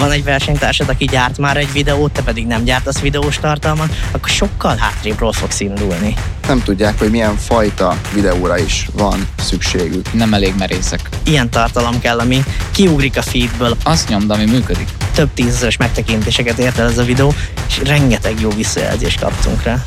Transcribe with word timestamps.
van 0.00 0.10
egy 0.10 0.24
versenytársad, 0.24 0.88
aki 0.88 1.04
gyárt 1.04 1.38
már 1.38 1.56
egy 1.56 1.72
videót, 1.72 2.12
te 2.12 2.22
pedig 2.22 2.46
nem 2.46 2.64
gyártasz 2.64 2.98
videós 2.98 3.38
tartalmat, 3.38 3.94
akkor 4.10 4.28
sokkal 4.28 4.76
hátrébről 4.76 5.32
fogsz 5.32 5.60
indulni. 5.60 6.14
Nem 6.46 6.62
tudják, 6.62 6.98
hogy 6.98 7.10
milyen 7.10 7.36
fajta 7.36 7.96
videóra 8.14 8.58
is 8.58 8.88
van 8.92 9.28
szükségük. 9.38 10.12
Nem 10.12 10.34
elég 10.34 10.54
merészek. 10.58 11.08
Ilyen 11.24 11.50
tartalom 11.50 12.00
kell, 12.00 12.18
ami 12.18 12.44
kiugrik 12.70 13.16
a 13.16 13.22
feedből. 13.22 13.76
Azt 13.82 14.08
nyomd, 14.08 14.30
ami 14.30 14.44
működik. 14.44 14.88
Több 15.14 15.28
tízezeres 15.34 15.76
megtekintéseket 15.76 16.58
ért 16.58 16.78
el 16.78 16.88
ez 16.88 16.98
a 16.98 17.04
videó, 17.04 17.34
és 17.68 17.80
rengeteg 17.84 18.40
jó 18.40 18.50
visszajelzést 18.50 19.20
kaptunk 19.20 19.62
rá. 19.62 19.84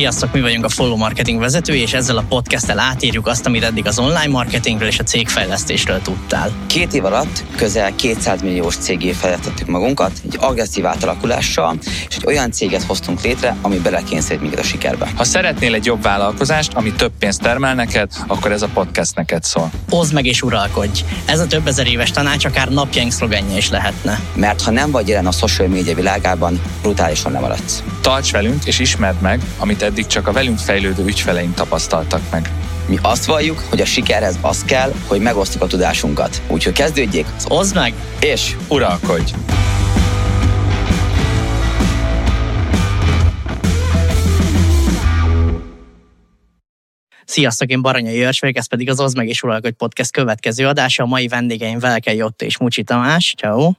Sziasztok, 0.00 0.32
mi 0.32 0.40
vagyunk 0.40 0.64
a 0.64 0.68
Follow 0.68 0.96
Marketing 0.96 1.40
vezető, 1.40 1.74
és 1.74 1.92
ezzel 1.92 2.16
a 2.16 2.24
podcasttel 2.28 2.78
átírjuk 2.78 3.26
azt, 3.26 3.46
amit 3.46 3.62
eddig 3.62 3.86
az 3.86 3.98
online 3.98 4.28
marketingről 4.28 4.88
és 4.88 4.98
a 4.98 5.02
cégfejlesztésről 5.02 6.00
tudtál. 6.02 6.50
Két 6.66 6.94
év 6.94 7.04
alatt 7.04 7.44
közel 7.56 7.94
200 7.94 8.42
milliós 8.42 8.76
cégé 8.76 9.12
fejlesztettük 9.12 9.66
magunkat, 9.66 10.12
egy 10.24 10.36
agresszív 10.38 10.86
átalakulással, 10.86 11.78
és 12.08 12.16
egy 12.16 12.26
olyan 12.26 12.50
céget 12.50 12.82
hoztunk 12.82 13.22
létre, 13.22 13.56
ami 13.62 13.78
belekényszerít 13.78 14.40
minket 14.40 14.58
a 14.58 14.62
sikerbe. 14.62 15.10
Ha 15.16 15.24
szeretnél 15.24 15.74
egy 15.74 15.84
jobb 15.84 16.02
vállalkozást, 16.02 16.72
ami 16.74 16.92
több 16.92 17.12
pénzt 17.18 17.40
termel 17.40 17.74
neked, 17.74 18.10
akkor 18.26 18.52
ez 18.52 18.62
a 18.62 18.68
podcast 18.74 19.14
neked 19.14 19.42
szól. 19.42 19.70
Hozd 19.88 20.12
meg 20.12 20.26
és 20.26 20.42
uralkodj! 20.42 21.04
Ez 21.24 21.38
a 21.38 21.46
több 21.46 21.66
ezer 21.66 21.86
éves 21.86 22.10
tanács 22.10 22.44
akár 22.44 22.68
napjaink 22.68 23.12
szlogenje 23.12 23.56
is 23.56 23.70
lehetne. 23.70 24.20
Mert 24.34 24.62
ha 24.62 24.70
nem 24.70 24.90
vagy 24.90 25.08
jelen 25.08 25.26
a 25.26 25.32
social 25.32 25.68
media 25.68 25.94
világában, 25.94 26.60
brutálisan 26.82 27.32
lemaradsz. 27.32 27.82
Tarts 28.00 28.32
velünk 28.32 28.64
és 28.64 28.78
ismerd 28.78 29.20
meg, 29.20 29.40
amit 29.58 29.82
eddig 29.82 30.06
csak 30.06 30.26
a 30.26 30.32
velünk 30.32 30.58
fejlődő 30.58 31.04
ügyfeleink 31.04 31.54
tapasztaltak 31.54 32.20
meg. 32.30 32.50
Mi 32.86 32.96
azt 33.02 33.24
valljuk, 33.24 33.58
hogy 33.68 33.80
a 33.80 33.84
sikerhez 33.84 34.38
az 34.40 34.64
kell, 34.64 34.92
hogy 35.06 35.20
megosztjuk 35.20 35.62
a 35.62 35.66
tudásunkat. 35.66 36.42
Úgyhogy 36.48 36.72
kezdődjék, 36.72 37.26
Hozd 37.44 37.74
meg! 37.74 37.94
és 38.20 38.56
Uralkodj! 38.68 39.32
Sziasztok, 47.30 47.70
én 47.70 47.82
Baranyai 47.82 48.16
Jörs 48.16 48.40
vagyok, 48.40 48.56
ez 48.56 48.68
pedig 48.68 48.90
az 48.90 49.00
Oz 49.00 49.14
meg 49.14 49.28
és 49.28 49.42
Uralkodj 49.42 49.74
Podcast 49.74 50.12
következő 50.12 50.66
adása. 50.66 51.02
A 51.02 51.06
mai 51.06 51.28
vendégeim 51.28 51.78
Velke 51.78 52.14
Jotta 52.14 52.44
és 52.44 52.58
Mucsi 52.58 52.82
Tamás. 52.82 53.34
Ciao. 53.38 53.70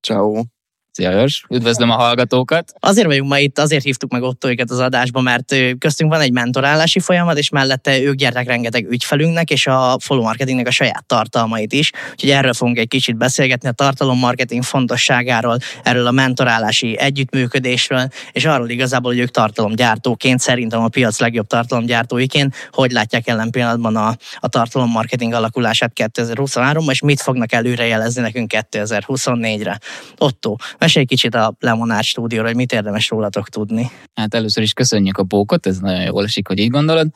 Ciao. 0.00 0.57
Szia, 0.98 1.12
Örs. 1.12 1.44
Üdvözlöm 1.50 1.90
a 1.90 1.94
hallgatókat. 1.94 2.72
Azért 2.80 3.06
vagyunk 3.06 3.28
ma 3.28 3.38
itt, 3.38 3.58
azért 3.58 3.84
hívtuk 3.84 4.10
meg 4.10 4.22
Ottóikat 4.22 4.70
az 4.70 4.78
adásba, 4.78 5.20
mert 5.20 5.54
köztünk 5.78 6.10
van 6.10 6.20
egy 6.20 6.32
mentorálási 6.32 7.00
folyamat, 7.00 7.38
és 7.38 7.48
mellette 7.48 8.00
ők 8.00 8.14
gyertek 8.14 8.46
rengeteg 8.46 8.90
ügyfelünknek, 8.90 9.50
és 9.50 9.66
a 9.66 9.96
follow 10.00 10.24
marketingnek 10.24 10.66
a 10.66 10.70
saját 10.70 11.06
tartalmait 11.06 11.72
is. 11.72 11.92
Úgyhogy 12.10 12.30
erről 12.30 12.52
fogunk 12.52 12.78
egy 12.78 12.88
kicsit 12.88 13.16
beszélgetni, 13.16 13.68
a 13.68 13.72
tartalommarketing 13.72 14.62
fontosságáról, 14.62 15.58
erről 15.82 16.06
a 16.06 16.10
mentorálási 16.10 16.98
együttműködésről, 16.98 18.08
és 18.32 18.44
arról 18.44 18.68
igazából, 18.68 19.12
hogy 19.12 19.20
ők 19.20 19.30
tartalomgyártóként, 19.30 20.40
szerintem 20.40 20.82
a 20.82 20.88
piac 20.88 21.20
legjobb 21.20 21.46
tartalomgyártóiként, 21.46 22.54
hogy 22.70 22.90
látják 22.90 23.26
jelen 23.26 23.50
pillanatban 23.50 23.96
a, 23.96 24.16
a 24.38 24.48
tartalommarketing 24.48 25.32
alakulását 25.32 25.92
2023-ban, 25.94 26.90
és 26.90 27.00
mit 27.00 27.20
fognak 27.20 27.52
előrejelezni 27.52 28.22
nekünk 28.22 28.52
2024-re. 28.54 29.78
Otto, 30.18 30.56
mesélj 30.88 31.06
kicsit 31.06 31.34
a 31.34 31.54
Lemonát 31.60 32.02
stúdióról, 32.02 32.48
hogy 32.48 32.56
mit 32.56 32.72
érdemes 32.72 33.08
rólatok 33.08 33.48
tudni. 33.48 33.90
Hát 34.14 34.34
először 34.34 34.62
is 34.62 34.72
köszönjük 34.72 35.18
a 35.18 35.22
bókot, 35.22 35.66
ez 35.66 35.78
nagyon 35.78 36.02
jól 36.02 36.24
esik, 36.24 36.48
hogy 36.48 36.58
így 36.58 36.70
gondolod. 36.70 37.08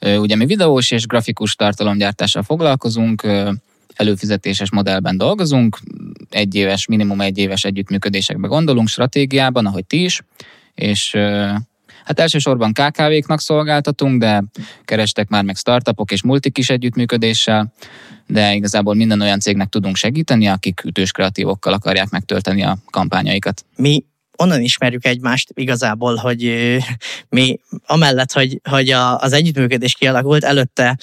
Ugye 0.00 0.36
mi 0.36 0.46
videós 0.46 0.90
és 0.90 1.06
grafikus 1.06 1.54
tartalomgyártással 1.54 2.42
foglalkozunk, 2.42 3.26
előfizetéses 3.94 4.70
modellben 4.70 5.16
dolgozunk, 5.16 5.78
egy 6.30 6.54
éves, 6.54 6.86
minimum 6.86 7.20
egy 7.20 7.38
éves 7.38 7.64
együttműködésekbe 7.64 8.48
gondolunk, 8.48 8.88
stratégiában, 8.88 9.66
ahogy 9.66 9.86
ti 9.86 10.02
is, 10.02 10.20
és 10.74 11.16
hát 12.04 12.20
elsősorban 12.20 12.72
KKV-knak 12.72 13.40
szolgáltatunk, 13.40 14.20
de 14.20 14.44
kerestek 14.84 15.28
már 15.28 15.44
meg 15.44 15.56
startupok 15.56 16.10
és 16.10 16.22
multik 16.22 16.58
is 16.58 16.70
együttműködéssel, 16.70 17.72
de 18.26 18.54
igazából 18.54 18.94
minden 18.94 19.20
olyan 19.20 19.40
cégnek 19.40 19.68
tudunk 19.68 19.96
segíteni, 19.96 20.46
akik 20.46 20.84
ütős 20.84 21.10
kreatívokkal 21.12 21.72
akarják 21.72 22.10
megtölteni 22.10 22.62
a 22.62 22.78
kampányaikat. 22.90 23.64
Mi 23.76 24.04
onnan 24.38 24.60
ismerjük 24.60 25.06
egymást 25.06 25.50
igazából, 25.54 26.16
hogy 26.16 26.54
mi 27.28 27.58
amellett, 27.86 28.32
hogy, 28.32 28.60
hogy 28.70 28.90
a, 28.90 29.18
az 29.18 29.32
együttműködés 29.32 29.94
kialakult, 29.94 30.44
előtte 30.44 30.98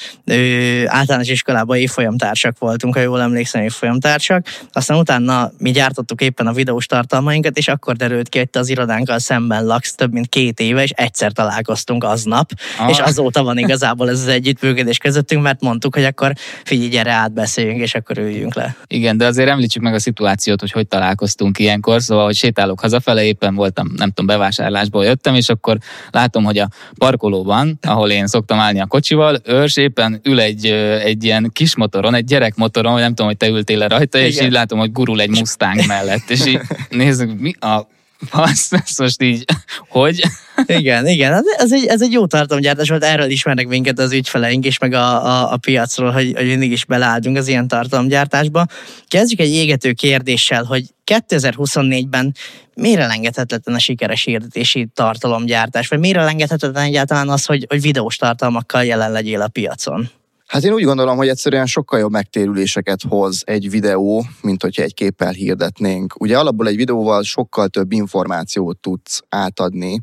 általános 0.85 1.29
iskolában 1.29 1.77
évfolyamtársak 1.77 2.57
voltunk, 2.59 2.93
ha 2.93 2.99
jól 2.99 3.21
emlékszem, 3.21 3.61
évfolyamtársak. 3.61 4.47
Aztán 4.71 4.97
utána 4.97 5.51
mi 5.57 5.71
gyártottuk 5.71 6.21
éppen 6.21 6.47
a 6.47 6.53
videós 6.53 6.85
tartalmainkat, 6.85 7.57
és 7.57 7.67
akkor 7.67 7.95
derült 7.95 8.29
ki, 8.29 8.37
hogy 8.37 8.49
te 8.49 8.59
az 8.59 8.69
irodánkkal 8.69 9.19
szemben 9.19 9.65
laksz 9.65 9.95
több 9.95 10.11
mint 10.11 10.27
két 10.27 10.59
éve, 10.59 10.83
és 10.83 10.89
egyszer 10.89 11.31
találkoztunk 11.31 12.03
aznap, 12.03 12.51
Ah. 12.79 12.89
és 12.89 12.99
azóta 12.99 13.43
van 13.43 13.57
igazából 13.57 14.09
ez 14.09 14.19
az 14.19 14.27
együttműködés 14.27 14.97
közöttünk, 14.97 15.41
mert 15.41 15.61
mondtuk, 15.61 15.95
hogy 15.95 16.03
akkor 16.03 16.33
figyelj, 16.63 16.89
gyere 16.89 17.11
átbeszéljünk, 17.11 17.79
és 17.79 17.95
akkor 17.95 18.17
üljünk 18.17 18.55
le. 18.55 18.75
Igen, 18.87 19.17
de 19.17 19.25
azért 19.25 19.49
említsük 19.49 19.81
meg 19.81 19.93
a 19.93 19.99
szituációt, 19.99 20.59
hogy 20.59 20.71
hogy 20.71 20.87
találkoztunk 20.87 21.59
ilyenkor, 21.59 22.01
szóval, 22.01 22.25
hogy 22.25 22.35
sétálok 22.35 22.79
hazafele, 22.79 23.24
éppen 23.25 23.55
voltam, 23.55 23.91
nem 23.95 24.09
tudom, 24.09 24.25
bevásárlásból 24.25 25.05
jöttem, 25.05 25.35
és 25.35 25.49
akkor 25.49 25.77
látom, 26.11 26.43
hogy 26.43 26.57
a 26.57 26.69
parkolóban, 26.97 27.79
ahol 27.81 28.09
én 28.09 28.27
szoktam 28.27 28.59
állni 28.59 28.81
a 28.81 28.85
kocsival, 28.85 29.37
őrs 29.43 29.77
éppen 29.77 30.19
ül 30.23 30.39
egy, 30.39 30.65
egy 31.03 31.23
ilyen 31.23 31.49
kis 31.53 31.75
motoron, 31.75 32.13
egy 32.13 32.25
gyerekmotoron, 32.25 32.91
vagy 32.91 33.01
nem 33.01 33.09
tudom, 33.09 33.27
hogy 33.27 33.37
te 33.37 33.47
ültél 33.47 33.77
le 33.77 33.87
rajta, 33.87 34.17
és 34.17 34.33
Igen. 34.33 34.45
így 34.45 34.51
látom, 34.51 34.79
hogy 34.79 34.91
gurul 34.91 35.21
egy 35.21 35.29
Mustang 35.29 35.85
mellett, 35.87 36.29
és 36.29 36.45
így 36.45 36.59
nézzük, 36.89 37.39
mi 37.39 37.55
a 37.59 37.87
fasz, 38.29 38.71
ez 38.71 38.97
most 38.97 39.21
így, 39.21 39.45
hogy? 39.89 40.21
Igen, 40.65 41.07
igen, 41.07 41.43
ez, 41.57 41.71
egy, 41.71 41.85
ez 41.85 42.01
egy 42.01 42.11
jó 42.11 42.25
tartalomgyártás 42.25 42.89
volt, 42.89 43.03
erről 43.03 43.29
ismernek 43.29 43.67
minket 43.67 43.99
az 43.99 44.11
ügyfeleink 44.11 44.65
és 44.65 44.77
meg 44.77 44.93
a, 44.93 45.25
a, 45.25 45.51
a 45.51 45.57
piacról, 45.57 46.11
hogy, 46.11 46.33
hogy 46.35 46.45
mindig 46.45 46.71
is 46.71 46.85
beleálltunk 46.85 47.37
az 47.37 47.47
ilyen 47.47 47.67
tartalomgyártásba. 47.67 48.65
Kezdjük 49.07 49.39
egy 49.39 49.53
égető 49.53 49.91
kérdéssel, 49.91 50.63
hogy 50.63 50.83
2024-ben 51.05 52.35
miért 52.73 52.99
elengedhetetlen 52.99 53.75
a 53.75 53.79
sikeres 53.79 54.23
hirdetési 54.23 54.87
tartalomgyártás, 54.93 55.87
vagy 55.87 55.99
miért 55.99 56.17
elengedhetetlen 56.17 56.83
egyáltalán 56.83 57.29
az, 57.29 57.45
hogy, 57.45 57.65
hogy 57.69 57.81
videós 57.81 58.15
tartalmakkal 58.15 58.83
jelen 58.83 59.11
legyél 59.11 59.41
a 59.41 59.47
piacon? 59.47 60.09
Hát 60.47 60.63
én 60.63 60.73
úgy 60.73 60.83
gondolom, 60.83 61.17
hogy 61.17 61.27
egyszerűen 61.27 61.65
sokkal 61.65 61.99
jobb 61.99 62.11
megtérüléseket 62.11 63.01
hoz 63.09 63.41
egy 63.45 63.69
videó, 63.69 64.25
mint 64.41 64.61
hogyha 64.61 64.83
egy 64.83 64.93
képpel 64.93 65.31
hirdetnénk. 65.31 66.13
Ugye 66.19 66.37
alapból 66.37 66.67
egy 66.67 66.75
videóval 66.75 67.23
sokkal 67.23 67.67
több 67.67 67.91
információt 67.91 68.77
tudsz 68.77 69.21
átadni, 69.29 70.01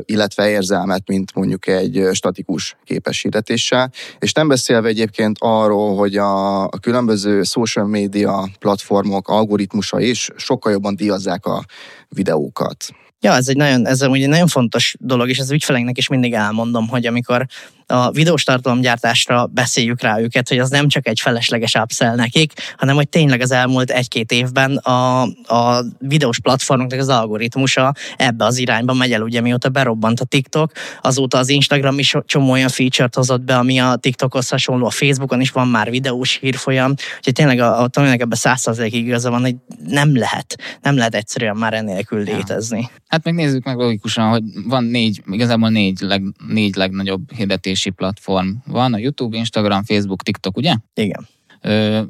illetve 0.00 0.48
érzelmet, 0.48 1.08
mint 1.08 1.34
mondjuk 1.34 1.66
egy 1.66 2.08
statikus 2.12 2.76
képes 2.84 3.22
hirdetéssel. 3.22 3.90
És 4.18 4.32
nem 4.32 4.48
beszélve 4.48 4.88
egyébként 4.88 5.36
arról, 5.40 5.96
hogy 5.96 6.16
a, 6.16 6.68
különböző 6.68 7.42
social 7.42 7.86
media 7.86 8.48
platformok 8.58 9.28
algoritmusa 9.28 10.00
is 10.00 10.30
sokkal 10.36 10.72
jobban 10.72 10.96
díjazzák 10.96 11.46
a 11.46 11.64
videókat. 12.08 12.76
Ja, 13.20 13.32
ez 13.32 13.48
egy 13.48 13.56
nagyon, 13.56 13.86
ez 13.86 14.02
egy 14.02 14.28
nagyon 14.28 14.46
fontos 14.46 14.96
dolog, 14.98 15.28
és 15.28 15.38
az 15.38 15.50
ügyfeleinknek 15.50 15.98
is 15.98 16.08
mindig 16.08 16.32
elmondom, 16.32 16.88
hogy 16.88 17.06
amikor 17.06 17.46
a 17.86 18.10
videós 18.10 18.44
tartalomgyártásra 18.44 19.46
beszéljük 19.46 20.00
rá 20.00 20.20
őket, 20.20 20.48
hogy 20.48 20.58
az 20.58 20.70
nem 20.70 20.88
csak 20.88 21.06
egy 21.06 21.20
felesleges 21.20 21.74
upsell 21.74 22.14
nekik, 22.14 22.52
hanem 22.76 22.94
hogy 22.94 23.08
tényleg 23.08 23.40
az 23.40 23.50
elmúlt 23.50 23.90
egy-két 23.90 24.32
évben 24.32 24.76
a, 24.76 25.22
a 25.46 25.84
videós 25.98 26.40
platformoknak 26.40 27.00
az 27.00 27.08
algoritmusa 27.08 27.94
ebbe 28.16 28.44
az 28.44 28.58
irányba 28.58 28.94
megy 28.94 29.12
el, 29.12 29.22
ugye 29.22 29.40
mióta 29.40 29.68
berobbant 29.68 30.20
a 30.20 30.24
TikTok, 30.24 30.72
azóta 31.00 31.38
az 31.38 31.48
Instagram 31.48 31.98
is 31.98 32.14
csomó 32.26 32.50
olyan 32.50 32.68
feature-t 32.68 33.14
hozott 33.14 33.42
be, 33.42 33.56
ami 33.56 33.78
a 33.78 33.96
TikTokhoz 33.96 34.48
hasonló, 34.48 34.86
a 34.86 34.90
Facebookon 34.90 35.40
is 35.40 35.50
van 35.50 35.68
már 35.68 35.90
videós 35.90 36.38
hírfolyam, 36.40 36.90
úgyhogy 37.16 37.32
tényleg 37.32 37.58
a, 37.58 37.82
a 37.82 37.88
Tominek 37.88 38.20
ebben 38.20 38.38
százszerzelékig 38.38 39.06
igaza 39.06 39.30
van, 39.30 39.40
hogy 39.40 39.56
nem 39.86 40.16
lehet, 40.16 40.58
nem 40.82 40.96
lehet 40.96 41.14
egyszerűen 41.14 41.56
már 41.56 41.74
enélkül 41.74 42.22
létezni. 42.22 42.90
Hát 43.08 43.24
meg 43.24 43.34
nézzük 43.34 43.64
meg 43.64 43.76
logikusan, 43.76 44.28
hogy 44.28 44.42
van 44.64 44.84
négy, 44.84 45.22
igazából 45.30 45.68
négy, 45.68 46.00
leg, 46.00 46.22
négy 46.48 46.76
legnagyobb 46.76 47.32
hirdetési 47.76 47.90
platform 47.90 48.48
van, 48.66 48.94
a 48.94 48.98
YouTube, 48.98 49.36
Instagram, 49.36 49.84
Facebook, 49.84 50.22
TikTok, 50.22 50.56
ugye? 50.56 50.74
Igen. 50.94 51.28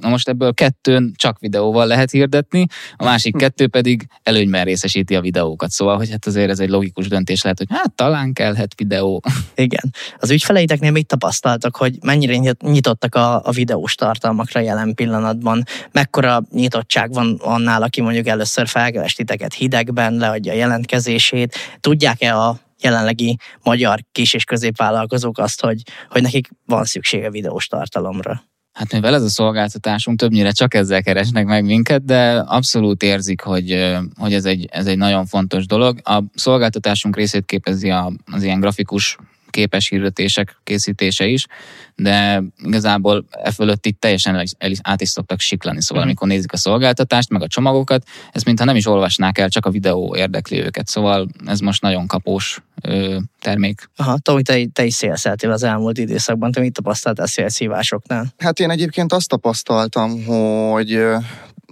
Na 0.00 0.08
most 0.08 0.28
ebből 0.28 0.54
kettőn 0.54 1.12
csak 1.16 1.38
videóval 1.38 1.86
lehet 1.86 2.10
hirdetni, 2.10 2.66
a 2.96 3.04
másik 3.04 3.36
kettő 3.36 3.68
pedig 3.68 4.06
előnyben 4.22 4.64
részesíti 4.64 5.14
a 5.14 5.20
videókat. 5.20 5.70
Szóval, 5.70 5.96
hogy 5.96 6.10
hát 6.10 6.26
azért 6.26 6.50
ez 6.50 6.60
egy 6.60 6.68
logikus 6.68 7.08
döntés 7.08 7.42
lehet, 7.42 7.58
hogy 7.58 7.66
hát 7.70 7.92
talán 7.94 8.32
kellhet 8.32 8.74
videó. 8.76 9.22
Igen. 9.54 9.94
Az 10.18 10.30
ügyfeleiteknél 10.30 10.90
mit 10.90 11.06
tapasztaltak, 11.06 11.76
hogy 11.76 11.98
mennyire 12.02 12.36
nyit- 12.36 12.62
nyitottak 12.62 13.14
a, 13.14 13.42
a 13.44 13.50
videós 13.50 13.94
tartalmakra 13.94 14.60
jelen 14.60 14.94
pillanatban? 14.94 15.62
Mekkora 15.92 16.42
nyitottság 16.50 17.12
van 17.12 17.38
annál, 17.42 17.82
aki 17.82 18.00
mondjuk 18.00 18.26
először 18.26 18.68
felkeres 18.68 19.14
titeket 19.14 19.54
hidegben, 19.54 20.14
leadja 20.14 20.52
a 20.52 20.56
jelentkezését? 20.56 21.54
Tudják-e 21.80 22.38
a 22.38 22.65
jelenlegi 22.80 23.36
magyar 23.62 24.00
kis- 24.12 24.34
és 24.34 24.44
középvállalkozók 24.44 25.38
azt, 25.38 25.60
hogy, 25.60 25.82
hogy 26.08 26.22
nekik 26.22 26.48
van 26.66 26.84
szüksége 26.84 27.30
videós 27.30 27.66
tartalomra? 27.66 28.42
Hát 28.72 28.92
mivel 28.92 29.14
ez 29.14 29.22
a 29.22 29.28
szolgáltatásunk, 29.28 30.18
többnyire 30.18 30.50
csak 30.50 30.74
ezzel 30.74 31.02
keresnek 31.02 31.46
meg 31.46 31.64
minket, 31.64 32.04
de 32.04 32.38
abszolút 32.38 33.02
érzik, 33.02 33.40
hogy, 33.40 33.94
hogy 34.16 34.34
ez, 34.34 34.44
egy, 34.44 34.68
ez 34.70 34.86
egy 34.86 34.96
nagyon 34.96 35.26
fontos 35.26 35.66
dolog. 35.66 36.00
A 36.02 36.22
szolgáltatásunk 36.34 37.16
részét 37.16 37.44
képezi 37.44 37.90
az 37.90 38.42
ilyen 38.42 38.60
grafikus 38.60 39.16
képes 39.50 39.88
hirdetések 39.88 40.56
készítése 40.64 41.26
is, 41.26 41.46
de 41.94 42.42
igazából 42.64 43.24
e 43.30 43.50
fölött 43.50 43.86
itt 43.86 44.00
teljesen 44.00 44.34
el, 44.34 44.44
el, 44.58 44.70
át 44.82 45.00
is 45.00 45.08
szoktak 45.08 45.40
siklani, 45.40 45.82
szóval 45.82 46.04
mm. 46.04 46.06
amikor 46.06 46.28
nézik 46.28 46.52
a 46.52 46.56
szolgáltatást, 46.56 47.30
meg 47.30 47.42
a 47.42 47.46
csomagokat, 47.46 48.06
ez 48.32 48.42
mintha 48.42 48.64
nem 48.64 48.76
is 48.76 48.86
olvasnák 48.86 49.38
el, 49.38 49.48
csak 49.48 49.66
a 49.66 49.70
videó 49.70 50.16
érdekli 50.16 50.62
őket, 50.62 50.86
szóval 50.86 51.28
ez 51.46 51.60
most 51.60 51.82
nagyon 51.82 52.06
kapós 52.06 52.62
ö, 52.82 53.18
termék. 53.40 53.90
Aha, 53.96 54.18
Tomi, 54.18 54.42
te, 54.42 54.66
te 54.72 54.84
is 54.84 54.94
szélszeltél 54.94 55.50
az 55.50 55.62
elmúlt 55.62 55.98
időszakban, 55.98 56.52
te 56.52 56.60
mit 56.60 56.72
tapasztaltál 56.72 57.26
szélszívásoknál? 57.26 58.26
Hát 58.38 58.60
én 58.60 58.70
egyébként 58.70 59.12
azt 59.12 59.28
tapasztaltam, 59.28 60.24
hogy 60.24 61.00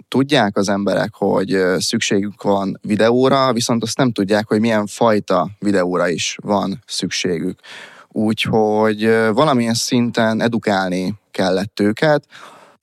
tudják 0.09 0.57
az 0.57 0.69
emberek, 0.69 1.15
hogy 1.15 1.57
szükségük 1.79 2.43
van 2.43 2.79
videóra, 2.83 3.53
viszont 3.53 3.83
azt 3.83 3.97
nem 3.97 4.13
tudják, 4.13 4.49
hogy 4.49 4.61
milyen 4.61 4.87
fajta 4.87 5.51
videóra 5.59 6.09
is 6.09 6.37
van 6.43 6.83
szükségük. 6.87 7.59
Úgyhogy 8.09 9.05
valamilyen 9.33 9.75
szinten 9.75 10.41
edukálni 10.41 11.15
kellett 11.31 11.81
őket. 11.81 12.25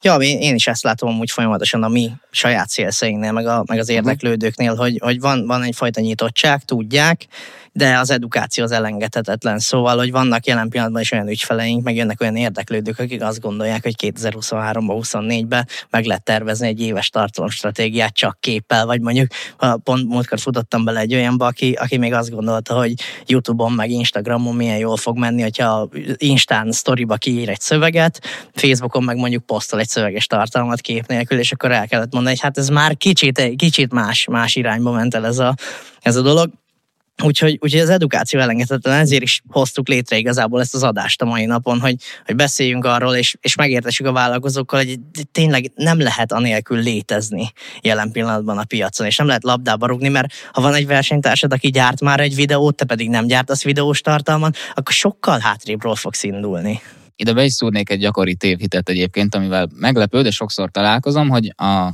Ja, 0.02 0.16
én, 0.16 0.56
is 0.56 0.68
ezt 0.68 0.84
látom 0.84 1.20
úgy 1.20 1.32
folyamatosan 1.32 1.84
a 1.84 1.88
mi 1.88 2.12
saját 2.32 2.70
szélszeinknél, 2.70 3.32
meg, 3.32 3.46
a, 3.46 3.64
meg 3.68 3.80
az 3.80 3.88
mhm. 3.88 3.96
érdeklődőknél, 3.96 4.76
hogy, 4.76 5.00
hogy 5.02 5.20
van, 5.20 5.46
van 5.48 5.64
egyfajta 5.64 6.02
nyitottság, 6.02 6.64
tudják, 6.64 7.28
de 7.74 7.98
az 7.98 8.10
edukáció 8.10 8.64
az 8.64 8.72
elengedhetetlen. 8.72 9.60
Szóval, 9.60 9.98
hogy 9.98 10.12
vannak 10.12 10.46
jelen 10.46 10.70
pillanatban 10.70 11.02
is 11.02 11.12
olyan 11.12 11.30
ügyfeleink, 11.30 11.84
meg 11.84 11.96
jönnek 11.96 12.22
olyan 12.22 12.36
érdeklődők, 12.36 13.00
akik 13.00 13.24
azt 13.24 13.40
gondolják, 13.40 13.84
hogy 13.84 13.96
2023-ban, 13.98 15.02
24-ben 15.02 15.68
meg 15.90 16.06
lehet 16.06 16.24
tervezni 16.24 16.68
egy 16.68 16.82
éves 16.82 17.10
tartalomstratégiát 17.10 18.14
csak 18.14 18.38
képpel, 18.40 18.86
vagy 18.86 19.02
mondjuk 19.02 19.28
pont 19.84 20.08
múltkor 20.08 20.40
futottam 20.40 20.84
bele 20.84 21.00
egy 21.00 21.14
olyanba, 21.14 21.46
aki, 21.46 21.72
aki 21.72 21.98
még 21.98 22.14
azt 22.14 22.30
gondolta, 22.30 22.78
hogy 22.78 22.94
YouTube-on 23.26 23.72
meg 23.72 23.90
Instagramon 23.90 24.56
milyen 24.56 24.78
jól 24.78 24.98
fog 24.98 25.18
menni, 25.18 25.42
hogyha 25.42 25.90
Instán 26.16 26.72
sztoriba 26.72 27.16
kiír 27.16 27.50
egy 27.50 27.60
szöveget, 27.60 28.22
Facebookon 28.54 29.04
meg 29.04 29.18
mondjuk 29.18 29.46
posztol 29.46 29.80
egy 29.80 29.90
szöveges 29.90 30.28
tartalmat 30.28 30.82
kép 30.82 31.08
nélkül, 31.08 31.40
és 31.40 31.52
akkor 31.52 31.72
el 31.72 31.88
kellett 31.88 32.12
mondani, 32.12 32.36
hogy 32.36 32.44
hát 32.44 32.58
ez 32.58 32.70
már 32.70 32.98
kicsit, 32.98 33.56
kicsit 33.56 33.94
más, 33.94 34.26
más 34.26 34.56
irányba 34.56 34.92
ment 34.92 35.16
el 35.16 35.26
ez 35.26 35.40
a, 35.40 35.56
ez 36.02 36.16
a 36.16 36.22
dolog. 36.22 36.61
Úgyhogy, 37.24 37.58
úgyhogy 37.62 37.80
az 37.80 37.90
edukáció 37.90 38.40
elengedhetetlen, 38.40 39.00
ezért 39.00 39.22
is 39.22 39.42
hoztuk 39.48 39.88
létre 39.88 40.18
igazából 40.18 40.60
ezt 40.60 40.74
az 40.74 40.84
adást 40.84 41.22
a 41.22 41.26
mai 41.26 41.46
napon, 41.46 41.80
hogy, 41.80 41.96
hogy 42.26 42.36
beszéljünk 42.36 42.86
arról, 42.86 43.16
és, 43.16 43.36
és 43.42 43.56
megértessük 43.56 44.06
a 44.06 44.12
vállalkozókkal, 44.12 44.84
hogy 44.84 45.00
tényleg 45.32 45.72
nem 45.76 46.00
lehet 46.00 46.32
anélkül 46.32 46.80
létezni 46.80 47.52
jelen 47.82 48.12
pillanatban 48.12 48.58
a 48.58 48.64
piacon, 48.64 49.08
és 49.08 49.16
nem 49.16 49.28
lehet 49.28 49.44
labdába 49.44 49.88
rugni, 49.88 50.08
mert 50.08 50.34
ha 50.52 50.62
van 50.62 50.74
egy 50.74 50.88
versenytársad, 50.88 51.54
aki 51.54 51.70
gyárt 51.70 52.02
már 52.02 52.20
egy 52.20 52.36
videót, 52.36 52.76
te 52.76 52.86
pedig 52.86 53.10
nem 53.10 53.28
gyártasz 53.28 53.64
videós 53.64 54.02
tartalmat, 54.02 54.58
akkor 54.74 54.94
sokkal 54.94 55.40
hátrébről 55.40 55.96
fogsz 55.96 56.24
indulni. 56.24 56.82
Ide 57.16 57.34
be 57.34 57.44
is 57.44 57.54
szúrnék 57.54 57.90
egy 57.90 58.00
gyakori 58.00 58.36
tévhitet 58.36 58.90
egyébként, 58.90 59.36
amivel 59.36 59.70
meglepő, 59.76 60.22
de 60.22 60.32
sokszor 60.32 60.72
találkozom, 60.72 61.30
hogy 61.30 61.54
a 61.58 61.94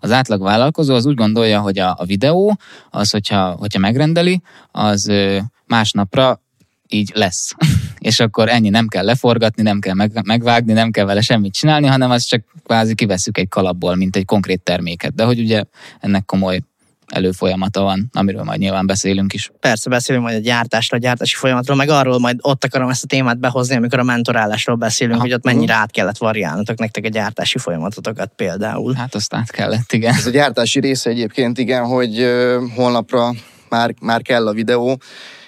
az 0.00 0.10
átlag 0.10 0.42
vállalkozó 0.42 0.94
az 0.94 1.06
úgy 1.06 1.14
gondolja, 1.14 1.60
hogy 1.60 1.78
a, 1.78 1.94
a 1.98 2.04
videó, 2.04 2.58
az, 2.90 3.10
hogyha, 3.10 3.50
hogyha 3.50 3.78
megrendeli, 3.78 4.42
az 4.70 5.12
másnapra 5.66 6.40
így 6.88 7.12
lesz. 7.14 7.54
és 7.98 8.20
akkor 8.20 8.48
ennyi, 8.48 8.68
nem 8.68 8.88
kell 8.88 9.04
leforgatni, 9.04 9.62
nem 9.62 9.80
kell 9.80 9.94
meg, 9.94 10.20
megvágni, 10.24 10.72
nem 10.72 10.90
kell 10.90 11.04
vele 11.04 11.20
semmit 11.20 11.54
csinálni, 11.54 11.86
hanem 11.86 12.10
azt 12.10 12.28
csak 12.28 12.44
kvázi 12.64 12.94
kiveszük 12.94 13.38
egy 13.38 13.48
kalapból, 13.48 13.94
mint 13.94 14.16
egy 14.16 14.24
konkrét 14.24 14.62
terméket. 14.62 15.14
De 15.14 15.24
hogy 15.24 15.38
ugye 15.38 15.62
ennek 16.00 16.24
komoly 16.24 16.60
előfolyamata 17.06 17.82
van, 17.82 18.10
amiről 18.12 18.42
majd 18.42 18.58
nyilván 18.58 18.86
beszélünk 18.86 19.32
is. 19.32 19.50
Persze, 19.60 19.90
beszélünk 19.90 20.24
majd 20.24 20.36
a 20.36 20.40
gyártásról, 20.40 21.00
a 21.00 21.02
gyártási 21.02 21.34
folyamatról, 21.34 21.76
meg 21.76 21.88
arról 21.88 22.18
majd 22.18 22.38
ott 22.40 22.64
akarom 22.64 22.88
ezt 22.88 23.04
a 23.04 23.06
témát 23.06 23.38
behozni, 23.38 23.76
amikor 23.76 23.98
a 23.98 24.02
mentorálásról 24.02 24.76
beszélünk, 24.76 25.16
Aha. 25.16 25.24
hogy 25.24 25.32
ott 25.32 25.44
mennyire 25.44 25.74
át 25.74 25.90
kellett 25.90 26.18
variálnotok 26.18 26.78
nektek 26.78 27.04
a 27.04 27.08
gyártási 27.08 27.58
folyamatotokat 27.58 28.32
például. 28.36 28.94
Hát 28.94 29.14
azt 29.14 29.34
át 29.34 29.50
kellett, 29.50 29.92
igen. 29.92 30.14
Ez 30.14 30.26
a 30.26 30.30
gyártási 30.30 30.80
része 30.80 31.10
egyébként, 31.10 31.58
igen, 31.58 31.84
hogy 31.84 32.26
holnapra 32.74 33.30
már, 33.68 33.94
már 34.00 34.22
kell 34.22 34.46
a 34.46 34.52
videó, 34.52 34.98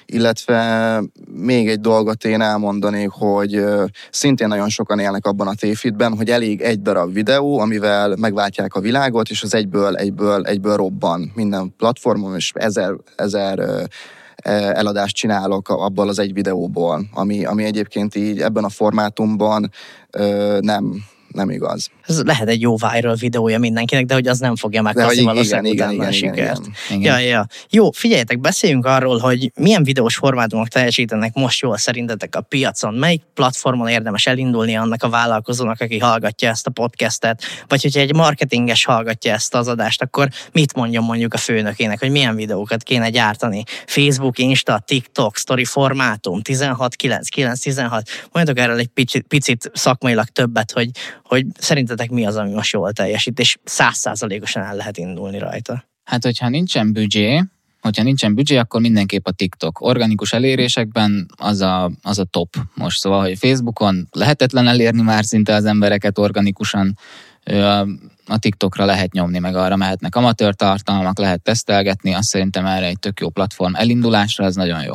illetve 0.06 1.02
még 1.30 1.68
egy 1.68 1.80
dolgot 1.80 2.24
én 2.24 2.40
elmondanék, 2.40 3.08
hogy 3.10 3.64
szintén 4.10 4.48
nagyon 4.48 4.68
sokan 4.68 4.98
élnek 4.98 5.26
abban 5.26 5.48
a 5.48 5.54
tévhitben, 5.54 6.16
hogy 6.16 6.30
elég 6.30 6.60
egy 6.60 6.82
darab 6.82 7.12
videó, 7.12 7.58
amivel 7.58 8.16
megváltják 8.16 8.74
a 8.74 8.80
világot, 8.80 9.28
és 9.28 9.42
az 9.42 9.54
egyből, 9.54 9.96
egyből, 9.96 10.44
egyből 10.44 10.76
robban 10.76 11.32
minden 11.34 11.74
platformon, 11.76 12.34
és 12.34 12.52
ezer, 12.54 12.94
ezer 13.16 13.58
e, 13.58 14.52
eladást 14.52 15.16
csinálok 15.16 15.68
abból 15.68 16.08
az 16.08 16.18
egy 16.18 16.32
videóból, 16.32 17.04
ami, 17.12 17.44
ami 17.44 17.64
egyébként 17.64 18.14
így 18.14 18.40
ebben 18.40 18.64
a 18.64 18.68
formátumban 18.68 19.70
nem, 20.60 21.02
nem 21.28 21.50
igaz. 21.50 21.90
Ez 22.06 22.22
lehet 22.22 22.48
egy 22.48 22.60
jó 22.60 22.76
viral 22.76 23.14
videója 23.14 23.58
mindenkinek, 23.58 24.04
de 24.04 24.14
hogy 24.14 24.26
az 24.26 24.38
nem 24.38 24.56
fogja 24.56 24.82
meghozni 24.82 25.22
valószínűleg 25.22 25.72
igen, 25.72 25.90
igen, 25.90 26.00
igen, 26.00 26.12
sikert. 26.12 26.60
Igen, 26.88 27.00
igen. 27.00 27.20
Ja, 27.20 27.26
ja. 27.26 27.46
Jó, 27.70 27.90
figyeljetek, 27.90 28.40
beszéljünk 28.40 28.86
arról, 28.86 29.18
hogy 29.18 29.52
milyen 29.54 29.82
videós 29.82 30.16
formátumok 30.16 30.68
teljesítenek 30.68 31.34
most 31.34 31.60
jól 31.60 31.76
szerintetek 31.76 32.36
a 32.36 32.40
piacon. 32.40 32.94
Melyik 32.94 33.22
platformon 33.34 33.88
érdemes 33.88 34.26
elindulni 34.26 34.76
annak 34.76 35.02
a 35.02 35.08
vállalkozónak, 35.08 35.80
aki 35.80 35.98
hallgatja 35.98 36.48
ezt 36.48 36.66
a 36.66 36.70
podcastet, 36.70 37.42
vagy 37.68 37.82
hogyha 37.82 38.00
egy 38.00 38.14
marketinges 38.14 38.84
hallgatja 38.84 39.32
ezt 39.32 39.54
az 39.54 39.68
adást, 39.68 40.02
akkor 40.02 40.28
mit 40.52 40.74
mondjon 40.74 41.04
mondjuk 41.04 41.34
a 41.34 41.38
főnökének, 41.38 41.98
hogy 41.98 42.10
milyen 42.10 42.34
videókat 42.34 42.82
kéne 42.82 43.10
gyártani? 43.10 43.62
Facebook, 43.86 44.38
Insta, 44.38 44.82
TikTok, 44.86 45.36
story 45.36 45.64
formátum, 45.64 46.42
16, 46.42 46.96
9, 46.96 47.28
9, 47.28 47.60
16. 47.60 48.08
Mondjatok 48.32 48.64
erről 48.64 48.78
egy 48.78 48.86
picit, 48.86 49.26
picit 49.26 49.70
szakmailag 49.74 50.26
többet, 50.26 50.72
hogy, 50.72 50.90
hogy 51.28 51.46
szerintetek 51.58 52.10
mi 52.10 52.26
az, 52.26 52.36
ami 52.36 52.52
most 52.52 52.72
jól 52.72 52.92
teljesít, 52.92 53.38
és 53.38 53.58
százszázalékosan 53.64 54.62
el 54.62 54.76
lehet 54.76 54.96
indulni 54.96 55.38
rajta? 55.38 55.84
Hát, 56.04 56.24
hogyha 56.24 56.48
nincsen 56.48 56.92
büdzsé, 56.92 57.42
hogyha 57.80 58.02
nincsen 58.02 58.34
büdzsé, 58.34 58.56
akkor 58.56 58.80
mindenképp 58.80 59.26
a 59.26 59.30
TikTok. 59.30 59.80
Organikus 59.80 60.32
elérésekben 60.32 61.30
az 61.36 61.60
a, 61.60 61.90
az 62.02 62.18
a 62.18 62.24
top 62.24 62.54
most. 62.74 62.98
Szóval, 62.98 63.20
hogy 63.20 63.38
Facebookon 63.38 64.08
lehetetlen 64.10 64.68
elérni 64.68 65.02
már 65.02 65.24
szinte 65.24 65.54
az 65.54 65.64
embereket 65.64 66.18
organikusan, 66.18 66.98
a 68.26 68.38
TikTokra 68.38 68.84
lehet 68.84 69.12
nyomni, 69.12 69.38
meg 69.38 69.56
arra 69.56 69.76
mehetnek 69.76 70.16
amatőr 70.16 70.54
tartalmak, 70.54 71.18
lehet 71.18 71.42
tesztelgetni, 71.42 72.14
azt 72.14 72.28
szerintem 72.28 72.66
erre 72.66 72.86
egy 72.86 72.98
tök 72.98 73.20
jó 73.20 73.28
platform 73.28 73.74
elindulásra, 73.74 74.44
ez 74.44 74.54
nagyon 74.54 74.82
jó 74.82 74.94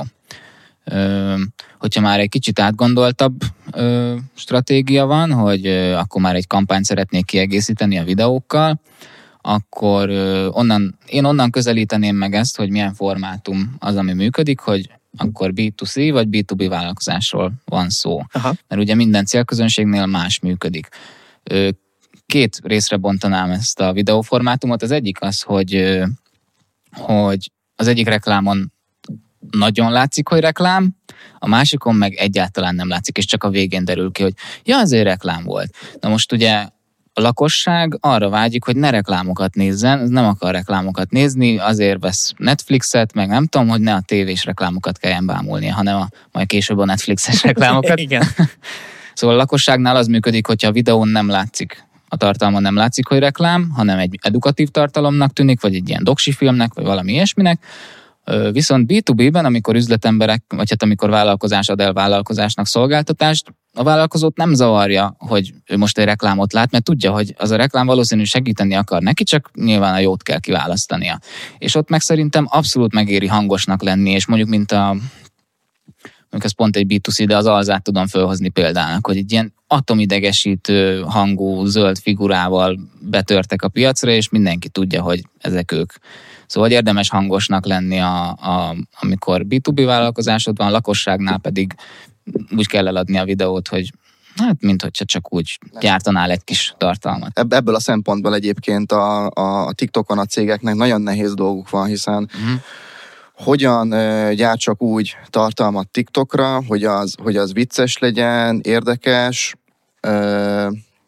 hogyha 1.77 2.01
már 2.01 2.19
egy 2.19 2.29
kicsit 2.29 2.59
átgondoltabb 2.59 3.41
stratégia 4.35 5.05
van, 5.05 5.31
hogy 5.31 5.67
akkor 5.67 6.21
már 6.21 6.35
egy 6.35 6.47
kampányt 6.47 6.85
szeretnék 6.85 7.25
kiegészíteni 7.25 7.97
a 7.97 8.03
videókkal, 8.03 8.81
akkor 9.41 10.09
onnan, 10.51 10.97
én 11.05 11.25
onnan 11.25 11.51
közelíteném 11.51 12.15
meg 12.15 12.33
ezt, 12.33 12.57
hogy 12.57 12.69
milyen 12.69 12.93
formátum 12.93 13.75
az, 13.79 13.95
ami 13.95 14.13
működik, 14.13 14.59
hogy 14.59 14.89
akkor 15.17 15.51
B2C 15.55 16.09
vagy 16.11 16.27
B2B 16.31 16.65
vállalkozásról 16.69 17.53
van 17.65 17.89
szó. 17.89 18.21
Aha. 18.31 18.53
Mert 18.67 18.81
ugye 18.81 18.95
minden 18.95 19.25
célközönségnél 19.25 20.05
más 20.05 20.39
működik. 20.39 20.87
Két 22.25 22.59
részre 22.63 22.97
bontanám 22.97 23.49
ezt 23.49 23.79
a 23.79 23.93
videóformátumot. 23.93 24.81
Az 24.81 24.91
egyik 24.91 25.21
az, 25.21 25.41
hogy, 25.41 26.01
hogy 26.91 27.51
az 27.75 27.87
egyik 27.87 28.07
reklámon 28.07 28.71
nagyon 29.51 29.91
látszik, 29.91 30.27
hogy 30.27 30.39
reklám, 30.39 30.95
a 31.39 31.47
másikon 31.47 31.95
meg 31.95 32.13
egyáltalán 32.13 32.75
nem 32.75 32.87
látszik, 32.87 33.17
és 33.17 33.25
csak 33.25 33.43
a 33.43 33.49
végén 33.49 33.85
derül 33.85 34.11
ki, 34.11 34.23
hogy 34.23 34.33
ja, 34.63 34.77
azért 34.77 35.03
reklám 35.03 35.43
volt. 35.43 35.75
Na 35.99 36.09
most 36.09 36.31
ugye 36.31 36.65
a 37.13 37.21
lakosság 37.21 37.97
arra 37.99 38.29
vágyik, 38.29 38.63
hogy 38.63 38.75
ne 38.75 38.89
reklámokat 38.89 39.55
nézzen, 39.55 39.99
nem 39.99 40.25
akar 40.25 40.51
reklámokat 40.51 41.09
nézni, 41.09 41.57
azért 41.57 42.01
vesz 42.01 42.33
Netflixet, 42.37 43.13
meg 43.13 43.27
nem 43.27 43.45
tudom, 43.45 43.67
hogy 43.67 43.81
ne 43.81 43.93
a 43.93 44.01
tévés 44.05 44.45
reklámokat 44.45 44.97
kelljen 44.97 45.25
bámulnia, 45.25 45.73
hanem 45.73 45.97
a, 45.97 46.07
majd 46.31 46.47
később 46.47 46.77
a 46.77 46.85
Netflixes 46.85 47.43
reklámokat. 47.51 47.99
Igen. 47.99 48.23
szóval 49.13 49.35
a 49.35 49.39
lakosságnál 49.39 49.95
az 49.95 50.07
működik, 50.07 50.47
hogyha 50.47 50.67
a 50.67 50.71
videón 50.71 51.07
nem 51.07 51.29
látszik 51.29 51.89
a 52.13 52.17
tartalma 52.17 52.59
nem 52.59 52.75
látszik, 52.75 53.07
hogy 53.07 53.19
reklám, 53.19 53.69
hanem 53.75 53.99
egy 53.99 54.19
edukatív 54.21 54.69
tartalomnak 54.69 55.33
tűnik, 55.33 55.61
vagy 55.61 55.75
egy 55.75 55.89
ilyen 55.89 56.03
doksi 56.03 56.31
filmnek, 56.31 56.73
vagy 56.73 56.85
valami 56.85 57.11
ilyesminek, 57.11 57.63
Viszont 58.51 58.91
B2B-ben, 58.91 59.45
amikor 59.45 59.75
üzletemberek, 59.75 60.43
vagy 60.47 60.69
hát 60.69 60.83
amikor 60.83 61.09
vállalkozás 61.09 61.69
ad 61.69 61.79
el 61.79 61.93
vállalkozásnak 61.93 62.67
szolgáltatást, 62.67 63.53
a 63.73 63.83
vállalkozót 63.83 64.37
nem 64.37 64.53
zavarja, 64.53 65.15
hogy 65.17 65.53
ő 65.67 65.77
most 65.77 65.97
egy 65.97 66.05
reklámot 66.05 66.53
lát, 66.53 66.71
mert 66.71 66.83
tudja, 66.83 67.11
hogy 67.11 67.33
az 67.37 67.51
a 67.51 67.55
reklám 67.55 67.85
valószínű 67.85 68.23
segíteni 68.23 68.75
akar 68.75 69.01
neki, 69.01 69.23
csak 69.23 69.51
nyilván 69.53 69.93
a 69.93 69.99
jót 69.99 70.23
kell 70.23 70.39
kiválasztania. 70.39 71.19
És 71.57 71.75
ott 71.75 71.89
meg 71.89 72.01
szerintem 72.01 72.45
abszolút 72.49 72.93
megéri 72.93 73.27
hangosnak 73.27 73.83
lenni, 73.83 74.09
és 74.09 74.25
mondjuk 74.25 74.49
mint 74.49 74.71
a 74.71 74.95
mondjuk 76.29 76.43
ez 76.43 76.55
pont 76.55 76.75
egy 76.75 76.85
B2C, 76.89 77.23
de 77.27 77.37
az 77.37 77.45
alzát 77.45 77.83
tudom 77.83 78.07
felhozni 78.07 78.49
példának, 78.49 79.05
hogy 79.05 79.17
egy 79.17 79.31
ilyen 79.31 79.53
atomidegesítő 79.67 81.01
hangú 81.01 81.65
zöld 81.65 81.97
figurával 81.97 82.79
betörtek 83.01 83.61
a 83.61 83.67
piacra, 83.67 84.11
és 84.11 84.29
mindenki 84.29 84.69
tudja, 84.69 85.01
hogy 85.01 85.21
ezek 85.37 85.71
ők. 85.71 85.93
Szóval 86.51 86.71
érdemes 86.71 87.09
hangosnak 87.09 87.65
lenni, 87.65 87.99
a, 87.99 88.27
a, 88.29 88.75
amikor 88.99 89.45
B2B 89.49 89.83
vállalkozásod 89.85 90.57
van, 90.57 90.67
a 90.67 90.71
lakosságnál 90.71 91.37
pedig 91.37 91.75
úgy 92.55 92.67
kell 92.67 92.87
eladni 92.87 93.17
a 93.17 93.25
videót, 93.25 93.67
hogy 93.67 93.91
Hát, 94.35 94.55
mint 94.59 94.81
hogyha 94.81 95.05
csak 95.05 95.33
úgy 95.33 95.59
gyártanál 95.79 96.31
egy 96.31 96.43
kis 96.43 96.75
tartalmat. 96.77 97.39
Ebből 97.49 97.75
a 97.75 97.79
szempontból 97.79 98.33
egyébként 98.35 98.91
a, 98.91 99.29
a 99.29 99.71
TikTokon 99.73 100.17
a 100.19 100.25
cégeknek 100.25 100.75
nagyon 100.75 101.01
nehéz 101.01 101.33
dolguk 101.33 101.69
van, 101.69 101.87
hiszen 101.87 102.23
uh-huh 102.23 102.61
hogyan 103.43 103.89
gyártsak 104.35 104.81
úgy 104.81 105.15
tartalmat 105.29 105.87
TikTokra, 105.87 106.63
hogy 106.67 106.83
az, 106.83 107.15
hogy 107.23 107.37
az 107.37 107.53
vicces 107.53 107.97
legyen, 107.97 108.59
érdekes, 108.63 109.55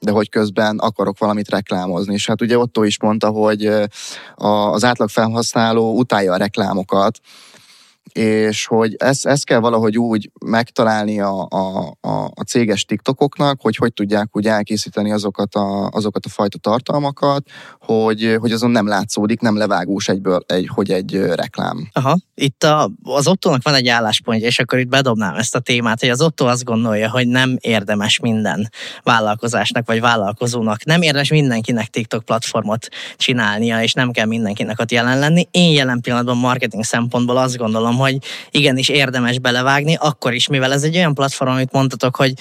de 0.03 0.11
hogy 0.11 0.29
közben 0.29 0.77
akarok 0.77 1.17
valamit 1.17 1.49
reklámozni. 1.49 2.13
És 2.13 2.27
hát 2.27 2.41
ugye 2.41 2.57
Otto 2.57 2.83
is 2.83 2.99
mondta, 2.99 3.29
hogy 3.29 3.65
az 4.35 4.83
átlag 4.83 5.09
felhasználó 5.09 5.97
utálja 5.97 6.33
a 6.33 6.37
reklámokat, 6.37 7.19
és 8.11 8.65
hogy 8.65 8.95
ezt, 8.97 9.25
ezt 9.25 9.45
kell 9.45 9.59
valahogy 9.59 9.97
úgy 9.97 10.31
megtalálni 10.45 11.19
a, 11.19 11.47
a, 11.49 11.93
a, 12.01 12.23
a 12.33 12.41
céges 12.47 12.85
TikTokoknak, 12.85 13.61
hogy 13.61 13.75
hogy 13.75 13.93
tudják 13.93 14.29
úgy 14.31 14.47
elkészíteni 14.47 15.11
azokat 15.11 15.55
a, 15.55 15.87
azokat 15.87 16.25
a 16.25 16.29
fajta 16.29 16.57
tartalmakat, 16.57 17.49
hogy, 17.79 18.35
hogy 18.39 18.51
azon 18.51 18.71
nem 18.71 18.87
látszódik, 18.87 19.39
nem 19.39 19.57
levágós 19.57 20.07
egyből, 20.07 20.43
egy, 20.47 20.69
hogy 20.73 20.91
egy 20.91 21.15
reklám. 21.15 21.89
Aha, 21.93 22.17
itt 22.35 22.63
a, 22.63 22.91
az 23.03 23.27
Ottónak 23.27 23.63
van 23.63 23.73
egy 23.73 23.87
álláspontja, 23.87 24.47
és 24.47 24.59
akkor 24.59 24.79
itt 24.79 24.87
bedobnám 24.87 25.35
ezt 25.35 25.55
a 25.55 25.59
témát, 25.59 25.99
hogy 25.99 26.09
az 26.09 26.21
Ottó 26.21 26.45
azt 26.45 26.63
gondolja, 26.63 27.09
hogy 27.09 27.27
nem 27.27 27.57
érdemes 27.59 28.19
minden 28.19 28.69
vállalkozásnak 29.03 29.87
vagy 29.87 29.99
vállalkozónak, 29.99 30.85
nem 30.85 31.01
érdemes 31.01 31.29
mindenkinek 31.29 31.87
TikTok 31.87 32.23
platformot 32.23 32.87
csinálnia, 33.17 33.83
és 33.83 33.93
nem 33.93 34.11
kell 34.11 34.25
mindenkinek 34.25 34.79
ott 34.79 34.91
jelen 34.91 35.19
lenni. 35.19 35.47
Én 35.51 35.71
jelen 35.71 36.01
pillanatban 36.01 36.37
marketing 36.37 36.83
szempontból 36.83 37.37
azt 37.37 37.57
gondolom, 37.57 37.92
hogy 37.97 38.17
igenis 38.51 38.89
érdemes 38.89 39.39
belevágni, 39.39 39.95
akkor 39.99 40.33
is, 40.33 40.47
mivel 40.47 40.73
ez 40.73 40.83
egy 40.83 40.95
olyan 40.95 41.13
platform, 41.13 41.51
amit 41.51 41.71
mondtatok, 41.71 42.15
hogy 42.15 42.33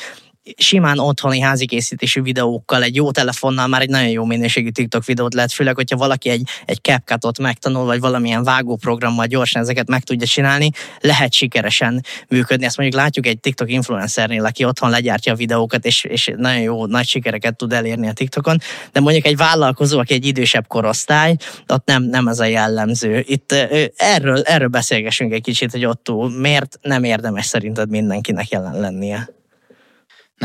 simán 0.56 0.99
otthoni 0.99 1.40
házi 1.40 1.66
készítésű 1.66 2.22
videókkal, 2.22 2.82
egy 2.82 2.94
jó 2.94 3.11
telefonnal 3.11 3.66
már 3.66 3.80
egy 3.80 3.88
nagyon 3.88 4.08
jó 4.08 4.25
minőségű 4.25 4.70
TikTok 4.70 5.04
videót 5.04 5.34
lehet, 5.34 5.52
főleg, 5.52 5.75
hogyha 5.75 5.96
valaki 5.96 6.28
egy, 6.28 6.49
egy 6.64 6.80
CapCut-ot 6.80 7.38
megtanul, 7.38 7.84
vagy 7.84 8.00
valamilyen 8.00 8.44
vágóprogrammal 8.44 9.26
gyorsan 9.26 9.62
ezeket 9.62 9.88
meg 9.88 10.02
tudja 10.02 10.26
csinálni, 10.26 10.70
lehet 11.00 11.32
sikeresen 11.32 12.04
működni. 12.28 12.64
Ezt 12.64 12.76
mondjuk 12.76 13.00
látjuk 13.00 13.26
egy 13.26 13.40
TikTok 13.40 13.70
influencernél, 13.70 14.44
aki 14.44 14.64
otthon 14.64 14.90
legyártja 14.90 15.32
a 15.32 15.37
videókat, 15.37 15.84
és, 15.84 16.04
és 16.04 16.32
nagyon 16.37 16.62
jó, 16.62 16.87
nagy 16.87 17.06
sikereket 17.06 17.56
tud 17.56 17.72
elérni 17.72 18.08
a 18.08 18.12
TikTokon, 18.12 18.58
de 18.92 19.00
mondjuk 19.00 19.26
egy 19.26 19.37
vállalkozó, 19.37 19.99
aki 19.99 20.14
egy 20.14 20.26
idősebb 20.26 20.66
korosztály, 20.66 21.37
ott 21.68 21.87
nem, 21.87 22.02
nem 22.02 22.28
ez 22.28 22.40
a 22.40 22.44
jellemző. 22.44 23.25
Itt 23.26 23.52
erről, 23.96 24.40
erről 24.40 24.68
beszélgessünk 24.68 25.32
egy 25.32 25.42
kicsit, 25.42 25.70
hogy 25.70 25.84
ott 25.84 26.04
túl, 26.04 26.30
miért 26.38 26.78
nem 26.82 27.04
érdemes 27.04 27.46
szerinted 27.46 27.88
mindenkinek 27.88 28.49
jelen 28.49 28.80
lennie? 28.80 29.40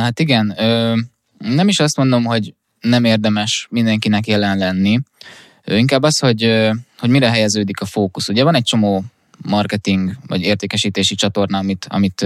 Hát 0.02 0.20
igen, 0.20 0.54
ö, 0.58 0.96
nem 1.38 1.68
is 1.68 1.80
azt 1.80 1.98
mondom, 1.98 2.24
hogy 2.24 2.54
nem 2.82 3.04
érdemes 3.04 3.68
mindenkinek 3.70 4.28
jelen 4.28 4.58
lenni, 4.58 5.00
inkább 5.66 6.04
az, 6.04 6.20
hogy, 6.20 6.70
hogy 6.98 7.10
mire 7.10 7.30
helyeződik 7.30 7.82
a 7.82 7.86
fókusz. 7.86 8.30
Ugye 8.30 8.44
van 8.44 8.56
egy 8.56 8.64
csomó 8.64 9.04
marketing 9.46 10.12
vagy 10.28 10.42
értékesítési 10.42 11.16
csatorna, 11.16 11.58
amit, 11.58 11.88
amit 11.90 12.26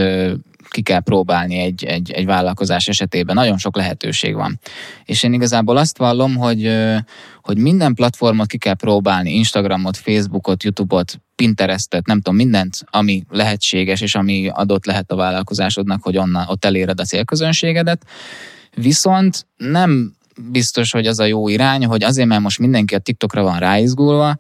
ki 0.69 0.81
kell 0.81 0.99
próbálni 0.99 1.57
egy, 1.57 1.83
egy, 1.83 2.11
egy 2.11 2.25
vállalkozás 2.25 2.87
esetében. 2.87 3.35
Nagyon 3.35 3.57
sok 3.57 3.75
lehetőség 3.75 4.35
van. 4.35 4.59
És 5.05 5.23
én 5.23 5.33
igazából 5.33 5.77
azt 5.77 5.97
vallom, 5.97 6.35
hogy, 6.35 6.71
hogy 7.41 7.57
minden 7.57 7.93
platformot 7.93 8.47
ki 8.47 8.57
kell 8.57 8.73
próbálni, 8.73 9.33
Instagramot, 9.33 9.97
Facebookot, 9.97 10.63
Youtube-ot, 10.63 11.21
Pinterestet, 11.41 12.05
nem 12.05 12.17
tudom, 12.17 12.35
mindent, 12.35 12.83
ami 12.89 13.23
lehetséges, 13.29 14.01
és 14.01 14.15
ami 14.15 14.49
adott 14.53 14.85
lehet 14.85 15.11
a 15.11 15.15
vállalkozásodnak, 15.15 16.03
hogy 16.03 16.17
onnan, 16.17 16.47
ott 16.47 16.65
eléred 16.65 16.99
a 16.99 17.03
célközönségedet. 17.03 18.05
Viszont 18.75 19.45
nem 19.57 20.15
biztos, 20.51 20.91
hogy 20.91 21.07
az 21.07 21.19
a 21.19 21.25
jó 21.25 21.47
irány, 21.47 21.85
hogy 21.85 22.03
azért, 22.03 22.27
mert 22.27 22.41
most 22.41 22.59
mindenki 22.59 22.95
a 22.95 22.99
TikTokra 22.99 23.43
van 23.43 23.59
ráizgulva, 23.59 24.35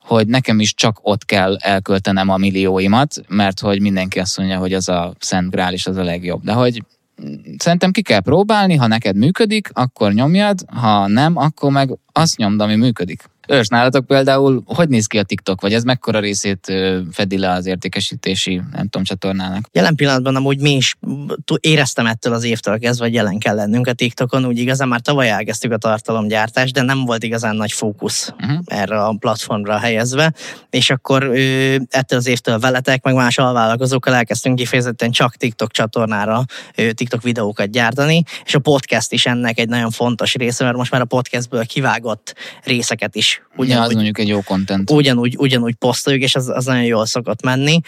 hogy 0.00 0.26
nekem 0.26 0.60
is 0.60 0.74
csak 0.74 0.98
ott 1.02 1.24
kell 1.24 1.56
elköltenem 1.56 2.28
a 2.28 2.36
millióimat, 2.36 3.14
mert 3.28 3.60
hogy 3.60 3.80
mindenki 3.80 4.18
azt 4.18 4.38
mondja, 4.38 4.58
hogy 4.58 4.72
az 4.72 4.88
a 4.88 5.14
Szent 5.18 5.50
Grál 5.50 5.72
és 5.72 5.86
az 5.86 5.96
a 5.96 6.04
legjobb. 6.04 6.42
De 6.42 6.52
hogy 6.52 6.82
szerintem 7.58 7.90
ki 7.90 8.02
kell 8.02 8.20
próbálni, 8.20 8.76
ha 8.76 8.86
neked 8.86 9.16
működik, 9.16 9.70
akkor 9.72 10.12
nyomjad, 10.12 10.58
ha 10.66 11.06
nem, 11.06 11.36
akkor 11.36 11.70
meg 11.70 11.98
azt 12.12 12.36
nyomd, 12.36 12.60
ami 12.60 12.74
működik. 12.74 13.32
Ős, 13.48 13.68
nálatok 13.68 14.06
például 14.06 14.62
hogy 14.66 14.88
néz 14.88 15.06
ki 15.06 15.18
a 15.18 15.22
TikTok, 15.22 15.60
vagy 15.60 15.72
ez 15.72 15.84
mekkora 15.84 16.18
részét 16.18 16.72
fedi 17.10 17.38
le 17.38 17.50
az 17.50 17.66
értékesítési, 17.66 18.54
nem 18.72 18.88
tudom, 18.88 19.04
csatornának? 19.04 19.68
Jelen 19.72 19.94
pillanatban 19.94 20.36
amúgy 20.36 20.60
mi 20.60 20.70
is 20.70 20.96
éreztem 21.60 22.06
ettől 22.06 22.32
az 22.32 22.44
évtől 22.44 22.78
kezdve, 22.78 23.04
hogy 23.04 23.14
jelen 23.14 23.38
kell 23.38 23.54
lennünk 23.54 23.86
a 23.86 23.92
TikTokon, 23.92 24.44
úgy 24.44 24.58
igazán 24.58 24.88
már 24.88 25.00
tavaly 25.00 25.30
elkezdtük 25.30 25.72
a 25.72 25.76
tartalomgyártást, 25.76 26.72
de 26.72 26.82
nem 26.82 27.04
volt 27.04 27.22
igazán 27.22 27.56
nagy 27.56 27.72
fókusz 27.72 28.32
uh-huh. 28.40 28.58
erre 28.64 29.04
a 29.04 29.16
platformra 29.18 29.78
helyezve, 29.78 30.32
és 30.70 30.90
akkor 30.90 31.22
ő, 31.22 31.80
ettől 31.90 32.18
az 32.18 32.26
évtől 32.26 32.58
veletek, 32.58 33.04
meg 33.04 33.14
más 33.14 33.38
alvállalkozókkal 33.38 34.14
elkezdtünk 34.14 34.56
kifejezetten 34.56 35.10
csak 35.10 35.36
TikTok 35.36 35.70
csatornára 35.70 36.44
ő, 36.76 36.92
TikTok 36.92 37.22
videókat 37.22 37.70
gyártani, 37.70 38.22
és 38.44 38.54
a 38.54 38.58
podcast 38.58 39.12
is 39.12 39.26
ennek 39.26 39.58
egy 39.58 39.68
nagyon 39.68 39.90
fontos 39.90 40.34
része, 40.34 40.64
mert 40.64 40.76
most 40.76 40.90
már 40.90 41.00
a 41.00 41.04
podcastből 41.04 41.66
kivágott 41.66 42.34
részeket 42.64 43.14
is 43.14 43.33
Ugyanúgy, 43.56 43.82
ja, 43.82 43.82
az 43.82 43.92
mondjuk 43.92 44.18
egy 44.18 44.28
jó 44.28 44.40
content. 44.40 44.90
Ugyanúgy, 44.90 45.36
ugyanúgy 45.38 45.74
posztoljuk, 45.74 46.22
és 46.22 46.34
az, 46.34 46.48
az 46.48 46.64
nagyon 46.64 46.84
jól 46.84 47.06
szokott 47.06 47.42
menni. 47.42 47.80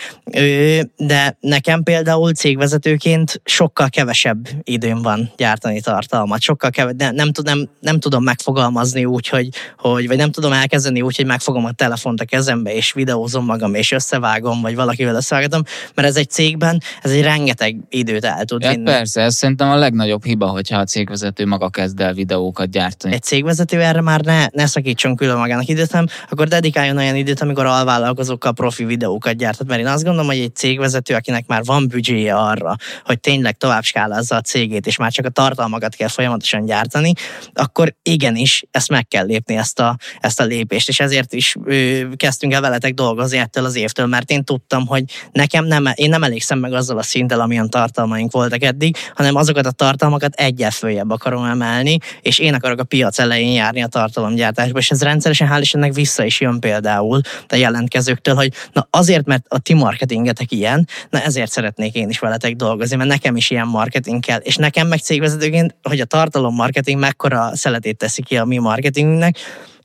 De 0.96 1.36
nekem 1.40 1.82
például 1.82 2.32
cégvezetőként 2.32 3.40
sokkal 3.44 3.88
kevesebb 3.88 4.48
időm 4.62 5.02
van 5.02 5.32
gyártani 5.36 5.80
tartalmat. 5.80 6.40
Sokkal 6.40 6.70
kevesebb, 6.70 6.98
nem, 6.98 7.14
nem, 7.14 7.30
nem, 7.42 7.68
nem 7.80 8.00
tudom 8.00 8.22
megfogalmazni 8.22 9.04
úgy, 9.04 9.28
hogy, 9.28 9.48
hogy, 9.78 10.06
vagy 10.06 10.16
nem 10.16 10.30
tudom 10.30 10.52
elkezdeni 10.52 11.02
úgy, 11.02 11.16
hogy 11.16 11.26
megfogom 11.26 11.64
a 11.64 11.72
telefont 11.72 12.20
a 12.20 12.24
kezembe, 12.24 12.74
és 12.74 12.92
videózom 12.92 13.44
magam, 13.44 13.74
és 13.74 13.92
összevágom, 13.92 14.60
vagy 14.60 14.74
valakivel 14.74 15.14
összevágom, 15.14 15.62
mert 15.94 16.08
ez 16.08 16.16
egy 16.16 16.30
cégben, 16.30 16.80
ez 17.02 17.10
egy 17.10 17.22
rengeteg 17.22 17.76
időt 17.88 18.24
el 18.24 18.44
tud 18.44 18.62
ja, 18.62 18.70
vinni. 18.70 18.84
Persze, 18.84 19.20
ez 19.20 19.34
szerintem 19.34 19.70
a 19.70 19.76
legnagyobb 19.76 20.24
hiba, 20.24 20.46
hogyha 20.46 20.78
a 20.78 20.84
cégvezető 20.84 21.46
maga 21.46 21.68
kezd 21.68 22.00
el 22.00 22.14
videókat 22.14 22.70
gyártani. 22.70 23.14
Egy 23.14 23.22
cégvezető 23.22 23.80
erre 23.80 24.00
már 24.00 24.20
ne, 24.20 24.46
ne 24.52 24.66
szakítson 24.66 25.16
külön 25.16 25.35
magának 25.36 25.68
időt, 25.68 25.90
hanem 25.90 26.06
akkor 26.30 26.48
dedikáljon 26.48 26.96
olyan 26.96 27.16
időt, 27.16 27.40
amikor 27.40 27.66
alvállalkozókkal 27.66 28.52
profi 28.52 28.84
videókat 28.84 29.36
gyártat. 29.36 29.66
Mert 29.66 29.80
én 29.80 29.86
azt 29.86 30.04
gondolom, 30.04 30.26
hogy 30.26 30.38
egy 30.38 30.54
cégvezető, 30.54 31.14
akinek 31.14 31.46
már 31.46 31.64
van 31.64 31.88
büdzséje 31.88 32.34
arra, 32.34 32.76
hogy 33.04 33.20
tényleg 33.20 33.56
tovább 33.56 33.82
skálázza 33.82 34.36
a 34.36 34.40
cégét, 34.40 34.86
és 34.86 34.96
már 34.96 35.12
csak 35.12 35.24
a 35.24 35.28
tartalmakat 35.28 35.94
kell 35.94 36.08
folyamatosan 36.08 36.64
gyártani, 36.64 37.12
akkor 37.52 37.94
igenis 38.02 38.64
ezt 38.70 38.88
meg 38.88 39.08
kell 39.08 39.26
lépni, 39.26 39.56
ezt 39.56 39.80
a, 39.80 39.96
ezt 40.20 40.40
a 40.40 40.44
lépést. 40.44 40.88
És 40.88 41.00
ezért 41.00 41.32
is 41.32 41.56
ő, 41.64 42.08
kezdtünk 42.16 42.52
el 42.52 42.60
veletek 42.60 42.94
dolgozni 42.94 43.38
ettől 43.38 43.64
az 43.64 43.76
évtől, 43.76 44.06
mert 44.06 44.30
én 44.30 44.44
tudtam, 44.44 44.86
hogy 44.86 45.04
nekem 45.32 45.64
nem, 45.64 45.88
én 45.94 46.08
nem 46.08 46.22
elégszem 46.22 46.58
meg 46.58 46.72
azzal 46.72 46.98
a 46.98 47.02
szinttel, 47.02 47.40
amilyen 47.40 47.70
tartalmaink 47.70 48.32
voltak 48.32 48.62
eddig, 48.62 48.96
hanem 49.14 49.34
azokat 49.34 49.66
a 49.66 49.70
tartalmakat 49.70 50.34
egyel 50.34 50.70
följebb 50.70 51.10
akarom 51.10 51.44
emelni, 51.44 51.98
és 52.20 52.38
én 52.38 52.54
akarok 52.54 52.80
a 52.80 52.84
piac 52.84 53.18
elején 53.18 53.52
járni 53.52 53.82
a 53.82 53.86
tartalomgyártásba, 53.86 54.78
és 54.78 54.90
ez 54.90 55.02
rendszeresen 55.26 55.56
hál' 55.56 55.60
Istennek 55.60 55.94
vissza 55.94 56.24
is 56.24 56.40
jön 56.40 56.60
például 56.60 57.20
a 57.48 57.54
jelentkezőktől, 57.54 58.34
hogy 58.34 58.52
na 58.72 58.88
azért, 58.90 59.26
mert 59.26 59.44
a 59.48 59.58
ti 59.58 59.74
marketingetek 59.74 60.52
ilyen, 60.52 60.88
na 61.10 61.20
ezért 61.20 61.50
szeretnék 61.50 61.94
én 61.94 62.08
is 62.08 62.18
veletek 62.18 62.56
dolgozni, 62.56 62.96
mert 62.96 63.08
nekem 63.08 63.36
is 63.36 63.50
ilyen 63.50 63.66
marketing 63.66 64.24
kell, 64.24 64.38
és 64.38 64.56
nekem 64.56 64.86
meg 64.86 64.98
cégvezetőként, 64.98 65.74
hogy 65.82 66.00
a 66.00 66.04
tartalom 66.04 66.54
marketing 66.54 67.00
mekkora 67.00 67.56
szeletét 67.56 67.96
teszi 67.96 68.22
ki 68.22 68.36
a 68.36 68.44
mi 68.44 68.58
marketingünknek, 68.58 69.36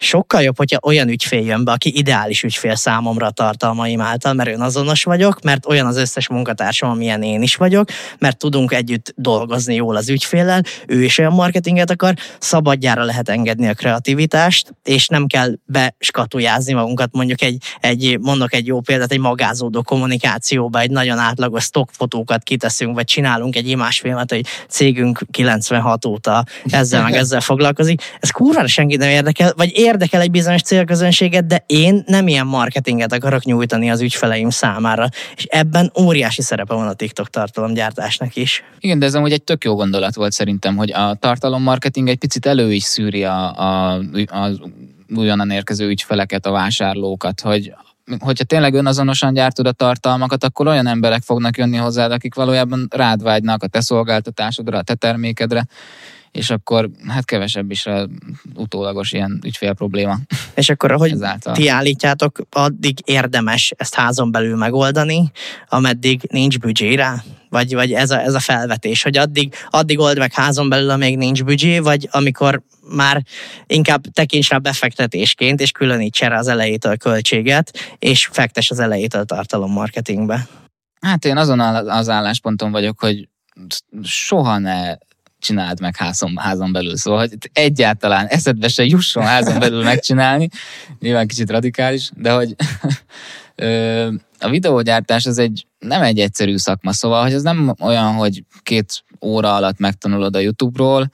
sokkal 0.03 0.41
jobb, 0.41 0.57
hogyha 0.57 0.79
olyan 0.81 1.09
ügyfél 1.09 1.45
jön 1.45 1.63
be, 1.63 1.71
aki 1.71 1.97
ideális 1.97 2.43
ügyfél 2.43 2.75
számomra 2.75 3.25
a 3.25 3.31
tartalmaim 3.31 4.01
által, 4.01 4.33
mert 4.33 4.59
azonos 4.59 5.03
vagyok, 5.03 5.41
mert 5.41 5.65
olyan 5.65 5.85
az 5.85 5.97
összes 5.97 6.27
munkatársam, 6.27 6.89
amilyen 6.89 7.23
én 7.23 7.41
is 7.41 7.55
vagyok, 7.55 7.89
mert 8.19 8.37
tudunk 8.37 8.73
együtt 8.73 9.13
dolgozni 9.15 9.75
jól 9.75 9.95
az 9.95 10.09
ügyféllel, 10.09 10.63
ő 10.87 11.03
is 11.03 11.17
olyan 11.17 11.33
marketinget 11.33 11.89
akar, 11.89 12.13
szabadjára 12.39 13.03
lehet 13.03 13.29
engedni 13.29 13.67
a 13.67 13.73
kreativitást, 13.73 14.73
és 14.83 15.07
nem 15.07 15.27
kell 15.27 15.53
beskatujázni 15.65 16.73
magunkat, 16.73 17.09
mondjuk 17.11 17.41
egy, 17.41 17.63
egy 17.79 18.17
mondok 18.19 18.53
egy 18.53 18.67
jó 18.67 18.79
példát, 18.79 19.11
egy 19.11 19.19
magázódó 19.19 19.81
kommunikációba, 19.81 20.79
egy 20.79 20.91
nagyon 20.91 21.17
átlagos 21.17 21.63
stockfotókat 21.63 22.43
kiteszünk 22.43 22.89
készítünk, 22.91 22.95
vagy 22.95 23.05
csinálunk 23.05 23.55
egy 23.55 23.67
imásfilmet, 23.67 24.29
hogy 24.29 24.45
cégünk 24.67 25.21
96 25.31 26.05
óta 26.05 26.43
ezzel 26.69 27.03
meg 27.03 27.13
ezzel 27.21 27.41
foglalkozik. 27.41 28.01
Ez 28.19 28.29
kurvára 28.29 28.67
senki 28.67 28.95
nem 28.95 29.09
érdekel, 29.09 29.53
vagy 29.55 29.71
érdekel 29.91 30.21
egy 30.21 30.31
bizonyos 30.31 30.61
célközönséget, 30.61 31.45
de 31.45 31.63
én 31.65 32.03
nem 32.07 32.27
ilyen 32.27 32.47
marketinget 32.47 33.13
akarok 33.13 33.43
nyújtani 33.43 33.89
az 33.89 34.01
ügyfeleim 34.01 34.49
számára. 34.49 35.07
És 35.35 35.45
ebben 35.49 35.91
óriási 35.99 36.41
szerepe 36.41 36.73
van 36.73 36.87
a 36.87 36.93
TikTok 36.93 37.29
tartalomgyártásnak 37.29 38.35
is. 38.35 38.63
Igen, 38.79 38.99
de 38.99 39.05
ez 39.05 39.15
amúgy 39.15 39.31
egy 39.31 39.43
tök 39.43 39.63
jó 39.63 39.75
gondolat 39.75 40.15
volt 40.15 40.31
szerintem, 40.31 40.75
hogy 40.75 40.91
a 40.91 41.13
tartalommarketing 41.19 42.07
egy 42.07 42.17
picit 42.17 42.45
elő 42.45 42.73
is 42.73 42.83
szűri 42.83 43.23
a, 43.23 43.59
a, 43.59 43.93
a 44.25 44.49
újonnan 45.15 45.49
érkező 45.49 45.87
ügyfeleket, 45.87 46.45
a 46.45 46.51
vásárlókat, 46.51 47.41
hogy 47.41 47.73
hogyha 48.19 48.43
tényleg 48.43 48.73
önazonosan 48.73 49.33
gyártod 49.33 49.67
a 49.67 49.71
tartalmakat, 49.71 50.43
akkor 50.43 50.67
olyan 50.67 50.87
emberek 50.87 51.21
fognak 51.21 51.57
jönni 51.57 51.77
hozzád, 51.77 52.11
akik 52.11 52.35
valójában 52.35 52.87
rád 52.89 53.23
vágynak 53.23 53.63
a 53.63 53.67
te 53.67 53.81
szolgáltatásodra, 53.81 54.77
a 54.77 54.81
te 54.81 54.95
termékedre, 54.95 55.65
és 56.31 56.49
akkor 56.49 56.89
hát 57.07 57.25
kevesebb 57.25 57.71
is 57.71 57.85
a 57.85 58.07
utólagos 58.55 59.11
ilyen 59.11 59.39
ügyfél 59.45 59.73
probléma. 59.73 60.17
És 60.55 60.69
akkor, 60.69 60.91
ahogy 60.91 61.11
Ezáltal. 61.11 61.53
ti 61.53 61.67
állítjátok, 61.67 62.41
addig 62.49 62.97
érdemes 63.05 63.73
ezt 63.77 63.95
házon 63.95 64.31
belül 64.31 64.55
megoldani, 64.55 65.31
ameddig 65.69 66.21
nincs 66.29 66.59
büdzsé 66.59 66.93
rá? 66.93 67.23
Vagy, 67.49 67.73
vagy 67.73 67.91
ez, 67.93 68.11
a, 68.11 68.21
ez 68.21 68.33
a 68.33 68.39
felvetés, 68.39 69.03
hogy 69.03 69.17
addig, 69.17 69.53
addig 69.69 69.99
old 69.99 70.17
meg 70.17 70.33
házon 70.33 70.69
belül, 70.69 70.89
amíg 70.89 71.17
nincs 71.17 71.43
büdzsé, 71.43 71.79
vagy 71.79 72.07
amikor 72.11 72.61
már 72.89 73.23
inkább 73.67 74.01
tekints 74.13 74.49
rá 74.49 74.57
befektetésként, 74.57 75.61
és 75.61 75.71
különíts 75.71 76.23
erre 76.23 76.37
az 76.37 76.47
elejétől 76.47 76.97
költséget, 76.97 77.95
és 77.99 78.29
fektes 78.31 78.71
az 78.71 78.79
elejétől 78.79 79.25
tartalommarketingbe. 79.25 80.47
Hát 81.01 81.25
én 81.25 81.37
azon 81.37 81.59
az 81.59 82.09
állásponton 82.09 82.71
vagyok, 82.71 82.99
hogy 82.99 83.29
soha 84.03 84.57
ne 84.57 84.95
csináld 85.41 85.79
meg 85.79 85.95
házon, 85.95 86.37
házon 86.37 86.71
belül. 86.71 86.97
Szóval, 86.97 87.19
hogy 87.19 87.37
egyáltalán 87.53 88.25
eszedbe 88.27 88.67
se 88.67 88.83
jusson 88.83 89.23
házon 89.23 89.59
belül 89.59 89.83
megcsinálni, 89.83 90.49
nyilván 90.99 91.27
kicsit 91.27 91.49
radikális, 91.49 92.09
de 92.15 92.31
hogy 92.31 92.55
a 94.39 94.49
videógyártás 94.49 95.25
az 95.25 95.37
egy, 95.37 95.65
nem 95.79 96.01
egy 96.01 96.19
egyszerű 96.19 96.57
szakma, 96.57 96.93
szóval, 96.93 97.21
hogy 97.23 97.33
ez 97.33 97.41
nem 97.41 97.75
olyan, 97.79 98.13
hogy 98.13 98.43
két 98.63 99.03
óra 99.21 99.55
alatt 99.55 99.79
megtanulod 99.79 100.35
a 100.35 100.39
YouTube-ról, 100.39 101.11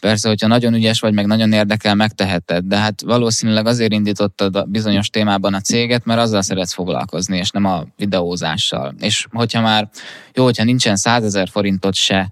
Persze, 0.00 0.28
hogyha 0.28 0.46
nagyon 0.46 0.74
ügyes 0.74 1.00
vagy, 1.00 1.14
meg 1.14 1.26
nagyon 1.26 1.52
érdekel, 1.52 1.94
megteheted, 1.94 2.64
de 2.64 2.76
hát 2.76 3.02
valószínűleg 3.02 3.66
azért 3.66 3.92
indítottad 3.92 4.56
a 4.56 4.64
bizonyos 4.64 5.08
témában 5.08 5.54
a 5.54 5.60
céget, 5.60 6.04
mert 6.04 6.20
azzal 6.20 6.42
szeretsz 6.42 6.72
foglalkozni, 6.72 7.36
és 7.36 7.50
nem 7.50 7.64
a 7.64 7.84
videózással. 7.96 8.94
És 9.00 9.26
hogyha 9.30 9.60
már, 9.60 9.88
jó, 10.34 10.44
hogyha 10.44 10.64
nincsen 10.64 10.96
százezer 10.96 11.48
forintot 11.48 11.94
se 11.94 12.30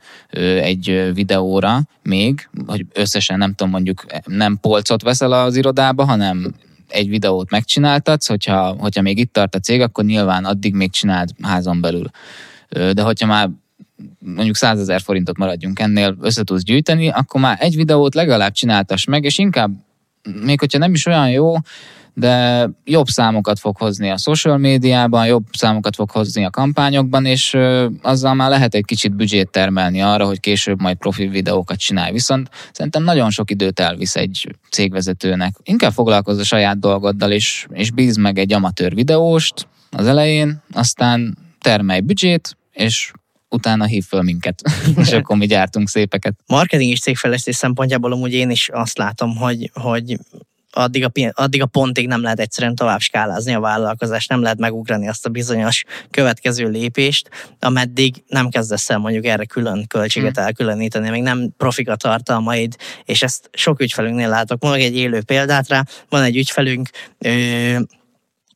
egy 0.61 1.11
videóra 1.15 1.81
még, 2.03 2.49
hogy 2.67 2.87
összesen 2.93 3.39
nem 3.39 3.55
tudom, 3.55 3.73
mondjuk 3.73 4.05
nem 4.25 4.59
polcot 4.61 5.03
veszel 5.03 5.33
az 5.33 5.57
irodába, 5.57 6.05
hanem 6.05 6.55
egy 6.89 7.09
videót 7.09 7.51
megcsináltatsz, 7.51 8.29
hogyha, 8.29 8.77
hogyha 8.79 9.03
még 9.03 9.19
itt 9.19 9.33
tart 9.33 9.55
a 9.55 9.59
cég, 9.59 9.81
akkor 9.81 10.05
nyilván 10.05 10.45
addig 10.45 10.75
még 10.75 10.91
csináld 10.91 11.31
házon 11.43 11.81
belül. 11.81 12.11
De 12.69 13.03
hogyha 13.03 13.27
már 13.27 13.51
mondjuk 14.19 14.57
100 14.57 14.81
ezer 14.81 15.01
forintot 15.01 15.39
maradjunk 15.39 15.79
ennél, 15.79 16.17
össze 16.21 16.45
tudsz 16.45 16.63
gyűjteni, 16.63 17.09
akkor 17.09 17.41
már 17.41 17.57
egy 17.61 17.77
videót 17.77 18.15
legalább 18.15 18.53
csináltass 18.53 19.05
meg, 19.05 19.25
és 19.25 19.39
inkább, 19.39 19.71
még 20.45 20.59
hogyha 20.61 20.79
nem 20.79 20.95
is 20.95 21.07
olyan 21.07 21.31
jó, 21.31 21.55
de 22.19 22.69
jobb 22.85 23.07
számokat 23.07 23.59
fog 23.59 23.77
hozni 23.77 24.11
a 24.11 24.17
social 24.17 24.59
médiában, 24.59 25.27
jobb 25.27 25.45
számokat 25.53 25.95
fog 25.95 26.11
hozni 26.11 26.45
a 26.45 26.51
kampányokban, 26.51 27.25
és 27.25 27.57
azzal 28.03 28.35
már 28.35 28.51
lehet 28.51 28.75
egy 28.75 28.85
kicsit 28.85 29.17
büdzsét 29.17 29.51
termelni 29.51 30.03
arra, 30.03 30.27
hogy 30.27 30.41
később 30.41 30.81
majd 30.81 30.97
profi 30.97 31.27
videókat 31.27 31.79
csinálj. 31.79 32.13
Viszont 32.13 32.51
szerintem 32.73 33.03
nagyon 33.03 33.31
sok 33.31 33.51
időt 33.51 33.81
elvisz 33.81 34.17
egy 34.17 34.57
cégvezetőnek. 34.71 35.55
Inkább 35.63 35.93
foglalkozz 35.93 36.39
a 36.39 36.45
saját 36.45 36.79
dolgoddal, 36.79 37.31
és, 37.31 37.67
és 37.73 37.91
bíz 37.91 38.17
meg 38.17 38.39
egy 38.39 38.53
amatőr 38.53 38.95
videóst 38.95 39.69
az 39.91 40.07
elején, 40.07 40.63
aztán 40.73 41.39
termelj 41.61 42.01
büdzsét, 42.01 42.57
és 42.73 43.13
utána 43.57 43.85
hív 43.85 44.05
föl 44.05 44.23
minket, 44.23 44.63
és 45.03 45.13
akkor 45.13 45.37
mi 45.37 45.47
gyártunk 45.47 45.89
szépeket. 45.89 46.35
Marketing 46.47 46.91
és 46.91 47.01
cégfejlesztés 47.01 47.57
szempontjából 47.57 48.13
amúgy 48.13 48.33
én 48.33 48.51
is 48.51 48.69
azt 48.73 48.99
látom, 48.99 49.37
hogy, 49.37 49.71
hogy 49.75 50.19
addig 50.77 51.05
a, 51.05 51.11
addig 51.33 51.63
a 51.63 51.67
pontig 51.67 52.07
nem 52.07 52.23
lehet 52.23 52.41
egyszerűen 52.41 52.75
tovább 52.75 53.01
skálázni 53.01 53.55
a 53.55 53.61
vállalkozást, 53.61 54.29
nem 54.29 54.43
lehet 54.43 54.59
megugrani 54.59 55.09
azt 55.09 55.27
a 55.27 55.29
bizonyos 55.29 55.85
következő 56.11 56.69
lépést, 56.69 57.31
ameddig 57.61 58.25
nem 58.29 58.49
kezdesz 58.49 58.91
el 58.91 58.99
mondjuk 58.99 59.25
erre 59.25 59.45
külön 59.45 59.87
költséget 59.87 60.37
hmm. 60.37 60.45
elkülöníteni, 60.45 61.11
még 61.11 61.23
nem 61.23 61.51
profik 61.57 61.89
a 61.89 61.97
tartalmaid, 61.97 62.77
és 63.05 63.23
ezt 63.23 63.51
sok 63.53 63.81
ügyfelünknél 63.81 64.29
látok. 64.29 64.63
Mondok 64.63 64.81
egy 64.81 64.97
élő 64.97 65.23
példát 65.23 65.69
rá, 65.69 65.85
van 66.09 66.23
egy 66.23 66.37
ügyfelünk, 66.37 66.89
ö, 67.19 67.79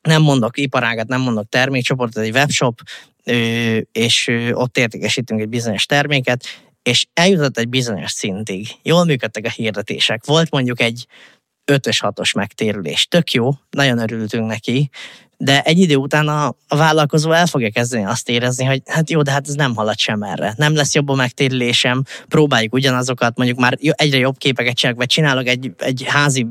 nem 0.01 0.21
mondok 0.21 0.57
iparágat, 0.57 1.07
nem 1.07 1.21
mondok 1.21 1.49
termékcsoportot, 1.49 2.23
egy 2.23 2.31
webshop, 2.31 2.79
és 3.91 4.31
ott 4.51 4.77
értékesítünk 4.77 5.41
egy 5.41 5.49
bizonyos 5.49 5.85
terméket, 5.85 6.45
és 6.83 7.05
eljutott 7.13 7.57
egy 7.57 7.69
bizonyos 7.69 8.11
szintig. 8.11 8.67
Jól 8.81 9.05
működtek 9.05 9.45
a 9.45 9.49
hirdetések. 9.49 10.25
Volt 10.25 10.51
mondjuk 10.51 10.81
egy 10.81 11.07
5-ös, 11.71 11.97
6-os 11.99 12.35
megtérülés. 12.35 13.07
Tök 13.07 13.31
jó, 13.31 13.51
nagyon 13.69 13.97
örültünk 13.97 14.47
neki, 14.47 14.89
de 15.43 15.61
egy 15.61 15.79
idő 15.79 15.95
után 15.95 16.27
a, 16.27 16.55
a 16.67 16.75
vállalkozó 16.75 17.31
el 17.31 17.45
fogja 17.45 17.69
kezdeni 17.69 18.05
azt 18.05 18.29
érezni, 18.29 18.65
hogy 18.65 18.81
hát 18.85 19.09
jó, 19.09 19.21
de 19.21 19.31
hát 19.31 19.47
ez 19.47 19.53
nem 19.53 19.75
halad 19.75 19.99
sem 19.99 20.23
erre. 20.23 20.53
Nem 20.57 20.75
lesz 20.75 20.93
jobb 20.93 21.09
a 21.09 21.15
megtérülésem, 21.15 22.03
próbáljuk 22.27 22.73
ugyanazokat, 22.73 23.37
mondjuk 23.37 23.59
már 23.59 23.77
egyre 23.79 24.17
jobb 24.17 24.37
képeket 24.37 24.75
csinálok, 24.75 24.99
vagy 24.99 25.07
csinálok 25.07 25.47
egy, 25.47 25.71
egy 25.77 26.05
házi, 26.07 26.47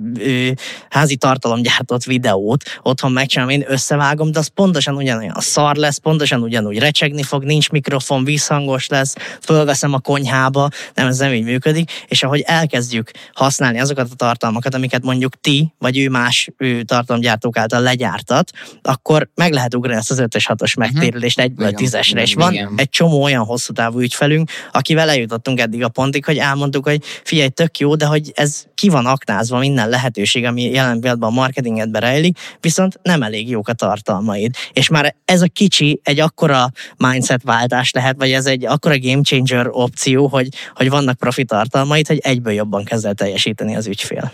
házi 0.88 1.16
tartalomgyártott 1.16 2.05
videót, 2.05 2.64
otthon 2.83 3.12
megcsinálom, 3.12 3.53
én 3.53 3.64
összevágom, 3.68 4.33
de 4.33 4.38
az 4.38 4.46
pontosan 4.46 4.94
ugyanolyan 4.94 5.35
szar 5.38 5.76
lesz, 5.76 5.98
pontosan 5.98 6.42
ugyanúgy 6.42 6.79
recsegni 6.79 7.22
fog, 7.22 7.44
nincs 7.44 7.70
mikrofon, 7.70 8.24
vízhangos 8.24 8.88
lesz, 8.88 9.14
fölveszem 9.42 9.92
a 9.92 9.98
konyhába, 9.98 10.68
nem, 10.94 11.07
ez 11.07 11.18
nem 11.18 11.33
így 11.33 11.44
működik, 11.44 11.90
és 12.09 12.22
ahogy 12.22 12.40
elkezdjük 12.46 13.11
használni 13.33 13.81
azokat 13.81 14.09
a 14.12 14.14
tartalmakat, 14.14 14.74
amiket 14.74 15.03
mondjuk 15.03 15.40
ti, 15.40 15.74
vagy 15.79 15.98
ő 15.98 16.09
más 16.09 16.50
ő, 16.57 16.83
tartalomgyártók 16.83 17.57
által 17.57 17.81
legyártat, 17.81 18.50
akkor 18.82 19.28
meg 19.34 19.52
lehet 19.52 19.74
ugrani 19.74 19.96
ezt 19.96 20.10
az 20.10 20.18
5-ös, 20.20 20.44
6-os 20.48 20.76
megtérülést 20.78 21.38
uh-huh. 21.38 21.52
egyből 21.52 21.72
tízesre, 21.72 22.22
és 22.22 22.34
van 22.34 22.52
igen. 22.52 22.72
egy 22.76 22.88
csomó 22.88 23.22
olyan 23.22 23.44
hosszú 23.44 23.72
távú 23.72 24.00
ügyfelünk, 24.00 24.50
akivel 24.72 25.08
eljutottunk 25.08 25.60
eddig 25.60 25.84
a 25.84 25.88
pontig, 25.88 26.24
hogy 26.24 26.38
elmondtuk, 26.38 26.84
hogy 26.84 27.02
figyelj, 27.24 27.48
tök 27.48 27.78
jó, 27.78 27.94
de 27.94 28.06
hogy 28.06 28.30
ez 28.34 28.64
ki 28.74 28.88
van 28.88 29.06
aknázva 29.06 29.58
minden 29.58 29.88
lehetőség, 29.88 30.44
ami 30.44 30.62
jelen 30.62 31.00
pillanatban 31.00 31.30
a 31.30 31.34
marketingedbe 31.34 31.98
rejlik, 31.98 32.38
viszont 32.60 33.00
nem 33.02 33.22
elég 33.22 33.48
jók 33.48 33.68
a 33.68 33.72
tartalmaid. 33.72 34.54
És 34.72 34.88
már 34.88 35.14
ez 35.24 35.42
a 35.42 35.46
kicsi 35.52 36.00
egy 36.02 36.20
akkora 36.20 36.70
mindset 36.96 37.42
váltás 37.42 37.90
lehet, 37.90 38.16
vagy 38.18 38.32
ez 38.32 38.46
egy 38.46 38.64
akkora 38.64 38.98
game 38.98 39.22
changer 39.22 39.68
opció, 39.70 40.26
hogy, 40.26 40.48
hogy 40.74 40.90
vannak 40.90 41.18
profi 41.18 41.44
tartalmaid, 41.44 42.06
hogy 42.06 42.18
egyből 42.18 42.52
jobban 42.52 42.84
kezd 42.84 43.06
el 43.06 43.14
teljesíteni 43.14 43.76
az 43.76 43.86
ügyfél. 43.86 44.32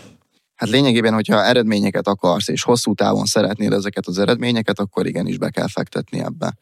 Hát 0.56 0.68
lényegében, 0.68 1.14
hogyha 1.14 1.44
eredményeket 1.44 2.08
akarsz, 2.08 2.48
és 2.48 2.62
hosszú 2.62 2.94
távon 2.94 3.24
szeretnéd 3.24 3.72
ezeket 3.72 4.06
az 4.06 4.18
eredményeket, 4.18 4.78
akkor 4.78 5.06
igenis 5.06 5.38
be 5.38 5.50
kell 5.50 5.68
fektetni 5.68 6.20
ebbe, 6.20 6.56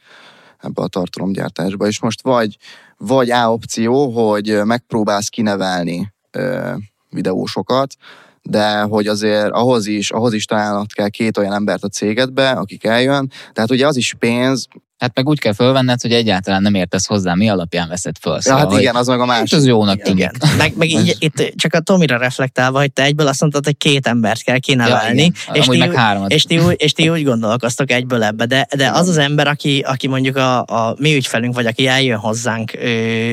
ebbe 0.61 0.83
a 0.83 0.89
tartalomgyártásba. 0.89 1.87
És 1.87 2.01
most 2.01 2.23
vagy, 2.23 2.57
vagy 2.97 3.31
A 3.31 3.53
opció, 3.53 4.09
hogy 4.11 4.61
megpróbálsz 4.65 5.29
kinevelni 5.29 6.13
ö, 6.31 6.73
videósokat, 7.11 7.95
de 8.43 8.81
hogy 8.81 9.07
azért 9.07 9.51
ahhoz 9.51 9.87
is, 9.87 10.11
ahhoz 10.11 10.33
is 10.33 10.45
találnod 10.45 10.93
kell 10.93 11.09
két 11.09 11.39
olyan 11.39 11.53
embert 11.53 11.85
a 11.85 11.89
cégedbe, 11.89 12.51
akik 12.51 12.85
eljön. 12.85 13.31
Tehát 13.53 13.71
ugye 13.71 13.87
az 13.87 13.97
is 13.97 14.15
pénz, 14.19 14.67
Hát 15.05 15.14
meg 15.14 15.29
úgy 15.29 15.38
kell 15.38 15.53
fölvenned, 15.53 16.01
hogy 16.01 16.12
egyáltalán 16.12 16.62
nem 16.62 16.75
értesz 16.75 17.07
hozzá, 17.07 17.35
mi 17.35 17.49
alapján 17.49 17.88
veszed 17.88 18.17
föl. 18.21 18.40
Szóval, 18.40 18.61
ja, 18.61 18.69
hát 18.69 18.81
igen, 18.81 18.95
az 18.95 19.07
meg 19.07 19.21
a 19.21 19.25
másik. 19.25 19.59
Az 19.59 19.67
jónak 19.67 20.03
tűnik. 20.03 20.19
Igen. 20.19 20.57
Meg, 20.59 20.77
meg 20.77 20.90
így, 20.90 21.17
itt 21.25 21.53
csak 21.57 21.75
a 21.75 21.81
Tomira 21.81 22.19
reflektálva, 22.19 22.79
hogy 22.79 22.93
te 22.93 23.03
egyből 23.03 23.27
azt 23.27 23.40
mondtad, 23.40 23.64
hogy 23.64 23.77
két 23.77 24.07
embert 24.07 24.43
kell 24.43 24.59
kinevelni, 24.59 25.33
ja, 25.47 25.55
és, 25.55 25.67
ti, 25.67 25.79
meg 25.79 25.93
háromat. 25.93 26.33
és, 26.33 26.43
ti, 26.43 26.61
és 26.77 26.93
ti 26.93 27.09
úgy 27.09 27.25
gondolkoztok 27.25 27.90
egyből 27.90 28.23
ebbe, 28.23 28.47
de, 28.47 28.67
de 28.77 28.90
az 28.90 29.09
az 29.09 29.17
ember, 29.17 29.47
aki, 29.47 29.85
aki 29.87 30.09
mondjuk 30.09 30.37
a, 30.37 30.59
a 30.59 30.95
mi 30.99 31.14
ügyfelünk, 31.14 31.55
vagy 31.55 31.67
aki 31.67 31.87
eljön 31.87 32.19
hozzánk 32.19 32.73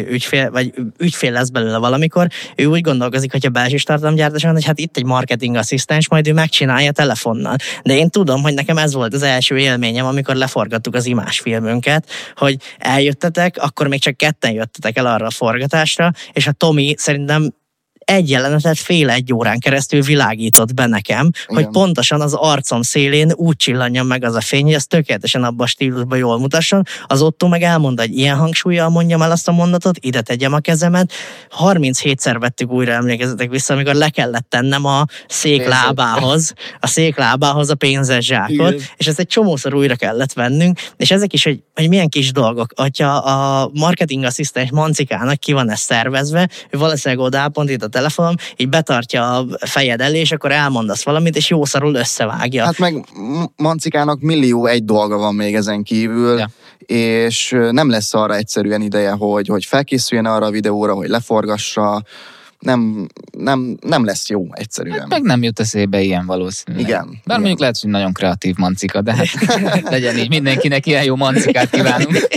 ügyfél, 0.10 0.52
vagy 0.52 0.74
ügyfél 0.98 1.32
lesz 1.32 1.50
belőle 1.50 1.78
valamikor, 1.78 2.28
ő 2.56 2.66
úgy 2.66 2.82
gondolkozik, 2.82 3.32
hogy 3.32 3.46
a 3.46 3.50
belső 3.50 3.78
tartalomgyártás 3.84 4.44
van, 4.44 4.54
hogy 4.54 4.66
hát 4.66 4.80
itt 4.80 4.98
egy 4.98 5.06
marketing 5.06 5.56
asszisztens, 5.56 6.10
majd 6.10 6.28
ő 6.28 6.34
megcsinálja 6.34 6.92
telefonnal. 6.92 7.56
De 7.84 7.98
én 7.98 8.10
tudom, 8.10 8.42
hogy 8.42 8.54
nekem 8.54 8.78
ez 8.78 8.94
volt 8.94 9.14
az 9.14 9.22
első 9.22 9.58
élményem, 9.58 10.06
amikor 10.06 10.36
leforgattuk 10.36 10.96
az 10.96 11.06
filmünket, 11.62 12.10
hogy 12.36 12.58
eljöttetek, 12.78 13.58
akkor 13.58 13.88
még 13.88 14.02
csak 14.02 14.18
ketten 14.18 14.52
jöttetek 14.52 14.98
el 14.98 15.06
arra 15.06 15.26
a 15.26 15.32
forgatásra, 15.32 16.12
és 16.34 16.48
a 16.48 16.52
Tomi 16.52 16.94
szerintem 16.98 17.54
egy 18.06 18.30
jelenetet 18.30 18.78
fél 18.78 19.10
egy 19.10 19.34
órán 19.34 19.60
keresztül 19.60 20.02
világított 20.02 20.74
be 20.74 20.86
nekem, 20.86 21.30
Igen. 21.50 21.64
hogy 21.64 21.74
pontosan 21.74 22.22
az 22.22 22.34
arcom 22.34 22.82
szélén 22.82 23.32
úgy 23.36 23.56
csillanjon 23.56 24.06
meg 24.06 24.24
az 24.24 24.36
a 24.36 24.42
fény, 24.42 24.64
hogy 24.64 24.74
ez 24.74 24.86
tökéletesen 24.86 25.44
abban 25.44 25.66
a 25.66 25.70
stílusban 25.70 26.18
jól 26.18 26.40
mutasson. 26.40 26.84
Az 27.06 27.22
Otto 27.22 27.48
meg 27.48 27.62
elmondta, 27.62 28.02
hogy 28.02 28.18
ilyen 28.18 28.38
hangsúlyjal 28.38 28.90
mondjam 28.90 29.22
el 29.22 29.32
azt 29.32 29.48
a 29.48 29.52
mondatot, 29.52 29.98
ide 30.00 30.22
tegyem 30.22 30.54
a 30.54 30.60
kezemet. 30.60 31.12
37-szer 31.60 32.36
vettük 32.40 32.72
újra, 32.72 32.92
emlékezetek 32.92 33.50
vissza, 33.50 33.74
amikor 33.74 33.94
le 33.94 34.10
kellett 34.10 34.50
tennem 34.50 34.86
a 34.86 35.06
szék 35.28 35.68
lábához, 35.68 36.54
a 36.80 36.88
szék 36.88 37.18
lábához 37.18 37.70
a 37.70 37.76
pénzes 37.76 38.26
zsákot, 38.26 38.52
Igen. 38.52 38.82
és 38.98 39.08
ezt 39.08 39.20
egy 39.20 39.28
csomószor 39.28 39.74
újra 39.74 39.96
kellett 39.96 40.34
vennünk, 40.34 40.80
és 40.98 41.12
ezek 41.12 41.34
is, 41.34 41.44
hogy, 41.44 41.64
hogy 41.76 41.90
milyen 41.90 42.10
kis 42.10 42.32
dolgok. 42.32 42.74
Hogyha 42.76 43.08
a 43.08 43.70
marketing 43.74 44.24
asszisztens 44.24 44.72
Mancikának 44.72 45.40
ki 45.40 45.54
van 45.54 45.72
ez 45.72 45.80
szervezve, 45.80 46.50
ő 46.70 46.78
valószínűleg 46.78 47.26
oda 47.26 47.50
pont 47.50 47.70
itt 47.70 47.84
a 47.84 47.90
telefonom, 47.92 48.36
így 48.56 48.70
betartja 48.70 49.38
a 49.38 49.46
fejed 49.66 50.02
elé, 50.02 50.20
és 50.20 50.32
akkor 50.32 50.52
elmondasz 50.52 51.04
valamit, 51.04 51.36
és 51.36 51.50
jószarul 51.50 51.96
összevágja. 51.96 52.64
Hát 52.64 52.78
meg 52.78 53.06
Mancikának 53.56 54.22
millió 54.22 54.66
egy 54.66 54.86
dolga 54.86 55.18
van 55.18 55.36
még 55.36 55.56
ezen 55.56 55.84
kívül, 55.84 56.38
ja. 56.38 56.50
és 56.86 57.58
nem 57.72 57.90
lesz 57.90 58.14
arra 58.14 58.36
egyszerűen 58.36 58.82
ideje, 58.82 59.12
hogy, 59.12 59.48
hogy 59.48 59.66
felkészüljen 59.66 60.26
arra 60.26 60.46
a 60.46 60.52
videóra, 60.52 60.94
hogy 60.94 61.10
leforgassa, 61.10 62.04
nem, 62.62 63.08
nem, 63.38 63.78
nem 63.82 64.06
lesz 64.06 64.30
jó 64.30 64.48
egyszerűen. 64.52 65.00
Hát 65.00 65.08
meg 65.08 65.22
nem 65.22 65.44
jut 65.44 65.60
eszébe 65.60 66.02
ilyen 66.02 66.26
valószínűleg. 66.26 66.88
Igen. 66.88 67.06
Bár 67.06 67.20
igen. 67.24 67.40
mondjuk 67.40 67.60
lehet, 67.60 67.80
hogy 67.80 67.90
nagyon 67.90 68.14
kreatív 68.14 68.56
mancika, 68.58 69.02
de 69.02 69.16
hát 69.16 69.28
legyen 69.90 70.18
így 70.18 70.30
mindenkinek 70.30 70.86
ilyen 70.86 71.04
jó 71.04 71.16
mancikát 71.16 71.70
kívánunk. 71.70 72.28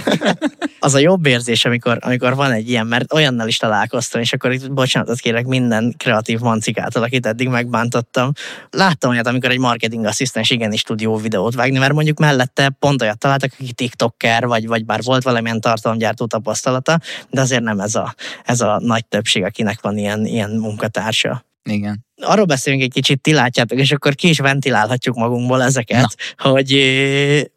Az 0.78 0.94
a 0.94 0.98
jobb 0.98 1.26
érzés, 1.26 1.64
amikor, 1.64 1.98
amikor 2.00 2.34
van 2.34 2.52
egy 2.52 2.68
ilyen, 2.68 2.86
mert 2.86 3.12
olyannal 3.12 3.48
is 3.48 3.56
találkoztam, 3.56 4.20
és 4.20 4.32
akkor 4.32 4.52
itt 4.52 4.72
bocsánatot 4.72 5.18
kérek 5.18 5.46
minden 5.46 5.94
kreatív 5.96 6.38
mancikától, 6.40 7.02
akit 7.02 7.26
eddig 7.26 7.48
megbántottam. 7.48 8.32
Láttam 8.70 9.10
olyat, 9.10 9.26
amikor 9.26 9.50
egy 9.50 9.58
marketing 9.58 10.04
asszisztens 10.04 10.50
igenis 10.50 10.82
tud 10.82 11.00
jó 11.00 11.16
videót 11.16 11.54
vágni, 11.54 11.78
mert 11.78 11.92
mondjuk 11.92 12.18
mellette 12.18 12.76
pont 12.78 13.02
olyat 13.02 13.18
találtak, 13.18 13.52
aki 13.58 13.72
TikToker, 13.72 14.46
vagy, 14.46 14.66
vagy 14.66 14.84
bár 14.84 15.02
volt 15.02 15.22
valamilyen 15.22 15.60
tartalomgyártó 15.60 16.26
tapasztalata, 16.26 17.00
de 17.30 17.40
azért 17.40 17.62
nem 17.62 17.80
ez 17.80 17.94
a, 17.94 18.14
ez 18.44 18.60
a 18.60 18.78
nagy 18.80 19.06
többség, 19.06 19.44
akinek 19.44 19.80
van 19.80 19.98
ilyen 19.98 20.13
ilyen, 20.14 20.26
ilyen 20.26 20.50
munkatársa. 20.50 21.44
Igen. 21.70 22.06
Arról 22.16 22.44
beszélünk 22.44 22.82
egy 22.82 22.92
kicsit, 22.92 23.20
ti 23.20 23.32
látjátok, 23.32 23.78
és 23.78 23.92
akkor 23.92 24.14
ki 24.14 24.28
is 24.28 24.38
ventilálhatjuk 24.38 25.16
magunkból 25.16 25.62
ezeket, 25.62 26.14
Na. 26.36 26.50
hogy 26.50 26.70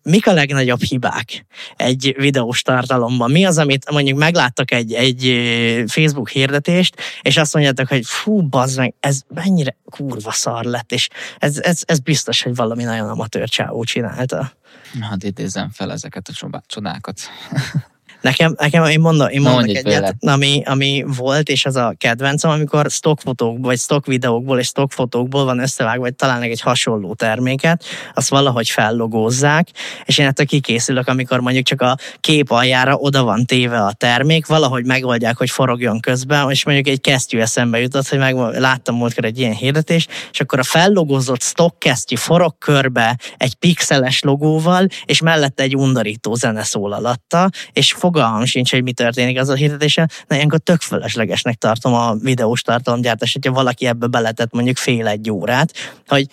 mik 0.04 0.28
a 0.28 0.34
legnagyobb 0.34 0.82
hibák 0.82 1.46
egy 1.76 2.15
videós 2.17 2.62
tartalomban. 2.62 3.32
Mi 3.32 3.46
az, 3.46 3.58
amit 3.58 3.91
mondjuk 3.91 4.17
megláttak 4.17 4.72
egy, 4.72 4.93
egy 4.93 5.22
Facebook 5.88 6.30
hirdetést, 6.30 6.96
és 7.22 7.38
azt 7.38 7.54
mondjátok, 7.54 7.88
hogy 7.88 8.06
fú, 8.06 8.41
bazd 8.41 8.78
meg, 8.78 8.93
ez 9.00 9.22
mennyire 9.28 9.78
kurva 9.86 10.32
szar 10.32 10.63
lett, 10.63 10.91
és 10.91 11.08
ez, 11.38 11.60
ez, 11.60 11.82
ez 11.86 12.00
biztos, 12.00 12.41
hogy 12.41 12.56
valami 12.56 12.84
nagyon 12.84 13.10
amatőr 13.10 13.50
csávó 13.50 13.84
csinálta. 13.84 14.52
Hát 15.02 15.24
idézem 15.24 15.70
fel 15.70 15.91
ezeket 15.91 16.28
a 16.28 16.62
csodákat. 16.67 17.20
Nekem, 18.22 18.56
nekem 18.58 18.84
én 18.86 19.00
mondom, 19.00 19.28
én 19.28 19.42
mondok 19.42 19.68
egyet, 19.68 19.86
egyet 19.86 20.16
ami, 20.20 20.64
ami 20.66 21.04
volt, 21.18 21.50
és 21.50 21.66
az 21.66 21.76
a 21.76 21.94
kedvencem, 21.98 22.52
amikor 22.52 22.86
stockfotókból, 22.90 23.70
vagy 23.70 23.80
stock 23.80 24.06
videókból 24.06 24.60
és 24.60 24.68
stock 24.68 24.92
fotókból 24.92 25.46
van 25.46 25.60
összevágva, 25.60 26.02
vagy 26.02 26.16
találnak 26.16 26.50
egy 26.50 26.62
hasonló 26.62 27.14
terméket, 27.14 27.84
azt 28.14 28.30
valahogy 28.30 28.70
fellogózzák, 28.70 29.68
és 30.06 30.18
én 30.18 30.28
ettől 30.28 30.46
kikészülök, 30.46 31.08
amikor 31.08 31.40
mondjuk 31.40 31.66
csak 31.66 31.82
a 31.82 31.98
kép 32.20 32.52
aljára 32.52 32.96
oda 32.96 33.24
van 33.24 33.46
téve 33.46 33.80
a 33.80 33.94
termék, 33.94 34.46
valahogy 34.46 34.86
megoldják, 34.86 35.38
hogy 35.38 35.50
forogjon 35.50 36.00
közben, 36.00 36.52
és 36.52 36.66
mondjuk 36.66 36.88
egy 36.88 37.02
kesztyű 37.02 37.40
eszembe 37.40 37.80
jutott, 37.80 38.08
hogy 38.08 38.20
meg, 38.20 38.36
láttam 38.36 38.96
múltkor 38.96 39.26
egy 39.26 39.40
ilyen 39.40 39.54
hirdetés, 39.54 40.08
és 40.32 40.40
akkor 40.40 40.60
a 40.60 40.64
fellogózott 40.64 41.42
stock 41.42 41.80
kesztyű 41.80 42.16
forog 42.16 42.58
körbe 42.58 43.18
egy 43.38 43.56
pixeles 43.56 44.22
logóval, 44.22 44.88
és 45.06 45.22
mellette 45.22 45.64
egy 45.64 45.76
undorító 45.76 46.36
zene 46.36 46.64
szól 46.64 46.94
alatta, 46.94 47.50
és 47.74 47.94
fogalmam 48.08 48.46
sincs, 48.46 48.72
hogy 48.72 48.84
mi 48.84 48.91
történik 48.91 49.39
az 49.39 49.50
a 49.50 49.54
hirdetése, 49.54 50.10
de 50.28 50.36
ilyenkor 50.36 50.60
tök 50.60 50.82
fölöslegesnek 50.82 51.56
tartom 51.56 51.93
a 51.93 52.15
videós 52.15 52.62
tartalomgyártás, 52.62 53.34
hogyha 53.34 53.52
valaki 53.52 53.86
ebbe 53.86 54.08
beletett 54.08 54.52
mondjuk 54.52 54.78
fél 54.78 55.08
egy 55.08 55.32
órát, 55.32 55.74
hogy 56.08 56.28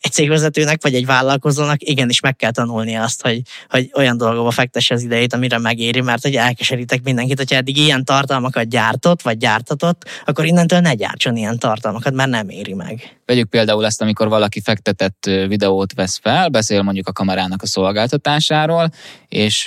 egy 0.00 0.12
cégvezetőnek 0.12 0.82
vagy 0.82 0.94
egy 0.94 1.06
vállalkozónak 1.06 1.82
igenis 1.82 2.20
meg 2.20 2.36
kell 2.36 2.50
tanulnia 2.50 3.02
azt, 3.02 3.22
hogy, 3.22 3.42
hogy 3.68 3.90
olyan 3.94 4.16
dolgokba 4.16 4.50
fektesse 4.50 4.94
az 4.94 5.02
idejét, 5.02 5.32
amire 5.32 5.58
megéri, 5.58 6.00
mert 6.00 6.22
hogy 6.22 6.36
elkeserítek 6.36 7.02
mindenkit, 7.02 7.38
hogyha 7.38 7.56
eddig 7.56 7.76
ilyen 7.76 8.04
tartalmakat 8.04 8.68
gyártott, 8.68 9.22
vagy 9.22 9.36
gyártatott, 9.36 10.04
akkor 10.24 10.44
innentől 10.44 10.80
ne 10.80 10.94
gyártson 10.94 11.36
ilyen 11.36 11.58
tartalmakat, 11.58 12.12
mert 12.12 12.30
nem 12.30 12.48
éri 12.48 12.74
meg. 12.74 13.19
Vegyük 13.30 13.48
például 13.48 13.86
ezt, 13.86 14.02
amikor 14.02 14.28
valaki 14.28 14.60
fektetett 14.60 15.30
videót 15.48 15.94
vesz 15.94 16.18
fel, 16.22 16.48
beszél 16.48 16.82
mondjuk 16.82 17.08
a 17.08 17.12
kamerának 17.12 17.62
a 17.62 17.66
szolgáltatásáról, 17.66 18.90
és 19.28 19.66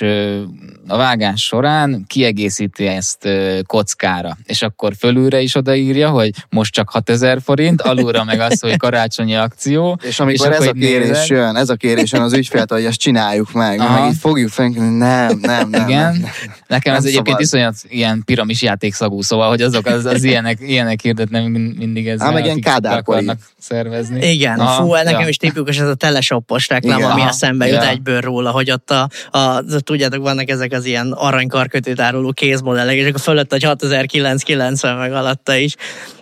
a 0.86 0.96
vágás 0.96 1.42
során 1.42 2.04
kiegészíti 2.06 2.86
ezt 2.86 3.28
kockára, 3.66 4.36
és 4.44 4.62
akkor 4.62 4.92
fölülre 4.98 5.40
is 5.40 5.54
odaírja, 5.54 6.10
hogy 6.10 6.30
most 6.50 6.72
csak 6.72 6.90
6000 6.90 7.40
forint, 7.44 7.80
alulra 7.80 8.24
meg 8.24 8.40
az, 8.40 8.60
hogy 8.60 8.76
karácsonyi 8.76 9.34
akció. 9.34 9.98
És 10.08 10.20
amikor 10.20 10.50
és 10.50 10.56
ez 10.56 10.66
a 10.66 10.72
kérés 10.72 11.06
nézed... 11.06 11.28
jön, 11.28 11.56
ez 11.56 11.68
a 11.68 11.74
kérés 11.74 12.12
jön 12.12 12.22
az 12.22 12.32
ügyfélt, 12.32 12.70
hogy 12.70 12.84
ezt 12.84 12.98
csináljuk 12.98 13.52
meg, 13.52 13.80
Aha. 13.80 14.00
meg 14.00 14.10
így 14.10 14.18
fogjuk 14.18 14.48
fel, 14.48 14.68
nem, 14.68 14.98
nem, 14.98 15.38
nem. 15.40 15.68
Igen, 15.68 15.86
nem, 15.86 16.12
nem. 16.12 16.30
nekem 16.66 16.92
nem 16.92 17.02
ez 17.02 17.04
egyébként 17.08 17.26
szabad. 17.26 17.40
iszonyat 17.40 17.74
ilyen 17.88 18.22
piramis 18.24 18.62
játékszagú, 18.62 19.22
szóval, 19.22 19.48
hogy 19.48 19.62
azok 19.62 19.86
az, 19.86 20.04
az 20.04 20.24
ilyenek, 20.30 20.58
ilyenek 20.60 21.00
hirdetnek 21.00 21.48
mindig 21.48 22.08
ez. 22.08 22.20
meg 22.20 22.44
ilyen 22.44 22.60
kádárkori 22.60 23.30
szervezni. 23.64 24.30
Igen, 24.30 24.58
Aha, 24.58 24.82
fú, 24.82 24.92
nekem 24.92 25.20
ja. 25.20 25.28
is 25.28 25.36
tipikus 25.36 25.78
ez 25.78 25.88
a 25.88 25.94
teleshoppos 25.94 26.68
reklám, 26.68 26.98
Igen, 26.98 27.10
ami 27.10 27.22
a 27.22 27.32
szembe 27.32 27.66
jut 27.66 27.82
ja. 27.82 27.88
egyből 27.88 28.20
róla, 28.20 28.50
hogy 28.50 28.70
ott 28.70 28.90
a, 28.90 29.08
a, 29.30 29.62
tudjátok, 29.78 30.22
vannak 30.22 30.48
ezek 30.48 30.72
az 30.72 30.84
ilyen 30.84 31.12
aranykarkötőt 31.12 32.00
áruló 32.00 32.32
kézmodellek, 32.32 32.96
és 32.96 33.08
akkor 33.08 33.20
fölött 33.20 33.52
egy 33.52 33.62
6990 33.62 34.96
meg 34.96 35.12
alatta 35.12 35.54
is. 35.54 35.74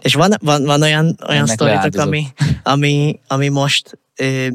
És 0.03 0.15
van, 0.15 0.31
van, 0.41 0.65
van 0.65 0.83
olyan, 0.83 1.19
olyan 1.29 1.47
sztoritok, 1.47 2.01
ami, 2.01 2.27
ami, 2.63 3.21
ami 3.27 3.49
most 3.49 3.99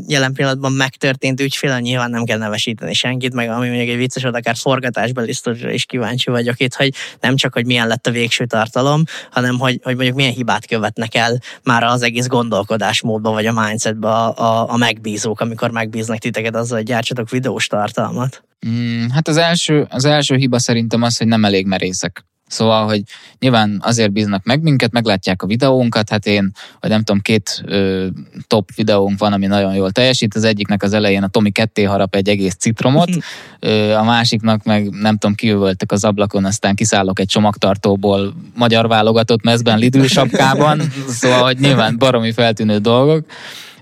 jelen 0.07 0.33
pillanatban 0.33 0.71
megtörtént 0.71 1.41
ügyfél, 1.41 1.79
nyilván 1.79 2.09
nem 2.09 2.23
kell 2.23 2.37
nevesíteni 2.37 2.93
senkit, 2.93 3.33
meg 3.33 3.49
ami 3.49 3.67
mondjuk 3.67 3.89
egy 3.89 3.97
vicces, 3.97 4.23
akár 4.23 4.55
forgatásbeli 4.55 5.33
sztorira 5.33 5.71
is 5.71 5.85
kíváncsi 5.85 6.29
vagyok 6.29 6.59
itt, 6.59 6.73
hogy 6.73 6.93
nem 7.19 7.35
csak, 7.35 7.53
hogy 7.53 7.65
milyen 7.65 7.87
lett 7.87 8.07
a 8.07 8.11
végső 8.11 8.45
tartalom, 8.45 9.03
hanem 9.31 9.59
hogy, 9.59 9.79
hogy 9.83 9.95
mondjuk 9.95 10.15
milyen 10.15 10.33
hibát 10.33 10.65
követnek 10.65 11.15
el 11.15 11.39
már 11.63 11.83
az 11.83 12.01
egész 12.01 12.27
gondolkodásmódba, 12.27 13.31
vagy 13.31 13.45
a 13.45 13.53
mindsetbe 13.53 14.07
a, 14.07 14.37
a, 14.37 14.71
a 14.73 14.77
megbízók, 14.77 15.39
amikor 15.39 15.71
megbíznak 15.71 16.17
titeket 16.17 16.55
azzal, 16.55 16.77
hogy 16.77 16.87
gyártsatok 16.87 17.29
videós 17.29 17.67
tartalmat. 17.67 18.43
Mm, 18.67 19.07
hát 19.09 19.27
az 19.27 19.37
első, 19.37 19.87
az 19.89 20.05
első 20.05 20.35
hiba 20.35 20.59
szerintem 20.59 21.01
az, 21.01 21.17
hogy 21.17 21.27
nem 21.27 21.45
elég 21.45 21.65
merészek. 21.65 22.25
Szóval, 22.47 22.85
hogy 22.85 23.01
nyilván 23.39 23.79
azért 23.83 24.11
bíznak 24.11 24.43
meg 24.43 24.61
minket, 24.61 24.91
meglátják 24.91 25.41
a 25.41 25.47
videónkat, 25.47 26.09
hát 26.09 26.25
én, 26.25 26.51
vagy 26.79 26.89
nem 26.89 27.03
tudom, 27.03 27.21
két 27.21 27.61
ö, 27.65 28.07
top 28.47 28.69
videónk 28.75 29.19
van, 29.19 29.33
ami 29.33 29.45
nagyon 29.45 29.75
jól 29.75 29.91
teljesít, 29.91 30.35
az 30.35 30.43
egyiknek 30.43 30.83
az 30.83 30.93
elején 30.93 31.23
a 31.23 31.27
Tomi 31.27 31.51
ketté 31.51 31.83
harap 31.83 32.15
egy 32.15 32.29
egész 32.29 32.55
citromot, 32.55 33.09
ö, 33.59 33.93
a 33.93 34.03
másiknak 34.03 34.63
meg 34.63 34.89
nem 34.89 35.17
tudom, 35.17 35.35
kiüvöltek 35.35 35.91
az 35.91 36.03
ablakon, 36.03 36.45
aztán 36.45 36.75
kiszállok 36.75 37.19
egy 37.19 37.27
csomagtartóból 37.27 38.33
magyar 38.55 38.87
válogatott 38.87 39.43
mezben 39.43 39.77
Lidl 39.77 40.03
sapkában, 40.03 40.81
szóval, 41.07 41.43
hogy 41.43 41.59
nyilván 41.59 41.97
baromi 41.97 42.31
feltűnő 42.31 42.77
dolgok, 42.77 43.25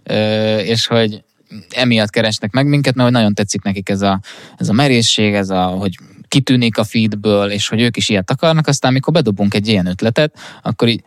ö, 0.04 0.58
és 0.58 0.88
hogy 0.88 1.24
emiatt 1.70 2.10
keresnek 2.10 2.52
meg 2.52 2.68
minket, 2.68 2.96
mert 2.96 3.10
hogy 3.10 3.18
nagyon 3.18 3.34
tetszik 3.34 3.62
nekik 3.62 3.90
ez 3.90 4.02
a, 4.02 4.20
ez 4.58 4.70
a 4.70 4.74
merészség, 4.74 5.34
ez 5.34 5.50
a, 5.50 5.64
hogy 5.64 5.98
kitűnik 6.36 6.78
a 6.78 6.84
feedből, 6.84 7.52
és 7.52 7.68
hogy 7.68 7.82
ők 7.82 7.98
is 7.98 8.10
ilyet 8.10 8.32
akarnak, 8.32 8.68
aztán 8.68 8.92
amikor 8.92 9.14
bedobunk 9.14 9.54
egy 9.54 9.68
ilyen 9.68 9.86
ötletet, 9.86 10.40
akkor 10.62 10.88
így 10.88 11.02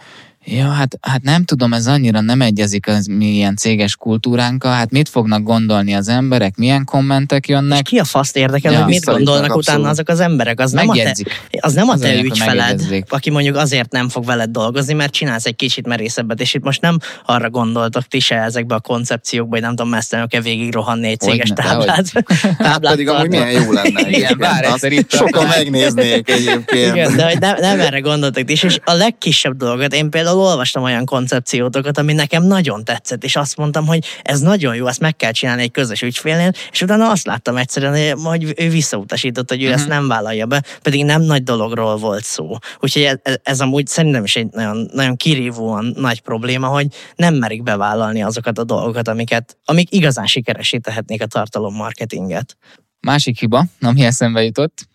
Ja, 0.51 0.69
hát, 0.69 0.99
hát 1.01 1.23
nem 1.23 1.45
tudom, 1.45 1.73
ez 1.73 1.87
annyira 1.87 2.21
nem 2.21 2.41
egyezik 2.41 2.87
az 2.87 3.07
milyen 3.07 3.57
céges 3.57 3.97
kultúránkkal, 3.97 4.73
hát 4.73 4.91
mit 4.91 5.09
fognak 5.09 5.43
gondolni 5.43 5.95
az 5.95 6.09
emberek, 6.09 6.57
milyen 6.57 6.85
kommentek 6.85 7.49
jönnek. 7.49 7.81
És 7.81 7.89
ki 7.89 7.99
a 7.99 8.05
faszt 8.05 8.37
érdekel, 8.37 8.73
ja, 8.73 8.79
hogy 8.79 8.89
mit 8.89 9.05
gondolnak 9.05 9.43
abszolút. 9.43 9.69
utána 9.69 9.89
azok 9.89 10.09
az 10.09 10.21
emberek? 10.21 10.61
Az 10.61 10.73
nem 10.73 10.89
a 10.89 10.95
te, 10.95 11.15
az 11.61 11.73
nem 11.73 11.89
a 11.89 11.97
te 11.97 12.13
az 12.13 12.19
ügyfeled, 12.19 13.05
aki 13.09 13.31
mondjuk 13.31 13.57
azért 13.57 13.93
nem 13.93 14.09
fog 14.09 14.25
veled 14.25 14.51
dolgozni, 14.51 14.95
mert 14.95 15.13
csinálsz 15.13 15.45
egy 15.45 15.57
kicsit 15.57 15.87
merészebbet, 15.87 16.41
és 16.41 16.55
itt 16.55 16.63
most 16.63 16.81
nem 16.81 16.99
arra 17.27 17.51
gondoltok 17.51 18.03
ti 18.03 18.21
se 18.21 18.37
ezekbe 18.37 18.75
a 18.75 18.81
koncepciókba, 18.81 19.55
hogy 19.55 19.61
nem 19.61 19.75
tudom, 19.75 19.91
mesztelenül 19.91 20.41
végig 20.43 20.73
rohanni 20.73 21.09
egy 21.09 21.21
céges 21.21 21.51
táblát. 21.55 22.13
táblát 22.59 22.93
Pedig 22.93 23.09
amúgy 23.09 23.29
milyen 23.29 23.51
jó 23.51 23.73
lenne. 23.73 24.11
Igen, 24.11 24.39
bár 24.39 24.65
egyszer 24.65 24.93
itt 24.93 25.13
Sokan 25.13 25.47
megnéznék 25.47 26.31
egyébként. 26.31 26.95
Igen, 26.95 27.17
de 27.17 27.25
hogy 27.25 27.39
nem, 27.39 27.57
nem 27.61 27.81
erre 27.81 28.01
gondoltok 28.01 28.51
is, 28.51 28.63
és 28.63 28.79
a 28.85 28.93
legkisebb 28.93 29.57
dolgot 29.57 29.95
én 29.95 30.11
például 30.11 30.37
például 30.39 30.53
olvastam 30.55 30.83
olyan 30.83 31.05
koncepciótokat, 31.05 31.99
ami 31.99 32.13
nekem 32.13 32.43
nagyon 32.43 32.85
tetszett, 32.85 33.25
és 33.25 33.37
azt 33.37 33.57
mondtam, 33.57 33.87
hogy 33.87 34.05
ez 34.23 34.41
nagyon 34.41 34.75
jó, 34.75 34.87
ezt 34.87 35.01
meg 35.01 35.17
kell 35.17 35.31
csinálni 35.31 35.63
egy 35.63 35.71
közös 35.71 36.03
ügyfélnél, 36.03 36.53
és 36.71 36.83
utána 36.83 37.11
azt 37.11 37.27
láttam 37.27 37.57
egyszerűen, 37.57 38.19
hogy 38.19 38.55
ő 38.57 38.69
visszautasított, 38.69 39.49
hogy 39.49 39.63
ő 39.63 39.65
uh-huh. 39.65 39.81
ezt 39.81 39.89
nem 39.89 40.09
vállalja 40.09 40.47
be, 40.47 40.63
pedig 40.83 41.05
nem 41.05 41.23
nagy 41.23 41.43
dologról 41.43 41.97
volt 41.97 42.25
szó. 42.25 42.57
Úgyhogy 42.81 43.03
ez, 43.03 43.17
ez 43.43 43.61
amúgy 43.61 43.87
szerintem 43.87 44.25
is 44.25 44.37
egy 44.37 44.49
nagyon, 44.53 44.89
nagyon 44.93 45.17
kirívóan 45.17 45.93
nagy 45.97 46.21
probléma, 46.21 46.67
hogy 46.67 46.87
nem 47.17 47.35
merik 47.35 47.63
bevállalni 47.63 48.23
azokat 48.23 48.59
a 48.59 48.65
dolgokat, 48.65 49.09
amiket, 49.09 49.57
amik 49.65 49.95
igazán 49.95 50.27
sikeresítehetnék 50.27 51.23
a 51.23 51.27
tartalommarketinget. 51.27 52.57
Másik 53.01 53.39
hiba, 53.39 53.65
ami 53.81 54.03
eszembe 54.03 54.43
jutott, 54.43 54.89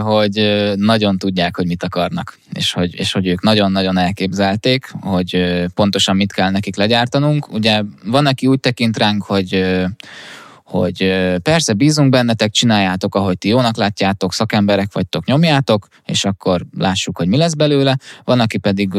hogy 0.00 0.62
nagyon 0.76 1.18
tudják, 1.18 1.56
hogy 1.56 1.66
mit 1.66 1.82
akarnak, 1.82 2.38
és 2.52 2.72
hogy, 2.72 2.94
és 2.94 3.12
hogy 3.12 3.26
ők 3.26 3.42
nagyon-nagyon 3.42 3.98
elképzelték, 3.98 4.90
hogy 5.00 5.64
pontosan 5.74 6.16
mit 6.16 6.32
kell 6.32 6.50
nekik 6.50 6.76
legyártanunk. 6.76 7.52
Ugye 7.52 7.82
van, 8.04 8.26
aki 8.26 8.46
úgy 8.46 8.60
tekint 8.60 8.98
ránk, 8.98 9.22
hogy 9.22 9.64
hogy 10.64 11.14
persze 11.42 11.72
bízunk 11.72 12.10
bennetek, 12.10 12.50
csináljátok, 12.50 13.14
ahogy 13.14 13.38
ti 13.38 13.48
jónak 13.48 13.76
látjátok, 13.76 14.32
szakemberek 14.32 14.92
vagytok, 14.92 15.24
nyomjátok, 15.24 15.88
és 16.04 16.24
akkor 16.24 16.66
lássuk, 16.78 17.16
hogy 17.16 17.28
mi 17.28 17.36
lesz 17.36 17.54
belőle. 17.54 17.96
Van, 18.24 18.40
aki 18.40 18.58
pedig 18.58 18.94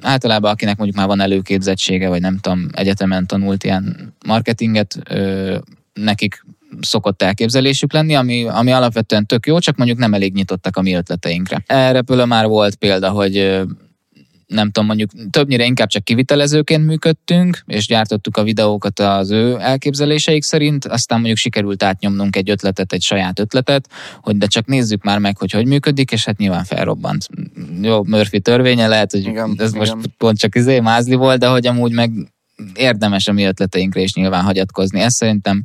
általában, 0.00 0.50
akinek 0.50 0.76
mondjuk 0.76 0.98
már 0.98 1.06
van 1.06 1.20
előképzettsége, 1.20 2.08
vagy 2.08 2.20
nem 2.20 2.38
tudom, 2.38 2.66
egyetemen 2.72 3.26
tanult 3.26 3.64
ilyen 3.64 4.14
marketinget, 4.26 4.98
nekik 5.92 6.44
szokott 6.80 7.22
elképzelésük 7.22 7.92
lenni, 7.92 8.14
ami, 8.14 8.44
ami 8.44 8.72
alapvetően 8.72 9.26
tök 9.26 9.46
jó, 9.46 9.58
csak 9.58 9.76
mondjuk 9.76 9.98
nem 9.98 10.14
elég 10.14 10.34
nyitottak 10.34 10.76
a 10.76 10.82
mi 10.82 10.94
ötleteinkre. 10.94 11.62
Erre 11.66 12.02
például 12.02 12.28
már 12.28 12.46
volt 12.46 12.74
példa, 12.74 13.10
hogy 13.10 13.62
nem 14.46 14.70
tudom, 14.70 14.86
mondjuk 14.86 15.10
többnyire 15.30 15.64
inkább 15.64 15.88
csak 15.88 16.04
kivitelezőként 16.04 16.86
működtünk, 16.86 17.62
és 17.66 17.86
gyártottuk 17.86 18.36
a 18.36 18.42
videókat 18.42 19.00
az 19.00 19.30
ő 19.30 19.56
elképzeléseik 19.60 20.42
szerint, 20.42 20.84
aztán 20.84 21.18
mondjuk 21.18 21.38
sikerült 21.38 21.82
átnyomnunk 21.82 22.36
egy 22.36 22.50
ötletet, 22.50 22.92
egy 22.92 23.02
saját 23.02 23.38
ötletet, 23.38 23.88
hogy 24.20 24.38
de 24.38 24.46
csak 24.46 24.66
nézzük 24.66 25.02
már 25.02 25.18
meg, 25.18 25.38
hogy 25.38 25.52
hogy 25.52 25.66
működik, 25.66 26.12
és 26.12 26.24
hát 26.24 26.36
nyilván 26.36 26.64
felrobbant. 26.64 27.28
Jó, 27.82 28.02
Murphy 28.04 28.40
törvénye 28.40 28.86
lehet, 28.88 29.10
hogy 29.10 29.20
igen, 29.20 29.54
ez 29.58 29.74
igen. 29.74 29.78
most 29.78 30.08
pont 30.18 30.38
csak 30.38 30.54
izé 30.54 30.80
mázli 30.80 31.14
volt, 31.14 31.38
de 31.38 31.46
hogy 31.46 31.66
amúgy 31.66 31.92
meg 31.92 32.10
érdemes 32.74 33.28
a 33.28 33.32
mi 33.32 33.44
ötleteinkre 33.44 34.00
is 34.00 34.14
nyilván 34.14 34.42
hagyatkozni. 34.42 35.00
Ez 35.00 35.14
szerintem 35.14 35.64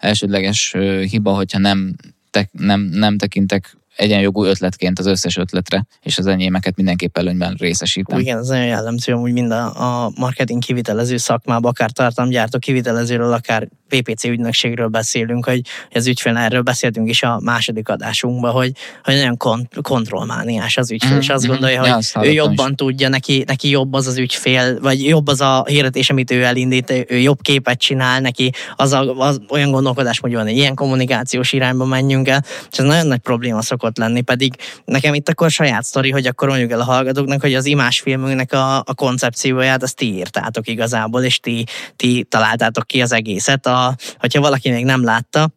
elsődleges 0.00 0.74
hiba, 1.10 1.34
hogyha 1.34 1.58
nem, 1.58 1.94
te, 2.30 2.48
nem, 2.52 2.80
nem 2.80 3.18
tekintek 3.18 3.76
egyenjogú 3.96 4.44
ötletként 4.44 4.98
az 4.98 5.06
összes 5.06 5.36
ötletre, 5.36 5.86
és 6.02 6.18
az 6.18 6.26
enyémeket 6.26 6.76
mindenképp 6.76 7.16
előnyben 7.16 7.54
részesítem. 7.58 8.18
Igen, 8.18 8.38
ez 8.38 8.48
nagyon 8.48 8.64
jellemző, 8.66 9.12
hogy 9.12 9.32
mind 9.32 9.50
a, 9.50 10.04
a 10.04 10.12
marketing 10.16 10.62
kivitelező 10.62 11.16
szakmában, 11.16 11.70
akár 11.70 11.90
tartalomgyártó 11.90 12.58
kivitelezőről, 12.58 13.32
akár 13.32 13.68
PPC 13.90 14.24
ügynökségről 14.24 14.88
beszélünk, 14.88 15.44
hogy 15.44 15.60
az 15.92 16.06
ügyfél, 16.06 16.36
erről 16.36 16.62
beszéltünk 16.62 17.08
is 17.08 17.22
a 17.22 17.40
második 17.44 17.88
adásunkban, 17.88 18.50
hogy, 18.50 18.72
hogy 19.04 19.14
nagyon 19.14 19.36
kont- 19.36 19.80
kontrollmániás 19.82 20.76
az 20.76 20.90
ügyfél, 20.90 21.10
mm-hmm. 21.10 21.20
és 21.20 21.28
azt 21.28 21.42
mhm. 21.42 21.52
gondolja, 21.52 21.86
ja, 21.86 21.98
hogy 22.12 22.26
ő 22.26 22.32
jobban 22.32 22.68
is. 22.68 22.74
tudja, 22.76 23.08
neki, 23.08 23.44
neki 23.46 23.68
jobb 23.68 23.92
az 23.92 24.06
az 24.06 24.16
ügyfél, 24.16 24.80
vagy 24.80 25.04
jobb 25.04 25.26
az 25.26 25.40
a 25.40 25.64
hirdetés, 25.68 26.10
amit 26.10 26.30
ő 26.30 26.42
elindít, 26.42 26.90
ő 27.08 27.18
jobb 27.18 27.40
képet 27.40 27.78
csinál, 27.78 28.20
neki 28.20 28.52
az, 28.76 28.92
a, 28.92 29.00
az 29.16 29.40
olyan 29.48 29.70
gondolkodás, 29.70 30.18
hogy 30.18 30.34
van 30.34 30.46
egy 30.46 30.56
ilyen 30.56 30.74
kommunikációs 30.74 31.52
irányba 31.52 31.84
menjünk 31.84 32.28
el, 32.28 32.44
és 32.70 32.78
ez 32.78 32.84
nagyon 32.84 33.06
nagy 33.06 33.18
probléma 33.18 33.62
szokott 33.62 33.89
lenni, 33.98 34.20
pedig 34.20 34.54
nekem 34.84 35.14
itt 35.14 35.28
akkor 35.28 35.50
saját 35.50 35.84
sztori, 35.84 36.10
hogy 36.10 36.26
akkor 36.26 36.48
mondjuk 36.48 36.70
el 36.70 36.80
a 36.80 36.84
hallgatóknak, 36.84 37.40
hogy 37.40 37.54
az 37.54 37.66
imásfilmünknek 37.66 38.52
a, 38.52 38.76
a 38.78 38.94
koncepcióját, 38.94 39.82
azt 39.82 39.96
ti 39.96 40.14
írtátok 40.14 40.68
igazából, 40.68 41.22
és 41.22 41.40
ti, 41.40 41.64
ti 41.96 42.26
találtátok 42.28 42.86
ki 42.86 43.02
az 43.02 43.12
egészet. 43.12 43.66
A, 43.66 43.96
hogyha 44.18 44.40
valaki 44.40 44.70
még 44.70 44.84
nem 44.84 45.04
látta, 45.04 45.50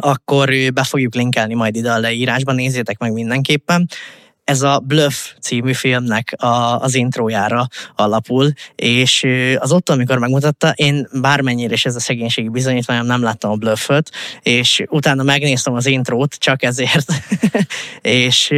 akkor 0.00 0.50
be 0.74 0.84
fogjuk 0.84 1.14
linkelni 1.14 1.54
majd 1.54 1.76
ide 1.76 1.92
a 1.92 1.98
leírásban, 1.98 2.54
nézzétek 2.54 2.98
meg 2.98 3.12
mindenképpen 3.12 3.88
ez 4.46 4.62
a 4.62 4.78
Bluff 4.78 5.14
című 5.40 5.72
filmnek 5.72 6.34
a, 6.36 6.80
az 6.80 6.94
intrójára 6.94 7.66
alapul, 7.94 8.52
és 8.74 9.26
az 9.58 9.72
ott, 9.72 9.88
amikor 9.88 10.18
megmutatta, 10.18 10.72
én 10.76 11.08
bármennyire 11.12 11.72
is 11.72 11.84
ez 11.84 11.96
a 11.96 12.00
szegénységi 12.00 12.48
bizonyítványom 12.48 13.06
nem 13.06 13.22
láttam 13.22 13.50
a 13.50 13.54
Bluffot, 13.54 14.10
és 14.42 14.84
utána 14.88 15.22
megnéztem 15.22 15.74
az 15.74 15.86
intrót 15.86 16.34
csak 16.34 16.62
ezért, 16.62 17.12
és 18.00 18.48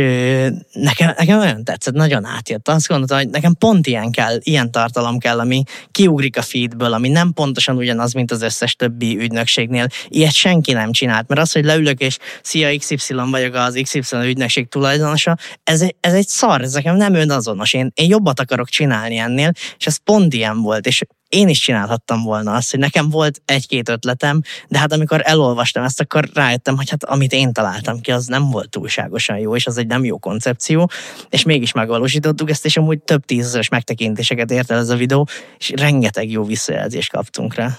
nekem, 0.72 1.14
nekem 1.16 1.38
nagyon 1.38 1.64
tetszett, 1.64 1.94
nagyon 1.94 2.24
átjött. 2.24 2.68
Azt 2.68 2.88
gondoltam, 2.88 3.18
hogy 3.18 3.29
nekem 3.29 3.55
pont 3.55 3.87
ilyen 3.87 4.11
kell, 4.11 4.38
ilyen 4.42 4.70
tartalom 4.70 5.18
kell, 5.18 5.38
ami 5.38 5.62
kiugrik 5.90 6.37
a 6.37 6.42
feedből, 6.42 6.92
ami 6.92 7.09
nem 7.09 7.33
pontosan 7.33 7.77
ugyanaz, 7.77 8.12
mint 8.12 8.31
az 8.31 8.42
összes 8.42 8.74
többi 8.74 9.18
ügynökségnél. 9.18 9.87
Ilyet 10.09 10.35
senki 10.35 10.72
nem 10.72 10.92
csinált, 10.92 11.29
mert 11.29 11.40
az, 11.40 11.53
hogy 11.53 11.64
leülök 11.64 12.01
és 12.01 12.18
szia 12.42 12.79
XY 12.79 13.14
vagyok 13.31 13.55
az 13.55 13.81
XY 13.83 14.16
ügynökség 14.24 14.68
tulajdonosa, 14.68 15.37
ez 15.64 15.77
ez, 15.82 15.88
ez 16.00 16.12
egy 16.12 16.26
szar, 16.26 16.62
ez 16.62 16.72
nekem 16.72 16.96
nem 16.96 17.14
önazonos. 17.14 17.72
Én, 17.72 17.90
én 17.94 18.08
jobbat 18.08 18.40
akarok 18.40 18.68
csinálni 18.68 19.16
ennél, 19.16 19.52
és 19.78 19.86
ez 19.86 19.96
pont 19.96 20.34
ilyen 20.34 20.60
volt, 20.60 20.86
és 20.86 21.02
én 21.28 21.48
is 21.48 21.58
csinálhattam 21.58 22.22
volna 22.22 22.54
azt, 22.54 22.70
hogy 22.70 22.80
nekem 22.80 23.10
volt 23.10 23.42
egy-két 23.44 23.88
ötletem, 23.88 24.40
de 24.68 24.78
hát 24.78 24.92
amikor 24.92 25.20
elolvastam 25.24 25.84
ezt, 25.84 26.00
akkor 26.00 26.28
rájöttem, 26.34 26.76
hogy 26.76 26.90
hát 26.90 27.04
amit 27.04 27.32
én 27.32 27.52
találtam 27.52 28.00
ki, 28.00 28.12
az 28.12 28.26
nem 28.26 28.50
volt 28.50 28.70
túlságosan 28.70 29.38
jó, 29.38 29.56
és 29.56 29.66
az 29.66 29.78
egy 29.78 29.86
nem 29.86 30.04
jó 30.04 30.18
koncepció, 30.18 30.90
és 31.28 31.42
mégis 31.42 31.72
megvalósítottuk 31.72 32.50
ezt, 32.50 32.64
és 32.64 32.76
amúgy 32.76 32.98
több 32.98 33.24
tízezeres 33.24 33.68
megtekintéseket 33.68 34.50
ért 34.50 34.70
el 34.70 34.78
ez 34.78 34.88
a 34.88 34.96
videó, 34.96 35.28
és 35.58 35.72
rengeteg 35.76 36.30
jó 36.30 36.44
visszajelzést 36.44 37.10
kaptunk 37.10 37.54
rá. 37.54 37.78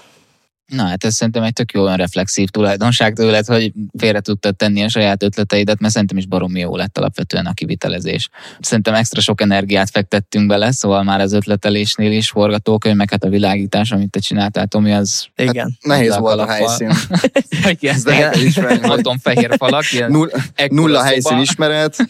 Na 0.70 0.84
hát 0.86 1.04
ez 1.04 1.14
szerintem 1.14 1.42
egy 1.42 1.52
tök 1.52 1.72
jó 1.72 1.82
olyan 1.82 1.96
reflexív 1.96 2.48
tulajdonság 2.48 3.14
tőled, 3.14 3.46
hogy 3.46 3.72
félre 3.98 4.20
tudtad 4.20 4.56
tenni 4.56 4.82
a 4.82 4.88
saját 4.88 5.22
ötleteidet, 5.22 5.80
mert 5.80 5.92
szerintem 5.92 6.16
is 6.16 6.26
baromi 6.26 6.60
jó 6.60 6.76
lett 6.76 6.98
alapvetően 6.98 7.46
a 7.46 7.52
kivitelezés. 7.52 8.28
Szerintem 8.60 8.94
extra 8.94 9.20
sok 9.20 9.40
energiát 9.40 9.90
fektettünk 9.90 10.46
bele, 10.46 10.72
szóval 10.72 11.02
már 11.02 11.20
az 11.20 11.32
ötletelésnél 11.32 12.12
is 12.12 12.28
forgatókönyv, 12.28 12.96
meg 12.96 13.10
hát 13.10 13.24
a 13.24 13.28
világítás, 13.28 13.92
amit 13.92 14.10
te 14.10 14.20
csináltál, 14.20 14.66
Tomi, 14.66 14.92
az... 14.92 15.26
Igen. 15.36 15.78
Hát 15.80 15.98
nehéz 15.98 16.18
volt 16.18 16.40
a 16.40 16.46
helyszín. 16.46 16.90
Igen, 17.70 17.96
mondom, 18.82 19.18
fehér 19.18 19.54
falak. 19.56 19.92
Ilyen 19.92 20.10
Null, 20.10 20.30
nulla 20.68 21.02
helyszín 21.02 21.38
ismeret. 21.38 21.96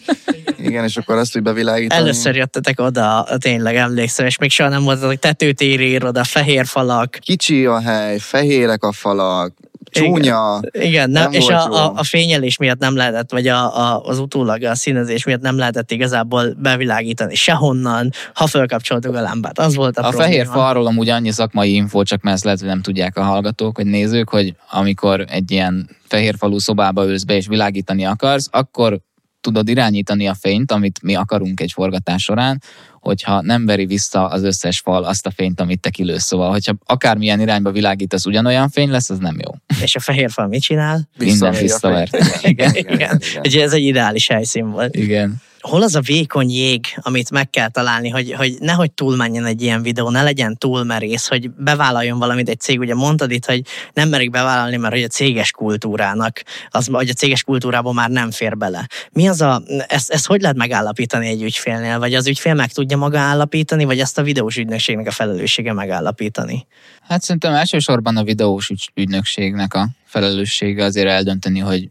Igen, 0.63 0.83
és 0.83 0.97
akkor 0.97 1.17
azt, 1.17 1.33
hogy 1.33 1.41
bevilágítani. 1.41 2.01
Először 2.01 2.35
jöttetek 2.35 2.79
oda, 2.79 3.27
tényleg 3.37 3.75
emlékszem, 3.75 4.25
és 4.25 4.37
még 4.37 4.51
soha 4.51 4.69
nem 4.69 4.83
volt, 4.83 5.03
hogy 5.03 5.19
tetőtér 5.19 6.05
oda, 6.05 6.23
fehér 6.23 6.65
falak. 6.65 7.17
Kicsi 7.21 7.65
a 7.65 7.79
hely, 7.79 8.17
fehérek 8.51 8.83
a 8.83 8.91
falak, 8.91 9.53
csúnya. 9.91 10.59
Igen, 10.61 10.87
igen 10.87 11.09
nem, 11.09 11.23
nem 11.23 11.31
és 11.31 11.47
a, 11.47 11.71
a, 11.71 11.93
a 11.95 12.03
fényelés 12.03 12.57
miatt 12.57 12.79
nem 12.79 12.95
lehetett, 12.95 13.31
vagy 13.31 13.47
a, 13.47 13.77
a, 13.79 14.01
az 14.03 14.19
utólag 14.19 14.63
a 14.63 14.75
színezés 14.75 15.25
miatt 15.25 15.41
nem 15.41 15.57
lehetett 15.57 15.91
igazából 15.91 16.53
bevilágítani 16.57 17.35
sehonnan, 17.35 18.11
ha 18.33 18.47
felkapcsoltuk 18.47 19.15
a 19.15 19.21
lámpát. 19.21 19.59
Az 19.59 19.75
volt 19.75 19.97
a, 19.97 19.99
a 19.99 20.09
probléma. 20.09 20.29
fehér 20.29 20.45
falról 20.45 20.87
amúgy 20.87 21.09
annyi 21.09 21.31
szakmai 21.31 21.73
info, 21.73 22.03
csak 22.03 22.21
mert 22.21 22.35
ezt 22.35 22.43
lehet, 22.43 22.59
hogy 22.59 22.69
nem 22.69 22.81
tudják 22.81 23.17
a 23.17 23.23
hallgatók, 23.23 23.77
vagy 23.77 23.85
nézők, 23.85 24.29
hogy 24.29 24.55
amikor 24.71 25.25
egy 25.27 25.51
ilyen 25.51 25.89
fehér 26.07 26.35
falú 26.37 26.59
szobába 26.59 27.05
ülsz 27.05 27.23
be 27.23 27.35
és 27.35 27.47
világítani 27.47 28.05
akarsz, 28.05 28.47
akkor 28.51 28.99
tudod 29.41 29.69
irányítani 29.69 30.27
a 30.27 30.33
fényt, 30.33 30.71
amit 30.71 31.01
mi 31.01 31.15
akarunk 31.15 31.59
egy 31.59 31.71
forgatás 31.71 32.23
során, 32.23 32.61
hogyha 33.01 33.41
nem 33.41 33.65
veri 33.65 33.85
vissza 33.85 34.27
az 34.27 34.43
összes 34.43 34.79
fal 34.79 35.03
azt 35.03 35.25
a 35.25 35.31
fényt, 35.31 35.61
amit 35.61 35.79
te 35.79 35.89
kilősz. 35.89 36.23
Szóval, 36.23 36.51
hogyha 36.51 36.73
akármilyen 36.85 37.39
irányba 37.39 37.71
világítasz, 37.71 38.25
ugyanolyan 38.25 38.69
fény 38.69 38.89
lesz, 38.89 39.09
az 39.09 39.17
nem 39.17 39.37
jó. 39.45 39.51
És 39.81 39.95
a 39.95 39.99
fehér 39.99 40.31
fal 40.31 40.47
mit 40.47 40.61
csinál? 40.61 41.09
Minden 41.17 41.53
visszavert. 41.53 42.17
Igen, 42.41 42.75
igen, 42.75 42.93
igen. 42.93 43.21
igen. 43.41 43.63
Ez 43.63 43.73
egy 43.73 43.83
ideális 43.83 44.27
helyszín 44.27 44.71
volt. 44.71 44.95
Igen 44.95 45.41
hol 45.61 45.81
az 45.81 45.95
a 45.95 46.01
vékony 46.01 46.49
jég, 46.49 46.85
amit 46.95 47.31
meg 47.31 47.49
kell 47.49 47.69
találni, 47.69 48.09
hogy, 48.09 48.33
hogy 48.33 48.55
nehogy 48.59 48.91
túlmenjen 48.91 49.45
egy 49.45 49.61
ilyen 49.61 49.81
videó, 49.81 50.09
ne 50.09 50.23
legyen 50.23 50.57
túl 50.57 50.83
merész, 50.83 51.27
hogy 51.27 51.51
bevállaljon 51.51 52.19
valamit 52.19 52.49
egy 52.49 52.59
cég. 52.59 52.79
Ugye 52.79 52.95
mondtad 52.95 53.31
itt, 53.31 53.45
hogy 53.45 53.61
nem 53.93 54.09
merik 54.09 54.29
bevállalni, 54.29 54.77
mert 54.77 54.93
hogy 54.93 55.03
a 55.03 55.07
céges 55.07 55.51
kultúrának, 55.51 56.43
az, 56.69 56.87
hogy 56.91 57.09
a 57.09 57.13
céges 57.13 57.43
kultúrában 57.43 57.93
már 57.93 58.09
nem 58.09 58.31
fér 58.31 58.57
bele. 58.57 58.87
Mi 59.11 59.27
az 59.27 59.41
a, 59.41 59.63
ezt, 59.87 60.11
ezt 60.11 60.25
hogy 60.25 60.41
lehet 60.41 60.57
megállapítani 60.57 61.27
egy 61.27 61.41
ügyfélnél? 61.41 61.99
Vagy 61.99 62.13
az 62.13 62.27
ügyfél 62.27 62.53
meg 62.53 62.71
tudja 62.71 62.90
maga 62.95 63.19
állapítani, 63.19 63.83
vagy 63.83 63.99
ezt 63.99 64.17
a 64.17 64.23
videós 64.23 64.57
ügynökségnek 64.57 65.07
a 65.07 65.11
felelőssége 65.11 65.73
megállapítani? 65.73 66.67
Hát 67.01 67.21
szerintem 67.21 67.53
elsősorban 67.53 68.17
a 68.17 68.23
videós 68.23 68.71
ügynökségnek 68.93 69.73
a 69.73 69.89
felelőssége 70.05 70.83
azért 70.83 71.07
eldönteni, 71.07 71.59
hogy 71.59 71.89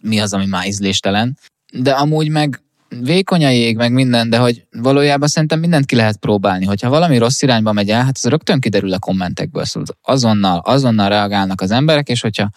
mi 0.00 0.20
az, 0.20 0.32
ami 0.32 0.46
már 0.46 0.66
ízléstelen. 0.66 1.38
De 1.72 1.90
amúgy 1.90 2.28
meg 2.28 2.62
vékony 2.88 3.44
a 3.44 3.48
jég, 3.50 3.76
meg 3.76 3.92
minden, 3.92 4.30
de 4.30 4.38
hogy 4.38 4.64
valójában 4.72 5.28
szerintem 5.28 5.58
mindent 5.58 5.86
ki 5.86 5.96
lehet 5.96 6.16
próbálni. 6.16 6.64
Hogyha 6.64 6.88
valami 6.88 7.18
rossz 7.18 7.42
irányba 7.42 7.72
megy 7.72 7.90
el, 7.90 8.04
hát 8.04 8.16
az 8.16 8.30
rögtön 8.30 8.60
kiderül 8.60 8.92
a 8.92 8.98
kommentekből. 8.98 9.64
Szóval 9.64 9.96
azonnal, 10.02 10.58
azonnal 10.64 11.08
reagálnak 11.08 11.60
az 11.60 11.70
emberek, 11.70 12.08
és 12.08 12.20
hogyha 12.20 12.50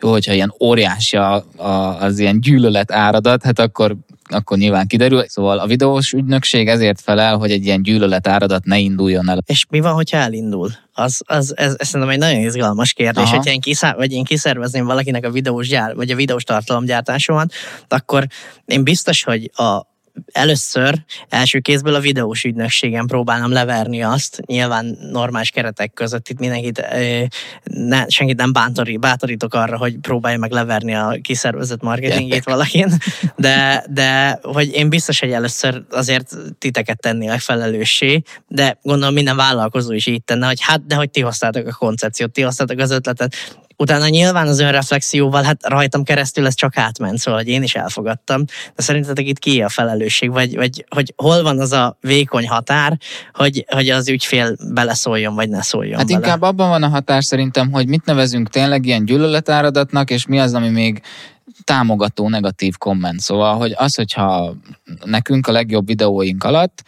jó, 0.00 0.10
hogyha 0.10 0.32
ilyen 0.32 0.54
óriási 0.60 1.16
a, 1.16 1.44
az 2.00 2.18
ilyen 2.18 2.40
gyűlölet 2.40 2.92
áradat, 2.92 3.42
hát 3.42 3.58
akkor 3.58 3.96
akkor 4.28 4.58
nyilván 4.58 4.86
kiderül. 4.86 5.24
Szóval 5.28 5.58
a 5.58 5.66
videós 5.66 6.12
ügynökség 6.12 6.68
ezért 6.68 7.00
felel, 7.00 7.36
hogy 7.36 7.50
egy 7.50 7.64
ilyen 7.64 7.82
gyűlölet 7.82 8.26
áradat 8.26 8.64
ne 8.64 8.78
induljon 8.78 9.28
el. 9.28 9.38
És 9.46 9.66
mi 9.70 9.80
van, 9.80 9.92
hogyha 9.92 10.16
elindul? 10.16 10.70
Az, 10.92 11.22
az, 11.26 11.56
ez, 11.56 11.74
ez 11.78 11.86
szerintem 11.86 12.14
egy 12.14 12.18
nagyon 12.18 12.40
izgalmas 12.40 12.92
kérdés. 12.92 13.22
Aha. 13.22 13.36
Hogyha 13.36 13.52
én, 13.52 13.60
kiszá, 13.60 13.94
vagy 13.94 14.12
én 14.12 14.24
kiszervezném 14.24 14.84
valakinek 14.84 15.24
a 15.24 15.30
videós 15.30 15.68
gyár, 15.68 15.94
vagy 15.94 16.10
a 16.10 16.16
videós 16.16 16.44
tartalomgyártásomat, 16.44 17.52
akkor 17.88 18.26
én 18.64 18.84
biztos, 18.84 19.22
hogy 19.22 19.50
a, 19.54 19.86
először 20.32 21.04
első 21.28 21.58
kézből 21.58 21.94
a 21.94 22.00
videós 22.00 22.44
ügynökségen 22.44 23.06
próbálnám 23.06 23.52
leverni 23.52 24.02
azt, 24.02 24.40
nyilván 24.46 24.98
normális 25.12 25.50
keretek 25.50 25.92
között 25.92 26.28
itt 26.28 26.38
mindenkit, 26.38 26.86
ne, 27.64 28.08
senkit 28.08 28.36
nem 28.36 28.52
bántori, 28.52 28.96
bátorítok 28.96 29.54
arra, 29.54 29.76
hogy 29.76 29.96
próbálja 29.98 30.38
meg 30.38 30.50
leverni 30.50 30.94
a 30.94 31.18
kiszervezett 31.22 31.82
marketingét 31.82 32.44
valakin, 32.44 32.92
de, 33.36 33.84
de 33.90 34.38
hogy 34.42 34.74
én 34.74 34.88
biztos, 34.88 35.20
hogy 35.20 35.30
először 35.30 35.82
azért 35.90 36.36
titeket 36.58 37.00
tennélek 37.00 37.40
felelőssé, 37.40 38.22
de 38.48 38.78
gondolom 38.82 39.14
minden 39.14 39.36
vállalkozó 39.36 39.92
is 39.92 40.06
így 40.06 40.22
tenne, 40.22 40.46
hogy 40.46 40.60
hát, 40.60 40.86
de 40.86 40.94
hogy 40.94 41.10
ti 41.10 41.20
hoztátok 41.20 41.66
a 41.66 41.72
koncepciót, 41.72 42.32
ti 42.32 42.42
hoztátok 42.42 42.78
az 42.78 42.90
ötletet, 42.90 43.34
Utána 43.80 44.08
nyilván 44.08 44.46
az 44.48 44.58
önreflexióval, 44.58 45.42
hát 45.42 45.68
rajtam 45.68 46.02
keresztül 46.02 46.46
ez 46.46 46.54
csak 46.54 46.76
átment, 46.76 47.18
szóval 47.18 47.40
hogy 47.40 47.48
én 47.48 47.62
is 47.62 47.74
elfogadtam. 47.74 48.44
De 48.76 48.82
szerintetek 48.82 49.26
itt 49.26 49.38
ki 49.38 49.62
a 49.62 49.68
felelősség, 49.68 50.30
vagy, 50.30 50.56
vagy 50.56 50.84
hogy 50.88 51.12
hol 51.16 51.42
van 51.42 51.60
az 51.60 51.72
a 51.72 51.96
vékony 52.00 52.48
határ, 52.48 52.98
hogy, 53.32 53.64
hogy 53.68 53.88
az 53.88 54.08
ügyfél 54.08 54.56
beleszóljon, 54.72 55.34
vagy 55.34 55.48
ne 55.48 55.62
szóljon 55.62 55.98
Hát 55.98 56.06
bele. 56.06 56.18
inkább 56.18 56.42
abban 56.42 56.68
van 56.68 56.82
a 56.82 56.88
hatás 56.88 57.24
szerintem, 57.24 57.70
hogy 57.72 57.86
mit 57.88 58.04
nevezünk 58.04 58.48
tényleg 58.48 58.86
ilyen 58.86 59.04
gyűlöletáradatnak, 59.04 60.10
és 60.10 60.26
mi 60.26 60.38
az, 60.40 60.54
ami 60.54 60.68
még 60.68 61.02
támogató 61.64 62.28
negatív 62.28 62.76
komment. 62.76 63.20
Szóval, 63.20 63.56
hogy 63.56 63.74
az, 63.76 63.94
hogyha 63.94 64.54
nekünk 65.04 65.46
a 65.46 65.52
legjobb 65.52 65.86
videóink 65.86 66.44
alatt 66.44 66.82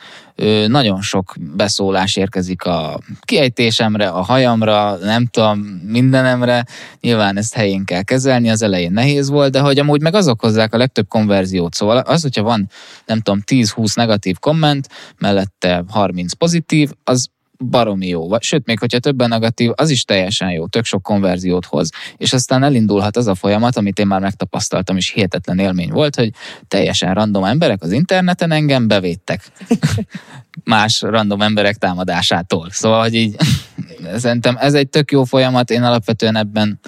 nagyon 0.66 1.02
sok 1.02 1.34
beszólás 1.38 2.16
érkezik 2.16 2.64
a 2.64 3.00
kiejtésemre, 3.20 4.08
a 4.08 4.22
hajamra, 4.22 4.96
nem 4.96 5.26
tudom, 5.26 5.58
mindenemre, 5.86 6.64
nyilván 7.00 7.36
ezt 7.36 7.54
helyén 7.54 7.84
kell 7.84 8.02
kezelni, 8.02 8.50
az 8.50 8.62
elején 8.62 8.92
nehéz 8.92 9.28
volt, 9.28 9.52
de 9.52 9.60
hogy 9.60 9.78
amúgy 9.78 10.00
meg 10.00 10.14
azok 10.14 10.40
hozzák 10.40 10.74
a 10.74 10.78
legtöbb 10.78 11.08
konverziót. 11.08 11.74
Szóval 11.74 11.96
az, 11.96 12.22
hogyha 12.22 12.42
van, 12.42 12.68
nem 13.06 13.20
tudom, 13.20 13.42
10-20 13.46 13.96
negatív 13.96 14.38
komment, 14.38 14.88
mellette 15.18 15.84
30 15.88 16.32
pozitív, 16.32 16.90
az 17.04 17.28
baromi 17.64 18.06
jó. 18.06 18.28
Vagy, 18.28 18.42
sőt, 18.42 18.66
még 18.66 18.78
hogyha 18.78 18.98
többen 18.98 19.28
negatív, 19.28 19.70
az 19.74 19.90
is 19.90 20.04
teljesen 20.04 20.50
jó, 20.50 20.66
tök 20.66 20.84
sok 20.84 21.02
konverziót 21.02 21.66
hoz. 21.66 21.90
És 22.16 22.32
aztán 22.32 22.62
elindulhat 22.62 23.16
az 23.16 23.26
a 23.26 23.34
folyamat, 23.34 23.76
amit 23.76 23.98
én 23.98 24.06
már 24.06 24.20
megtapasztaltam, 24.20 24.96
és 24.96 25.10
hihetetlen 25.10 25.58
élmény 25.58 25.90
volt, 25.90 26.16
hogy 26.16 26.30
teljesen 26.68 27.14
random 27.14 27.44
emberek 27.44 27.82
az 27.82 27.92
interneten 27.92 28.52
engem 28.52 28.88
bevédtek. 28.88 29.42
Más 30.64 31.00
random 31.00 31.42
emberek 31.42 31.76
támadásától. 31.76 32.66
Szóval, 32.70 33.00
hogy 33.00 33.14
így 33.14 33.36
szerintem 34.16 34.56
ez 34.60 34.74
egy 34.74 34.88
tök 34.88 35.10
jó 35.10 35.24
folyamat, 35.24 35.70
én 35.70 35.82
alapvetően 35.82 36.36
ebben 36.36 36.80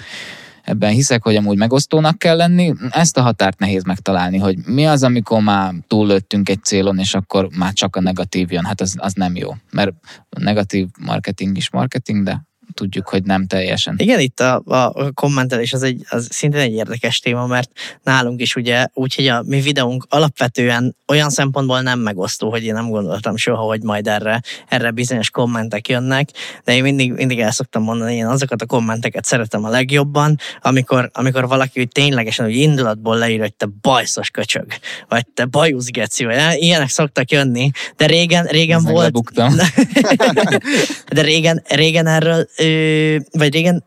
ebben 0.63 0.91
hiszek, 0.91 1.23
hogy 1.23 1.35
amúgy 1.35 1.57
megosztónak 1.57 2.17
kell 2.17 2.35
lenni. 2.35 2.73
Ezt 2.89 3.17
a 3.17 3.21
határt 3.21 3.59
nehéz 3.59 3.83
megtalálni, 3.83 4.37
hogy 4.37 4.57
mi 4.65 4.85
az, 4.85 5.03
amikor 5.03 5.41
már 5.41 5.73
túllőttünk 5.87 6.49
egy 6.49 6.63
célon, 6.63 6.99
és 6.99 7.13
akkor 7.13 7.49
már 7.57 7.73
csak 7.73 7.95
a 7.95 8.01
negatív 8.01 8.51
jön. 8.51 8.65
Hát 8.65 8.81
az, 8.81 8.95
az 8.97 9.13
nem 9.13 9.35
jó. 9.35 9.49
Mert 9.71 9.91
negatív 10.29 10.87
marketing 10.99 11.57
is 11.57 11.69
marketing, 11.69 12.23
de 12.23 12.43
tudjuk, 12.73 13.09
hogy 13.09 13.23
nem 13.23 13.47
teljesen. 13.47 13.95
Igen, 13.97 14.19
itt 14.19 14.39
a, 14.39 14.61
a 14.65 15.11
kommentelés 15.13 15.73
az, 15.73 15.83
egy, 15.83 16.05
az 16.09 16.27
szintén 16.31 16.59
egy 16.59 16.73
érdekes 16.73 17.19
téma, 17.19 17.47
mert 17.47 17.71
nálunk 18.03 18.41
is 18.41 18.55
ugye 18.55 18.85
úgy, 18.93 19.15
hogy 19.15 19.27
a 19.27 19.43
mi 19.45 19.61
videónk 19.61 20.05
alapvetően 20.09 20.95
olyan 21.07 21.29
szempontból 21.29 21.81
nem 21.81 21.99
megosztó, 21.99 22.49
hogy 22.49 22.63
én 22.63 22.73
nem 22.73 22.89
gondoltam 22.89 23.37
soha, 23.37 23.61
hogy 23.61 23.81
majd 23.81 24.07
erre, 24.07 24.41
erre 24.67 24.91
bizonyos 24.91 25.29
kommentek 25.29 25.87
jönnek, 25.87 26.29
de 26.63 26.75
én 26.75 26.81
mindig, 26.81 27.11
mindig 27.11 27.39
el 27.39 27.51
szoktam 27.51 27.83
mondani, 27.83 28.15
én 28.15 28.25
azokat 28.25 28.61
a 28.61 28.65
kommenteket 28.65 29.25
szeretem 29.25 29.63
a 29.63 29.69
legjobban, 29.69 30.37
amikor, 30.61 31.09
amikor 31.13 31.47
valaki 31.47 31.79
úgy 31.79 31.87
ténylegesen 31.87 32.45
úgy 32.45 32.55
indulatból 32.55 33.17
leír, 33.17 33.39
hogy 33.39 33.53
te 33.53 33.67
bajszos 33.81 34.29
köcsög, 34.29 34.65
vagy 35.07 35.27
te 35.27 35.45
bajusz 35.45 35.89
geci, 35.89 36.25
vagy 36.25 36.37
ilyenek 36.55 36.89
szoktak 36.89 37.31
jönni, 37.31 37.71
de 37.97 38.05
régen, 38.05 38.45
régen 38.45 38.77
Ezt 38.77 38.89
volt... 38.89 39.11
de 41.15 41.21
régen, 41.21 41.63
régen 41.67 42.07
erről, 42.07 42.47
ö, 42.63 43.17
vagy 43.31 43.53
régen 43.53 43.83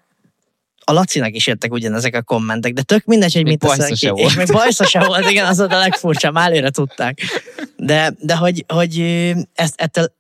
a 0.89 0.93
Lacinak 0.93 1.35
is 1.35 1.47
jöttek 1.47 1.73
ugyanezek 1.73 2.15
a 2.15 2.23
kommentek, 2.23 2.73
de 2.73 2.83
tök 2.83 3.05
mindegy, 3.05 3.33
hogy 3.33 3.43
Még 3.43 3.53
mit 3.53 3.77
bajsza 3.77 3.95
ki. 3.95 4.09
volt. 4.09 4.29
És 4.29 4.35
még 4.37 4.47
bajsza 4.53 4.85
se 4.85 5.05
volt, 5.05 5.31
igen, 5.31 5.47
az 5.47 5.59
volt 5.59 5.73
a 5.73 5.79
legfurcsább, 5.79 6.37
előre 6.37 6.71
tudták. 6.71 7.19
De, 7.77 8.15
de 8.19 8.37
hogy, 8.37 8.65
hogy 8.69 9.01
ezt, 9.55 9.75
ettől 9.77 10.13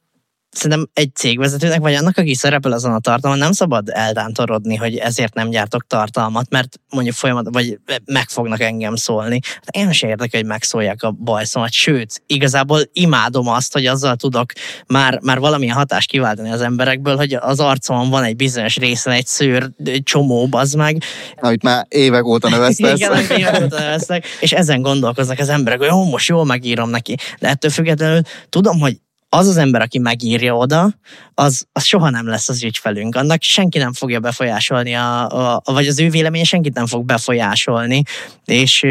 szerintem 0.56 0.88
egy 0.92 1.14
cégvezetőnek, 1.14 1.80
vagy 1.80 1.94
annak, 1.94 2.16
aki 2.16 2.34
szerepel 2.34 2.72
azon 2.72 2.92
a 2.92 2.98
tartalmon, 2.98 3.38
nem 3.38 3.52
szabad 3.52 3.88
eldántorodni, 3.92 4.76
hogy 4.76 4.96
ezért 4.96 5.34
nem 5.34 5.50
gyártok 5.50 5.86
tartalmat, 5.86 6.50
mert 6.50 6.80
mondjuk 6.90 7.14
folyamat, 7.14 7.46
vagy 7.50 7.78
meg 8.04 8.28
fognak 8.28 8.60
engem 8.60 8.94
szólni. 8.96 9.40
Hát 9.44 9.76
én 9.76 9.92
sem 9.92 10.08
érdekel, 10.08 10.40
hogy 10.40 10.48
megszólják 10.48 11.02
a 11.02 11.10
bajszomat, 11.10 11.72
sőt, 11.72 12.22
igazából 12.26 12.80
imádom 12.92 13.48
azt, 13.48 13.72
hogy 13.72 13.86
azzal 13.86 14.16
tudok 14.16 14.52
már, 14.86 15.20
már 15.22 15.38
valamilyen 15.38 15.76
hatást 15.76 16.10
kiváltani 16.10 16.50
az 16.50 16.60
emberekből, 16.60 17.16
hogy 17.16 17.34
az 17.34 17.60
arcomon 17.60 18.10
van 18.10 18.22
egy 18.24 18.36
bizonyos 18.36 18.76
részen 18.76 19.12
egy 19.12 19.26
szőr 19.26 19.70
egy 19.84 20.02
csomó, 20.02 20.46
bazd 20.46 20.76
meg, 20.76 21.02
Amit 21.36 21.62
már 21.62 21.86
évek 21.88 22.24
óta 22.24 22.48
neveztesz. 22.48 22.98
igen, 22.98 23.38
évek 23.38 23.62
óta 23.62 23.78
neveztek, 23.78 24.26
és 24.40 24.52
ezen 24.52 24.82
gondolkoznak 24.82 25.38
az 25.38 25.48
emberek, 25.48 25.78
hogy 25.78 25.88
jó, 25.88 26.04
most 26.04 26.28
jól 26.28 26.44
megírom 26.44 26.90
neki. 26.90 27.16
De 27.38 27.48
ettől 27.48 27.70
függetlenül 27.70 28.20
tudom, 28.48 28.80
hogy 28.80 28.96
az 29.28 29.46
az 29.46 29.56
ember, 29.56 29.80
aki 29.80 29.98
megírja 29.98 30.56
oda, 30.56 30.94
az, 31.34 31.66
az 31.72 31.84
soha 31.84 32.10
nem 32.10 32.26
lesz 32.26 32.48
az 32.48 32.62
ügyfelünk. 32.62 33.16
Annak 33.16 33.42
senki 33.42 33.78
nem 33.78 33.92
fogja 33.92 34.20
befolyásolni, 34.20 34.94
a, 34.94 35.28
a, 35.54 35.62
vagy 35.64 35.86
az 35.86 36.00
ő 36.00 36.10
véleménye 36.10 36.44
senkit 36.44 36.74
nem 36.74 36.86
fog 36.86 37.04
befolyásolni, 37.04 38.02
és 38.44 38.86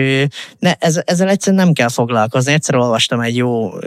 ne, 0.60 0.74
ez, 0.74 1.02
ezzel 1.06 1.30
egyszerűen 1.30 1.64
nem 1.64 1.74
kell 1.74 1.90
foglalkozni. 1.90 2.54
Egyszer 2.54 2.76
olvastam 2.76 3.20
egy 3.20 3.36
jó, 3.36 3.80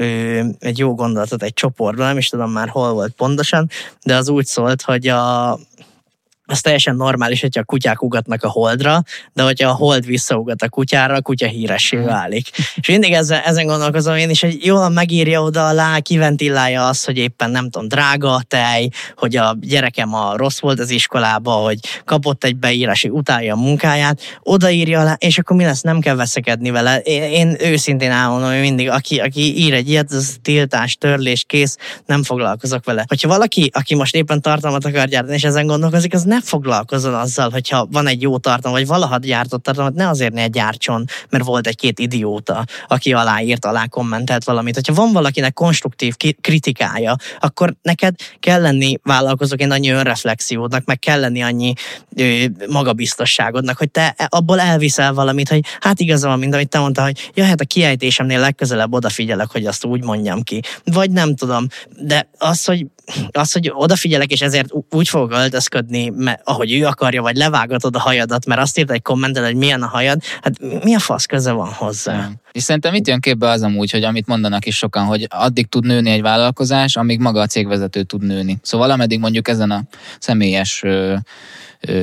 egy 0.59 0.79
jó 0.79 0.95
gondolatot 0.95 1.43
egy 1.43 1.55
csoportban, 1.55 2.07
nem 2.07 2.19
is 2.19 2.29
tudom 2.29 2.51
már 2.51 2.69
hol 2.69 2.93
volt 2.93 3.13
pontosan, 3.13 3.71
de 4.05 4.17
az 4.17 4.29
úgy 4.29 4.47
szólt, 4.47 4.83
hogy 4.83 5.09
a, 5.09 5.59
az 6.51 6.61
teljesen 6.61 6.97
normális, 6.97 7.41
hogyha 7.41 7.61
a 7.61 7.65
kutyák 7.65 8.03
ugatnak 8.03 8.43
a 8.43 8.49
holdra, 8.49 9.03
de 9.33 9.43
hogyha 9.43 9.69
a 9.69 9.75
hold 9.75 10.07
visszaugat 10.07 10.63
a 10.63 10.69
kutyára, 10.69 11.15
a 11.15 11.21
kutya 11.21 11.47
híressé 11.47 11.97
válik. 11.97 12.49
És 12.75 12.89
mindig 12.89 13.13
ezen, 13.13 13.41
ezen 13.45 13.67
gondolkozom 13.67 14.17
én 14.17 14.31
is, 14.31 14.41
hogy 14.41 14.65
jól 14.65 14.89
megírja 14.89 15.43
oda 15.43 15.67
alá, 15.67 15.99
kiventilálja 15.99 16.89
azt, 16.89 17.05
hogy 17.05 17.17
éppen 17.17 17.51
nem 17.51 17.71
tudom, 17.71 17.89
drága 17.89 18.35
a 18.35 18.43
tej, 18.49 18.89
hogy 19.17 19.37
a 19.37 19.57
gyerekem 19.61 20.15
a 20.15 20.37
rossz 20.37 20.61
volt 20.61 20.81
az 20.81 20.91
iskolába, 20.91 21.53
hogy 21.53 21.79
kapott 22.05 22.45
egy 22.45 22.57
beírás, 22.57 23.03
hogy 23.03 23.11
utálja 23.11 23.55
a 23.55 23.61
munkáját, 23.61 24.21
odaírja 24.43 25.01
alá, 25.01 25.17
és 25.19 25.39
akkor 25.39 25.57
mi 25.57 25.65
lesz, 25.65 25.81
nem 25.81 26.01
kell 26.01 26.15
veszekedni 26.15 26.71
vele. 26.71 26.99
Én, 26.99 27.23
én 27.23 27.57
őszintén 27.61 28.11
elmondom, 28.11 28.51
hogy 28.51 28.61
mindig, 28.61 28.91
aki, 28.91 29.19
aki 29.19 29.59
ír 29.59 29.75
egy 29.75 29.89
ilyet, 29.89 30.13
az 30.13 30.37
tiltás, 30.43 30.97
törlés, 30.97 31.45
kész, 31.47 31.77
nem 32.07 32.23
foglalkozok 32.23 32.85
vele. 32.85 33.05
Hogyha 33.09 33.29
valaki, 33.29 33.71
aki 33.73 33.95
most 33.95 34.15
éppen 34.15 34.41
tartalmat 34.41 34.85
akar 34.85 35.07
gyártani, 35.07 35.35
és 35.35 35.45
ezen 35.45 35.67
gondolkozik, 35.67 36.15
az 36.15 36.25
ne 36.39 36.45
foglalkozzon 36.45 37.15
azzal, 37.15 37.51
hogyha 37.51 37.87
van 37.91 38.07
egy 38.07 38.23
jó 38.23 38.39
tartalom, 38.39 38.77
vagy 38.77 38.87
valaha 38.87 39.19
gyártott 39.19 39.63
tartalmat, 39.63 39.95
ne 39.95 40.09
azért 40.09 40.33
ne 40.33 40.47
gyártson, 40.47 41.05
mert 41.31 41.45
volt 41.45 41.67
egy-két 41.67 41.99
idióta, 41.99 42.65
aki 42.89 43.13
aláírt, 43.13 43.65
alá 43.65 43.87
kommentelt 43.87 44.45
valamit. 44.45 44.75
Hogyha 44.75 44.95
van 44.95 45.13
valakinek 45.13 45.53
konstruktív 45.53 46.15
kritikája, 46.41 47.17
akkor 47.41 47.77
neked 47.83 48.15
kell 48.41 48.61
lenni 48.61 48.99
vállalkozóként 49.03 49.73
annyi 49.73 49.91
önreflexiódnak, 49.91 50.85
meg 50.85 50.99
kell 50.99 51.21
lenni 51.21 51.43
annyi 51.43 51.73
ö, 52.17 52.45
magabiztosságodnak, 52.69 53.79
hogy 53.79 53.91
te 53.91 54.15
abból 54.29 54.61
elviszel 54.61 55.13
valamit, 55.13 55.49
hogy 55.49 55.65
hát 55.81 56.01
igaza 56.01 56.29
van, 56.29 56.39
mint 56.39 56.55
amit 56.55 56.69
te 56.69 56.79
mondtál, 56.79 57.05
hogy 57.05 57.31
ja, 57.35 57.45
hát 57.45 57.61
a 57.61 57.65
kiejtésemnél 57.65 58.41
legközelebb 58.41 58.93
odafigyelek, 58.93 59.51
hogy 59.51 59.67
azt 59.67 59.85
úgy 59.85 60.05
mondjam 60.05 60.43
ki. 60.43 60.61
Vagy 60.85 61.11
nem 61.11 61.37
tudom, 61.37 61.67
de 62.01 62.29
az, 62.39 62.65
hogy 62.65 62.87
az, 63.33 63.53
hogy 63.53 63.71
odafigyelek, 63.75 64.31
és 64.31 64.41
ezért 64.41 64.69
úgy 64.91 65.09
fogok 65.09 65.33
öltözködni, 65.33 66.09
mert, 66.09 66.41
ahogy 66.45 66.73
ő 66.73 66.87
akarja, 66.87 67.23
vagy 67.23 67.37
levágatod 67.37 67.97
a 67.97 67.99
hajadat, 67.99 68.47
mert 68.47 68.61
azt 68.61 68.79
írta 68.79 68.93
egy 68.93 69.03
kommentel, 69.03 69.45
hogy 69.45 69.57
milyen 69.57 69.83
a 69.83 69.87
hajad, 69.87 70.23
hát 70.43 70.83
mi 70.85 70.95
a 70.95 70.99
fasz 70.99 71.27
köze 71.27 71.53
van 71.53 71.73
hozzá? 71.73 72.17
Nem. 72.17 72.35
És 72.53 72.63
szerintem 72.63 72.95
itt 72.95 73.07
jön 73.07 73.21
képbe 73.21 73.49
az 73.49 73.63
amúgy, 73.63 73.91
hogy 73.91 74.05
amit 74.05 74.27
mondanak 74.27 74.67
is 74.67 74.77
sokan, 74.77 75.05
hogy 75.05 75.27
addig 75.29 75.67
tud 75.67 75.85
nőni 75.85 76.11
egy 76.11 76.23
vállalkozás, 76.23 76.97
amíg 76.97 77.21
maga 77.21 77.41
a 77.41 77.47
cégvezető 77.47 78.03
tud 78.03 78.23
nőni. 78.23 78.59
Szóval 78.63 78.91
ameddig 78.91 79.19
mondjuk 79.19 79.49
ezen 79.49 79.71
a 79.71 79.83
személyes 80.19 80.85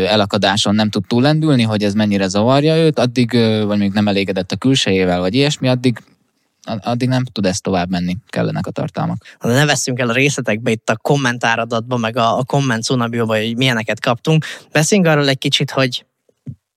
elakadáson 0.08 0.76
nem 0.76 0.90
tud 0.90 1.04
túllendülni, 1.08 1.64
hogy 1.64 1.84
ez 1.84 1.94
mennyire 1.94 2.28
zavarja 2.28 2.76
őt, 2.78 3.00
addig, 3.00 3.32
vagy 3.66 3.78
még 3.78 3.92
nem 3.92 4.08
elégedett 4.08 4.52
a 4.52 4.56
külsejével, 4.56 5.20
vagy 5.20 5.34
ilyesmi, 5.34 5.68
addig 5.68 5.98
addig 6.66 7.08
nem 7.08 7.24
tud 7.24 7.46
ezt 7.46 7.64
tovább 7.64 7.90
menni, 7.90 8.18
kellenek 8.28 8.68
a 8.68 8.72
tartalmak. 8.72 9.36
de 9.42 9.54
ne 9.54 9.66
veszünk 9.66 10.00
el 10.00 10.10
a 10.10 10.14
részletekbe 10.14 10.72
itt 10.72 10.90
a 10.90 10.98
kommentáradatba, 10.98 11.98
meg 11.98 12.18
a, 12.18 12.38
a 12.38 12.44
komment 12.44 12.84
cunabióba, 12.84 13.38
hogy 13.38 13.58
milyeneket 13.58 14.00
kaptunk. 14.00 14.46
Beszéljünk 14.72 15.10
arról 15.10 15.30
egy 15.30 15.38
kicsit, 15.38 15.72
hogy 15.72 16.06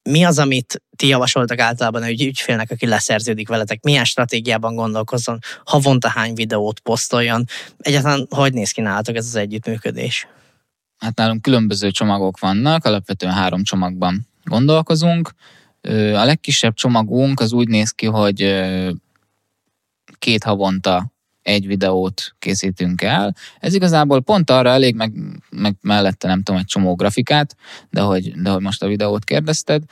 mi 0.03 0.25
az, 0.25 0.39
amit 0.39 0.83
ti 0.97 1.07
javasoltak 1.07 1.59
általában 1.59 2.03
egy 2.03 2.23
ügyfélnek, 2.23 2.71
aki 2.71 2.87
leszerződik 2.87 3.49
veletek? 3.49 3.83
Milyen 3.83 4.05
stratégiában 4.05 4.75
gondolkozzon? 4.75 5.39
Havonta 5.65 6.09
hány 6.09 6.35
videót 6.35 6.81
posztoljon? 6.81 7.45
Egyáltalán 7.79 8.27
hogy 8.31 8.53
néz 8.53 8.71
ki 8.71 8.81
nálatok 8.81 9.17
ez 9.17 9.27
az 9.27 9.35
együttműködés? 9.35 10.27
Hát 10.99 11.17
nálunk 11.17 11.43
különböző 11.43 11.91
csomagok 11.91 12.39
vannak, 12.39 12.85
alapvetően 12.85 13.33
három 13.33 13.63
csomagban 13.63 14.29
gondolkozunk. 14.45 15.31
A 16.15 16.25
legkisebb 16.25 16.75
csomagunk 16.75 17.41
az 17.41 17.53
úgy 17.53 17.69
néz 17.69 17.91
ki, 17.91 18.07
hogy 18.07 18.43
két 20.19 20.45
havonta 20.45 21.13
egy 21.43 21.67
videót 21.67 22.35
készítünk 22.39 23.03
el. 23.03 23.35
Ez 23.61 23.75
igazából 23.75 24.21
pont 24.21 24.51
arra 24.51 24.69
elég, 24.69 24.95
meg, 24.95 25.13
meg 25.51 25.77
mellette 25.81 26.29
nem 26.29 26.43
tudom, 26.43 26.61
egy 26.61 26.67
csomó 26.67 26.95
grafikát, 26.95 27.57
de 27.91 28.01
hogy, 28.01 28.33
de 28.41 28.51
hogy 28.51 28.63
most 28.63 28.83
a 28.83 28.87
videót 28.87 29.25
kérdezted. 29.25 29.83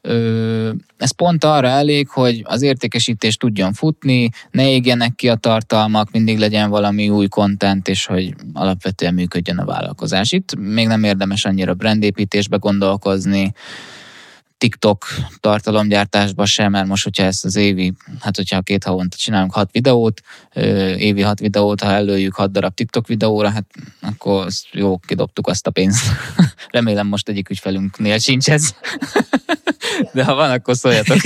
Ö, 0.00 0.72
ez 0.96 1.10
pont 1.10 1.44
arra 1.44 1.68
elég, 1.68 2.08
hogy 2.08 2.42
az 2.44 2.62
értékesítés 2.62 3.36
tudjon 3.36 3.72
futni, 3.72 4.28
ne 4.50 4.68
égjenek 4.68 5.14
ki 5.14 5.28
a 5.28 5.34
tartalmak, 5.34 6.10
mindig 6.10 6.38
legyen 6.38 6.70
valami 6.70 7.08
új 7.08 7.26
kontent, 7.28 7.88
és 7.88 8.06
hogy 8.06 8.34
alapvetően 8.52 9.14
működjön 9.14 9.58
a 9.58 9.64
vállalkozás. 9.64 10.32
Itt 10.32 10.56
még 10.56 10.86
nem 10.86 11.04
érdemes 11.04 11.44
annyira 11.44 11.74
brandépítésbe 11.74 12.56
gondolkozni, 12.56 13.52
TikTok 14.62 15.06
tartalomgyártásba 15.40 16.44
sem, 16.44 16.70
mert 16.70 16.86
most, 16.86 17.04
hogyha 17.04 17.24
ezt 17.24 17.44
az 17.44 17.56
évi, 17.56 17.92
hát 18.20 18.36
hogyha 18.36 18.60
két 18.60 18.84
havonta 18.84 19.16
csinálunk 19.16 19.52
hat 19.52 19.70
videót, 19.72 20.20
évi 20.96 21.22
hat 21.22 21.38
videót, 21.38 21.80
ha 21.80 21.90
előjük 21.90 22.34
hat 22.34 22.52
darab 22.52 22.74
TikTok 22.74 23.06
videóra, 23.06 23.50
hát 23.50 23.64
akkor 24.00 24.46
jó, 24.72 24.98
kidobtuk 24.98 25.46
azt 25.46 25.66
a 25.66 25.70
pénzt. 25.70 26.06
Remélem 26.70 27.06
most 27.06 27.28
egyik 27.28 27.50
ügyfelünknél 27.50 28.18
sincs 28.18 28.50
ez. 28.50 28.74
De 30.14 30.24
ha 30.24 30.34
van, 30.34 30.50
akkor 30.50 30.76
szóljatok. 30.76 31.18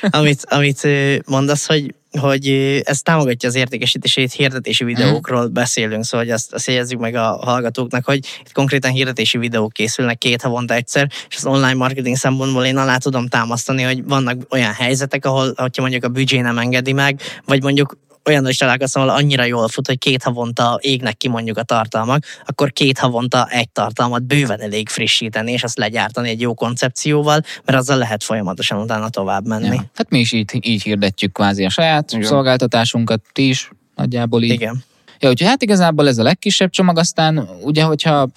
amit, 0.00 0.44
amit 0.48 0.88
mondasz, 1.26 1.66
hogy 1.66 1.94
hogy 2.20 2.48
ez 2.84 3.02
támogatja 3.02 3.48
az 3.48 3.54
értékesítését, 3.54 4.32
hirdetési 4.32 4.84
videókról 4.84 5.46
beszélünk, 5.46 6.04
szóval 6.04 6.26
hogy 6.26 6.34
azt, 6.34 6.52
azt 6.52 6.66
jegyezzük 6.66 6.98
meg 6.98 7.14
a 7.14 7.38
hallgatóknak, 7.42 8.04
hogy 8.04 8.16
itt 8.16 8.52
konkrétan 8.52 8.90
hirdetési 8.90 9.38
videók 9.38 9.72
készülnek 9.72 10.18
két 10.18 10.42
havonta 10.42 10.74
egyszer, 10.74 11.10
és 11.28 11.36
az 11.36 11.46
online 11.46 11.74
marketing 11.74 12.16
szempontból 12.16 12.64
én 12.64 12.76
alá 12.76 12.96
tudom 12.96 13.28
támasztani, 13.28 13.82
hogy 13.82 14.04
vannak 14.04 14.40
olyan 14.50 14.72
helyzetek, 14.72 15.24
ahol, 15.24 15.52
hogyha 15.56 15.82
mondjuk 15.82 16.04
a 16.04 16.08
büdzsé 16.08 16.40
nem 16.40 16.58
engedi 16.58 16.92
meg, 16.92 17.20
vagy 17.44 17.62
mondjuk 17.62 17.96
olyan 18.24 18.48
is 18.48 18.56
találkoztam, 18.56 19.02
ahol 19.02 19.14
annyira 19.14 19.44
jól 19.44 19.68
fut, 19.68 19.86
hogy 19.86 19.98
két 19.98 20.22
havonta 20.22 20.78
égnek 20.80 21.16
ki 21.16 21.28
mondjuk 21.28 21.58
a 21.58 21.62
tartalmak, 21.62 22.24
akkor 22.44 22.72
két 22.72 22.98
havonta 22.98 23.46
egy 23.50 23.68
tartalmat 23.68 24.22
bőven 24.22 24.60
elég 24.60 24.88
frissíteni, 24.88 25.52
és 25.52 25.62
azt 25.62 25.78
legyártani 25.78 26.28
egy 26.28 26.40
jó 26.40 26.54
koncepcióval, 26.54 27.40
mert 27.64 27.78
azzal 27.78 27.98
lehet 27.98 28.22
folyamatosan 28.24 28.80
utána 28.80 29.08
tovább 29.08 29.46
menni. 29.46 29.74
Ja. 29.74 29.84
Hát 29.94 30.10
mi 30.10 30.18
is 30.18 30.32
így, 30.32 30.68
így 30.68 30.82
hirdetjük 30.82 31.32
kvázi 31.32 31.64
a 31.64 31.70
saját 31.70 32.12
Igen. 32.12 32.24
szolgáltatásunkat, 32.24 33.20
ti 33.32 33.48
is 33.48 33.70
nagyjából 33.94 34.42
így. 34.42 34.50
Igen. 34.50 34.84
Ja, 35.24 35.30
úgyhogy 35.30 35.48
hát 35.48 35.62
igazából 35.62 36.08
ez 36.08 36.18
a 36.18 36.22
legkisebb 36.22 36.70
csomag, 36.70 36.98
aztán 36.98 37.48
ugye, 37.60 37.82
hogyha 37.82 38.28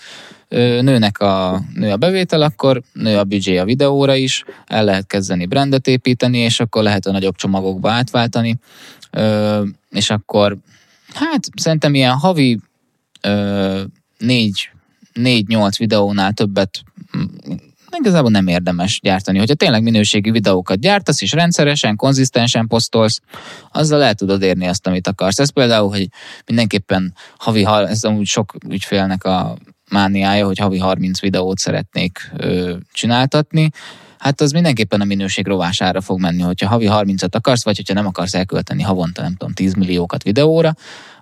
nőnek 0.50 1.20
a, 1.20 1.62
nő 1.74 1.92
a 1.92 1.98
bevétel, 1.98 2.42
akkor 2.42 2.82
nő 2.94 3.18
a 3.18 3.24
büdzsé 3.24 3.58
a 3.58 3.66
videóra 3.66 4.16
is, 4.16 4.44
el 4.66 4.84
lehet 4.84 5.08
kezdeni 5.08 5.46
brandet 5.46 5.88
építeni, 5.88 6.38
és 6.38 6.60
akkor 6.60 6.84
lehet 6.84 7.06
a 7.06 7.12
nagyobb 7.12 7.36
csomagokba 7.36 7.92
átváltani. 7.92 8.58
És 9.90 10.10
akkor 10.10 10.58
hát 11.14 11.48
szerintem 11.56 11.96
ilyen 11.96 12.14
havi 12.14 12.60
négy, 14.18 14.70
négy-nyolc 15.14 15.78
videónál 15.78 16.34
többet 16.34 16.84
igazából 18.00 18.32
nem 18.32 18.48
érdemes 18.48 19.00
gyártani. 19.04 19.38
Hogyha 19.38 19.56
tényleg 19.56 19.84
minőségi 19.84 20.32
videókat 20.32 20.80
gyártasz, 20.80 21.22
és 21.22 21.32
rendszeresen, 21.32 21.96
konzisztensen 21.96 22.68
posztolsz, 22.68 23.20
azzal 23.72 24.04
el 24.04 24.14
tudod 24.14 24.42
érni 24.42 24.68
azt, 24.68 24.88
amit 24.88 25.08
akarsz. 25.08 25.40
Ez 25.40 25.50
például, 25.50 25.90
hogy 25.90 26.08
mindenképpen 26.46 27.14
havi, 27.38 27.66
ez 27.66 28.04
amúgy 28.04 28.26
sok 28.26 28.54
ügyfélnek 28.70 29.24
a 29.24 29.58
mániája, 29.92 30.46
hogy 30.46 30.58
havi 30.58 30.78
30 30.78 31.20
videót 31.20 31.58
szeretnék 31.58 32.32
ö, 32.38 32.76
csináltatni 32.92 33.70
hát 34.18 34.42
az 34.42 34.52
mindenképpen 34.52 35.02
a 35.02 35.06
minőség 35.06 35.48
rovására 35.48 36.02
fog 36.02 36.20
menni, 36.20 36.42
hogyha 36.42 36.68
havi 36.68 36.88
30-at 36.90 37.32
akarsz, 37.32 37.64
vagy 37.64 37.76
hogyha 37.76 37.94
nem 37.94 38.06
akarsz 38.06 38.34
elkölteni 38.34 38.84
havonta, 38.84 39.22
nem 39.22 39.36
tudom, 39.36 39.54
10 39.54 39.74
milliókat 39.74 40.24
videóra, 40.24 40.74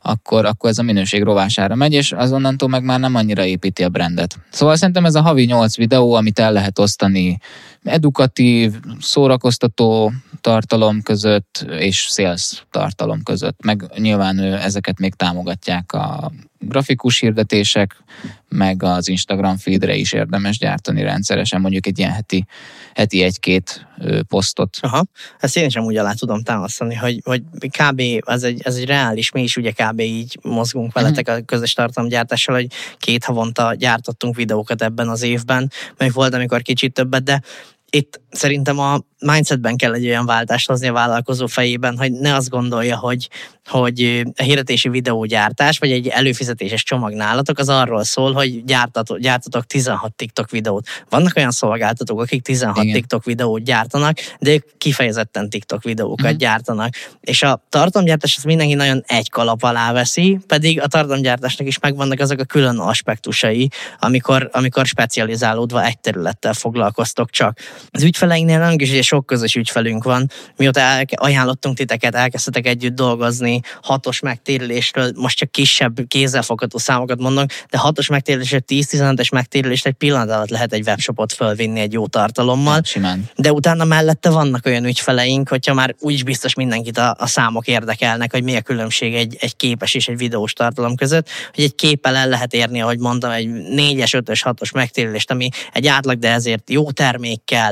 akkor, 0.07 0.45
akkor 0.45 0.69
ez 0.69 0.77
a 0.77 0.83
minőség 0.83 1.23
rovására 1.23 1.75
megy, 1.75 1.93
és 1.93 2.11
azonnantól 2.11 2.69
meg 2.69 2.83
már 2.83 2.99
nem 2.99 3.15
annyira 3.15 3.45
építi 3.45 3.83
a 3.83 3.89
brandet. 3.89 4.37
Szóval 4.49 4.75
szerintem 4.75 5.05
ez 5.05 5.15
a 5.15 5.21
havi 5.21 5.45
8 5.45 5.77
videó, 5.77 6.13
amit 6.13 6.39
el 6.39 6.51
lehet 6.51 6.79
osztani 6.79 7.39
edukatív, 7.83 8.73
szórakoztató 8.99 10.11
tartalom 10.41 11.01
között 11.01 11.65
és 11.79 11.97
sales 11.97 12.65
tartalom 12.71 13.23
között. 13.23 13.63
Meg 13.63 13.83
nyilván 13.97 14.39
ezeket 14.39 14.99
még 14.99 15.13
támogatják 15.13 15.93
a 15.93 16.31
grafikus 16.59 17.19
hirdetések, 17.19 18.03
meg 18.49 18.83
az 18.83 19.07
Instagram 19.07 19.57
feedre 19.57 19.95
is 19.95 20.13
érdemes 20.13 20.57
gyártani 20.57 21.01
rendszeresen, 21.01 21.61
mondjuk 21.61 21.87
egy 21.87 21.99
ilyen 21.99 22.11
heti, 22.11 22.45
heti 22.93 23.23
egy-két 23.23 23.87
posztot. 24.27 24.77
Aha, 24.81 25.05
ezt 25.39 25.57
én 25.57 25.65
is 25.65 25.75
úgy 25.75 25.97
alá 25.97 26.11
tudom 26.11 26.43
támasztani, 26.43 26.95
hogy, 26.95 27.21
hogy 27.23 27.41
kb. 27.51 28.01
Ez 28.25 28.43
egy, 28.43 28.61
ez 28.63 28.75
egy 28.75 28.85
reális, 28.85 29.31
mi 29.31 29.43
is 29.43 29.57
ugye 29.57 29.71
kb. 29.71 29.94
Így 30.03 30.37
mozgunk 30.41 30.93
veletek 30.93 31.27
a 31.27 31.41
közös 31.41 31.73
tartalomgyártással, 31.73 32.55
hogy 32.55 32.67
két 32.97 33.23
havonta 33.23 33.73
gyártottunk 33.73 34.35
videókat 34.35 34.81
ebben 34.81 35.09
az 35.09 35.21
évben, 35.21 35.71
meg 35.97 36.13
volt, 36.13 36.33
amikor 36.33 36.61
kicsit 36.61 36.93
többet, 36.93 37.23
de 37.23 37.41
itt 37.89 38.21
szerintem 38.31 38.79
a 38.79 38.99
mindsetben 39.19 39.77
kell 39.77 39.93
egy 39.93 40.05
olyan 40.05 40.25
váltást 40.25 40.67
hozni 40.67 40.87
a 40.87 40.93
vállalkozó 40.93 41.47
fejében, 41.47 41.97
hogy 41.97 42.11
ne 42.11 42.35
azt 42.35 42.49
gondolja, 42.49 42.97
hogy, 42.97 43.29
hogy 43.65 44.23
a 44.35 44.43
hirdetési 44.43 44.89
videógyártás, 44.89 45.77
vagy 45.77 45.91
egy 45.91 46.07
előfizetéses 46.07 46.83
csomag 46.83 47.13
nálatok, 47.13 47.59
az 47.59 47.69
arról 47.69 48.03
szól, 48.03 48.33
hogy 48.33 48.63
gyártatok, 48.63 49.17
gyártatok 49.17 49.65
16 49.65 50.13
TikTok 50.13 50.49
videót. 50.49 50.87
Vannak 51.09 51.35
olyan 51.35 51.51
szolgáltatók, 51.51 52.21
akik 52.21 52.41
16 52.41 52.83
Igen. 52.83 52.95
TikTok 52.95 53.23
videót 53.23 53.63
gyártanak, 53.63 54.17
de 54.39 54.51
ők 54.51 54.77
kifejezetten 54.77 55.49
TikTok 55.49 55.83
videókat 55.83 56.25
uh-huh. 56.25 56.39
gyártanak. 56.39 56.93
És 57.19 57.43
a 57.43 57.65
tartalomgyártás 57.69 58.35
az 58.37 58.43
mindenki 58.43 58.73
nagyon 58.73 59.03
egy 59.07 59.29
kalap 59.29 59.63
alá 59.63 59.91
veszi, 59.91 60.39
pedig 60.47 60.81
a 60.81 60.87
tartalomgyártásnak 60.87 61.67
is 61.67 61.79
megvannak 61.79 62.19
azok 62.19 62.39
a 62.39 62.43
külön 62.43 62.77
aspektusai, 62.77 63.69
amikor, 63.99 64.49
amikor 64.51 64.85
specializálódva 64.85 65.83
egy 65.83 65.99
területtel 65.99 66.53
foglalkoztok 66.53 67.29
csak. 67.29 67.59
Az 67.91 68.03
ügyfeleinknél 68.03 68.59
nem 68.59 68.73
is 68.77 69.05
sok 69.05 69.25
közös 69.25 69.55
ügyfelünk 69.55 70.03
van. 70.03 70.29
Mióta 70.57 70.79
el, 70.79 71.03
ajánlottunk 71.15 71.77
titeket, 71.77 72.15
elkezdtetek 72.15 72.67
együtt 72.67 72.95
dolgozni, 72.95 73.59
hatos 73.81 74.19
megtérülésről, 74.19 75.11
most 75.15 75.37
csak 75.37 75.51
kisebb 75.51 76.07
kézzelfogható 76.07 76.77
számokat 76.77 77.19
mondok, 77.19 77.49
de 77.69 77.77
hatos 77.77 78.07
megtérülésről 78.07 78.61
10-15-es 78.67 79.31
megtérülést 79.31 79.85
egy 79.85 79.93
pillanat 79.93 80.29
alatt 80.29 80.49
lehet 80.49 80.73
egy 80.73 80.87
webshopot 80.87 81.33
fölvinni 81.33 81.79
egy 81.79 81.93
jó 81.93 82.07
tartalommal. 82.07 82.81
Simán. 82.83 83.29
De 83.35 83.51
utána 83.51 83.83
mellette 83.83 84.29
vannak 84.29 84.65
olyan 84.65 84.85
ügyfeleink, 84.85 85.49
hogyha 85.49 85.73
már 85.73 85.95
úgyis 85.99 86.23
biztos 86.23 86.53
mindenkit 86.53 86.97
a, 86.97 87.15
a 87.19 87.27
számok 87.27 87.67
érdekelnek, 87.67 88.31
hogy 88.31 88.43
mi 88.43 88.55
a 88.55 88.61
különbség 88.61 89.15
egy, 89.15 89.37
egy 89.39 89.55
képes 89.55 89.93
és 89.93 90.07
egy 90.07 90.17
videós 90.17 90.53
tartalom 90.53 90.95
között, 90.95 91.29
hogy 91.53 91.63
egy 91.63 91.75
képpel 91.75 92.15
el 92.15 92.29
lehet 92.29 92.53
érni, 92.53 92.81
ahogy 92.81 92.99
mondtam, 92.99 93.31
egy 93.31 93.47
4-es, 93.51 94.23
5-ös, 94.25 94.41
6-os 94.43 94.73
megtérülést, 94.73 95.31
ami 95.31 95.49
egy 95.73 95.87
átlag, 95.87 96.19
de 96.19 96.31
ezért 96.31 96.69
jó 96.69 96.91
termékkel, 96.91 97.64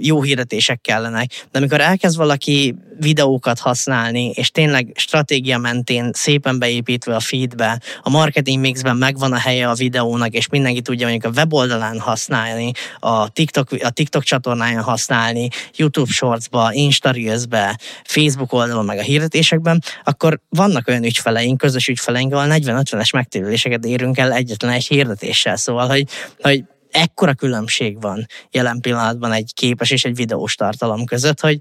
jó 0.00 0.22
hirdetések 0.22 0.80
kellenek. 0.80 1.46
De 1.52 1.58
amikor 1.58 1.80
elkezd 1.80 2.16
valaki 2.16 2.74
videókat 3.00 3.58
használni, 3.58 4.30
és 4.34 4.50
tényleg 4.50 4.92
stratégia 4.94 5.58
mentén 5.58 6.10
szépen 6.12 6.58
beépítve 6.58 7.14
a 7.14 7.20
feedbe, 7.20 7.80
a 8.02 8.10
marketing 8.10 8.60
mixben 8.60 8.96
megvan 8.96 9.32
a 9.32 9.38
helye 9.38 9.68
a 9.68 9.74
videónak, 9.74 10.32
és 10.32 10.48
mindenki 10.48 10.80
tudja 10.80 11.08
mondjuk 11.08 11.32
a 11.32 11.38
weboldalán 11.38 11.98
használni, 11.98 12.72
a 12.98 13.28
TikTok, 13.28 13.68
a 13.82 13.90
TikTok 13.90 14.22
csatornáján 14.22 14.82
használni, 14.82 15.48
YouTube 15.76 16.12
Shortsba, 16.12 16.72
Insta 16.72 17.10
Reels-be, 17.10 17.78
Facebook 18.04 18.52
oldalon, 18.52 18.84
meg 18.84 18.98
a 18.98 19.02
hirdetésekben, 19.02 19.82
akkor 20.04 20.40
vannak 20.48 20.88
olyan 20.88 21.04
ügyfeleink, 21.04 21.58
közös 21.58 21.88
ügyfeleink, 21.88 22.32
ahol 22.32 22.46
40-50-es 22.50 23.12
megtérüléseket 23.12 23.84
érünk 23.84 24.18
el 24.18 24.32
egyetlen 24.32 24.72
egy 24.72 24.86
hirdetéssel. 24.86 25.56
Szóval, 25.56 25.88
hogy, 25.88 26.06
hogy 26.40 26.64
ekkora 26.90 27.34
különbség 27.34 28.00
van 28.00 28.26
jelen 28.50 28.80
pillanatban 28.80 29.32
egy 29.32 29.52
képes 29.54 29.90
és 29.90 30.04
egy 30.04 30.14
videós 30.14 30.54
tartalom 30.54 31.04
között, 31.04 31.40
hogy 31.40 31.58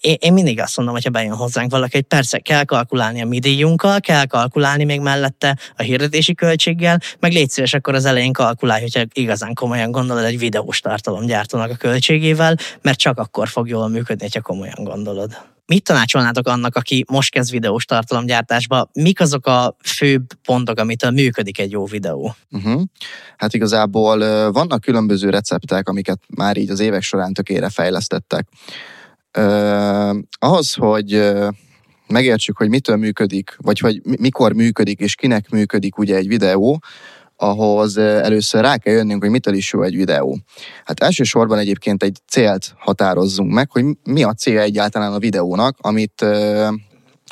én, 0.00 0.16
én 0.20 0.32
mindig 0.32 0.60
azt 0.60 0.76
mondom, 0.76 0.94
hogyha 0.94 1.10
bejön 1.10 1.36
hozzánk 1.36 1.70
valaki, 1.70 1.96
hogy 1.96 2.04
persze 2.04 2.38
kell 2.38 2.64
kalkulálni 2.64 3.20
a 3.20 3.26
mi 3.26 3.38
díjunkkal, 3.38 4.00
kell 4.00 4.24
kalkulálni 4.24 4.84
még 4.84 5.00
mellette 5.00 5.58
a 5.76 5.82
hirdetési 5.82 6.34
költséggel, 6.34 7.00
meg 7.20 7.32
légy 7.32 7.50
szíves, 7.50 7.74
akkor 7.74 7.94
az 7.94 8.04
elején 8.04 8.32
kalkulálj, 8.32 8.80
hogyha 8.80 9.02
igazán 9.12 9.54
komolyan 9.54 9.90
gondolod 9.90 10.24
egy 10.24 10.38
videós 10.38 10.80
tartalomgyártónak 10.80 11.70
a 11.70 11.76
költségével, 11.76 12.56
mert 12.82 12.98
csak 12.98 13.18
akkor 13.18 13.48
fog 13.48 13.68
jól 13.68 13.88
működni, 13.88 14.28
ha 14.32 14.40
komolyan 14.40 14.84
gondolod. 14.84 15.51
Mit 15.72 15.84
tanácsolnátok 15.84 16.48
annak, 16.48 16.76
aki 16.76 17.04
most 17.08 17.32
kezd 17.32 17.50
videós 17.50 17.84
tartalomgyártásba? 17.84 18.90
Mik 18.92 19.20
azok 19.20 19.46
a 19.46 19.76
főbb 19.84 20.24
pontok, 20.42 20.78
amitől 20.78 21.10
működik 21.10 21.58
egy 21.58 21.70
jó 21.70 21.86
videó? 21.86 22.34
Uh-huh. 22.50 22.82
Hát 23.36 23.54
igazából 23.54 24.18
vannak 24.52 24.80
különböző 24.80 25.30
receptek, 25.30 25.88
amiket 25.88 26.18
már 26.36 26.56
így 26.56 26.70
az 26.70 26.80
évek 26.80 27.02
során 27.02 27.32
tökére 27.32 27.68
fejlesztettek. 27.68 28.48
Uh, 29.38 30.16
ahhoz, 30.38 30.74
hogy 30.74 31.32
megértsük, 32.06 32.56
hogy 32.56 32.68
mitől 32.68 32.96
működik, 32.96 33.56
vagy 33.58 33.78
hogy 33.78 34.00
mikor 34.04 34.52
működik, 34.52 35.00
és 35.00 35.14
kinek 35.14 35.50
működik 35.50 35.98
ugye 35.98 36.16
egy 36.16 36.28
videó, 36.28 36.82
ahhoz 37.42 37.96
először 37.96 38.60
rá 38.60 38.76
kell 38.76 38.94
jönnünk, 38.94 39.22
hogy 39.22 39.30
mitől 39.30 39.54
is 39.54 39.72
jó 39.72 39.82
egy 39.82 39.96
videó. 39.96 40.38
Hát 40.84 41.00
elsősorban 41.00 41.58
egyébként 41.58 42.02
egy 42.02 42.18
célt 42.28 42.74
határozzunk 42.78 43.52
meg, 43.52 43.70
hogy 43.70 43.84
mi 44.04 44.22
a 44.22 44.32
célja 44.32 44.60
egyáltalán 44.60 45.12
a 45.12 45.18
videónak, 45.18 45.76
amit 45.80 46.24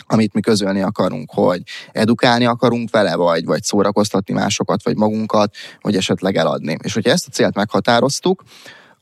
amit 0.07 0.33
mi 0.33 0.41
közölni 0.41 0.83
akarunk, 0.83 1.31
hogy 1.35 1.63
edukálni 1.93 2.45
akarunk 2.45 2.91
vele, 2.91 3.17
vagy, 3.17 3.45
vagy 3.45 3.63
szórakoztatni 3.63 4.35
másokat, 4.35 4.83
vagy 4.83 4.97
magunkat, 4.97 5.55
vagy 5.81 5.97
esetleg 5.97 6.37
eladni. 6.37 6.77
És 6.83 6.95
hogyha 6.95 7.11
ezt 7.11 7.27
a 7.27 7.31
célt 7.31 7.55
meghatároztuk, 7.55 8.43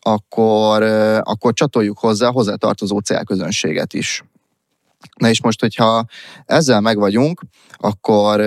akkor, 0.00 0.82
akkor 1.22 1.52
csatoljuk 1.52 1.98
hozzá 1.98 2.28
a 2.28 2.32
hozzátartozó 2.32 2.98
célközönséget 2.98 3.94
is. 3.94 4.24
Na 5.16 5.28
és 5.28 5.42
most, 5.42 5.60
hogyha 5.60 6.04
ezzel 6.46 6.80
megvagyunk, 6.80 7.42
akkor 7.72 8.40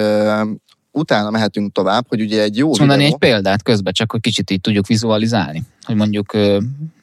utána 0.92 1.30
mehetünk 1.30 1.74
tovább, 1.74 2.06
hogy 2.08 2.22
ugye 2.22 2.42
egy 2.42 2.58
jó 2.58 2.72
mondani 2.78 3.06
egy 3.06 3.18
példát 3.18 3.64
közben, 3.64 3.94
csak 3.94 4.12
hogy 4.12 4.22
kicsit 4.22 4.52
így 4.52 4.62
tudjuk 4.62 4.88
vizualizálni, 4.88 5.64
hogy 5.86 5.96
mondjuk 5.96 6.34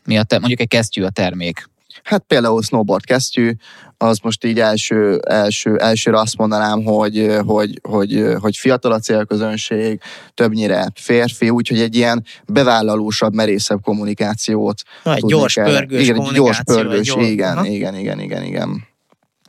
mi 0.04 0.18
a 0.18 0.22
te, 0.22 0.38
mondjuk 0.38 0.60
egy 0.60 0.68
kesztyű 0.68 1.02
a 1.02 1.10
termék. 1.10 1.68
Hát 2.02 2.24
például 2.26 2.62
snowboard 2.62 3.04
kesztyű, 3.04 3.52
az 3.96 4.18
most 4.18 4.44
így 4.44 4.60
első, 4.60 5.20
első, 5.28 5.76
elsőre 5.76 6.18
azt 6.20 6.36
mondanám, 6.36 6.84
hogy, 6.84 7.36
hogy, 7.46 7.80
hogy, 7.82 8.24
hogy 8.40 8.56
fiatal 8.56 8.92
a 8.92 8.98
célközönség, 8.98 10.00
többnyire 10.34 10.90
férfi, 10.94 11.50
úgyhogy 11.50 11.80
egy 11.80 11.96
ilyen 11.96 12.24
bevállalósabb, 12.46 13.34
merészebb 13.34 13.82
kommunikációt. 13.82 14.82
Na, 15.04 15.14
egy 15.14 15.24
gyors 15.26 15.54
pörgős 15.54 16.02
igen, 16.02 16.20
egy 16.20 16.32
gyors 16.32 16.62
pörgős, 16.64 17.06
gyors, 17.06 17.28
igen, 17.28 17.64
igen, 17.64 17.94
igen, 17.94 18.20
igen, 18.20 18.44
igen. 18.44 18.86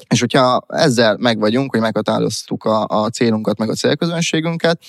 És 0.10 0.20
hogyha 0.20 0.62
ezzel 0.68 1.18
megvagyunk, 1.20 1.72
hogy 1.72 1.80
meghatároztuk 1.80 2.64
a, 2.64 2.86
a 2.88 3.10
célunkat, 3.10 3.58
meg 3.58 3.70
a 3.70 3.74
célközönségünket, 3.74 4.80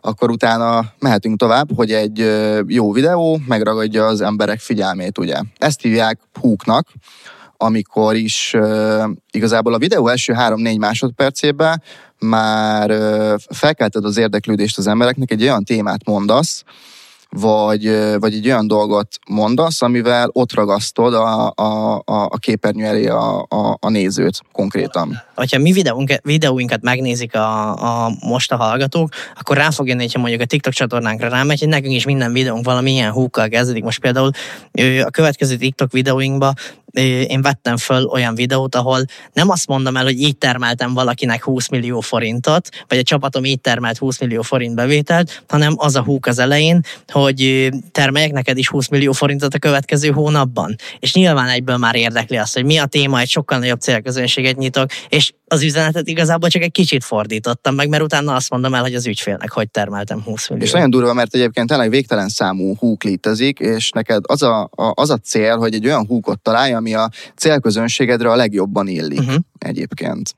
akkor 0.00 0.30
utána 0.30 0.84
mehetünk 0.98 1.38
tovább, 1.38 1.68
hogy 1.76 1.92
egy 1.92 2.18
jó 2.66 2.92
videó 2.92 3.40
megragadja 3.46 4.06
az 4.06 4.20
emberek 4.20 4.58
figyelmét, 4.58 5.18
ugye. 5.18 5.40
Ezt 5.58 5.80
hívják 5.80 6.18
húknak, 6.40 6.88
amikor 7.56 8.14
is 8.14 8.56
igazából 9.30 9.74
a 9.74 9.78
videó 9.78 10.08
első 10.08 10.34
3-4 10.36 10.78
másodpercében 10.78 11.82
már 12.18 12.90
uh, 12.90 13.34
felkelted 13.48 14.04
az 14.04 14.16
érdeklődést 14.16 14.78
az 14.78 14.86
embereknek, 14.86 15.30
egy 15.30 15.42
olyan 15.42 15.64
témát 15.64 16.04
mondasz, 16.04 16.64
vagy, 17.30 17.84
vagy 18.18 18.34
egy 18.34 18.46
olyan 18.46 18.66
dolgot 18.66 19.08
mondasz, 19.28 19.82
amivel 19.82 20.30
ott 20.32 20.54
ragasztod 20.54 21.14
a, 21.14 21.52
a, 21.54 22.02
a 22.04 22.36
képernyő 22.38 22.84
elé 22.84 23.06
a, 23.06 23.46
a, 23.48 23.76
a 23.80 23.88
nézőt 23.88 24.40
konkrétan. 24.52 25.22
Ha 25.34 25.58
mi 25.58 25.72
videónk, 25.72 26.12
videóinkat 26.22 26.82
megnézik 26.82 27.34
a, 27.34 28.04
a 28.04 28.12
most 28.26 28.52
a 28.52 28.56
hallgatók, 28.56 29.08
akkor 29.38 29.56
rá 29.56 29.70
fog 29.70 29.88
jönni, 29.88 30.02
hogyha 30.02 30.18
mondjuk 30.18 30.40
a 30.40 30.44
TikTok 30.44 30.72
csatornánkra 30.72 31.28
rámegy, 31.28 31.58
hogy 31.58 31.68
nekünk 31.68 31.94
is 31.94 32.04
minden 32.04 32.32
videónk 32.32 32.64
valamilyen 32.64 33.12
húkkal 33.12 33.48
kezdődik. 33.48 33.84
Most 33.84 34.00
például 34.00 34.30
a 35.04 35.10
következő 35.10 35.56
TikTok 35.56 35.92
videóinkba 35.92 36.52
én 37.28 37.42
vettem 37.42 37.76
föl 37.76 38.04
olyan 38.04 38.34
videót, 38.34 38.74
ahol 38.74 39.04
nem 39.32 39.50
azt 39.50 39.66
mondom 39.66 39.96
el, 39.96 40.04
hogy 40.04 40.20
így 40.20 40.36
termeltem 40.36 40.94
valakinek 40.94 41.44
20 41.44 41.68
millió 41.68 42.00
forintot, 42.00 42.68
vagy 42.88 42.98
a 42.98 43.02
csapatom 43.02 43.44
így 43.44 43.60
termelt 43.60 43.98
20 43.98 44.20
millió 44.20 44.42
forint 44.42 44.74
bevételt, 44.74 45.42
hanem 45.48 45.74
az 45.76 45.96
a 45.96 46.02
húk 46.02 46.26
az 46.26 46.38
elején, 46.38 46.80
hogy 47.06 47.68
termeljek 47.92 48.32
neked 48.32 48.58
is 48.58 48.68
20 48.68 48.88
millió 48.88 49.12
forintot 49.12 49.54
a 49.54 49.58
következő 49.58 50.10
hónapban. 50.10 50.76
És 50.98 51.14
nyilván 51.14 51.48
egyből 51.48 51.76
már 51.76 51.94
érdekli 51.94 52.36
azt, 52.36 52.54
hogy 52.54 52.64
mi 52.64 52.78
a 52.78 52.86
téma, 52.86 53.20
egy 53.20 53.28
sokkal 53.28 53.58
nagyobb 53.58 53.80
célközönséget 53.80 54.56
nyitok, 54.56 54.90
és 55.08 55.32
az 55.52 55.62
üzenetet 55.62 56.08
igazából 56.08 56.48
csak 56.48 56.62
egy 56.62 56.72
kicsit 56.72 57.04
fordítottam 57.04 57.74
meg, 57.74 57.88
mert 57.88 58.02
utána 58.02 58.34
azt 58.34 58.50
mondom 58.50 58.74
el, 58.74 58.82
hogy 58.82 58.94
az 58.94 59.06
ügyfélnek 59.06 59.50
hogy 59.52 59.70
termeltem 59.70 60.22
20 60.22 60.48
millió. 60.48 60.64
És 60.64 60.72
nagyon 60.72 60.90
durva, 60.90 61.12
mert 61.12 61.34
egyébként 61.34 61.68
tényleg 61.68 61.90
végtelen 61.90 62.28
számú 62.28 62.76
húk 62.76 63.02
létezik, 63.02 63.58
és 63.58 63.90
neked 63.90 64.22
az 64.26 64.42
a, 64.42 64.62
a, 64.62 64.92
az 64.94 65.10
a 65.10 65.16
cél, 65.16 65.56
hogy 65.56 65.74
egy 65.74 65.86
olyan 65.86 66.06
húkot 66.06 66.40
találj, 66.40 66.72
ami 66.80 66.94
a 66.94 67.10
célközönségedre 67.36 68.30
a 68.30 68.36
legjobban 68.36 68.88
illik 68.88 69.20
uh-huh. 69.20 69.34
egyébként. 69.58 70.34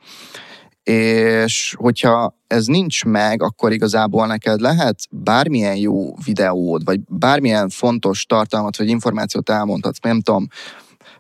És 0.83 1.75
hogyha 1.79 2.39
ez 2.47 2.67
nincs 2.67 3.05
meg, 3.05 3.43
akkor 3.43 3.73
igazából 3.73 4.27
neked 4.27 4.61
lehet 4.61 4.99
bármilyen 5.11 5.77
jó 5.77 6.15
videód, 6.25 6.85
vagy 6.85 7.01
bármilyen 7.09 7.69
fontos 7.69 8.25
tartalmat, 8.25 8.77
vagy 8.77 8.89
információt 8.89 9.51
elmondhatsz, 9.51 10.01
nem 10.01 10.21
tudom, 10.21 10.47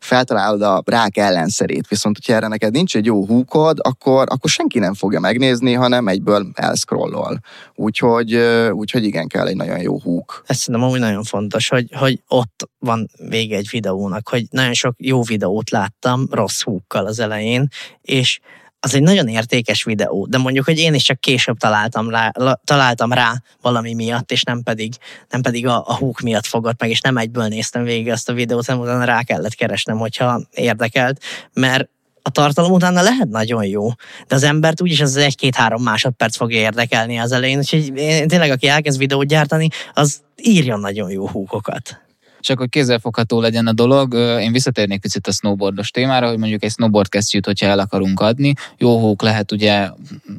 feltalálod 0.03 0.63
a 0.63 0.83
rák 0.85 1.17
ellenszerét, 1.17 1.89
viszont 1.89 2.17
hogyha 2.17 2.35
erre 2.35 2.49
neked 2.49 2.73
nincs 2.73 2.97
egy 2.97 3.05
jó 3.05 3.27
húkod, 3.27 3.79
akkor, 3.83 4.27
akkor 4.31 4.51
senki 4.51 4.79
nem 4.79 4.95
fogja 4.95 5.21
megnézni, 5.21 5.73
hanem 5.73 6.09
egyből 6.09 6.51
elszkrollol. 6.55 7.41
Úgyhogy, 7.75 8.35
úgyhogy 8.71 9.05
igen, 9.05 9.29
kell 9.29 9.47
egy 9.47 9.57
nagyon 9.57 9.81
jó 9.81 10.01
húk. 10.01 10.43
Ez 10.47 10.57
szerintem 10.57 10.89
amúgy 10.89 11.01
nagyon 11.01 11.23
fontos, 11.23 11.69
hogy, 11.69 11.89
hogy 11.93 12.23
ott 12.29 12.69
van 12.79 13.09
vége 13.29 13.57
egy 13.57 13.69
videónak, 13.71 14.29
hogy 14.29 14.47
nagyon 14.51 14.75
sok 14.75 14.95
jó 14.99 15.23
videót 15.23 15.71
láttam 15.71 16.27
rossz 16.31 16.63
húkkal 16.63 17.07
az 17.07 17.19
elején, 17.19 17.69
és 18.01 18.41
az 18.85 18.95
egy 18.95 19.03
nagyon 19.03 19.29
értékes 19.29 19.85
videó, 19.85 20.27
de 20.27 20.39
mondjuk, 20.39 20.65
hogy 20.65 20.79
én 20.79 20.95
is 20.95 21.03
csak 21.03 21.21
később 21.21 21.57
találtam 21.57 22.11
rá, 22.11 22.33
találtam 22.65 23.13
rá 23.13 23.43
valami 23.61 23.95
miatt, 23.95 24.33
és 24.33 24.43
nem 24.43 24.63
pedig, 24.63 24.95
nem 25.31 25.41
pedig 25.41 25.67
a, 25.67 25.85
a 25.87 25.97
húk 25.97 26.21
miatt 26.21 26.47
fogott 26.47 26.81
meg, 26.81 26.91
és 26.91 27.01
nem 27.01 27.17
egyből 27.17 27.47
néztem 27.47 27.83
végig 27.83 28.09
ezt 28.09 28.29
a 28.29 28.33
videót, 28.33 28.67
hanem 28.67 28.81
utána 28.81 29.05
rá 29.05 29.23
kellett 29.23 29.55
keresnem, 29.55 29.99
hogyha 29.99 30.43
érdekelt, 30.51 31.23
mert 31.53 31.89
a 32.23 32.31
tartalom 32.31 32.73
utána 32.73 33.03
lehet 33.03 33.29
nagyon 33.29 33.65
jó, 33.65 33.89
de 34.29 34.35
az 34.35 34.43
embert 34.43 34.83
úgyis 34.83 35.01
az 35.01 35.17
egy-két-három 35.17 35.83
másodperc 35.83 36.37
fogja 36.37 36.59
érdekelni 36.59 37.19
az 37.19 37.33
elején, 37.33 37.59
úgyhogy 37.59 37.97
én, 37.97 38.29
tényleg, 38.29 38.51
aki 38.51 38.69
elkezd 38.69 38.99
videót 38.99 39.27
gyártani, 39.27 39.69
az 39.93 40.21
írjon 40.37 40.81
nagyon 40.81 41.11
jó 41.11 41.29
húkokat 41.29 42.01
és 42.43 42.51
akkor 42.51 42.69
kézzelfogható 42.69 43.41
legyen 43.41 43.67
a 43.67 43.73
dolog. 43.73 44.15
Én 44.15 44.53
visszatérnék 44.53 45.01
picit 45.01 45.27
a 45.27 45.33
snowboardos 45.33 45.91
témára, 45.91 46.29
hogy 46.29 46.39
mondjuk 46.39 46.65
egy 46.65 46.71
snowboard 46.71 47.09
kesztyűt, 47.09 47.47
hogyha 47.47 47.67
el 47.67 47.79
akarunk 47.79 48.21
adni, 48.21 48.53
jó 48.79 48.99
hók 48.99 49.23
lehet 49.23 49.53
ugye 49.53 49.91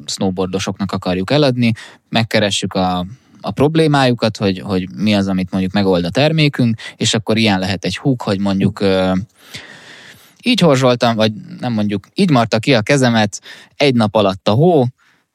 snowboardosoknak 0.06 0.92
akarjuk 0.92 1.30
eladni, 1.30 1.72
megkeressük 2.08 2.74
a 2.74 3.06
a 3.46 3.50
problémájukat, 3.50 4.36
hogy, 4.36 4.58
hogy 4.58 4.88
mi 4.96 5.14
az, 5.14 5.28
amit 5.28 5.50
mondjuk 5.50 5.72
megold 5.72 6.04
a 6.04 6.10
termékünk, 6.10 6.78
és 6.96 7.14
akkor 7.14 7.36
ilyen 7.36 7.58
lehet 7.58 7.84
egy 7.84 7.96
húk, 7.96 8.22
hogy 8.22 8.38
mondjuk 8.38 8.84
így 10.42 10.60
horzsoltam, 10.60 11.16
vagy 11.16 11.32
nem 11.60 11.72
mondjuk, 11.72 12.08
így 12.14 12.30
marta 12.30 12.58
ki 12.58 12.74
a 12.74 12.82
kezemet, 12.82 13.40
egy 13.76 13.94
nap 13.94 14.14
alatt 14.14 14.48
a 14.48 14.52
hó, 14.52 14.86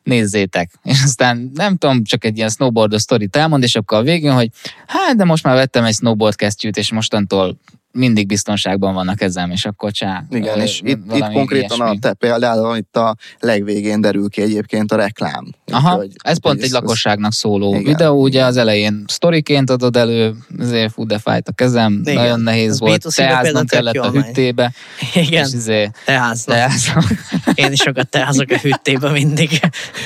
nézzétek. 0.04 0.72
És 0.84 1.04
aztán 1.04 1.52
nem 1.54 1.78
tudom, 1.78 2.04
csak 2.04 2.24
egy 2.24 2.38
ilyen 2.38 2.50
snowboardos 2.50 3.02
sztorit 3.02 3.36
elmond, 3.36 3.64
és 3.64 3.76
akkor 3.76 3.98
a 3.98 4.02
végén, 4.02 4.34
hogy 4.34 4.50
hát, 4.88 5.16
de 5.16 5.24
most 5.24 5.44
már 5.44 5.56
vettem 5.56 5.84
egy 5.84 5.94
snowboard 5.94 6.36
kesztyűt, 6.36 6.78
és 6.78 6.92
mostantól 6.92 7.60
mindig 7.92 8.28
biztonságban 8.28 8.94
vannak 8.94 9.16
kezem, 9.16 9.52
és 9.52 9.66
akkor 9.66 9.92
csá. 9.92 10.24
Igen, 10.30 10.60
és 10.60 10.82
itt, 10.84 11.14
itt 11.14 11.32
konkrétan 11.32 11.78
ilyesmi. 11.78 11.96
a 11.96 12.00
te 12.00 12.14
példádon 12.14 12.78
itt 12.78 12.98
a 12.98 13.16
legvégén 13.40 14.02
derül 14.02 14.30
ki 14.30 14.42
egyébként 14.42 14.92
a 14.92 14.96
reklám. 14.96 15.48
Aha, 15.72 15.96
hogy, 15.96 16.12
ez 16.24 16.40
pont 16.40 16.58
egy 16.58 16.64
ez, 16.64 16.72
lakosságnak 16.72 17.34
szóló 17.34 17.70
igen, 17.70 17.84
videó, 17.84 18.22
ugye 18.22 18.44
az 18.44 18.58
elején 18.58 19.04
sztoriként 19.08 19.70
adod 19.70 19.96
elő, 19.96 20.36
ezért 20.60 20.92
fú, 20.92 21.06
de 21.06 21.18
fájt 21.18 21.48
a 21.48 21.52
kezem, 21.52 22.02
igen. 22.04 22.16
nagyon 22.16 22.40
nehéz 22.40 22.72
ez 22.72 22.80
volt, 22.80 23.16
teáznom 23.16 23.66
kellett 23.66 23.96
a 23.96 24.12
hüttébe. 24.12 24.74
Igen, 25.14 25.46
és 25.46 25.54
izé, 25.54 25.90
teáznom. 26.06 26.56
teáznom. 26.56 27.04
Én 27.54 27.72
is 27.72 27.80
sokat 27.80 28.10
teázok 28.10 28.52
a 28.52 28.58
hüttébe 28.58 29.12
mindig. 29.12 29.50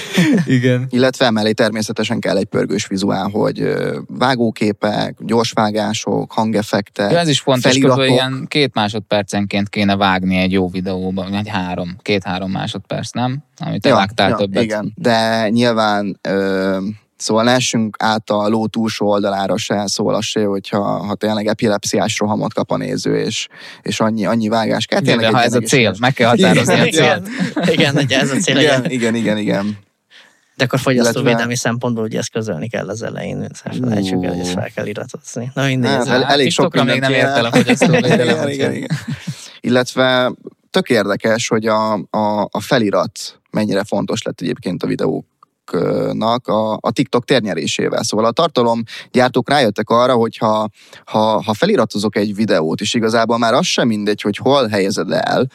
igen. 0.46 0.88
Illetve 0.90 1.32
mellé 1.32 1.52
természetesen 1.52 2.20
kell 2.20 2.38
egy 2.38 2.46
pörgős 2.46 2.88
vizuál, 2.88 3.30
hogy 3.30 3.74
vágóképek, 4.08 5.16
gyorsvágások, 5.20 6.32
hangeffektek, 6.32 7.12
ja, 7.12 7.20
ez 7.20 7.28
is 7.28 7.40
fontos, 7.40 7.73
feliratok. 7.74 8.08
ilyen 8.08 8.46
két 8.48 8.74
másodpercenként 8.74 9.70
kéne 9.70 9.96
vágni 9.96 10.38
egy 10.38 10.52
jó 10.52 10.70
videóba, 10.70 11.30
vagy 11.30 11.48
három, 11.48 11.96
két-három 12.02 12.52
másodperc, 12.52 13.12
nem? 13.12 13.38
Amit 13.58 13.82
te 13.82 13.90
ja, 13.90 13.96
vágtál 13.96 14.30
ja, 14.30 14.36
többet. 14.36 14.64
Igen, 14.64 14.94
de 14.96 15.50
nyilván 15.50 16.20
ö, 16.22 16.78
Szóval 17.24 17.44
ne 17.44 17.58
át 17.98 18.30
a 18.30 18.48
ló 18.48 18.68
túlsó 18.68 19.08
oldalára 19.08 19.58
se, 19.58 19.84
szóval 19.88 20.16
az 20.16 20.26
se, 20.26 20.46
hogyha 20.46 20.82
ha 20.82 21.16
tényleg 21.16 21.48
epilepsziás 21.48 22.20
rohamot 22.20 22.54
kap 22.54 22.72
a 22.72 22.78
néző, 22.78 23.18
és, 23.20 23.48
és 23.82 24.00
annyi, 24.00 24.26
annyi 24.26 24.48
vágás 24.48 24.86
kell. 24.86 25.02
Igen, 25.02 25.18
de 25.18 25.30
ha 25.30 25.42
ez 25.42 25.54
a 25.54 25.60
cél, 25.60 25.94
meg 26.00 26.14
kell 26.14 26.30
határozni 26.30 26.74
igen, 26.74 26.88
a 26.88 26.92
célt. 26.92 27.28
Igen, 27.70 28.00
igen, 28.00 28.20
ez 28.20 28.32
a 28.32 28.36
cél. 28.36 28.58
Igen, 28.58 28.86
igen, 28.90 29.16
igen, 29.16 29.38
igen. 29.38 29.78
De 30.64 30.70
akkor 30.70 30.80
fogyasztóvédelmi 30.80 31.38
Illetve... 31.38 31.56
szempontból 31.56 32.04
ugye 32.04 32.20
ezt 32.20 32.32
közölni 32.32 32.68
kell 32.70 32.90
az 32.90 33.02
elején, 33.02 33.48
felejtsük 33.54 34.24
el, 34.24 34.30
hogy 34.30 34.40
ezt 34.40 34.52
fel 34.52 34.70
kell 34.76 34.86
iratozni. 34.86 35.52
Na 35.54 35.66
mindegy. 35.66 35.92
Hát, 35.92 36.08
el, 36.08 36.24
elég 36.24 36.52
sok 36.52 36.84
még 36.84 37.00
nem 37.00 37.12
ért 37.12 37.38
el 37.38 37.46
a 37.46 37.52
fogyasztóvédelem. 37.58 38.28
igen, 38.28 38.50
igen, 38.50 38.74
igen. 38.74 38.98
Illetve 39.60 40.34
tök 40.70 40.90
érdekes, 40.90 41.48
hogy 41.48 41.66
a, 41.66 41.94
a, 41.94 42.48
a 42.52 42.60
felirat 42.60 43.40
mennyire 43.52 43.84
fontos 43.84 44.22
lett 44.22 44.42
egyébként 44.42 44.84
a 44.84 44.88
videók 44.88 45.26
TikToknak 45.64 46.48
a, 46.48 46.74
a 46.82 46.92
TikTok 46.92 47.26
térnyerésével. 47.26 48.04
Szóval 48.04 48.26
a 48.26 48.32
tartalomgyártók 48.32 49.50
rájöttek 49.50 49.90
arra, 49.90 50.14
hogy 50.14 50.38
ha, 50.38 50.70
ha, 51.06 51.42
ha 51.44 51.54
feliratozok 51.54 52.16
egy 52.16 52.36
videót, 52.36 52.82
és 52.82 52.94
igazából 52.94 53.38
már 53.38 53.54
az 53.54 53.66
sem 53.66 53.88
mindegy, 53.88 54.22
hogy 54.22 54.38
hol 54.38 54.68
helyezed 54.68 55.12
el, 55.12 55.48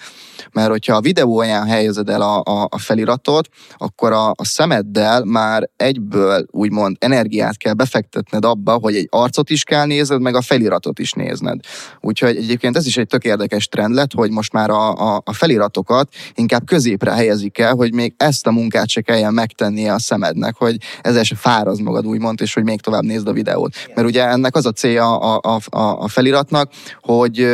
mert 0.53 0.71
hogyha 0.71 0.95
a 0.97 1.01
videó 1.01 1.37
olyan 1.37 1.67
helyezed 1.67 2.09
el 2.09 2.23
a, 2.23 2.43
a, 2.45 2.67
a 2.71 2.79
feliratot, 2.79 3.49
akkor 3.77 4.13
a, 4.13 4.31
a 4.31 4.45
szemeddel 4.45 5.25
már 5.25 5.71
egyből 5.77 6.47
úgymond 6.51 6.97
energiát 7.01 7.57
kell 7.57 7.73
befektetned 7.73 8.45
abba, 8.45 8.73
hogy 8.73 8.97
egy 8.97 9.07
arcot 9.11 9.51
is 9.51 9.63
kell 9.63 9.87
nézned, 9.87 10.21
meg 10.21 10.35
a 10.35 10.41
feliratot 10.41 10.99
is 10.99 11.13
nézned. 11.13 11.61
Úgyhogy 12.01 12.37
egyébként 12.37 12.77
ez 12.77 12.87
is 12.87 12.97
egy 12.97 13.07
tök 13.07 13.25
érdekes 13.25 13.69
trend 13.69 13.95
lett, 13.95 14.13
hogy 14.13 14.31
most 14.31 14.53
már 14.53 14.71
a, 14.71 15.15
a, 15.15 15.23
a 15.25 15.33
feliratokat 15.33 16.09
inkább 16.35 16.67
középre 16.67 17.13
helyezik 17.13 17.59
el, 17.59 17.75
hogy 17.75 17.95
még 17.95 18.15
ezt 18.17 18.47
a 18.47 18.51
munkát 18.51 18.89
se 18.89 19.01
kelljen 19.01 19.35
megtennie 19.35 19.93
a 19.99 20.01
szemednek, 20.01 20.55
hogy 20.57 20.77
ezzel 21.01 21.23
se 21.23 21.35
fáraz 21.35 21.79
magad 21.79 22.07
úgymond, 22.07 22.41
és 22.41 22.55
hogy 22.55 22.65
még 22.65 22.81
tovább 22.81 23.03
nézd 23.03 23.29
a 23.29 23.33
videót. 23.33 23.75
Mert 23.95 24.07
ugye 24.07 24.25
ennek 24.25 24.57
az 24.57 24.67
a 24.67 24.73
célja 24.73 25.19
a, 25.19 25.41
a, 25.43 25.79
a, 25.79 26.03
a 26.03 26.09
feliratnak, 26.09 26.71
hogy, 27.01 27.47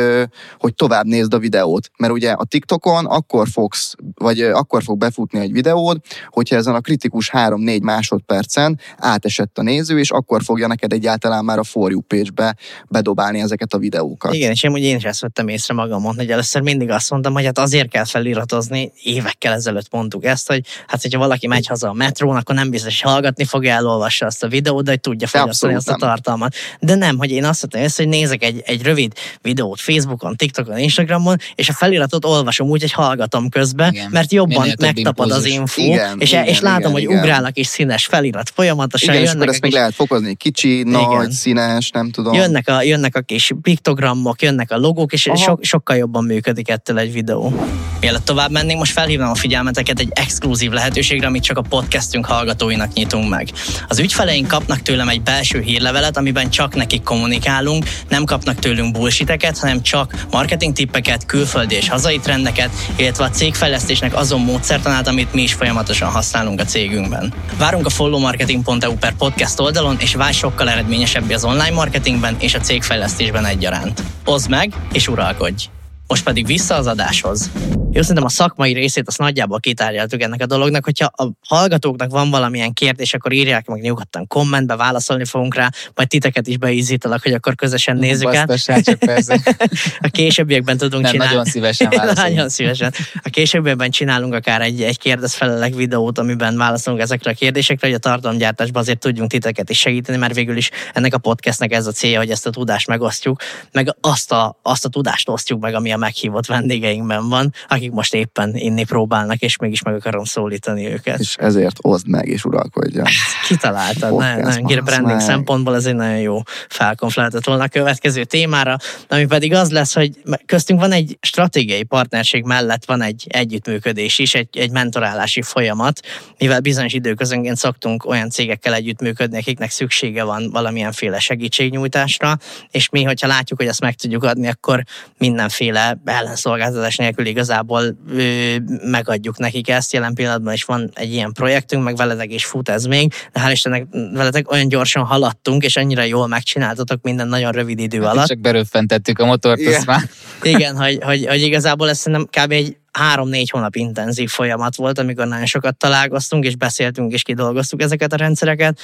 hogy 0.59 0.75
tovább 0.75 1.05
nézd 1.05 1.33
a 1.33 1.39
videót. 1.39 1.91
Mert 1.97 2.13
ugye 2.13 2.31
a 2.31 2.43
TikTokon 2.43 3.05
akkor 3.05 3.47
fogsz, 3.47 3.95
vagy 4.15 4.41
akkor 4.41 4.83
fog 4.83 4.97
befutni 4.97 5.39
egy 5.39 5.51
videód, 5.51 5.97
hogyha 6.29 6.55
ezen 6.55 6.75
a 6.75 6.79
kritikus 6.79 7.31
3-4 7.33 7.81
másodpercen 7.81 8.79
átesett 8.97 9.57
a 9.57 9.61
néző, 9.61 9.99
és 9.99 10.11
akkor 10.11 10.43
fogja 10.43 10.67
neked 10.67 10.93
egyáltalán 10.93 11.45
már 11.45 11.59
a 11.59 11.63
For 11.63 11.91
You 11.91 12.01
page-be 12.01 12.55
bedobálni 12.89 13.39
ezeket 13.39 13.73
a 13.73 13.77
videókat. 13.77 14.33
Igen, 14.33 14.51
és 14.51 14.63
én, 14.63 14.75
én 14.75 14.95
is 14.95 15.03
ezt 15.03 15.21
vettem 15.21 15.47
észre 15.47 15.73
magamon, 15.73 16.15
hogy 16.15 16.31
először 16.31 16.61
mindig 16.61 16.89
azt 16.89 17.09
mondtam, 17.09 17.33
hogy 17.33 17.45
hát 17.45 17.59
azért 17.59 17.89
kell 17.89 18.05
feliratozni, 18.05 18.91
évekkel 19.03 19.53
ezelőtt 19.53 19.91
mondtuk 19.91 20.25
ezt, 20.25 20.47
hogy 20.47 20.65
hát 20.87 21.01
hogyha 21.01 21.19
valaki 21.19 21.47
megy 21.47 21.67
haza 21.67 21.89
a 21.89 21.93
metrón, 21.93 22.34
telefon, 22.35 22.41
akkor 22.41 22.55
nem 22.55 22.69
biztos, 22.69 23.01
hogy 23.01 23.11
hallgatni 23.11 23.45
fogja, 23.45 23.73
elolvassa 23.73 24.25
azt 24.25 24.43
a 24.43 24.47
videót, 24.47 24.83
de 24.83 24.89
hogy 24.89 24.99
tudja 24.99 25.27
fogyasztani 25.27 25.75
azt 25.75 25.89
a 25.89 25.95
tartalmat. 25.95 26.55
De 26.79 26.95
nem, 26.95 27.17
hogy 27.17 27.31
én 27.31 27.45
azt 27.45 27.61
mondtam, 27.61 28.05
hogy 28.05 28.19
nézek 28.19 28.43
egy, 28.43 28.61
egy 28.65 28.83
rövid 28.83 29.13
videót 29.41 29.81
Facebookon, 29.81 30.35
TikTokon, 30.35 30.77
Instagramon, 30.77 31.37
és 31.55 31.69
a 31.69 31.73
feliratot 31.73 32.25
olvasom 32.25 32.69
úgy, 32.69 32.81
hogy 32.81 32.91
hallgatom 32.91 33.49
közben, 33.49 33.93
igen. 33.93 34.09
mert 34.11 34.31
jobban 34.31 34.73
megtapad 34.79 35.31
az 35.31 35.45
info, 35.45 35.81
igen, 35.81 36.19
és, 36.19 36.31
igen, 36.31 36.45
és 36.45 36.59
látom, 36.59 36.79
igen, 36.79 36.91
hogy 36.91 37.01
igen. 37.01 37.17
ugrálnak 37.17 37.57
is 37.57 37.67
színes 37.67 38.05
felirat 38.05 38.49
folyamatosan. 38.49 39.13
Igen, 39.13 39.25
jönnek 39.25 39.47
és 39.47 39.53
ezt 39.53 39.61
meg 39.61 39.71
lehet 39.71 39.93
fokozni, 39.93 40.35
kicsi, 40.35 40.79
igen. 40.79 40.91
nagy, 40.91 41.31
színes, 41.31 41.89
nem 41.91 42.11
tudom. 42.11 42.33
Jönnek 42.33 42.67
a, 42.69 42.81
jönnek 42.81 43.15
a 43.15 43.21
kis 43.21 43.51
piktogramok, 43.61 44.41
jönnek 44.41 44.71
a 44.71 44.77
logók, 44.77 45.13
és 45.13 45.21
so, 45.35 45.55
sokkal 45.61 45.95
jobban 45.95 46.23
működik 46.23 46.69
ettől 46.69 46.99
egy 46.99 47.11
videó. 47.11 47.53
Mielőtt 47.99 48.25
tovább 48.25 48.51
mennénk, 48.51 48.79
most 48.79 48.91
felhívnám 48.91 49.29
a 49.29 49.35
figyelmeteket 49.35 49.99
egy 49.99 50.09
exkluzív 50.13 50.71
lehetőségre, 50.71 51.27
amit 51.27 51.43
csak 51.43 51.57
a 51.57 51.61
podcastünk 51.61 52.24
hallgatóinak 52.25 52.93
nyitunk 52.93 53.29
meg. 53.29 53.49
Az 53.87 53.99
ügyfeleink 53.99 54.47
kapnak 54.47 54.81
tőlem 54.81 55.09
egy 55.09 55.21
belső 55.21 55.59
hírlevelet, 55.59 56.17
amiben 56.17 56.49
csak 56.49 56.75
nekik 56.75 57.03
kommunikálunk, 57.03 57.85
nem 58.09 58.23
kapnak 58.23 58.59
tőlünk 58.59 58.91
bullshiteket, 58.91 59.57
hanem 59.57 59.81
csak 59.81 60.25
marketing 60.31 60.73
tippeket, 60.73 61.25
külföldi 61.25 61.75
és 61.75 61.89
hazai 61.89 62.19
trendeket, 62.19 62.69
illetve 62.95 63.23
a 63.23 63.29
cégfejlesztésnek 63.29 64.15
azon 64.15 64.41
módszertanát, 64.41 65.07
amit 65.07 65.33
mi 65.33 65.41
is 65.41 65.53
folyamatosan 65.53 66.09
használunk 66.09 66.59
a 66.59 66.65
cégünkben. 66.65 67.33
Várunk 67.57 67.85
a 67.85 67.89
followmarketing.eu 67.89 68.95
per 68.95 69.13
podcast 69.13 69.59
oldalon, 69.59 69.97
és 69.99 70.15
válj 70.15 70.33
sokkal 70.33 70.69
eredményesebb 70.69 71.29
az 71.29 71.43
online 71.43 71.71
marketingben 71.71 72.35
és 72.39 72.53
a 72.53 72.59
cégfejlesztésben 72.59 73.45
egyaránt. 73.45 74.03
Oszd 74.25 74.49
meg, 74.49 74.73
és 74.91 75.07
uralkodj! 75.07 75.74
Most 76.07 76.23
pedig 76.23 76.45
vissza 76.45 76.75
az 76.75 76.87
adáshoz. 76.87 77.49
Jó, 77.91 78.01
szerintem 78.01 78.25
a 78.25 78.29
szakmai 78.29 78.73
részét 78.73 79.07
azt 79.07 79.17
nagyjából 79.17 79.59
kitárgyaltuk 79.59 80.21
ennek 80.21 80.41
a 80.41 80.45
dolognak, 80.45 80.83
hogyha 80.83 81.11
a 81.15 81.29
hallgatóknak 81.47 82.11
van 82.11 82.29
valamilyen 82.29 82.73
kérdés, 82.73 83.13
akkor 83.13 83.31
írják 83.31 83.67
meg 83.67 83.81
nyugodtan 83.81 84.27
kommentbe, 84.27 84.75
válaszolni 84.75 85.25
fogunk 85.25 85.55
rá, 85.55 85.69
majd 85.93 86.07
titeket 86.07 86.47
is 86.47 86.57
beízítalak, 86.57 87.23
hogy 87.23 87.33
akkor 87.33 87.55
közösen 87.55 87.97
nézzük 87.97 88.33
el. 88.33 88.45
a 89.99 90.07
későbbiekben 90.07 90.77
tudunk 90.77 91.03
Nem, 91.03 91.11
csinálni. 91.11 91.33
Nagyon 91.33 91.51
szívesen 91.51 91.93
Nagyon 92.15 92.49
szívesen. 92.49 92.93
A 93.23 93.29
későbbiekben 93.29 93.91
csinálunk 93.91 94.33
akár 94.33 94.61
egy, 94.61 94.81
egy 94.81 94.97
kérdezfelelek 94.97 95.73
videót, 95.73 96.17
amiben 96.17 96.57
válaszolunk 96.57 97.03
ezekre 97.03 97.31
a 97.31 97.33
kérdésekre, 97.33 97.87
hogy 97.87 97.95
a 97.95 97.99
tartalomgyártásban 97.99 98.81
azért 98.81 98.99
tudjunk 98.99 99.29
titeket 99.29 99.69
is 99.69 99.79
segíteni, 99.79 100.17
mert 100.17 100.35
végül 100.35 100.57
is 100.57 100.69
ennek 100.93 101.13
a 101.13 101.17
podcastnek 101.17 101.71
ez 101.73 101.87
a 101.87 101.91
célja, 101.91 102.19
hogy 102.19 102.29
ezt 102.29 102.45
a 102.45 102.49
tudást 102.49 102.87
megosztjuk, 102.87 103.41
meg 103.71 103.95
azt 104.01 104.31
a, 104.31 104.59
azt 104.61 104.85
a 104.85 104.89
tudást 104.89 105.29
osztjuk 105.29 105.61
meg, 105.61 105.73
ami 105.73 105.93
a 105.95 105.97
meghívott 105.97 106.45
vendégeinkben 106.45 107.29
van, 107.29 107.53
akik 107.67 107.91
most 107.91 108.13
éppen 108.13 108.55
inni 108.55 108.83
próbálnak, 108.83 109.39
és 109.39 109.57
mégis 109.57 109.81
meg 109.81 109.93
akarom 109.93 110.23
szólítani 110.23 110.91
őket. 110.91 111.19
És 111.19 111.35
ezért 111.39 111.77
oszd 111.81 112.07
meg, 112.07 112.27
és 112.27 112.45
uralkodja. 112.45 113.03
Kitaláltad, 113.47 114.17
nagyon, 114.17 114.39
nagyon 114.39 114.83
branding 114.83 115.05
meg. 115.05 115.19
szempontból 115.19 115.75
ez 115.75 115.85
egy 115.85 115.95
nagyon 115.95 116.19
jó 116.19 116.41
felkonf 116.69 117.15
lehetett 117.15 117.45
volna 117.45 117.63
a 117.63 117.67
következő 117.67 118.23
témára, 118.23 118.77
ami 119.07 119.25
pedig 119.25 119.53
az 119.53 119.71
lesz, 119.71 119.93
hogy 119.93 120.21
köztünk 120.45 120.79
van 120.79 120.91
egy 120.91 121.17
stratégiai 121.21 121.83
partnerség 121.83 122.43
mellett 122.43 122.85
van 122.85 123.01
egy 123.01 123.25
együttműködés 123.29 124.19
is, 124.19 124.33
egy, 124.35 124.57
egy 124.57 124.71
mentorálási 124.71 125.41
folyamat, 125.41 125.99
mivel 126.37 126.59
bizonyos 126.59 126.93
időközönként 126.93 127.57
szoktunk 127.57 128.05
olyan 128.05 128.29
cégekkel 128.29 128.73
együttműködni, 128.73 129.37
akiknek 129.37 129.69
szüksége 129.69 130.23
van 130.23 130.49
valamilyenféle 130.51 131.19
segítségnyújtásra, 131.19 132.37
és 132.71 132.89
mi, 132.89 133.03
hogyha 133.03 133.27
látjuk, 133.27 133.59
hogy 133.59 133.67
ezt 133.67 133.81
meg 133.81 133.95
tudjuk 133.95 134.23
adni, 134.23 134.47
akkor 134.47 134.83
mindenféle 135.17 135.84
ellenszolgáltatás 136.05 136.95
nélkül 136.95 137.25
igazából 137.25 137.97
ö, 138.09 138.55
megadjuk 138.83 139.37
nekik 139.37 139.69
ezt. 139.69 139.93
Jelen 139.93 140.13
pillanatban 140.13 140.53
is 140.53 140.63
van 140.63 140.91
egy 140.93 141.13
ilyen 141.13 141.33
projektünk, 141.33 141.83
meg 141.83 141.95
veletek 141.95 142.33
is 142.33 142.45
fut 142.45 142.69
ez 142.69 142.85
még, 142.85 143.13
de 143.33 143.41
hál' 143.45 143.51
Istennek 143.51 143.87
veletek 144.13 144.51
olyan 144.51 144.67
gyorsan 144.67 145.03
haladtunk, 145.03 145.63
és 145.63 145.75
annyira 145.75 146.03
jól 146.03 146.27
megcsináltatok 146.27 147.01
minden 147.01 147.27
nagyon 147.27 147.51
rövid 147.51 147.79
idő 147.79 148.01
hát 148.01 148.11
alatt. 148.11 148.27
Csak 148.27 148.39
beröffentettük 148.39 149.19
a 149.19 149.25
motort, 149.25 149.59
Igen, 149.59 149.83
már. 149.85 150.01
Igen 150.43 150.75
hogy, 150.75 150.97
hogy, 151.01 151.25
hogy 151.25 151.41
igazából 151.41 151.89
ez 151.89 151.97
szerintem 151.97 152.43
kb. 152.43 152.51
egy 152.51 152.77
három-négy 152.91 153.49
hónap 153.49 153.75
intenzív 153.75 154.29
folyamat 154.29 154.75
volt, 154.75 154.99
amikor 154.99 155.27
nagyon 155.27 155.45
sokat 155.45 155.77
találkoztunk, 155.77 156.45
és 156.45 156.55
beszéltünk, 156.55 157.13
és 157.13 157.23
kidolgoztuk 157.23 157.81
ezeket 157.81 158.13
a 158.13 158.15
rendszereket, 158.15 158.79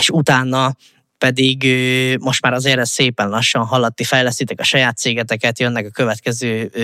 és 0.00 0.10
utána 0.10 0.76
pedig 1.24 1.66
most 2.20 2.42
már 2.42 2.52
azért 2.52 2.78
ez 2.78 2.90
szépen 2.90 3.28
lassan 3.28 3.64
halatti, 3.64 4.04
fejlesztitek 4.04 4.60
a 4.60 4.64
saját 4.64 4.96
cégeteket, 4.96 5.58
jönnek 5.58 5.86
a 5.86 5.90
következő 5.90 6.70
ö, 6.72 6.82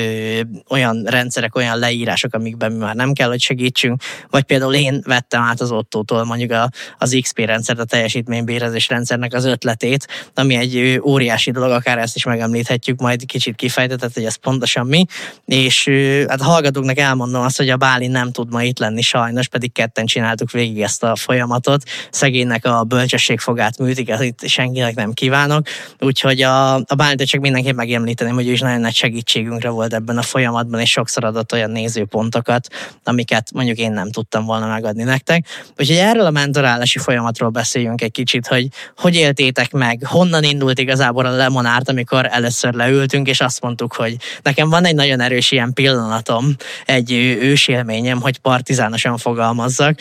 olyan 0.68 1.04
rendszerek, 1.04 1.56
olyan 1.56 1.78
leírások, 1.78 2.34
amikben 2.34 2.72
mi 2.72 2.78
már 2.78 2.94
nem 2.94 3.12
kell, 3.12 3.28
hogy 3.28 3.40
segítsünk, 3.40 4.02
vagy 4.30 4.42
például 4.42 4.74
én 4.74 5.02
vettem 5.06 5.42
át 5.42 5.60
az 5.60 5.70
Ottótól 5.70 6.24
mondjuk 6.24 6.50
a, 6.50 6.70
az 6.98 7.18
XP 7.20 7.38
rendszert, 7.38 7.78
a 7.78 7.84
teljesítménybérezés 7.84 8.88
rendszernek 8.88 9.34
az 9.34 9.44
ötletét, 9.44 10.06
ami 10.34 10.54
egy 10.54 11.00
óriási 11.02 11.50
dolog, 11.50 11.70
akár 11.70 11.98
ezt 11.98 12.16
is 12.16 12.24
megemlíthetjük, 12.24 13.00
majd 13.00 13.26
kicsit 13.26 13.56
kifejtetett, 13.56 14.14
hogy 14.14 14.24
ez 14.24 14.36
pontosan 14.36 14.86
mi, 14.86 15.04
és 15.44 15.86
ö, 15.86 16.24
hát 16.28 16.42
hallgatóknak 16.42 16.98
elmondom 16.98 17.42
azt, 17.42 17.56
hogy 17.56 17.68
a 17.68 17.76
Báli 17.76 18.06
nem 18.06 18.32
tud 18.32 18.50
ma 18.50 18.62
itt 18.62 18.78
lenni 18.78 19.02
sajnos, 19.02 19.48
pedig 19.48 19.72
ketten 19.72 20.06
csináltuk 20.06 20.50
végig 20.50 20.82
ezt 20.82 21.02
a 21.02 21.16
folyamatot, 21.16 21.82
szegénynek 22.10 22.64
a 22.64 22.84
bölcsességfogát 22.84 23.78
műtik, 23.78 24.10
itt 24.30 24.48
senkinek 24.48 24.94
nem 24.94 25.12
kívánok. 25.12 25.66
Úgyhogy 25.98 26.42
a, 26.42 26.74
a 26.74 26.94
Bálintot 26.96 27.26
csak 27.26 27.40
mindenképp 27.40 27.76
megemlíteném, 27.76 28.34
hogy 28.34 28.48
ő 28.48 28.52
is 28.52 28.60
nagyon 28.60 28.80
nagy 28.80 28.94
segítségünkre 28.94 29.68
volt 29.68 29.94
ebben 29.94 30.18
a 30.18 30.22
folyamatban, 30.22 30.80
és 30.80 30.90
sokszor 30.90 31.24
adott 31.24 31.52
olyan 31.52 31.70
nézőpontokat, 31.70 32.68
amiket 33.04 33.52
mondjuk 33.52 33.78
én 33.78 33.92
nem 33.92 34.10
tudtam 34.10 34.44
volna 34.44 34.66
megadni 34.66 35.02
nektek. 35.02 35.46
Úgyhogy 35.78 35.96
erről 35.96 36.26
a 36.26 36.30
mentorálási 36.30 36.98
folyamatról 36.98 37.50
beszéljünk 37.50 38.02
egy 38.02 38.10
kicsit, 38.10 38.46
hogy 38.46 38.68
hogy 38.96 39.14
éltétek 39.14 39.72
meg, 39.72 40.02
honnan 40.04 40.42
indult 40.42 40.78
igazából 40.78 41.26
a 41.26 41.30
lemonárt, 41.30 41.88
amikor 41.88 42.28
először 42.30 42.74
leültünk, 42.74 43.28
és 43.28 43.40
azt 43.40 43.60
mondtuk, 43.60 43.94
hogy 43.94 44.16
nekem 44.42 44.68
van 44.70 44.84
egy 44.84 44.94
nagyon 44.94 45.20
erős 45.20 45.50
ilyen 45.50 45.72
pillanatom, 45.72 46.56
egy 46.84 47.12
ősélményem, 47.40 48.20
hogy 48.20 48.38
partizánosan 48.38 49.18
fogalmazzak, 49.18 49.98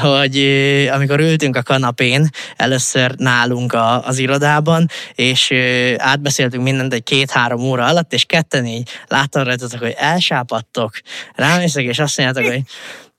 hogy 0.00 0.36
amikor 0.92 1.20
ültünk 1.20 1.56
a 1.56 1.62
kanapén 1.62 2.28
először 2.56 3.14
nálunk, 3.16 3.45
nálunk 3.46 3.72
a, 3.72 4.06
az 4.06 4.18
irodában, 4.18 4.88
és 5.14 5.52
átbeszéltünk 5.96 6.62
mindent 6.62 6.92
egy 6.92 7.02
két-három 7.02 7.60
óra 7.60 7.84
alatt, 7.84 8.12
és 8.12 8.24
ketten 8.24 8.66
így 8.66 8.88
láttam 9.08 9.44
rajtatok, 9.44 9.80
hogy 9.80 9.94
elsápadtok, 9.98 11.00
rámészek, 11.34 11.84
és 11.84 11.98
azt 11.98 12.18
mondjátok, 12.18 12.52
hogy 12.52 12.62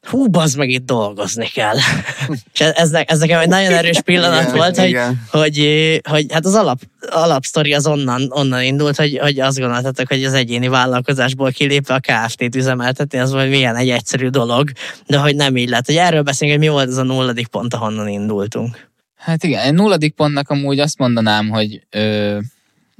hú, 0.09 0.29
bazd 0.29 0.57
meg, 0.57 0.69
itt 0.69 0.85
dolgozni 0.85 1.47
kell. 1.47 1.75
és 2.53 2.59
ez, 2.59 2.93
ez 2.93 3.19
nekem 3.19 3.39
egy 3.39 3.47
nagyon 3.47 3.73
erős 3.73 4.01
pillanat 4.01 4.41
igen, 4.41 4.55
volt, 4.55 4.77
hogy, 4.77 4.97
hogy, 5.29 5.99
hogy, 6.09 6.25
hát 6.33 6.45
az 6.45 6.53
alap, 6.53 6.79
alapsztori 7.09 7.73
az 7.73 7.87
onnan, 7.87 8.27
onnan 8.29 8.63
indult, 8.63 8.95
hogy, 8.95 9.17
hogy 9.21 9.39
azt 9.39 9.59
gondoltatok, 9.59 10.07
hogy 10.07 10.23
az 10.23 10.33
egyéni 10.33 10.67
vállalkozásból 10.67 11.51
kilépve 11.51 11.93
a 11.93 11.99
KFT-t 11.99 12.55
üzemeltetni, 12.55 13.19
az 13.19 13.31
vagy 13.31 13.49
milyen 13.49 13.75
egy 13.75 13.89
egyszerű 13.89 14.27
dolog, 14.27 14.71
de 15.07 15.17
hogy 15.17 15.35
nem 15.35 15.57
így 15.57 15.69
lett. 15.69 15.85
Hogy 15.85 15.95
erről 15.95 16.21
beszélünk, 16.21 16.57
hogy 16.57 16.67
mi 16.67 16.73
volt 16.73 16.87
az 16.87 16.97
a 16.97 17.03
nulladik 17.03 17.47
pont, 17.47 17.73
ahonnan 17.73 18.07
indultunk. 18.07 18.87
Hát 19.27 19.43
igen, 19.43 19.73
nulladik 19.73 20.13
pontnak 20.13 20.49
amúgy 20.49 20.79
azt 20.79 20.97
mondanám, 20.97 21.49
hogy 21.49 21.81
ö, 21.89 22.37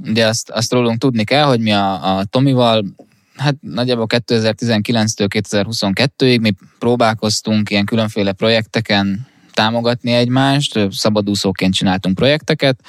ugye 0.07 0.25
azt, 0.25 0.49
azt 0.49 0.71
rólunk 0.71 0.97
tudni 0.97 1.23
kell, 1.23 1.43
hogy 1.43 1.59
mi 1.59 1.71
a, 1.71 2.17
a 2.17 2.23
Tomival 2.23 2.85
hát 3.35 3.55
nagyjából 3.59 4.05
2019-től 4.09 5.27
2022-ig 5.29 6.41
mi 6.41 6.53
próbálkoztunk 6.79 7.69
ilyen 7.69 7.85
különféle 7.85 8.31
projekteken 8.31 9.27
támogatni 9.53 10.11
egymást, 10.11 10.79
szabadúszóként 10.91 11.73
csináltunk 11.73 12.15
projekteket, 12.15 12.79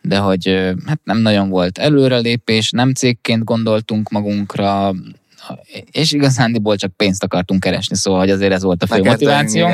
de 0.00 0.18
hogy 0.18 0.72
hát 0.86 1.00
nem 1.04 1.18
nagyon 1.18 1.48
volt 1.48 1.78
előrelépés, 1.78 2.70
nem 2.70 2.92
cégként 2.92 3.44
gondoltunk 3.44 4.10
magunkra, 4.10 4.94
és 5.90 6.12
igazándiból 6.12 6.76
csak 6.76 6.96
pénzt 6.96 7.24
akartunk 7.24 7.60
keresni, 7.60 7.96
szóval 7.96 8.20
hogy 8.20 8.30
azért 8.30 8.52
ez 8.52 8.62
volt 8.62 8.82
a 8.82 8.86
fő 8.86 9.02
motiváció. 9.02 9.68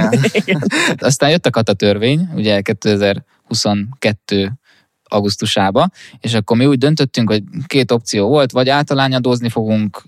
Aztán 0.96 1.30
jött 1.30 1.46
a 1.46 1.50
kata 1.50 1.72
törvény, 1.72 2.28
ugye 2.34 2.60
2022 2.60 4.52
augusztusába, 5.10 5.88
és 6.20 6.34
akkor 6.34 6.56
mi 6.56 6.66
úgy 6.66 6.78
döntöttünk, 6.78 7.30
hogy 7.30 7.42
két 7.66 7.90
opció 7.90 8.28
volt, 8.28 8.52
vagy 8.52 8.68
általányadózni 8.68 9.48
fogunk, 9.48 10.02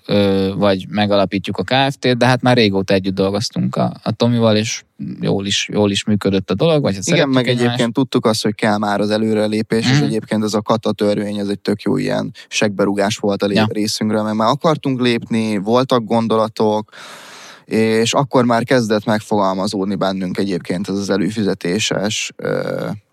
vagy 0.56 0.86
megalapítjuk 0.88 1.58
a 1.58 1.62
KFT-t, 1.62 2.16
de 2.16 2.26
hát 2.26 2.42
már 2.42 2.56
régóta 2.56 2.94
együtt 2.94 3.14
dolgoztunk 3.14 3.76
a, 3.76 3.92
a 4.02 4.12
Tomival, 4.12 4.56
és 4.56 4.82
jól 5.20 5.46
is, 5.46 5.68
jól 5.72 5.90
is 5.90 6.04
működött 6.04 6.50
a 6.50 6.54
dolog. 6.54 6.82
Vagy 6.82 6.98
Igen, 7.04 7.28
meg 7.28 7.48
egyébként 7.48 7.78
más. 7.78 7.90
tudtuk 7.92 8.26
azt, 8.26 8.42
hogy 8.42 8.54
kell 8.54 8.78
már 8.78 9.00
az 9.00 9.10
előrelépés, 9.10 9.86
mm. 9.86 9.90
és 9.90 9.96
mhm. 9.96 10.06
egyébként 10.06 10.44
ez 10.44 10.54
a 10.54 10.62
kata 10.62 10.92
törvény, 10.92 11.38
ez 11.38 11.48
egy 11.48 11.60
tök 11.60 11.82
jó 11.82 11.96
ilyen 11.96 12.32
segberugás 12.48 13.16
volt 13.16 13.42
a 13.42 13.50
ja. 13.50 13.66
részünkről, 13.70 14.22
mert 14.22 14.36
már 14.36 14.48
akartunk 14.48 15.00
lépni, 15.00 15.56
voltak 15.56 16.04
gondolatok, 16.04 16.90
és 17.64 18.12
akkor 18.12 18.44
már 18.44 18.64
kezdett 18.64 19.04
megfogalmazódni 19.04 19.94
bennünk 19.94 20.38
egyébként 20.38 20.88
ez 20.88 20.96
az 20.96 21.10
előfizetéses 21.10 22.32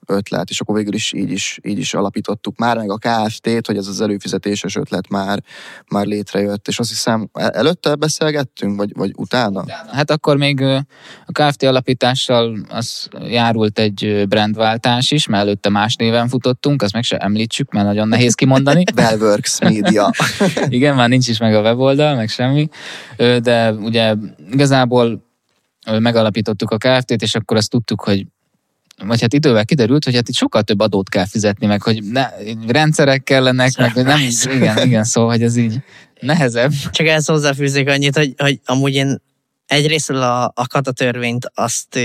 ötlet, 0.10 0.50
és 0.50 0.62
akkor 0.62 0.76
végül 0.76 0.94
is 0.94 1.14
így 1.14 1.32
is, 1.32 1.60
így 1.64 1.78
is 1.78 1.94
alapítottuk 1.94 2.58
már, 2.58 2.78
meg 2.78 2.92
a 2.92 2.98
KFT-t, 2.98 3.68
hogy 3.68 3.78
ez 3.78 3.88
az 3.88 4.02
előfizetéses 4.02 4.76
ötlet 4.76 5.10
már, 5.10 5.44
már 5.88 6.06
létrejött, 6.06 6.68
és 6.68 6.80
azt 6.80 6.90
hiszem 6.90 7.30
előtte 7.34 7.96
beszélgettünk, 7.96 8.78
vagy, 8.78 8.92
vagy 8.96 9.12
utána? 9.16 9.64
Hát 9.92 10.12
akkor 10.12 10.38
még 10.38 10.62
a 11.26 11.32
KFT 11.32 11.64
alapítással 11.64 12.58
az 12.70 13.08
járult 13.28 13.80
egy 13.80 14.26
brandváltás 14.28 15.12
is, 15.12 15.28
mert 15.28 15.44
előtte 15.44 15.70
más 15.70 15.96
néven 15.96 16.28
futottunk, 16.28 16.82
azt 16.82 16.94
meg 16.94 17.04
se 17.04 17.18
említsük, 17.18 17.72
mert 17.72 17.86
nagyon 17.86 18.08
nehéz 18.08 18.34
kimondani. 18.34 18.84
Bellworks 18.96 19.60
Media. 19.60 20.12
Igen, 20.68 20.96
már 20.96 21.10
nincs 21.10 21.28
is 21.28 21.38
meg 21.38 21.54
a 21.54 21.62
weboldal, 21.62 22.16
meg 22.16 22.30
semmi, 22.30 22.68
de 23.18 23.72
ugye 23.72 24.16
igazából 24.52 25.28
megalapítottuk 26.00 26.72
a 26.72 26.78
KFT-t, 26.78 27.22
és 27.22 27.36
akkor 27.36 27.58
azt 27.58 27.70
tudtuk, 27.70 28.02
hogy 28.02 28.26
vagy 29.06 29.22
hát 29.22 29.34
idővel 29.34 29.66
kiderült, 29.66 30.04
hogy 30.04 30.16
hát 30.16 30.30
itt 30.30 30.36
sokkal 30.36 30.62
több 30.62 30.80
adót 30.80 31.10
kell 31.10 31.26
fizetni, 31.26 31.68
meg 31.68 31.82
hogy 31.82 32.04
ne, 32.04 32.28
rendszerek 32.68 33.24
kellenek, 33.24 33.78
meg 33.78 33.94
hogy 33.94 34.04
nem, 34.04 34.20
igen, 34.52 34.78
igen, 34.86 35.04
szóval, 35.04 35.30
hogy 35.30 35.44
ez 35.44 35.56
így 35.56 35.80
nehezebb. 36.20 36.72
Csak 36.92 37.08
ezt 37.08 37.30
hozzáfűzzék 37.30 37.90
annyit, 37.90 38.18
hogy, 38.18 38.34
hogy 38.38 38.60
amúgy 38.66 38.94
én 38.94 39.22
egyrészt 39.66 40.10
a, 40.10 40.44
a 40.44 40.68
katatörvényt 40.68 41.52
azt 41.54 42.00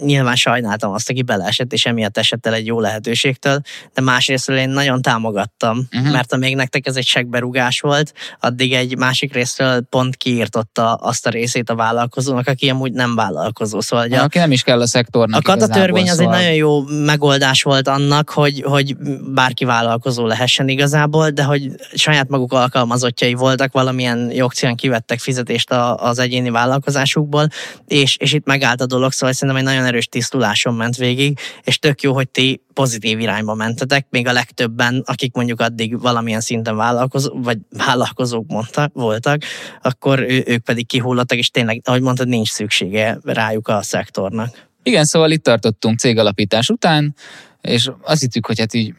nyilván 0.00 0.36
sajnáltam 0.36 0.92
azt, 0.92 1.10
aki 1.10 1.22
beleesett, 1.22 1.72
és 1.72 1.86
emiatt 1.86 2.18
esett 2.18 2.46
el 2.46 2.54
egy 2.54 2.66
jó 2.66 2.80
lehetőségtől, 2.80 3.60
de 3.94 4.00
másrészt 4.00 4.48
én 4.48 4.70
nagyon 4.70 5.02
támogattam, 5.02 5.88
uh-huh. 5.92 6.12
mert 6.12 6.32
amíg 6.32 6.56
nektek 6.56 6.86
ez 6.86 6.96
egy 6.96 7.06
segberugás 7.06 7.80
volt, 7.80 8.12
addig 8.40 8.72
egy 8.72 8.96
másik 8.96 9.32
részről 9.32 9.80
pont 9.80 10.16
kiírtotta 10.16 10.94
azt 10.94 11.26
a 11.26 11.30
részét 11.30 11.70
a 11.70 11.74
vállalkozónak, 11.74 12.46
aki 12.46 12.70
amúgy 12.70 12.92
nem 12.92 13.14
vállalkozó. 13.14 13.80
Szóval, 13.80 14.12
a, 14.12 14.22
aki 14.22 14.38
nem 14.38 14.52
is 14.52 14.62
kell 14.62 14.80
a 14.80 14.86
szektornak. 14.86 15.40
A 15.40 15.42
katatörvény 15.42 16.10
az 16.10 16.16
szóval... 16.16 16.34
egy 16.34 16.40
nagyon 16.40 16.54
jó 16.54 16.82
megoldás 16.82 17.62
volt 17.62 17.88
annak, 17.88 18.30
hogy, 18.30 18.62
hogy 18.62 18.96
bárki 19.34 19.64
vállalkozó 19.64 20.26
lehessen 20.26 20.68
igazából, 20.68 21.30
de 21.30 21.42
hogy 21.42 21.70
saját 21.94 22.28
maguk 22.28 22.52
alkalmazottjai 22.52 23.34
voltak, 23.34 23.72
valamilyen 23.72 24.30
jogcián 24.32 24.76
kivettek 24.76 25.18
fizetést 25.18 25.70
az 25.96 26.18
egyéni 26.18 26.50
vállalkozásukból, 26.50 27.48
és, 27.86 28.16
és 28.16 28.32
itt 28.32 28.46
megállt 28.46 28.80
a 28.80 28.86
dolog, 28.86 29.12
szóval 29.12 29.34
szerintem 29.34 29.66
egy 29.66 29.72
nagyon 29.72 29.87
erős 29.88 30.06
tisztuláson 30.06 30.74
ment 30.74 30.96
végig, 30.96 31.38
és 31.62 31.78
tök 31.78 32.02
jó, 32.02 32.12
hogy 32.12 32.28
ti 32.28 32.62
pozitív 32.72 33.20
irányba 33.20 33.54
mentetek, 33.54 34.06
még 34.10 34.26
a 34.26 34.32
legtöbben, 34.32 35.02
akik 35.06 35.34
mondjuk 35.34 35.60
addig 35.60 36.00
valamilyen 36.00 36.40
szinten 36.40 36.76
vállalkozó, 36.76 37.40
vagy 37.42 37.58
vállalkozók 37.70 38.46
mondta, 38.46 38.90
voltak, 38.92 39.42
akkor 39.82 40.20
ő, 40.20 40.42
ők 40.46 40.62
pedig 40.62 40.86
kihullottak, 40.86 41.38
és 41.38 41.50
tényleg, 41.50 41.80
ahogy 41.84 42.02
mondtad, 42.02 42.28
nincs 42.28 42.50
szüksége 42.50 43.18
rájuk 43.22 43.68
a 43.68 43.82
szektornak. 43.82 44.66
Igen, 44.82 45.04
szóval 45.04 45.30
itt 45.30 45.42
tartottunk 45.42 45.98
cégalapítás 45.98 46.68
után, 46.68 47.14
és 47.60 47.90
azt 48.02 48.20
hittük, 48.20 48.46
hogy 48.46 48.58
hát 48.58 48.74
így 48.74 48.94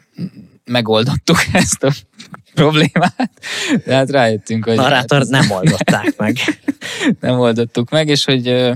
megoldottuk 0.65 1.37
ezt 1.53 1.83
a 1.83 1.91
problémát, 2.53 3.31
de 3.85 3.95
hát 3.95 4.09
rájöttünk, 4.09 4.65
hogy... 4.65 4.75
Narrátor 4.75 5.17
hát 5.17 5.27
nem 5.27 5.51
oldották 5.51 6.17
meg. 6.17 6.37
nem 7.19 7.39
oldottuk 7.39 7.89
meg, 7.89 8.07
és 8.07 8.25
hogy 8.25 8.71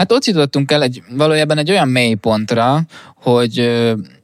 Hát 0.00 0.12
ott 0.12 0.24
jutottunk 0.24 0.70
el 0.70 0.82
egy, 0.82 1.02
valójában 1.16 1.58
egy 1.58 1.70
olyan 1.70 1.88
mély 1.88 2.14
pontra, 2.14 2.80
hogy 3.14 3.56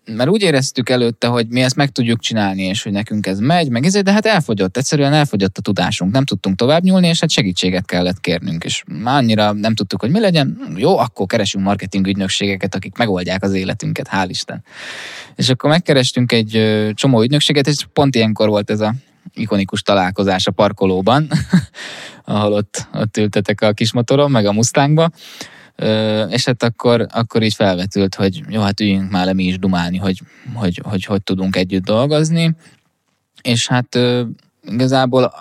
mert 0.05 0.29
úgy 0.29 0.43
éreztük 0.43 0.89
előtte, 0.89 1.27
hogy 1.27 1.47
mi 1.49 1.63
ezt 1.63 1.77
meg 1.77 1.91
tudjuk 1.91 2.21
csinálni, 2.21 2.63
és 2.63 2.83
hogy 2.83 2.93
nekünk 2.93 3.27
ez 3.27 3.39
megy, 3.39 3.69
meg 3.69 3.85
ezért, 3.85 4.05
de 4.05 4.13
hát 4.13 4.27
elfogyott, 4.27 4.77
egyszerűen 4.77 5.13
elfogyott 5.13 5.59
a 5.59 5.61
tudásunk, 5.61 6.13
nem 6.13 6.25
tudtunk 6.25 6.57
tovább 6.57 6.83
nyúlni, 6.83 7.09
és 7.09 7.21
hát 7.21 7.31
segítséget 7.31 7.87
kellett 7.87 8.21
kérnünk, 8.21 8.65
és 8.65 8.83
már 9.03 9.17
annyira 9.17 9.53
nem 9.53 9.75
tudtuk, 9.75 10.01
hogy 10.01 10.11
mi 10.11 10.21
legyen, 10.21 10.59
jó, 10.77 10.99
akkor 10.99 11.27
keresünk 11.27 11.65
marketing 11.65 12.07
ügynökségeket, 12.07 12.75
akik 12.75 12.97
megoldják 12.97 13.43
az 13.43 13.53
életünket, 13.53 14.09
hál' 14.13 14.27
Isten. 14.29 14.65
És 15.35 15.49
akkor 15.49 15.71
megkerestünk 15.71 16.33
egy 16.33 16.81
csomó 16.95 17.23
ügynökséget, 17.23 17.67
és 17.67 17.87
pont 17.93 18.15
ilyenkor 18.15 18.49
volt 18.49 18.71
ez 18.71 18.81
a 18.81 18.95
ikonikus 19.35 19.83
találkozás 19.83 20.47
a 20.47 20.51
parkolóban, 20.51 21.29
ahol 22.25 22.53
ott, 22.53 22.89
ott 22.93 23.17
ültetek 23.17 23.61
a 23.61 23.73
kis 23.73 23.93
motoron, 23.93 24.31
meg 24.31 24.47
a 24.47 24.53
Mustangba, 24.53 25.11
és 26.29 26.45
hát 26.45 26.63
akkor, 26.63 27.07
akkor 27.13 27.43
így 27.43 27.55
felvetült, 27.55 28.15
hogy 28.15 28.43
jó, 28.49 28.61
hát 28.61 28.81
üljünk 28.81 29.11
már 29.11 29.27
le 29.27 29.33
mi 29.33 29.45
is 29.45 29.59
dumálni, 29.59 29.97
hogy 29.97 30.21
hogy, 30.55 30.81
hogy, 30.85 31.05
hogy 31.05 31.23
tudunk 31.23 31.57
együtt 31.57 31.85
dolgozni, 31.85 32.57
és 33.43 33.69
hát 33.69 33.99
igazából 34.63 35.33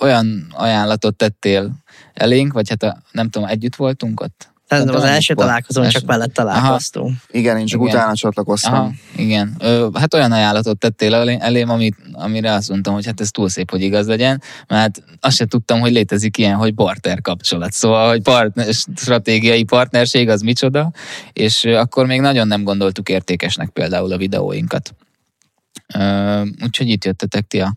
olyan 0.00 0.46
ajánlatot 0.50 1.16
tettél 1.16 1.72
elénk, 2.14 2.52
vagy 2.52 2.68
hát 2.68 2.82
a, 2.82 3.02
nem 3.12 3.30
tudom, 3.30 3.48
együtt 3.48 3.76
voltunk 3.76 4.20
ott? 4.20 4.53
Szerintem 4.68 4.94
az 4.94 5.02
első 5.02 5.34
találkozón 5.34 5.88
csak 5.88 6.06
veled 6.06 6.32
találkoztunk. 6.32 7.06
Aha. 7.06 7.16
Igen, 7.30 7.58
én 7.58 7.66
csak 7.66 7.80
igen. 7.80 7.94
utána 7.94 8.14
csatlakoztam. 8.14 8.74
Aha, 8.74 8.90
igen. 9.16 9.56
Ö, 9.58 9.88
hát 9.94 10.14
olyan 10.14 10.32
ajánlatot 10.32 10.78
tettél 10.78 11.14
elém, 11.40 11.70
amit, 11.70 11.96
amire 12.12 12.52
azt 12.52 12.68
mondtam, 12.68 12.94
hogy 12.94 13.06
hát 13.06 13.20
ez 13.20 13.30
túl 13.30 13.48
szép, 13.48 13.70
hogy 13.70 13.82
igaz 13.82 14.06
legyen, 14.06 14.42
mert 14.68 15.02
azt 15.20 15.36
sem 15.36 15.46
tudtam, 15.46 15.80
hogy 15.80 15.92
létezik 15.92 16.38
ilyen, 16.38 16.56
hogy 16.56 16.74
barter 16.74 17.20
kapcsolat. 17.20 17.72
Szóval, 17.72 18.08
hogy 18.08 18.22
partner, 18.22 18.66
stratégiai 18.96 19.62
partnerség 19.62 20.28
az 20.28 20.40
micsoda, 20.40 20.90
és 21.32 21.64
akkor 21.64 22.06
még 22.06 22.20
nagyon 22.20 22.46
nem 22.46 22.62
gondoltuk 22.62 23.08
értékesnek 23.08 23.68
például 23.68 24.12
a 24.12 24.16
videóinkat. 24.16 24.94
Ö, 25.94 26.42
úgyhogy 26.64 26.88
itt 26.88 27.04
jöttetek 27.04 27.46
ti 27.46 27.60
a 27.60 27.76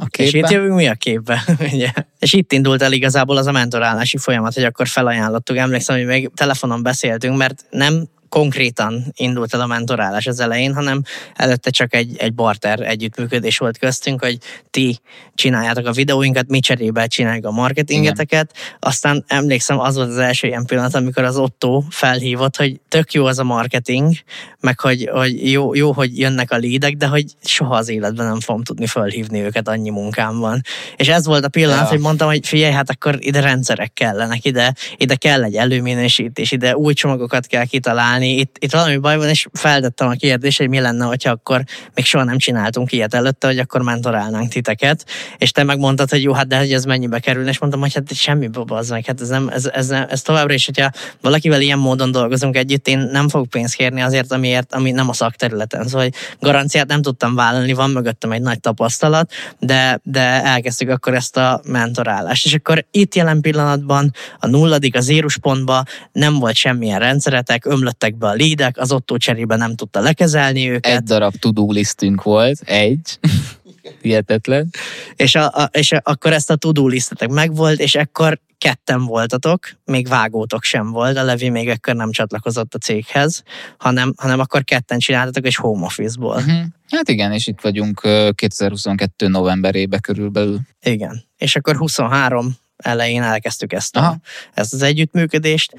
a 0.00 0.06
képbe. 0.06 0.38
És 0.38 0.44
itt 0.44 0.50
jövünk 0.50 0.74
mi 0.74 0.88
a 0.88 0.94
képbe, 0.94 1.44
ugye? 1.72 1.90
És 2.18 2.32
itt 2.32 2.52
indult 2.52 2.82
el 2.82 2.92
igazából 2.92 3.36
az 3.36 3.46
a 3.46 3.52
mentorálási 3.52 4.18
folyamat, 4.18 4.54
hogy 4.54 4.64
akkor 4.64 4.86
felajánlottuk. 4.86 5.56
Emlékszem, 5.56 5.96
hogy 5.96 6.06
még 6.06 6.30
telefonon 6.34 6.82
beszéltünk, 6.82 7.36
mert 7.36 7.64
nem 7.70 8.08
konkrétan 8.28 9.04
indult 9.16 9.54
el 9.54 9.60
a 9.60 9.66
mentorálás 9.66 10.26
az 10.26 10.40
elején, 10.40 10.74
hanem 10.74 11.02
előtte 11.34 11.70
csak 11.70 11.94
egy, 11.94 12.16
egy 12.18 12.34
barter 12.34 12.80
együttműködés 12.80 13.58
volt 13.58 13.78
köztünk, 13.78 14.24
hogy 14.24 14.38
ti 14.70 14.98
csináljátok 15.34 15.86
a 15.86 15.92
videóinkat, 15.92 16.48
mi 16.48 16.60
cserébe 16.60 17.06
csináljuk 17.06 17.46
a 17.46 17.50
marketingeteket. 17.50 18.50
Igen. 18.52 18.76
Aztán 18.78 19.24
emlékszem, 19.26 19.78
az 19.78 19.96
volt 19.96 20.08
az 20.08 20.16
első 20.16 20.46
ilyen 20.46 20.64
pillanat, 20.64 20.94
amikor 20.94 21.24
az 21.24 21.36
Otto 21.36 21.82
felhívott, 21.90 22.56
hogy 22.56 22.80
tök 22.88 23.12
jó 23.12 23.24
az 23.24 23.38
a 23.38 23.44
marketing, 23.44 24.12
meg 24.60 24.80
hogy, 24.80 25.08
hogy 25.12 25.50
jó, 25.50 25.74
jó, 25.74 25.92
hogy 25.92 26.18
jönnek 26.18 26.50
a 26.50 26.56
lídek, 26.56 26.96
de 26.96 27.06
hogy 27.06 27.24
soha 27.44 27.76
az 27.76 27.88
életben 27.88 28.26
nem 28.26 28.40
fogom 28.40 28.62
tudni 28.62 28.86
felhívni 28.86 29.40
őket, 29.40 29.68
annyi 29.68 29.90
munkám 29.90 30.38
van. 30.38 30.60
És 30.96 31.08
ez 31.08 31.26
volt 31.26 31.44
a 31.44 31.48
pillanat, 31.48 31.82
ja. 31.82 31.88
hogy 31.88 32.00
mondtam, 32.00 32.28
hogy 32.28 32.46
figyelj, 32.46 32.72
hát 32.72 32.90
akkor 32.90 33.16
ide 33.20 33.40
rendszerek 33.40 33.92
kellenek, 33.92 34.44
ide, 34.44 34.74
ide 34.96 35.14
kell 35.14 35.44
egy 35.44 35.54
előminősítés, 35.54 36.52
ide 36.52 36.76
új 36.76 36.94
csomagokat 36.94 37.46
kell 37.46 37.64
kitalálni, 37.64 38.17
csinálni. 38.18 38.40
Itt, 38.40 38.56
itt 38.58 38.72
valami 38.72 38.96
baj 38.96 39.16
van, 39.16 39.28
és 39.28 39.46
feltettem 39.52 40.08
a 40.08 40.12
kérdést, 40.12 40.58
hogy 40.58 40.68
mi 40.68 40.80
lenne, 40.80 41.04
hogyha 41.04 41.30
akkor 41.30 41.62
még 41.94 42.04
soha 42.04 42.24
nem 42.24 42.38
csináltunk 42.38 42.92
ilyet 42.92 43.14
előtte, 43.14 43.46
hogy 43.46 43.58
akkor 43.58 43.82
mentorálnánk 43.82 44.48
titeket. 44.48 45.04
És 45.38 45.50
te 45.50 45.62
megmondtad, 45.62 46.10
hogy 46.10 46.22
jó, 46.22 46.32
hát 46.32 46.46
de 46.46 46.58
hogy 46.58 46.72
ez 46.72 46.84
mennyibe 46.84 47.18
kerül, 47.18 47.48
és 47.48 47.58
mondtam, 47.58 47.80
hogy 47.80 47.94
hát 47.94 48.14
semmi 48.14 48.48
baba 48.48 48.76
az 48.76 48.88
meg, 48.88 49.04
hát 49.04 49.20
ez, 49.20 49.28
nem, 49.28 49.48
ez, 49.48 49.66
ez, 49.66 49.86
nem, 49.86 50.06
ez 50.08 50.22
továbbra 50.22 50.54
is, 50.54 50.64
hogyha 50.64 50.90
valakivel 51.20 51.60
ilyen 51.60 51.78
módon 51.78 52.10
dolgozunk 52.10 52.56
együtt, 52.56 52.88
én 52.88 52.98
nem 52.98 53.28
fogok 53.28 53.48
pénzt 53.48 53.74
kérni 53.74 54.00
azért, 54.00 54.32
amiért, 54.32 54.74
ami 54.74 54.90
nem 54.90 55.08
a 55.08 55.12
szakterületen. 55.12 55.84
Szóval 55.84 56.02
hogy 56.02 56.14
garanciát 56.40 56.86
nem 56.86 57.02
tudtam 57.02 57.34
vállalni, 57.34 57.72
van 57.72 57.90
mögöttem 57.90 58.32
egy 58.32 58.42
nagy 58.42 58.60
tapasztalat, 58.60 59.32
de, 59.58 60.00
de 60.02 60.20
elkezdtük 60.44 60.88
akkor 60.88 61.14
ezt 61.14 61.36
a 61.36 61.60
mentorálást. 61.66 62.44
És 62.44 62.54
akkor 62.54 62.84
itt 62.90 63.14
jelen 63.14 63.40
pillanatban 63.40 64.12
a 64.38 64.46
nulladik, 64.46 64.96
a 64.96 65.00
zérus 65.00 65.38
pontba 65.38 65.84
nem 66.12 66.38
volt 66.38 66.54
semmilyen 66.54 66.98
rendszeretek, 66.98 67.64
ömlöttek 67.66 68.07
jöttek 68.08 68.16
be 68.16 68.26
a 68.26 68.32
lídek, 68.32 68.78
az 68.78 68.92
Otto 68.92 69.16
cserébe 69.16 69.56
nem 69.56 69.74
tudta 69.74 70.00
lekezelni 70.00 70.70
őket. 70.70 70.96
Egy 70.96 71.02
darab 71.02 71.34
to-do 71.34 71.72
listünk 71.72 72.22
volt, 72.22 72.60
egy. 72.60 73.18
Hihetetlen. 74.02 74.70
És, 75.16 75.34
a, 75.34 75.46
a, 75.46 75.68
és 75.72 75.92
a, 75.92 76.00
akkor 76.04 76.32
ezt 76.32 76.50
a 76.50 76.56
to-do 76.56 76.86
listetek 76.86 77.28
megvolt, 77.28 77.80
és 77.80 77.94
ekkor 77.94 78.40
ketten 78.58 79.04
voltatok, 79.04 79.68
még 79.84 80.08
vágótok 80.08 80.64
sem 80.64 80.90
volt, 80.90 81.16
a 81.16 81.22
Levi 81.22 81.48
még 81.48 81.68
ekkor 81.68 81.94
nem 81.94 82.10
csatlakozott 82.10 82.74
a 82.74 82.78
céghez, 82.78 83.42
hanem, 83.78 84.14
hanem 84.16 84.40
akkor 84.40 84.64
ketten 84.64 84.98
csináltatok, 84.98 85.46
és 85.46 85.56
home 85.56 85.84
office-ból. 85.84 86.36
Uh-huh. 86.36 86.62
Hát 86.90 87.08
igen, 87.08 87.32
és 87.32 87.46
itt 87.46 87.60
vagyunk 87.60 88.00
2022 88.34 89.28
novemberébe 89.28 89.98
körülbelül. 89.98 90.58
Igen. 90.80 91.24
És 91.36 91.56
akkor 91.56 91.76
23 91.76 92.56
elején 92.76 93.22
elkezdtük 93.22 93.72
ezt, 93.72 93.96
a, 93.96 94.16
ezt 94.54 94.74
az 94.74 94.82
együttműködést. 94.82 95.74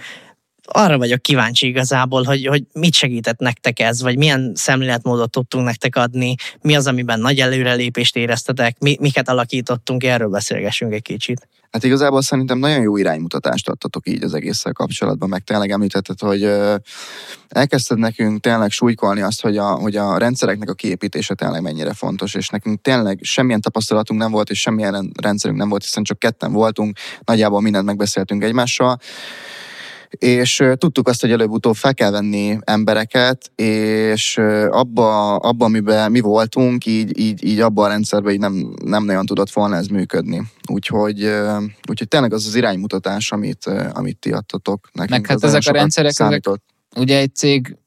Arra 0.71 0.97
vagyok 0.97 1.21
kíváncsi 1.21 1.67
igazából, 1.67 2.23
hogy, 2.23 2.45
hogy 2.45 2.63
mit 2.73 2.93
segített 2.93 3.39
nektek 3.39 3.79
ez, 3.79 4.01
vagy 4.01 4.17
milyen 4.17 4.51
szemléletmódot 4.55 5.31
tudtunk 5.31 5.65
nektek 5.65 5.95
adni, 5.95 6.35
mi 6.61 6.75
az, 6.75 6.87
amiben 6.87 7.19
nagy 7.19 7.39
előrelépést 7.39 8.15
éreztetek, 8.15 8.79
mi, 8.79 8.97
miket 8.99 9.29
alakítottunk, 9.29 10.03
erről 10.03 10.29
beszélgessünk 10.29 10.93
egy 10.93 11.01
kicsit. 11.01 11.47
Hát 11.71 11.83
igazából 11.83 12.21
szerintem 12.21 12.57
nagyon 12.57 12.81
jó 12.81 12.97
iránymutatást 12.97 13.69
adtatok 13.69 14.07
így 14.07 14.23
az 14.23 14.33
egésszel 14.33 14.71
kapcsolatban, 14.71 15.29
meg 15.29 15.43
tényleg 15.43 15.71
említetted, 15.71 16.19
hogy 16.19 16.51
elkezdted 17.47 17.97
nekünk 17.97 18.41
tényleg 18.41 18.71
súlykolni 18.71 19.21
azt, 19.21 19.41
hogy 19.41 19.57
a, 19.57 19.65
hogy 19.65 19.95
a 19.95 20.17
rendszereknek 20.17 20.69
a 20.69 20.73
kiépítése 20.73 21.33
tényleg 21.33 21.61
mennyire 21.61 21.93
fontos, 21.93 22.33
és 22.33 22.49
nekünk 22.49 22.81
tényleg 22.81 23.19
semmilyen 23.21 23.61
tapasztalatunk 23.61 24.19
nem 24.19 24.31
volt, 24.31 24.49
és 24.49 24.59
semmilyen 24.59 25.11
rendszerünk 25.21 25.59
nem 25.59 25.69
volt, 25.69 25.83
hiszen 25.83 26.03
csak 26.03 26.19
ketten 26.19 26.51
voltunk, 26.51 26.97
nagyjából 27.23 27.61
mindent 27.61 27.85
megbeszéltünk 27.85 28.43
egymással, 28.43 28.99
és 30.17 30.63
tudtuk 30.77 31.07
azt, 31.07 31.21
hogy 31.21 31.31
előbb-utóbb 31.31 31.75
fel 31.75 31.93
kell 31.93 32.11
venni 32.11 32.57
embereket, 32.63 33.51
és 33.55 34.37
abba, 34.69 35.35
abba 35.35 35.65
amiben 35.65 36.11
mi 36.11 36.19
voltunk, 36.19 36.85
így, 36.85 37.19
így, 37.19 37.45
így 37.45 37.59
abban 37.59 37.85
a 37.85 37.87
rendszerben 37.87 38.33
így 38.33 38.39
nem, 38.39 38.73
nem 38.85 39.05
nagyon 39.05 39.25
tudott 39.25 39.51
volna 39.51 39.75
ez 39.75 39.87
működni. 39.87 40.41
Úgyhogy, 40.71 41.23
úgyhogy 41.89 42.07
tényleg 42.07 42.33
az 42.33 42.45
az 42.45 42.55
iránymutatás, 42.55 43.31
amit, 43.31 43.65
amit 43.93 44.17
ti 44.17 44.31
adtatok 44.31 44.89
nekünk. 44.93 45.19
Meg 45.19 45.29
hát 45.29 45.43
ezek 45.43 45.61
a 45.65 45.71
rendszerek, 45.71 46.11
ezek, 46.19 46.43
ugye 46.95 47.17
egy 47.17 47.35
cég 47.35 47.77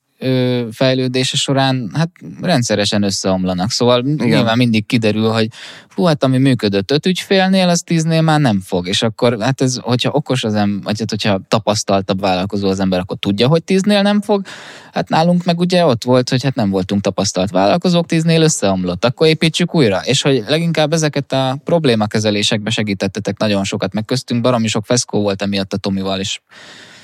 fejlődése 0.73 1.37
során 1.37 1.91
hát 1.95 2.11
rendszeresen 2.41 3.03
összeomlanak. 3.03 3.71
Szóval 3.71 4.07
Igen. 4.07 4.27
nyilván 4.27 4.57
mindig 4.57 4.87
kiderül, 4.87 5.29
hogy 5.29 5.49
hú, 5.95 6.05
hát 6.05 6.25
ami 6.25 6.39
működött 6.39 6.91
öt 6.91 7.07
ügyfélnél, 7.07 7.69
az 7.69 7.83
tíznél 7.83 8.21
már 8.21 8.41
nem 8.41 8.61
fog. 8.61 8.89
És 8.89 9.03
akkor 9.03 9.37
hát 9.41 9.61
ez, 9.61 9.79
hogyha 9.81 10.11
okos 10.11 10.45
az 10.45 10.55
ember, 10.55 10.85
vagy 10.85 10.99
hát, 10.99 11.11
hogyha 11.11 11.41
tapasztaltabb 11.49 12.21
vállalkozó 12.21 12.69
az 12.69 12.81
ember, 12.81 12.99
akkor 12.99 13.17
tudja, 13.17 13.49
hogy 13.49 13.65
tíznél 13.65 14.03
nem 14.03 14.21
fog. 14.21 14.47
Hát 14.93 15.09
nálunk 15.09 15.45
meg 15.45 15.59
ugye 15.59 15.85
ott 15.85 16.05
volt, 16.05 16.29
hogy 16.29 16.43
hát 16.43 16.55
nem 16.55 16.71
voltunk 16.71 17.03
tapasztalt 17.03 17.51
vállalkozók, 17.51 18.07
tíznél 18.07 18.43
összeomlott. 18.43 19.05
Akkor 19.05 19.27
építsük 19.27 19.75
újra. 19.75 20.01
És 20.05 20.23
hogy 20.23 20.45
leginkább 20.49 20.93
ezeket 20.93 21.33
a 21.33 21.59
problémakezelésekbe 21.65 22.71
segítettetek 22.71 23.39
nagyon 23.39 23.65
sokat, 23.65 23.93
meg 23.93 24.05
köztünk 24.05 24.41
baromi 24.41 24.67
sok 24.67 24.85
feszkó 24.85 25.21
volt 25.21 25.43
emiatt 25.43 25.73
a 25.73 25.77
Tomival 25.77 26.21
is 26.21 26.43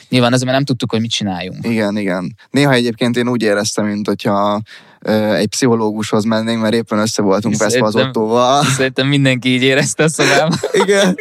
nyilván 0.08 0.32
ezzel 0.32 0.52
nem 0.52 0.64
tudtuk, 0.64 0.90
hogy 0.90 1.00
mit 1.00 1.10
csináljunk. 1.10 1.66
Igen, 1.66 1.96
igen. 1.96 2.36
Néha 2.50 2.72
egyébként 2.72 3.16
én 3.16 3.28
úgy 3.28 3.42
éreztem, 3.42 3.86
mint 3.86 4.06
hogyha 4.06 4.62
egy 5.36 5.46
pszichológushoz 5.46 6.24
mennénk, 6.24 6.60
mert 6.60 6.74
éppen 6.74 6.98
össze 6.98 7.22
voltunk 7.22 7.56
veszve 7.56 7.84
az 7.84 7.96
Ottóval. 7.96 8.64
Szerintem 8.64 9.06
mindenki 9.06 9.48
így 9.48 9.62
érezte 9.62 10.04
a 10.04 10.08
szobában. 10.08 10.58
Igen. 10.84 11.16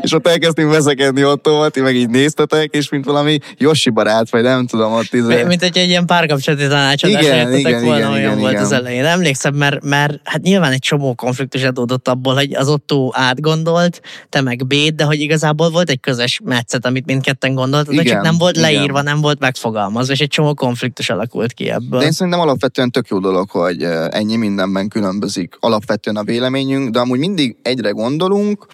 és 0.00 0.12
ott 0.12 0.26
elkezdtünk 0.26 0.70
veszekedni 0.70 1.24
Ottóval, 1.24 1.70
ti 1.70 1.80
meg 1.80 1.94
így 1.96 2.08
néztetek, 2.08 2.74
és 2.74 2.88
mint 2.88 3.04
valami 3.04 3.38
Yoshi 3.56 3.90
barát, 3.90 4.30
vagy 4.30 4.42
nem 4.42 4.66
tudom, 4.66 4.92
ott 4.92 5.14
izé. 5.14 5.42
Mint 5.42 5.62
hogy 5.62 5.78
egy 5.78 5.88
ilyen 5.88 6.06
párkapcsolati 6.06 6.66
tanácsadás 6.66 7.24
igen, 7.24 7.54
igen, 7.54 7.84
volna, 7.84 7.98
igen, 7.98 8.10
olyan 8.10 8.18
igen, 8.18 8.38
volt 8.38 8.52
igen. 8.52 8.64
az 8.64 8.72
elején. 8.72 9.04
Emlékszem, 9.04 9.54
mert, 9.54 9.84
mert 9.84 10.20
hát 10.24 10.42
nyilván 10.42 10.72
egy 10.72 10.78
csomó 10.78 11.14
konfliktus 11.14 11.62
adódott 11.62 12.08
abból, 12.08 12.34
hogy 12.34 12.54
az 12.54 12.68
Ottó 12.68 13.12
átgondolt, 13.16 14.00
te 14.28 14.40
meg 14.40 14.66
Béd, 14.66 14.94
de 14.94 15.04
hogy 15.04 15.20
igazából 15.20 15.70
volt 15.70 15.90
egy 15.90 16.00
közös 16.00 16.40
metszet, 16.44 16.86
amit 16.86 17.06
mindketten 17.06 17.54
gondoltad, 17.54 17.94
de 17.94 18.02
csak 18.02 18.22
nem 18.22 18.38
volt 18.38 18.56
leírva, 18.56 18.84
igen. 18.84 19.04
nem 19.04 19.20
volt 19.20 19.38
megfogalmazva, 19.38 20.12
és 20.12 20.20
egy 20.20 20.28
csomó 20.28 20.54
konfliktus 20.54 21.10
alakult 21.10 21.52
ki 21.52 21.70
ebből. 21.70 21.98
De 21.98 22.04
én 22.04 22.12
szerintem 22.12 22.42
alapvetően 22.42 22.90
tök 22.92 23.08
jó 23.08 23.18
dolog, 23.18 23.50
hogy 23.50 23.82
ennyi 24.10 24.36
mindenben 24.36 24.88
különbözik 24.88 25.56
alapvetően 25.60 26.16
a 26.16 26.24
véleményünk, 26.24 26.90
de 26.90 26.98
amúgy 26.98 27.18
mindig 27.18 27.56
egyre 27.62 27.90
gondolunk, 27.90 28.66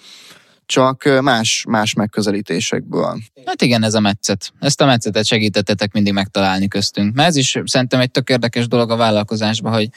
csak 0.66 1.20
más, 1.22 1.64
más 1.68 1.94
megközelítésekből. 1.94 3.18
Hát 3.44 3.62
igen, 3.62 3.82
ez 3.82 3.94
a 3.94 4.00
metszet. 4.00 4.52
Ezt 4.60 4.80
a 4.80 4.86
metszetet 4.86 5.24
segítettetek 5.24 5.92
mindig 5.92 6.12
megtalálni 6.12 6.68
köztünk. 6.68 7.14
Mert 7.14 7.28
ez 7.28 7.36
is 7.36 7.58
szerintem 7.64 8.00
egy 8.00 8.10
tök 8.10 8.28
érdekes 8.28 8.68
dolog 8.68 8.90
a 8.90 8.96
vállalkozásban, 8.96 9.72
hogy 9.72 9.88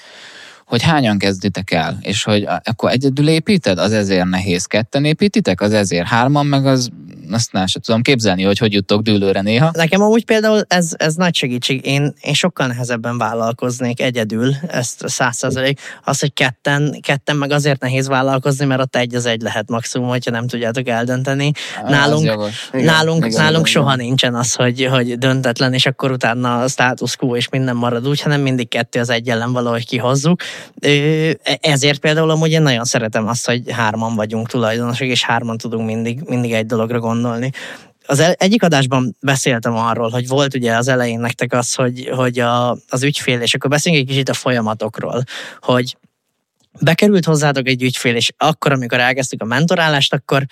hogy 0.72 0.82
hányan 0.82 1.17
kezditek 1.17 1.72
el, 1.72 1.97
és 2.01 2.24
hogy 2.24 2.47
akkor 2.63 2.91
egyedül 2.91 3.28
építed, 3.28 3.78
az 3.78 3.91
ezért 3.91 4.30
nehéz. 4.30 4.65
Ketten 4.65 5.05
építitek, 5.05 5.61
az 5.61 5.74
ezért 5.74 6.07
hárman, 6.07 6.45
meg 6.45 6.65
az 6.65 6.89
azt 7.34 7.51
nem 7.51 7.65
sem 7.65 7.82
tudom 7.82 8.01
képzelni, 8.01 8.43
hogy 8.43 8.57
hogy 8.57 8.74
jutok 8.74 9.01
dűlőre 9.01 9.41
néha. 9.41 9.72
Nekem 9.74 10.01
amúgy 10.01 10.26
például 10.26 10.61
ez, 10.67 10.91
ez 10.97 11.15
nagy 11.15 11.36
segítség. 11.36 11.86
Én, 11.86 12.13
én 12.22 12.34
sokkal 12.34 12.67
nehezebben 12.67 13.17
vállalkoznék 13.17 14.01
egyedül, 14.01 14.55
ezt 14.67 15.03
száz 15.07 15.38
százalék. 15.38 15.80
Az, 16.03 16.19
hogy 16.19 16.34
ketten, 16.34 16.97
ketten 17.01 17.36
meg 17.36 17.51
azért 17.51 17.82
nehéz 17.82 18.07
vállalkozni, 18.07 18.65
mert 18.65 18.82
ott 18.82 18.95
egy 18.95 19.15
az 19.15 19.26
egy 19.26 19.41
lehet 19.41 19.69
maximum, 19.69 20.07
hogyha 20.07 20.32
nem 20.32 20.47
tudjátok 20.47 20.88
eldönteni. 20.88 21.51
Nálunk, 21.88 22.24
igen, 22.24 22.39
nálunk, 22.72 23.26
igen, 23.26 23.41
nálunk 23.41 23.67
igen, 23.67 23.82
soha 23.82 23.93
igen. 23.93 24.05
nincsen 24.05 24.36
az, 24.36 24.53
hogy, 24.53 24.88
hogy 24.91 25.17
döntetlen, 25.17 25.74
és 25.74 25.86
akkor 25.86 26.11
utána 26.11 26.61
a 26.61 26.67
status 26.67 27.15
quo 27.15 27.36
és 27.36 27.49
minden 27.49 27.76
marad 27.76 28.07
úgy, 28.07 28.22
hanem 28.22 28.41
mindig 28.41 28.69
kettő 28.69 28.99
az 28.99 29.09
egy 29.09 29.30
ellen 29.30 29.51
valahogy 29.51 29.86
kihozzuk. 29.86 30.41
Ezért 31.59 31.99
például 31.99 32.30
amúgy 32.30 32.51
én 32.51 32.62
nagyon 32.62 32.84
szeretem 32.84 33.28
azt, 33.28 33.45
hogy 33.45 33.72
hárman 33.72 34.16
vagyunk 34.16 34.47
tulajdonosok, 34.47 35.07
és 35.07 35.24
hárman 35.24 35.57
tudunk 35.57 35.86
mindig, 35.86 36.22
mindig 36.26 36.53
egy 36.53 36.66
dologra 36.66 36.99
gondolni. 36.99 37.51
Az 38.05 38.36
egyik 38.38 38.64
adásban 38.64 39.16
beszéltem 39.22 39.76
arról, 39.76 40.09
hogy 40.09 40.28
volt 40.28 40.55
ugye 40.55 40.76
az 40.76 40.88
elején 40.88 41.20
nektek 41.20 41.53
az, 41.53 41.74
hogy, 41.74 42.09
hogy 42.16 42.39
a, 42.39 42.78
az 42.89 43.03
ügyfél, 43.03 43.41
és 43.41 43.53
akkor 43.53 43.70
beszéljünk 43.70 44.07
egy 44.07 44.14
kicsit 44.14 44.30
a 44.30 44.34
folyamatokról, 44.34 45.24
hogy 45.59 45.97
bekerült 46.80 47.26
hozzátok 47.26 47.68
egy 47.68 47.84
ügyfél, 47.84 48.16
és 48.16 48.32
akkor, 48.38 48.72
amikor 48.72 48.99
elkezdtük 48.99 49.41
a 49.41 49.45
mentorálást, 49.45 50.14
akkor 50.14 50.45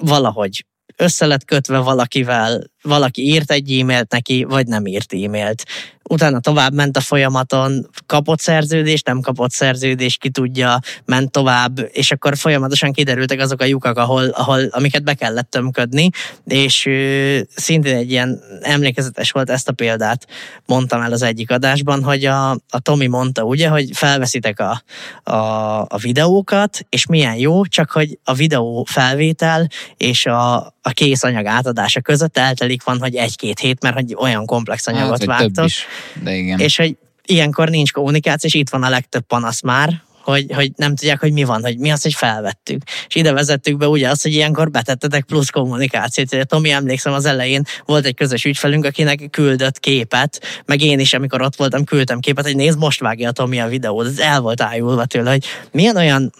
valahogy 0.00 0.64
össze 0.96 1.26
lett 1.26 1.44
kötve 1.44 1.78
valakivel, 1.78 2.62
valaki 2.82 3.22
írt 3.22 3.50
egy 3.50 3.78
e-mailt 3.78 4.10
neki, 4.10 4.44
vagy 4.44 4.66
nem 4.66 4.86
írt 4.86 5.12
e-mailt 5.12 5.64
utána 6.08 6.40
tovább 6.40 6.72
ment 6.72 6.96
a 6.96 7.00
folyamaton, 7.00 7.88
kapott 8.06 8.40
szerződést, 8.40 9.06
nem 9.06 9.20
kapott 9.20 9.50
szerződést, 9.50 10.20
ki 10.20 10.30
tudja, 10.30 10.78
ment 11.04 11.30
tovább, 11.30 11.88
és 11.92 12.10
akkor 12.10 12.36
folyamatosan 12.36 12.92
kiderültek 12.92 13.40
azok 13.40 13.60
a 13.60 13.64
lyukak, 13.64 13.98
ahol, 13.98 14.28
ahol 14.28 14.60
amiket 14.70 15.04
be 15.04 15.14
kellett 15.14 15.50
tömködni, 15.50 16.10
és 16.46 16.86
ö, 16.86 17.38
szintén 17.54 17.96
egy 17.96 18.10
ilyen 18.10 18.40
emlékezetes 18.60 19.30
volt 19.30 19.50
ezt 19.50 19.68
a 19.68 19.72
példát, 19.72 20.26
mondtam 20.66 21.00
el 21.00 21.12
az 21.12 21.22
egyik 21.22 21.50
adásban, 21.50 22.02
hogy 22.02 22.24
a, 22.24 22.50
a 22.50 22.78
Tomi 22.82 23.06
mondta 23.06 23.42
ugye, 23.42 23.68
hogy 23.68 23.88
felveszitek 23.92 24.60
a, 24.60 24.82
a, 25.30 25.80
a 25.80 25.98
videókat, 26.00 26.86
és 26.88 27.06
milyen 27.06 27.36
jó, 27.36 27.64
csak 27.64 27.90
hogy 27.90 28.18
a 28.24 28.34
videó 28.34 28.84
felvétel 28.88 29.68
és 29.96 30.26
a, 30.26 30.56
a 30.56 30.90
kész 30.90 31.22
anyag 31.22 31.46
átadása 31.46 32.00
között 32.00 32.36
eltelik 32.36 32.82
van, 32.82 32.98
hogy 33.00 33.14
egy-két 33.14 33.58
hét, 33.58 33.82
mert 33.82 33.94
hogy 33.94 34.14
olyan 34.18 34.46
komplex 34.46 34.86
anyagot 34.86 35.24
hát, 35.24 35.40
vágtok. 35.40 35.68
De 36.22 36.34
igen. 36.34 36.58
És 36.58 36.76
hogy 36.76 36.96
ilyenkor 37.26 37.68
nincs 37.68 37.92
kommunikáció, 37.92 38.48
és 38.52 38.54
itt 38.54 38.68
van 38.68 38.82
a 38.82 38.88
legtöbb 38.88 39.22
panasz 39.26 39.62
már, 39.62 40.02
hogy, 40.24 40.46
hogy 40.54 40.72
nem 40.76 40.94
tudják, 40.94 41.20
hogy 41.20 41.32
mi 41.32 41.44
van, 41.44 41.62
hogy 41.62 41.78
mi 41.78 41.90
az, 41.90 42.02
hogy 42.02 42.14
felvettük. 42.14 42.82
És 43.08 43.14
ide 43.14 43.32
vezettük 43.32 43.76
be 43.76 43.88
ugye 43.88 44.08
azt, 44.08 44.22
hogy 44.22 44.32
ilyenkor 44.32 44.70
betettetek 44.70 45.24
plusz 45.24 45.50
kommunikációt. 45.50 46.46
Tomi, 46.46 46.70
emlékszem 46.70 47.12
az 47.12 47.24
elején 47.24 47.62
volt 47.84 48.04
egy 48.04 48.14
közös 48.14 48.44
ügyfelünk, 48.44 48.84
akinek 48.84 49.30
küldött 49.30 49.80
képet, 49.80 50.40
meg 50.66 50.80
én 50.80 50.98
is, 50.98 51.12
amikor 51.14 51.42
ott 51.42 51.56
voltam, 51.56 51.84
küldtem 51.84 52.20
képet, 52.20 52.44
hogy 52.44 52.56
nézd, 52.56 52.78
most 52.78 53.00
vágja 53.00 53.28
a 53.28 53.32
Tomi 53.32 53.60
a 53.60 53.68
videót. 53.68 54.06
Ez 54.06 54.18
el 54.18 54.40
volt 54.40 54.60
ájulva 54.60 55.04
tőle, 55.04 55.30
hogy 55.30 55.44
milyen 55.72 55.96
olyan 55.96 56.32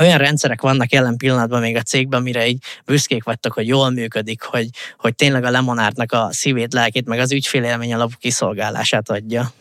olyan 0.00 0.18
rendszerek 0.18 0.60
vannak 0.60 0.92
jelen 0.92 1.16
pillanatban 1.16 1.60
még 1.60 1.76
a 1.76 1.82
cégben, 1.82 2.22
mire 2.22 2.46
így 2.46 2.62
büszkék 2.86 3.24
vagytok, 3.24 3.52
hogy 3.52 3.66
jól 3.66 3.90
működik, 3.90 4.42
hogy, 4.42 4.68
hogy 4.98 5.14
tényleg 5.14 5.44
a 5.44 5.50
lemonártnak 5.50 6.12
a 6.12 6.28
szívét, 6.30 6.72
lelkét, 6.72 7.06
meg 7.06 7.18
az 7.18 7.32
ügyfélélmény 7.32 7.94
alapú 7.94 8.14
kiszolgálását 8.18 9.10
adja. 9.10 9.52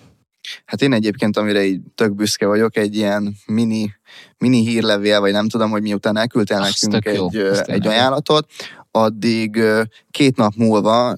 Hát 0.66 0.82
én 0.82 0.94
egyébként, 0.94 1.38
amire 1.38 1.64
így 1.64 1.80
tök 1.96 2.16
büszke 2.16 2.46
vagyok, 2.46 2.78
egy 2.78 2.96
ilyen 2.96 3.36
mini, 3.46 3.94
mini 4.38 4.66
hírlevél, 4.66 5.20
vagy 5.20 5.32
nem 5.32 5.50
tudom, 5.50 5.70
hogy 5.70 5.82
miután 5.82 6.18
elküldtél 6.18 6.60
nekünk 6.60 7.06
egy, 7.06 7.16
jó, 7.16 7.52
egy 7.66 7.88
ajánlatot, 7.88 8.48
addig 8.92 9.62
két 10.12 10.36
nap 10.36 10.54
múlva 10.56 11.16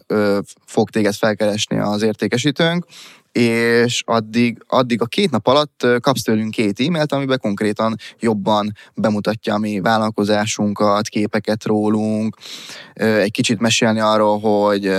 fog 0.65 0.89
téged 0.89 1.13
felkeresni 1.13 1.79
az 1.79 2.01
értékesítőnk, 2.01 2.85
és 3.31 4.03
addig, 4.05 4.63
addig 4.67 5.01
a 5.01 5.05
két 5.05 5.31
nap 5.31 5.47
alatt 5.47 5.87
kapsz 5.99 6.21
tőlünk 6.21 6.51
két 6.51 6.79
e-mailt, 6.79 7.11
amiben 7.11 7.39
konkrétan 7.39 7.95
jobban 8.19 8.71
bemutatja 8.93 9.53
a 9.53 9.57
mi 9.57 9.79
vállalkozásunkat, 9.79 11.07
képeket 11.07 11.65
rólunk, 11.65 12.37
egy 12.93 13.31
kicsit 13.31 13.59
mesélni 13.59 13.99
arról, 13.99 14.39
hogy 14.39 14.91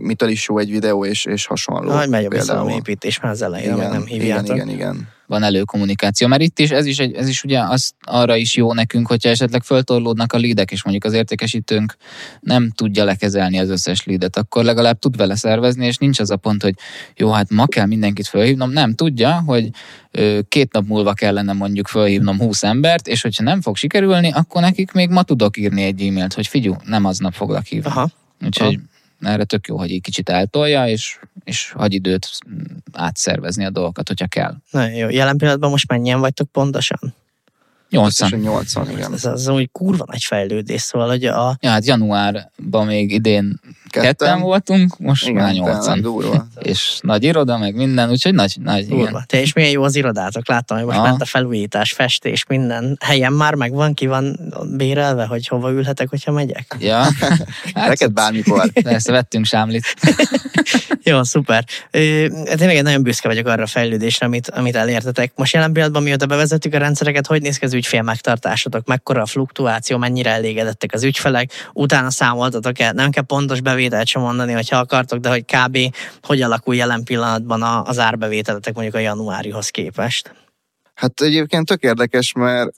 mitől 0.00 0.28
is 0.28 0.48
jó 0.48 0.58
egy 0.58 0.70
videó, 0.70 1.04
és, 1.04 1.24
és 1.24 1.46
hasonló. 1.46 1.92
Nagy 1.92 2.08
megy 2.08 2.24
a 2.24 2.28
bizalomépítés 2.28 3.20
már 3.20 3.32
az 3.32 3.42
elején, 3.42 3.74
igen, 3.74 3.90
nem 3.90 4.04
hívjátok. 4.04 4.44
Igen, 4.44 4.68
igen, 4.68 4.68
igen. 4.68 5.08
Van 5.32 5.42
előkommunikáció. 5.42 6.26
Mert 6.26 6.42
itt 6.42 6.58
is, 6.58 6.70
ez 6.70 6.86
is, 6.86 6.98
egy, 6.98 7.14
ez 7.14 7.28
is 7.28 7.44
ugye 7.44 7.60
az, 7.60 7.92
arra 8.00 8.36
is 8.36 8.56
jó 8.56 8.72
nekünk, 8.72 9.06
hogyha 9.06 9.28
esetleg 9.28 9.62
föltorlódnak 9.62 10.32
a 10.32 10.36
lídek, 10.36 10.70
és 10.70 10.82
mondjuk 10.82 11.04
az 11.04 11.12
értékesítőnk 11.12 11.96
nem 12.40 12.70
tudja 12.70 13.04
lekezelni 13.04 13.58
az 13.58 13.68
összes 13.68 14.04
lídet, 14.04 14.36
akkor 14.36 14.64
legalább 14.64 14.98
tud 14.98 15.16
vele 15.16 15.36
szervezni, 15.36 15.86
és 15.86 15.96
nincs 15.96 16.20
az 16.20 16.30
a 16.30 16.36
pont, 16.36 16.62
hogy 16.62 16.74
jó, 17.16 17.30
hát 17.30 17.50
ma 17.50 17.66
kell 17.66 17.86
mindenkit 17.86 18.26
fölhívnom. 18.26 18.70
Nem, 18.70 18.94
tudja, 18.94 19.42
hogy 19.46 19.70
két 20.48 20.72
nap 20.72 20.86
múlva 20.86 21.12
kellene 21.12 21.52
mondjuk 21.52 21.88
fölhívnom 21.88 22.38
20 22.38 22.62
embert, 22.62 23.08
és 23.08 23.22
hogyha 23.22 23.44
nem 23.44 23.60
fog 23.60 23.76
sikerülni, 23.76 24.30
akkor 24.30 24.60
nekik 24.60 24.92
még 24.92 25.10
ma 25.10 25.22
tudok 25.22 25.56
írni 25.56 25.82
egy 25.82 26.02
e-mailt, 26.02 26.34
hogy 26.34 26.46
figyú, 26.46 26.76
nem 26.84 27.04
aznap 27.04 27.32
foglak 27.32 27.64
hívni. 27.64 27.90
Aha. 27.90 28.10
Úgyhogy 28.44 28.74
Aha. 28.74 28.90
Erre 29.22 29.44
tök 29.44 29.66
jó, 29.66 29.78
hogy 29.78 29.92
egy 29.92 30.00
kicsit 30.00 30.28
eltolja, 30.28 30.88
és, 30.88 31.18
és 31.44 31.70
hagy 31.70 31.92
időt 31.92 32.28
átszervezni 32.92 33.64
a 33.64 33.70
dolgokat, 33.70 34.08
hogyha 34.08 34.26
kell. 34.26 34.54
Nagyon 34.70 34.94
jó. 34.94 35.08
Jelen 35.08 35.36
pillanatban 35.36 35.70
most 35.70 35.88
mennyien 35.88 36.20
vagytok 36.20 36.48
pontosan? 36.48 37.14
80. 37.90 38.40
80, 38.40 38.90
igen. 38.90 39.12
Ez 39.12 39.24
az 39.24 39.48
úgy 39.48 39.68
kurva 39.72 40.04
nagy 40.06 40.24
fejlődés, 40.24 40.80
szóval, 40.80 41.08
hogy 41.08 41.24
a... 41.24 41.56
Ja, 41.60 41.70
hát 41.70 41.86
januárban 41.86 42.86
még 42.86 43.12
idén 43.12 43.60
ketten, 43.92 44.14
ketten 44.14 44.40
voltunk, 44.40 44.98
most 44.98 45.28
igen, 45.28 45.42
már 45.42 45.52
80. 45.52 46.00
Durva. 46.00 46.46
És 46.62 46.98
nagy 47.02 47.24
iroda, 47.24 47.58
meg 47.58 47.74
minden, 47.74 48.10
úgyhogy 48.10 48.34
nagy, 48.34 48.56
nagy 48.62 48.86
durva. 48.86 49.08
igen. 49.08 49.24
Te 49.26 49.40
és 49.40 49.52
milyen 49.52 49.70
jó 49.70 49.82
az 49.82 49.96
irodátok, 49.96 50.48
láttam, 50.48 50.76
hogy 50.76 50.86
most 50.86 50.98
Aha. 50.98 51.06
ment 51.06 51.22
a 51.22 51.24
felújítás, 51.24 51.92
festés, 51.92 52.44
minden 52.48 52.96
helyen 53.00 53.32
már 53.32 53.54
megvan, 53.54 53.94
ki 53.94 54.06
van 54.06 54.38
bérelve, 54.76 55.24
hogy 55.24 55.46
hova 55.46 55.70
ülhetek, 55.70 56.08
hogyha 56.08 56.32
megyek? 56.32 56.76
Ja. 56.78 57.06
Hát, 57.74 57.88
Neked 57.88 58.12
bármikor. 58.12 58.70
Persze, 58.82 59.12
vettünk 59.12 59.44
sámlit. 59.44 59.94
jó, 61.02 61.22
szuper. 61.22 61.64
Tényleg 61.90 62.74
én 62.74 62.82
nagyon 62.82 63.02
büszke 63.02 63.28
vagyok 63.28 63.46
arra 63.46 63.62
a 63.62 63.66
fejlődésre, 63.66 64.26
amit, 64.26 64.50
amit 64.50 64.76
elértetek. 64.76 65.32
Most 65.36 65.52
jelen 65.52 65.72
pillanatban, 65.72 66.02
mióta 66.02 66.26
bevezettük 66.26 66.74
a 66.74 66.78
rendszereket, 66.78 67.26
hogy 67.26 67.42
néz 67.42 67.56
ki 67.56 67.64
az 67.64 67.74
ügyfél 67.74 68.02
megtartásotok, 68.02 68.86
mekkora 68.86 69.22
a 69.22 69.26
fluktuáció, 69.26 69.96
mennyire 69.96 70.30
elégedettek 70.30 70.92
az 70.92 71.02
ügyfelek, 71.02 71.50
utána 71.72 72.10
számoltatok 72.10 72.78
el, 72.78 72.92
nem 72.92 73.10
kell 73.10 73.24
pontos 73.24 73.60
bevételt 73.82 74.06
sem 74.06 74.22
mondani, 74.22 74.52
hogyha 74.52 74.76
akartok, 74.76 75.18
de 75.18 75.28
hogy 75.28 75.44
kb. 75.44 75.78
hogy 76.22 76.42
alakul 76.42 76.74
jelen 76.74 77.04
pillanatban 77.04 77.62
az 77.62 77.98
árbevételetek 77.98 78.74
mondjuk 78.74 78.94
a 78.94 78.98
januárihoz 78.98 79.68
képest? 79.68 80.34
Hát 80.94 81.20
egyébként 81.20 81.66
tök 81.66 81.82
érdekes, 81.82 82.32
mert 82.32 82.70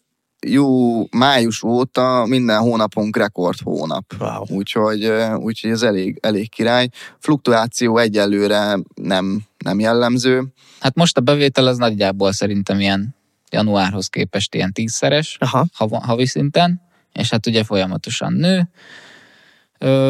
jó 0.47 1.03
május 1.11 1.63
óta 1.63 2.25
minden 2.27 2.61
hónapunk 2.61 3.17
rekord 3.17 3.59
hónap. 3.63 4.05
Wow. 4.19 4.45
Úgyhogy, 4.49 5.13
úgyhogy 5.37 5.71
ez 5.71 5.83
elég, 5.83 6.19
elég 6.23 6.51
király. 6.51 6.89
Fluktuáció 7.19 7.99
egyelőre 7.99 8.79
nem, 8.95 9.43
nem 9.59 9.81
jellemző. 9.81 10.43
Hát 10.81 10.95
most 10.95 11.17
a 11.17 11.21
bevétel 11.21 11.67
az 11.67 11.77
nagyjából 11.77 12.33
szerintem 12.33 12.81
ilyen 12.81 13.15
januárhoz 13.51 14.07
képest 14.07 14.55
ilyen 14.55 14.73
tízszeres 14.73 15.37
Aha. 15.41 15.67
havi 16.01 16.27
szinten, 16.27 16.81
és 17.13 17.31
hát 17.31 17.47
ugye 17.47 17.65
folyamatosan 17.65 18.33
nő, 18.33 18.69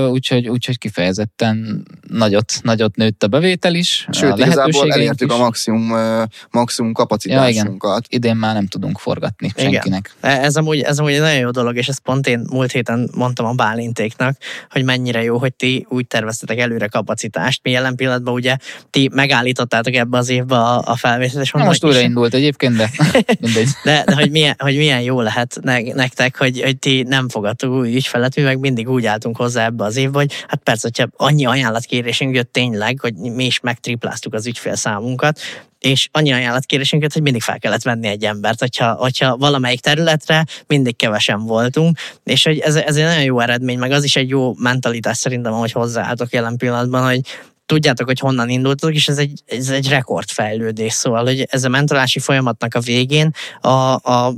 úgyhogy, 0.09 0.49
úgyhogy 0.49 0.79
kifejezetten 0.79 1.87
nagyot, 2.09 2.53
nagyot 2.63 2.97
nőtt 2.97 3.23
a 3.23 3.29
bevétel 3.29 3.75
is. 3.75 4.07
Sőt, 4.11 4.33
a 4.33 4.37
igazából 4.37 4.93
elértük 4.93 5.31
is. 5.31 5.37
a 5.37 5.39
maximum, 5.39 5.93
maximum 6.51 6.93
kapacitásunkat. 6.93 7.91
Ja, 7.91 7.97
igen. 7.97 8.05
Idén 8.09 8.37
már 8.37 8.55
nem 8.55 8.67
tudunk 8.67 8.99
forgatni 8.99 9.53
igen. 9.57 9.73
senkinek. 9.73 10.15
E, 10.21 10.29
ez 10.29 10.57
amúgy, 10.57 10.81
ez 10.81 10.99
amúgy 10.99 11.13
egy 11.13 11.21
nagyon 11.21 11.39
jó 11.39 11.51
dolog, 11.51 11.77
és 11.77 11.89
ezt 11.89 12.01
pont 12.01 12.27
én 12.27 12.47
múlt 12.51 12.73
héten 12.73 13.11
mondtam 13.15 13.47
a 13.47 13.53
Bálintéknak, 13.53 14.37
hogy 14.71 14.85
mennyire 14.85 15.23
jó, 15.23 15.39
hogy 15.39 15.55
ti 15.55 15.87
úgy 15.89 16.07
terveztetek 16.07 16.59
előre 16.59 16.87
kapacitást. 16.87 17.61
Mi 17.63 17.71
jelen 17.71 17.97
pillanatban 17.97 18.35
ugye 18.35 18.57
ti 18.91 19.11
megállítottátok 19.13 19.95
ebbe 19.95 20.19
az 20.19 20.29
évbe 20.29 20.57
a, 20.57 20.83
a 20.87 20.97
felvételt. 20.97 21.51
Ja, 21.53 21.65
most 21.65 21.85
újraindult 21.85 22.35
egyébként, 22.35 22.77
de 22.77 22.91
mindegy. 23.41 23.69
De, 23.85 24.03
de 24.07 24.15
hogy, 24.15 24.31
milyen, 24.31 24.55
hogy 24.59 24.77
milyen 24.77 25.01
jó 25.01 25.21
lehet 25.21 25.61
nektek, 25.95 26.37
hogy, 26.37 26.63
hogy 26.63 26.79
ti 26.79 27.03
nem 27.03 27.29
fogadtok 27.29 27.73
új 27.73 27.95
ügyfelet, 27.95 28.37
mi 28.37 28.43
meg 28.43 28.59
mindig 28.59 28.89
úgy 28.89 29.07
álltunk 29.07 29.37
hozzá 29.37 29.64
ebbe 29.65 29.85
az 29.85 29.97
évbe, 29.97 30.19
hogy 30.19 30.33
hát 30.49 30.61
persze, 30.63 30.91
hogyha 30.93 31.27
annyi 31.27 31.47
ajánlatkérésünk 31.47 32.35
jött 32.35 32.53
tényleg, 32.53 33.01
hogy 33.01 33.15
mi 33.15 33.45
is 33.45 33.61
megtripláztuk 33.61 34.35
az 34.35 34.47
ügyfélszámunkat, 34.47 35.41
és 35.79 36.09
annyi 36.13 36.33
ajánlatkérésünk 36.33 37.03
jött, 37.03 37.13
hogy 37.13 37.23
mindig 37.23 37.43
fel 37.43 37.59
kellett 37.59 37.83
venni 37.83 38.09
egy 38.09 38.25
embert, 38.25 38.61
hogyha, 38.61 38.93
hogyha 38.93 39.37
valamelyik 39.37 39.81
területre 39.81 40.45
mindig 40.67 40.97
kevesen 40.97 41.41
voltunk, 41.41 41.99
és 42.25 42.45
hogy 42.45 42.59
ez, 42.59 42.75
ez 42.75 42.97
egy 42.97 43.05
nagyon 43.05 43.23
jó 43.23 43.41
eredmény, 43.41 43.79
meg 43.79 43.91
az 43.91 44.05
is 44.05 44.17
egy 44.17 44.29
jó 44.29 44.55
mentalitás 44.55 45.17
szerintem, 45.17 45.53
hogy 45.53 45.73
hozzáálltok 45.73 46.33
jelen 46.33 46.57
pillanatban, 46.57 47.05
hogy 47.05 47.21
tudjátok, 47.67 48.07
hogy 48.07 48.19
honnan 48.19 48.49
indultok, 48.49 48.95
és 48.95 49.09
ez 49.09 49.19
egy, 49.19 49.43
ez 49.47 49.69
egy 49.69 49.89
rekordfejlődés, 49.89 50.93
szóval, 50.93 51.25
hogy 51.25 51.47
ez 51.51 51.65
a 51.65 51.69
mentorási 51.69 52.19
folyamatnak 52.19 52.75
a 52.75 52.81
végén 52.81 53.31
a, 53.61 53.69
a, 53.95 54.35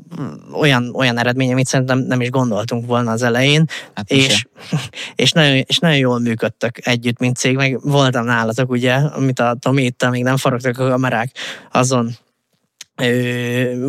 olyan, 0.53 0.95
olyan 0.95 1.19
eredmény, 1.19 1.53
amit 1.53 1.67
szerintem 1.67 1.99
nem 1.99 2.21
is 2.21 2.31
gondoltunk 2.31 2.87
volna 2.87 3.11
az 3.11 3.23
elején, 3.23 3.65
hát 3.95 4.11
és, 4.11 4.47
és, 5.15 5.33
nagyon, 5.33 5.63
és 5.67 5.79
nagyon 5.79 5.99
jól 5.99 6.19
működtök 6.19 6.87
együtt, 6.87 7.19
mint 7.19 7.37
cég, 7.37 7.57
meg 7.57 7.81
voltam 7.83 8.25
nálatok, 8.25 8.71
ugye, 8.71 8.93
amit 8.93 9.41
a 9.41 9.57
Tomi 9.61 9.83
itt, 9.83 10.11
még 10.11 10.23
nem 10.23 10.37
forogtak 10.37 10.79
a 10.79 10.89
kamerák, 10.89 11.31
azon 11.73 12.17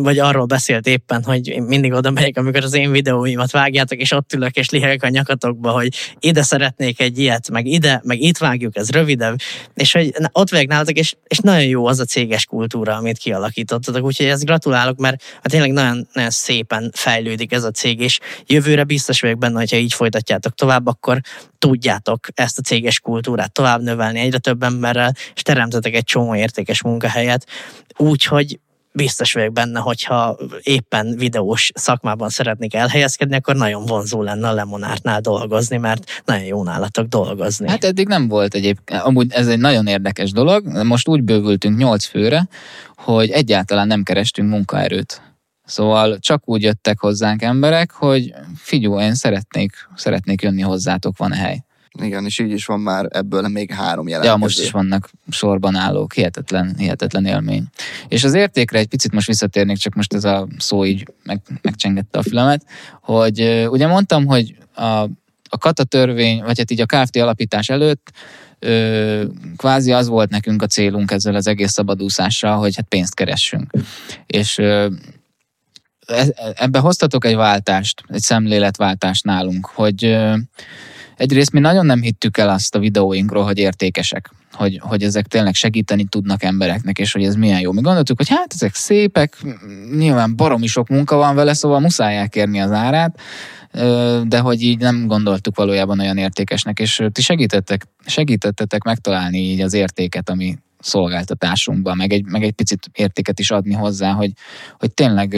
vagy 0.02 0.18
arról 0.18 0.44
beszélt 0.44 0.86
éppen, 0.86 1.22
hogy 1.24 1.48
én 1.48 1.62
mindig 1.62 1.92
oda 1.92 2.10
megyek, 2.10 2.36
amikor 2.36 2.62
az 2.62 2.74
én 2.74 2.90
videóimat 2.90 3.50
vágjátok, 3.50 3.98
és 3.98 4.12
ott 4.12 4.32
ülök, 4.32 4.56
és 4.56 4.70
lihegek 4.70 5.02
a 5.02 5.08
nyakatokba, 5.08 5.70
hogy 5.70 5.94
ide 6.18 6.42
szeretnék 6.42 7.00
egy 7.00 7.18
ilyet, 7.18 7.50
meg 7.50 7.66
ide, 7.66 8.00
meg 8.04 8.20
itt 8.20 8.38
vágjuk, 8.38 8.76
ez 8.76 8.90
rövidebb, 8.90 9.38
és 9.74 9.92
hogy 9.92 10.12
ott 10.32 10.50
vagyok 10.50 10.66
nálatok, 10.66 10.96
és, 10.96 11.14
és 11.26 11.38
nagyon 11.38 11.64
jó 11.64 11.86
az 11.86 12.00
a 12.00 12.04
céges 12.04 12.44
kultúra, 12.44 12.96
amit 12.96 13.18
kialakítottatok, 13.18 14.04
úgyhogy 14.04 14.26
ezt 14.26 14.44
gratulálok, 14.44 14.98
mert 14.98 15.22
hát 15.34 15.50
tényleg 15.50 15.72
nagyon, 15.72 16.08
nagyon 16.12 16.30
szépen 16.30 16.90
fejlődik 16.94 17.52
ez 17.52 17.64
a 17.64 17.70
cég, 17.70 18.00
és 18.00 18.18
jövőre 18.46 18.84
biztos 18.84 19.20
vagyok 19.20 19.38
benne, 19.38 19.58
hogyha 19.58 19.76
így 19.76 19.92
folytatjátok 19.92 20.54
tovább, 20.54 20.86
akkor 20.86 21.20
tudjátok 21.58 22.26
ezt 22.34 22.58
a 22.58 22.62
céges 22.62 23.00
kultúrát 23.00 23.52
tovább 23.52 23.82
növelni 23.82 24.18
egyre 24.18 24.38
több 24.38 24.62
emberrel, 24.62 25.14
és 25.34 25.42
teremtetek 25.42 25.94
egy 25.94 26.04
csomó 26.04 26.34
értékes 26.34 26.82
munkahelyet, 26.82 27.46
úgyhogy 27.96 28.58
biztos 28.98 29.32
vagyok 29.32 29.52
benne, 29.52 29.80
hogyha 29.80 30.36
éppen 30.62 31.16
videós 31.16 31.70
szakmában 31.74 32.28
szeretnék 32.28 32.74
elhelyezkedni, 32.74 33.36
akkor 33.36 33.56
nagyon 33.56 33.86
vonzó 33.86 34.22
lenne 34.22 34.48
a 34.48 34.52
Lemonártnál 34.52 35.20
dolgozni, 35.20 35.76
mert 35.76 36.22
nagyon 36.24 36.44
jó 36.44 36.62
nálatok 36.62 37.06
dolgozni. 37.06 37.68
Hát 37.68 37.84
eddig 37.84 38.08
nem 38.08 38.28
volt 38.28 38.54
egyébként, 38.54 39.00
amúgy 39.00 39.32
ez 39.32 39.48
egy 39.48 39.58
nagyon 39.58 39.86
érdekes 39.86 40.32
dolog, 40.32 40.66
most 40.84 41.08
úgy 41.08 41.22
bővültünk 41.22 41.78
nyolc 41.78 42.04
főre, 42.04 42.48
hogy 42.96 43.30
egyáltalán 43.30 43.86
nem 43.86 44.02
kerestünk 44.02 44.50
munkaerőt. 44.50 45.22
Szóval 45.64 46.18
csak 46.18 46.48
úgy 46.48 46.62
jöttek 46.62 47.00
hozzánk 47.00 47.42
emberek, 47.42 47.90
hogy 47.90 48.34
figyú, 48.56 49.00
én 49.00 49.14
szeretnék, 49.14 49.72
szeretnék 49.94 50.42
jönni 50.42 50.62
hozzátok, 50.62 51.16
van 51.16 51.32
hely. 51.32 51.64
Igen, 52.00 52.24
és 52.24 52.38
így 52.38 52.52
is 52.52 52.66
van 52.66 52.80
már 52.80 53.08
ebből 53.10 53.48
még 53.48 53.72
három 53.72 54.08
jelentkező. 54.08 54.38
Ja, 54.38 54.44
most 54.44 54.60
is 54.60 54.70
vannak 54.70 55.10
sorban 55.30 55.74
állók, 55.74 56.12
hihetetlen, 56.12 56.74
hihetetlen 56.78 57.26
élmény. 57.26 57.64
És 58.08 58.24
az 58.24 58.34
értékre 58.34 58.78
egy 58.78 58.88
picit 58.88 59.12
most 59.12 59.26
visszatérnék, 59.26 59.76
csak 59.76 59.94
most 59.94 60.14
ez 60.14 60.24
a 60.24 60.48
szó 60.58 60.84
így 60.84 61.06
meg, 61.22 61.40
megcsengette 61.62 62.18
a 62.18 62.22
fülemet, 62.22 62.64
hogy 63.00 63.66
ugye 63.70 63.86
mondtam, 63.86 64.26
hogy 64.26 64.56
a, 64.74 65.08
a 65.48 65.58
kata 65.58 65.84
törvény, 65.84 66.42
vagy 66.42 66.58
hát 66.58 66.70
így 66.70 66.80
a 66.80 66.86
KFT 66.86 67.16
alapítás 67.16 67.68
előtt 67.68 68.12
ö, 68.58 69.24
kvázi 69.56 69.92
az 69.92 70.08
volt 70.08 70.30
nekünk 70.30 70.62
a 70.62 70.66
célunk 70.66 71.10
ezzel 71.10 71.34
az 71.34 71.46
egész 71.46 71.72
szabadúszással, 71.72 72.58
hogy 72.58 72.76
hát 72.76 72.86
pénzt 72.88 73.14
keressünk. 73.14 73.70
És 74.26 74.58
ö, 74.58 74.88
e, 76.06 76.26
ebbe 76.54 76.78
hoztatok 76.78 77.24
egy 77.24 77.36
váltást, 77.36 78.02
egy 78.08 78.20
szemléletváltást 78.20 79.24
nálunk, 79.24 79.66
hogy 79.66 80.04
ö, 80.04 80.36
egyrészt 81.18 81.52
mi 81.52 81.60
nagyon 81.60 81.86
nem 81.86 82.02
hittük 82.02 82.38
el 82.38 82.48
azt 82.48 82.74
a 82.74 82.78
videóinkról, 82.78 83.44
hogy 83.44 83.58
értékesek, 83.58 84.30
hogy, 84.52 84.80
hogy 84.82 85.02
ezek 85.02 85.26
tényleg 85.26 85.54
segíteni 85.54 86.04
tudnak 86.04 86.42
embereknek, 86.42 86.98
és 86.98 87.12
hogy 87.12 87.24
ez 87.24 87.34
milyen 87.34 87.60
jó. 87.60 87.72
Mi 87.72 87.80
gondoltuk, 87.80 88.16
hogy 88.16 88.28
hát 88.28 88.52
ezek 88.52 88.74
szépek, 88.74 89.36
nyilván 89.96 90.36
baromi 90.36 90.66
sok 90.66 90.88
munka 90.88 91.16
van 91.16 91.34
vele, 91.34 91.54
szóval 91.54 91.80
muszáj 91.80 92.16
elkérni 92.16 92.60
az 92.60 92.70
árát, 92.70 93.20
de 94.24 94.38
hogy 94.38 94.62
így 94.62 94.78
nem 94.78 95.06
gondoltuk 95.06 95.56
valójában 95.56 96.00
olyan 96.00 96.16
értékesnek, 96.16 96.78
és 96.78 97.02
ti 97.12 97.22
segítettek, 97.22 97.86
segítettetek 98.06 98.82
megtalálni 98.82 99.38
így 99.38 99.60
az 99.60 99.74
értéket, 99.74 100.30
ami 100.30 100.58
szolgáltatásunkban, 100.78 101.96
meg 101.96 102.12
egy, 102.12 102.24
meg 102.24 102.42
egy 102.42 102.52
picit 102.52 102.90
értéket 102.92 103.38
is 103.38 103.50
adni 103.50 103.74
hozzá, 103.74 104.12
hogy, 104.12 104.32
hogy 104.78 104.94
tényleg 104.94 105.36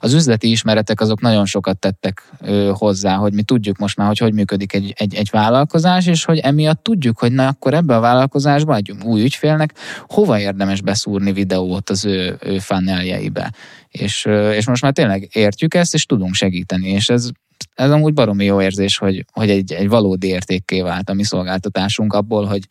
az 0.00 0.12
üzleti 0.12 0.50
ismeretek 0.50 1.00
azok 1.00 1.20
nagyon 1.20 1.46
sokat 1.46 1.78
tettek 1.78 2.32
hozzá, 2.72 3.14
hogy 3.14 3.32
mi 3.32 3.42
tudjuk 3.42 3.76
most 3.78 3.96
már, 3.96 4.06
hogy 4.06 4.18
hogy 4.18 4.34
működik 4.34 4.72
egy, 4.72 4.92
egy, 4.96 5.14
egy 5.14 5.28
vállalkozás, 5.30 6.06
és 6.06 6.24
hogy 6.24 6.38
emiatt 6.38 6.82
tudjuk, 6.82 7.18
hogy 7.18 7.32
na 7.32 7.46
akkor 7.46 7.74
ebbe 7.74 7.96
a 7.96 8.00
vállalkozásba 8.00 8.74
egy 8.74 8.94
új 9.04 9.22
ügyfélnek 9.22 9.74
hova 10.06 10.40
érdemes 10.40 10.80
beszúrni 10.80 11.32
videót 11.32 11.90
az 11.90 12.04
ő, 12.04 12.36
ő 12.40 12.58
fanneljeibe. 12.58 13.52
És, 13.88 14.24
és 14.52 14.66
most 14.66 14.82
már 14.82 14.92
tényleg 14.92 15.28
értjük 15.32 15.74
ezt, 15.74 15.94
és 15.94 16.06
tudunk 16.06 16.34
segíteni, 16.34 16.88
és 16.88 17.08
ez, 17.08 17.30
ez 17.74 17.90
amúgy 17.90 18.14
baromi 18.14 18.44
jó 18.44 18.62
érzés, 18.62 18.98
hogy, 18.98 19.24
hogy 19.32 19.50
egy, 19.50 19.72
egy 19.72 19.88
valódi 19.88 20.26
értékké 20.26 20.80
vált 20.80 21.10
a 21.10 21.14
mi 21.14 21.24
szolgáltatásunk 21.24 22.12
abból, 22.12 22.44
hogy 22.44 22.62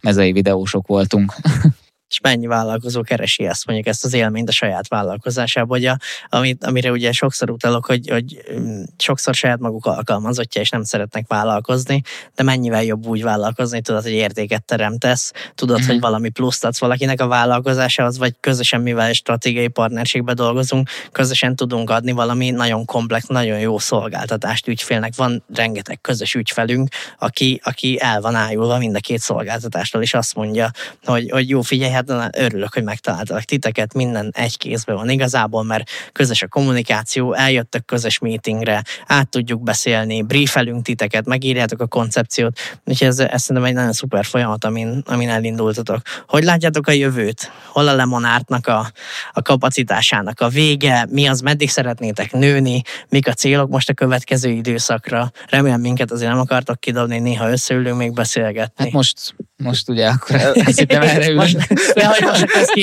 mezei 0.00 0.32
videósok 0.32 0.86
voltunk. 0.86 1.32
és 2.08 2.20
mennyi 2.20 2.46
vállalkozó 2.46 3.02
keresi 3.02 3.46
ezt, 3.46 3.66
mondjuk 3.66 3.88
ezt 3.88 4.04
az 4.04 4.12
élményt 4.12 4.48
a 4.48 4.52
saját 4.52 4.88
vállalkozásába, 4.88 5.74
hogy 5.74 5.84
a, 5.84 5.98
amit, 6.28 6.64
amire 6.64 6.90
ugye 6.90 7.12
sokszor 7.12 7.50
utalok, 7.50 7.86
hogy, 7.86 8.08
hogy 8.08 8.44
mm, 8.58 8.82
sokszor 8.96 9.34
saját 9.34 9.58
maguk 9.58 9.86
alkalmazottja, 9.86 10.60
és 10.60 10.70
nem 10.70 10.82
szeretnek 10.82 11.24
vállalkozni, 11.28 12.02
de 12.34 12.42
mennyivel 12.42 12.84
jobb 12.84 13.06
úgy 13.06 13.22
vállalkozni, 13.22 13.80
tudod, 13.80 14.02
hogy 14.02 14.12
értéket 14.12 14.64
teremtesz, 14.64 15.32
tudod, 15.54 15.78
mm-hmm. 15.78 15.88
hogy 15.88 16.00
valami 16.00 16.28
pluszt 16.28 16.64
adsz 16.64 16.78
valakinek 16.78 17.20
a 17.20 17.26
vállalkozásához, 17.26 18.18
vagy 18.18 18.34
közösen, 18.40 18.80
mivel 18.80 19.12
stratégiai 19.12 19.68
partnerségbe 19.68 20.34
dolgozunk, 20.34 20.88
közösen 21.12 21.56
tudunk 21.56 21.90
adni 21.90 22.12
valami 22.12 22.50
nagyon 22.50 22.84
komplex, 22.84 23.26
nagyon 23.26 23.58
jó 23.58 23.78
szolgáltatást 23.78 24.68
ügyfélnek. 24.68 25.16
Van 25.16 25.44
rengeteg 25.54 26.00
közös 26.00 26.34
ügyfelünk, 26.34 26.88
aki, 27.18 27.60
aki 27.64 27.98
el 28.00 28.20
van 28.20 28.34
ájulva 28.34 28.78
mind 28.78 28.96
a 28.96 29.00
két 29.00 29.20
szolgáltatástól, 29.20 30.02
és 30.02 30.14
azt 30.14 30.34
mondja, 30.34 30.70
hogy, 31.04 31.30
hogy 31.30 31.48
jó, 31.48 31.60
figyelj, 31.60 31.92
hát 32.06 32.36
örülök, 32.36 32.74
hogy 32.74 32.82
megtaláltalak 32.82 33.42
titeket, 33.42 33.94
minden 33.94 34.30
egy 34.34 34.56
kézben 34.56 34.96
van 34.96 35.10
igazából, 35.10 35.64
mert 35.64 35.90
közös 36.12 36.42
a 36.42 36.48
kommunikáció, 36.48 37.32
eljöttök 37.32 37.84
közös 37.84 38.18
meetingre, 38.18 38.82
át 39.06 39.28
tudjuk 39.28 39.62
beszélni, 39.62 40.22
briefelünk 40.22 40.84
titeket, 40.84 41.26
megírjátok 41.26 41.80
a 41.80 41.86
koncepciót, 41.86 42.58
úgyhogy 42.84 43.06
ez, 43.06 43.18
ez 43.18 43.42
szerintem 43.42 43.64
egy 43.64 43.74
nagyon 43.74 43.92
szuper 43.92 44.24
folyamat, 44.24 44.64
amin, 44.64 45.02
amin 45.06 45.28
elindultatok. 45.28 46.00
Hogy 46.26 46.44
látjátok 46.44 46.86
a 46.86 46.92
jövőt? 46.92 47.52
Hol 47.66 47.88
a 47.88 47.94
lemonártnak 47.94 48.66
a, 48.66 48.90
a 49.32 49.42
kapacitásának 49.42 50.40
a 50.40 50.48
vége? 50.48 51.06
Mi 51.10 51.26
az, 51.26 51.40
meddig 51.40 51.70
szeretnétek 51.70 52.32
nőni? 52.32 52.82
Mik 53.08 53.28
a 53.28 53.32
célok 53.32 53.70
most 53.70 53.88
a 53.88 53.94
következő 53.94 54.50
időszakra? 54.50 55.30
Remélem 55.48 55.80
minket 55.80 56.10
azért 56.10 56.30
nem 56.30 56.40
akartok 56.40 56.80
kidobni, 56.80 57.18
néha 57.18 57.50
összeülünk 57.50 57.98
még 57.98 58.12
beszélgetni. 58.12 58.84
Hát 58.84 58.92
most, 58.92 59.34
most 59.62 59.88
ugye 59.88 60.06
akkor 60.06 60.36
ezt 60.66 60.80
erre 60.88 61.34
most, 61.34 61.56
de 61.94 62.06
hogy 62.06 62.22
most 62.22 62.44
ezt. 62.54 62.74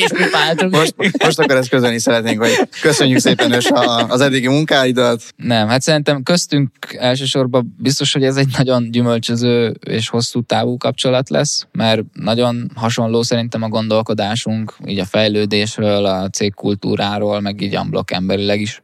Most, 0.70 0.94
most 1.24 1.40
akkor 1.40 1.56
ezt 1.56 1.70
közölni 1.70 2.00
szeretnénk, 2.00 2.40
hogy 2.40 2.70
köszönjük 2.82 3.20
szépen 3.20 3.52
ős 3.52 3.70
az 4.08 4.22
eddigi 4.22 4.48
munkáidat. 4.48 5.24
Nem, 5.36 5.68
hát 5.68 5.82
szerintem 5.82 6.24
köztünk 6.24 6.72
elsősorban 6.98 7.76
biztos, 7.78 8.14
hogy 8.14 8.24
ez 8.24 8.36
egy 8.36 8.54
nagyon 8.58 8.92
gyümölcsöző 8.92 9.76
és 9.88 10.10
hosszú 10.10 10.42
távú 10.42 10.78
kapcsolat 10.78 11.30
lesz, 11.30 11.68
mert 11.72 12.02
nagyon 12.14 12.72
hasonló 12.76 13.22
szerintem 13.22 13.62
a 13.62 13.70
gondolkodásunk, 13.70 14.76
így 14.86 15.00
a 15.00 15.06
fejlődésről, 15.06 16.06
a 16.06 16.30
cégkultúráról, 16.30 17.40
meg 17.40 17.62
így 17.62 17.76
amblok 17.76 18.12
emberileg 18.12 18.62
is. 18.62 18.84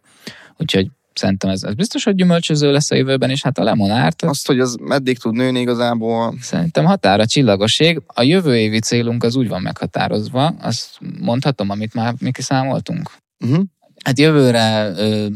Úgyhogy 0.58 0.88
szerintem 1.14 1.50
ez, 1.50 1.64
ez 1.64 1.74
biztos, 1.74 2.04
hogy 2.04 2.16
gyümölcsöző 2.16 2.72
lesz 2.72 2.92
a 2.92 2.96
jövőben, 2.96 3.30
és 3.30 3.44
hát 3.44 3.58
a 3.58 3.64
lemonárt. 3.64 4.22
Azt, 4.22 4.48
hogy 4.48 4.60
az 4.60 4.76
meddig 4.82 5.18
tud 5.18 5.34
nőni 5.34 5.60
igazából. 5.60 6.36
Szerintem 6.42 6.86
határa 6.86 7.26
csillagoség. 7.26 8.02
A 8.08 8.22
jövő 8.22 8.58
évi 8.58 8.80
célunk 8.80 9.24
az 9.24 9.36
úgy 9.36 9.48
van 9.48 9.62
meghatározva, 9.62 10.46
azt 10.48 11.00
mondhatom, 11.20 11.70
amit 11.70 11.94
már 11.94 12.14
mi 12.20 12.32
kiszámoltunk. 12.32 13.12
Uh-huh. 13.46 13.64
Hát 14.04 14.20
jövőre 14.20 14.92
ö, 14.98 15.28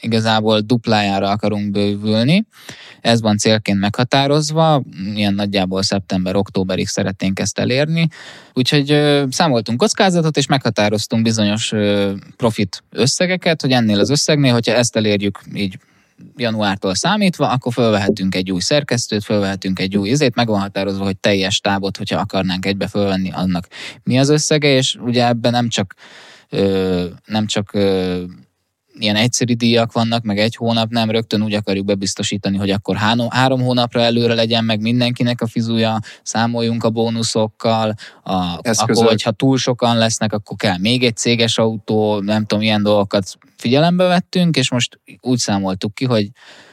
igazából 0.00 0.60
duplájára 0.60 1.30
akarunk 1.30 1.70
bővülni. 1.70 2.44
Ez 3.00 3.20
van 3.20 3.36
célként 3.36 3.80
meghatározva, 3.80 4.82
ilyen 5.14 5.34
nagyjából 5.34 5.82
szeptember-októberig 5.82 6.88
szeretnénk 6.88 7.38
ezt 7.40 7.58
elérni. 7.58 8.08
Úgyhogy 8.52 9.00
számoltunk 9.30 9.78
kockázatot, 9.78 10.36
és 10.36 10.46
meghatároztunk 10.46 11.22
bizonyos 11.22 11.72
profit 12.36 12.82
összegeket, 12.90 13.60
hogy 13.60 13.72
ennél 13.72 13.98
az 13.98 14.10
összegnél, 14.10 14.52
hogyha 14.52 14.74
ezt 14.74 14.96
elérjük 14.96 15.40
így 15.54 15.78
januártól 16.36 16.94
számítva, 16.94 17.48
akkor 17.48 17.72
fölvehetünk 17.72 18.34
egy 18.34 18.50
új 18.50 18.60
szerkesztőt, 18.60 19.24
fölvehetünk 19.24 19.78
egy 19.78 19.96
új 19.96 20.08
izét, 20.08 20.34
meg 20.34 20.46
van 20.46 20.60
határozva, 20.60 21.04
hogy 21.04 21.16
teljes 21.16 21.60
tábot, 21.60 21.96
hogyha 21.96 22.20
akarnánk 22.20 22.66
egybe 22.66 22.86
fölvenni, 22.86 23.30
annak 23.32 23.66
mi 24.02 24.18
az 24.18 24.28
összege, 24.28 24.68
és 24.68 24.96
ugye 25.00 25.26
ebben 25.26 25.52
nem 25.52 25.68
csak 25.68 25.94
ö, 26.48 27.06
nem 27.26 27.46
csak 27.46 27.74
ö, 27.74 28.22
ilyen 28.98 29.16
egyszerű 29.16 29.52
díjak 29.54 29.92
vannak, 29.92 30.22
meg 30.22 30.38
egy 30.38 30.56
hónap, 30.56 30.90
nem 30.90 31.10
rögtön 31.10 31.42
úgy 31.42 31.54
akarjuk 31.54 31.84
bebiztosítani, 31.84 32.56
hogy 32.56 32.70
akkor 32.70 32.96
három, 32.96 33.28
három 33.30 33.60
hónapra 33.60 34.00
előre 34.00 34.34
legyen 34.34 34.64
meg 34.64 34.80
mindenkinek 34.80 35.40
a 35.40 35.46
fizuja, 35.46 35.98
számoljunk 36.22 36.84
a 36.84 36.90
bónuszokkal, 36.90 37.94
a, 38.22 38.58
akkor, 38.62 39.06
hogyha 39.06 39.30
túl 39.30 39.58
sokan 39.58 39.96
lesznek, 39.96 40.32
akkor 40.32 40.56
kell 40.56 40.78
még 40.78 41.04
egy 41.04 41.16
céges 41.16 41.58
autó, 41.58 42.20
nem 42.20 42.44
tudom, 42.44 42.64
ilyen 42.64 42.82
dolgokat 42.82 43.38
figyelembe 43.56 44.04
vettünk, 44.04 44.56
és 44.56 44.70
most 44.70 45.00
úgy 45.20 45.38
számoltuk 45.38 45.94
ki, 45.94 46.04
hogy 46.04 46.30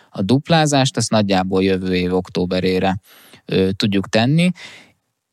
a 0.09 0.21
duplázást 0.21 0.97
ezt 0.97 1.09
nagyjából 1.09 1.63
jövő 1.63 1.95
év 1.95 2.13
októberére 2.13 2.99
ö, 3.45 3.71
tudjuk 3.71 4.09
tenni. 4.09 4.51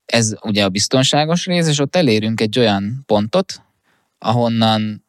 Ez 0.04 0.34
ugye 0.42 0.64
a 0.64 0.68
biztonságos 0.68 1.46
rész, 1.46 1.68
és 1.68 1.78
ott 1.78 1.96
elérünk 1.96 2.40
egy 2.40 2.58
olyan 2.58 3.02
pontot, 3.06 3.62
ahonnan 4.18 5.03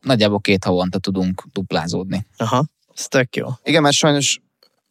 nagyjából 0.00 0.40
két 0.40 0.64
havonta 0.64 0.98
tudunk 0.98 1.42
duplázódni. 1.52 2.26
Aha, 2.36 2.64
ez 2.94 3.06
tök 3.06 3.36
jó. 3.36 3.46
Igen, 3.62 3.82
mert 3.82 3.94
sajnos, 3.94 4.40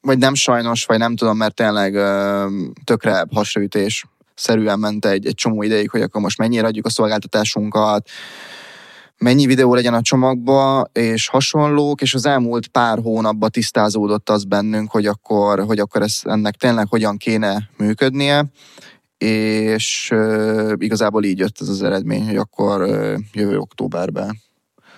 vagy 0.01 0.17
nem 0.17 0.33
sajnos, 0.33 0.85
vagy 0.85 0.97
nem 0.97 1.15
tudom, 1.15 1.37
mert 1.37 1.55
tényleg 1.55 1.93
tökre 2.83 3.25
hasraütés 3.31 4.05
szerűen 4.35 4.79
ment 4.79 5.05
egy, 5.05 5.25
egy 5.25 5.35
csomó 5.35 5.63
ideig, 5.63 5.89
hogy 5.89 6.01
akkor 6.01 6.21
most 6.21 6.37
mennyire 6.37 6.67
adjuk 6.67 6.85
a 6.85 6.89
szolgáltatásunkat, 6.89 8.09
mennyi 9.17 9.45
videó 9.45 9.73
legyen 9.73 9.93
a 9.93 10.01
csomagba, 10.01 10.85
és 10.93 11.27
hasonlók, 11.27 12.01
és 12.01 12.13
az 12.13 12.25
elmúlt 12.25 12.67
pár 12.67 12.99
hónapban 13.01 13.49
tisztázódott 13.49 14.29
az 14.29 14.43
bennünk, 14.43 14.91
hogy 14.91 15.05
akkor, 15.05 15.63
hogy 15.65 15.79
akkor 15.79 16.01
ez, 16.01 16.19
ennek 16.23 16.55
tényleg 16.55 16.87
hogyan 16.87 17.17
kéne 17.17 17.69
működnie, 17.77 18.45
és 19.17 20.09
uh, 20.13 20.73
igazából 20.77 21.23
így 21.23 21.39
jött 21.39 21.61
ez 21.61 21.69
az 21.69 21.83
eredmény, 21.83 22.25
hogy 22.25 22.37
akkor 22.37 22.81
uh, 22.81 23.17
jövő 23.33 23.57
októberben 23.57 24.41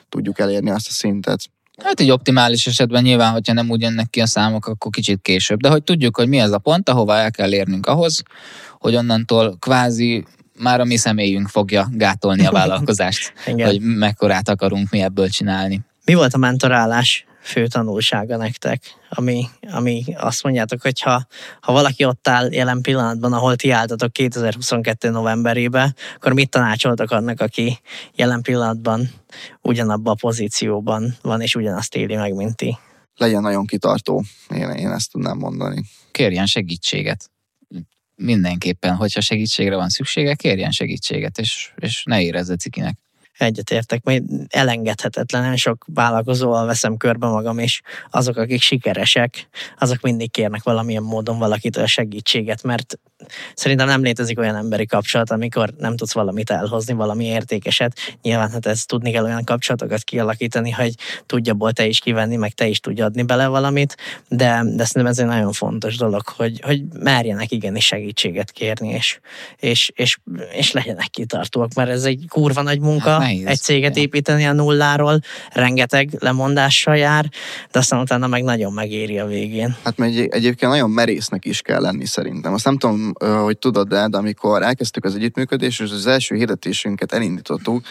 tudjuk 0.10 0.40
elérni 0.40 0.70
azt 0.70 0.88
a 0.88 0.92
szintet. 0.92 1.50
Hát 1.84 2.00
egy 2.00 2.12
optimális 2.12 2.68
esetben 2.68 3.04
nyilván, 3.04 3.32
hogyha 3.32 3.54
nem 3.54 3.70
úgy 3.70 3.82
jönnek 3.82 4.10
ki 4.10 4.22
a 4.22 4.26
számok, 4.26 4.68
akkor 4.68 4.92
kicsit 4.92 5.22
később. 5.22 5.60
De 5.60 5.70
hogy 5.70 5.84
tudjuk, 5.84 6.18
hogy 6.18 6.28
mi 6.28 6.40
ez 6.40 6.52
a 6.52 6.58
pont, 6.58 6.90
ahova 6.90 7.16
el 7.16 7.32
kell 7.32 7.54
érnünk 7.54 7.86
ahhoz, 7.86 8.24
hogy 8.80 8.96
onnantól 8.96 9.58
kvázi 9.60 10.26
már 10.58 10.80
a 10.80 10.84
mi 10.84 10.98
személyünk 10.98 11.48
fogja 11.48 11.88
gátolni 11.92 12.46
a 12.46 12.52
vállalkozást, 12.60 13.34
hogy 13.46 13.82
mekkorát 13.82 14.50
akarunk 14.50 14.90
mi 14.90 15.02
ebből 15.02 15.30
csinálni. 15.30 15.82
Mi 16.06 16.14
volt 16.14 16.34
a 16.34 16.38
mentorálás 16.38 17.26
fő 17.42 17.68
tanulsága 17.68 18.38
nektek, 18.38 18.82
ami, 19.10 19.46
ami 19.72 20.04
azt 20.18 20.44
mondjátok, 20.44 20.82
hogy 20.82 21.02
ha, 21.02 21.28
ha 21.62 21.72
valaki 21.72 22.06
ott 22.06 22.28
áll 22.28 22.52
jelen 22.52 22.82
pillanatban, 22.82 23.34
ahol 23.34 23.56
ti 23.56 23.72
álltatok 23.72 24.12
2022. 24.14 25.10
novemberébe, 25.10 25.94
akkor 26.16 26.34
mit 26.34 26.50
tanácsoltak 26.50 27.12
annak, 27.12 27.42
aki 27.42 27.80
jelen 28.16 28.42
pillanatban 28.42 29.10
ugyanabban 29.62 30.14
a 30.14 30.16
pozícióban 30.16 31.16
van, 31.22 31.42
és 31.42 31.56
ugyanazt 31.56 31.96
éli 31.96 32.16
meg, 32.16 32.34
mint 32.34 32.56
ti? 32.56 32.78
Legyen 33.16 33.42
nagyon 33.42 33.66
kitartó, 33.66 34.24
én, 34.50 34.70
én 34.70 34.92
ezt 34.92 35.12
tudnám 35.12 35.38
mondani. 35.38 35.84
Kérjen 36.12 36.46
segítséget 36.46 37.30
mindenképpen, 38.16 38.96
hogyha 38.96 39.22
segítségre 39.22 39.76
van 39.76 39.90
szüksége, 39.90 40.36
kérjen 40.36 40.72
segítséget, 40.72 41.38
és, 41.38 41.72
és 41.76 42.04
ne 42.06 42.22
érezze 42.22 42.56
cikinek 42.56 42.98
egyetértek, 43.42 44.04
mert 44.04 44.24
elengedhetetlen, 44.48 45.56
sok 45.56 45.86
vállalkozóval 45.94 46.66
veszem 46.66 46.98
körbe 46.98 47.28
magam, 47.28 47.58
és 47.58 47.82
azok, 48.10 48.38
akik 48.38 48.62
sikeresek, 48.62 49.48
azok 49.80 50.02
mindig 50.02 50.32
kérnek 50.32 50.64
valamilyen 50.64 51.04
módon 51.04 51.38
valakitől 51.38 51.86
segítséget, 51.86 52.64
mert 52.64 53.00
szerintem 53.54 53.88
nem 53.88 54.02
létezik 54.02 54.40
olyan 54.40 54.56
emberi 54.56 54.86
kapcsolat, 54.86 55.32
amikor 55.32 55.74
nem 55.78 55.96
tudsz 55.96 56.14
valamit 56.14 56.50
elhozni, 56.50 56.94
valami 56.94 57.26
értékeset. 57.26 57.98
Nyilván 58.22 58.52
hát 58.52 58.66
ez 58.66 58.86
tudni 58.86 59.12
kell 59.12 59.24
olyan 59.24 59.44
kapcsolatokat 59.44 60.04
kialakítani, 60.04 60.72
hogy 60.72 60.94
tudja 61.26 61.54
ból 61.54 61.72
te 61.72 61.86
is 61.86 62.00
kivenni, 62.00 62.36
meg 62.36 62.54
te 62.54 62.68
is 62.68 62.80
tudja 62.80 63.06
adni 63.06 63.24
bele 63.24 63.48
valamit, 63.48 63.98
de, 64.28 64.62
de 64.64 64.86
szerintem 64.86 65.06
ez 65.06 65.20
egy 65.20 65.26
nagyon 65.26 65.52
fontos 65.52 65.98
dolog, 65.98 66.28
hogy, 66.28 66.62
hogy 66.62 66.84
merjenek 67.00 67.52
igenis 67.52 67.86
segítséget 67.86 68.52
kérni, 68.52 68.90
és, 68.90 69.20
és, 69.58 69.92
és, 69.96 70.18
és 70.54 70.72
legyenek 70.72 71.08
kitartóak, 71.08 71.74
mert 71.74 71.90
ez 71.90 72.04
egy 72.04 72.26
kurva 72.30 72.62
nagy 72.62 72.80
munka, 72.80 73.10
hát 73.10 73.29
nehéz. 73.30 73.46
egy 73.46 73.60
céget 73.60 73.98
építeni 73.98 74.46
a 74.46 74.54
nulláról, 74.54 75.20
rengeteg 75.54 76.10
lemondással 76.20 76.98
jár, 76.98 77.30
de 77.72 77.80
aztán 77.80 78.00
utána 78.00 78.28
meg 78.28 78.44
nagyon 78.44 78.74
megéri 78.74 79.20
a 79.20 79.26
végén. 79.26 79.76
Hát 79.84 79.98
mert 79.98 80.12
egy, 80.12 80.28
egyébként 80.30 80.72
nagyon 80.72 80.90
merésznek 80.90 81.46
is 81.46 81.62
kell 81.62 81.82
lenni 81.82 82.06
szerintem. 82.06 82.54
Azt 82.54 82.66
nem 82.66 82.78
tudom, 82.78 83.14
hogy 83.44 83.58
tudod, 83.58 83.88
de, 83.88 84.08
de 84.08 84.18
amikor 84.18 84.64
elkezdtük 84.64 85.06
az 85.06 85.16
együttműködést, 85.16 85.82
és 85.82 85.92
az 85.92 86.08
első 86.08 86.36
hirdetésünket 86.36 87.14
elindítottuk, 87.14 87.86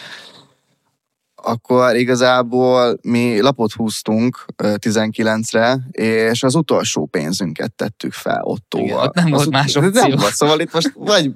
akkor 1.43 1.95
igazából 1.95 2.97
mi 3.01 3.41
lapot 3.41 3.71
húztunk 3.71 4.45
19-re, 4.57 5.79
és 5.91 6.43
az 6.43 6.55
utolsó 6.55 7.05
pénzünket 7.05 7.73
tettük 7.73 8.13
fel 8.13 8.41
Ottóval. 8.43 8.87
Igen, 8.87 8.97
ott 8.97 9.13
nem 9.13 9.29
volt 9.29 9.49
más 9.49 9.75
opció. 9.75 9.91
Nem 9.91 10.09
volt, 10.09 10.33
szóval 10.33 10.59
itt 10.59 10.73
most 10.73 10.91
vagy 10.95 11.31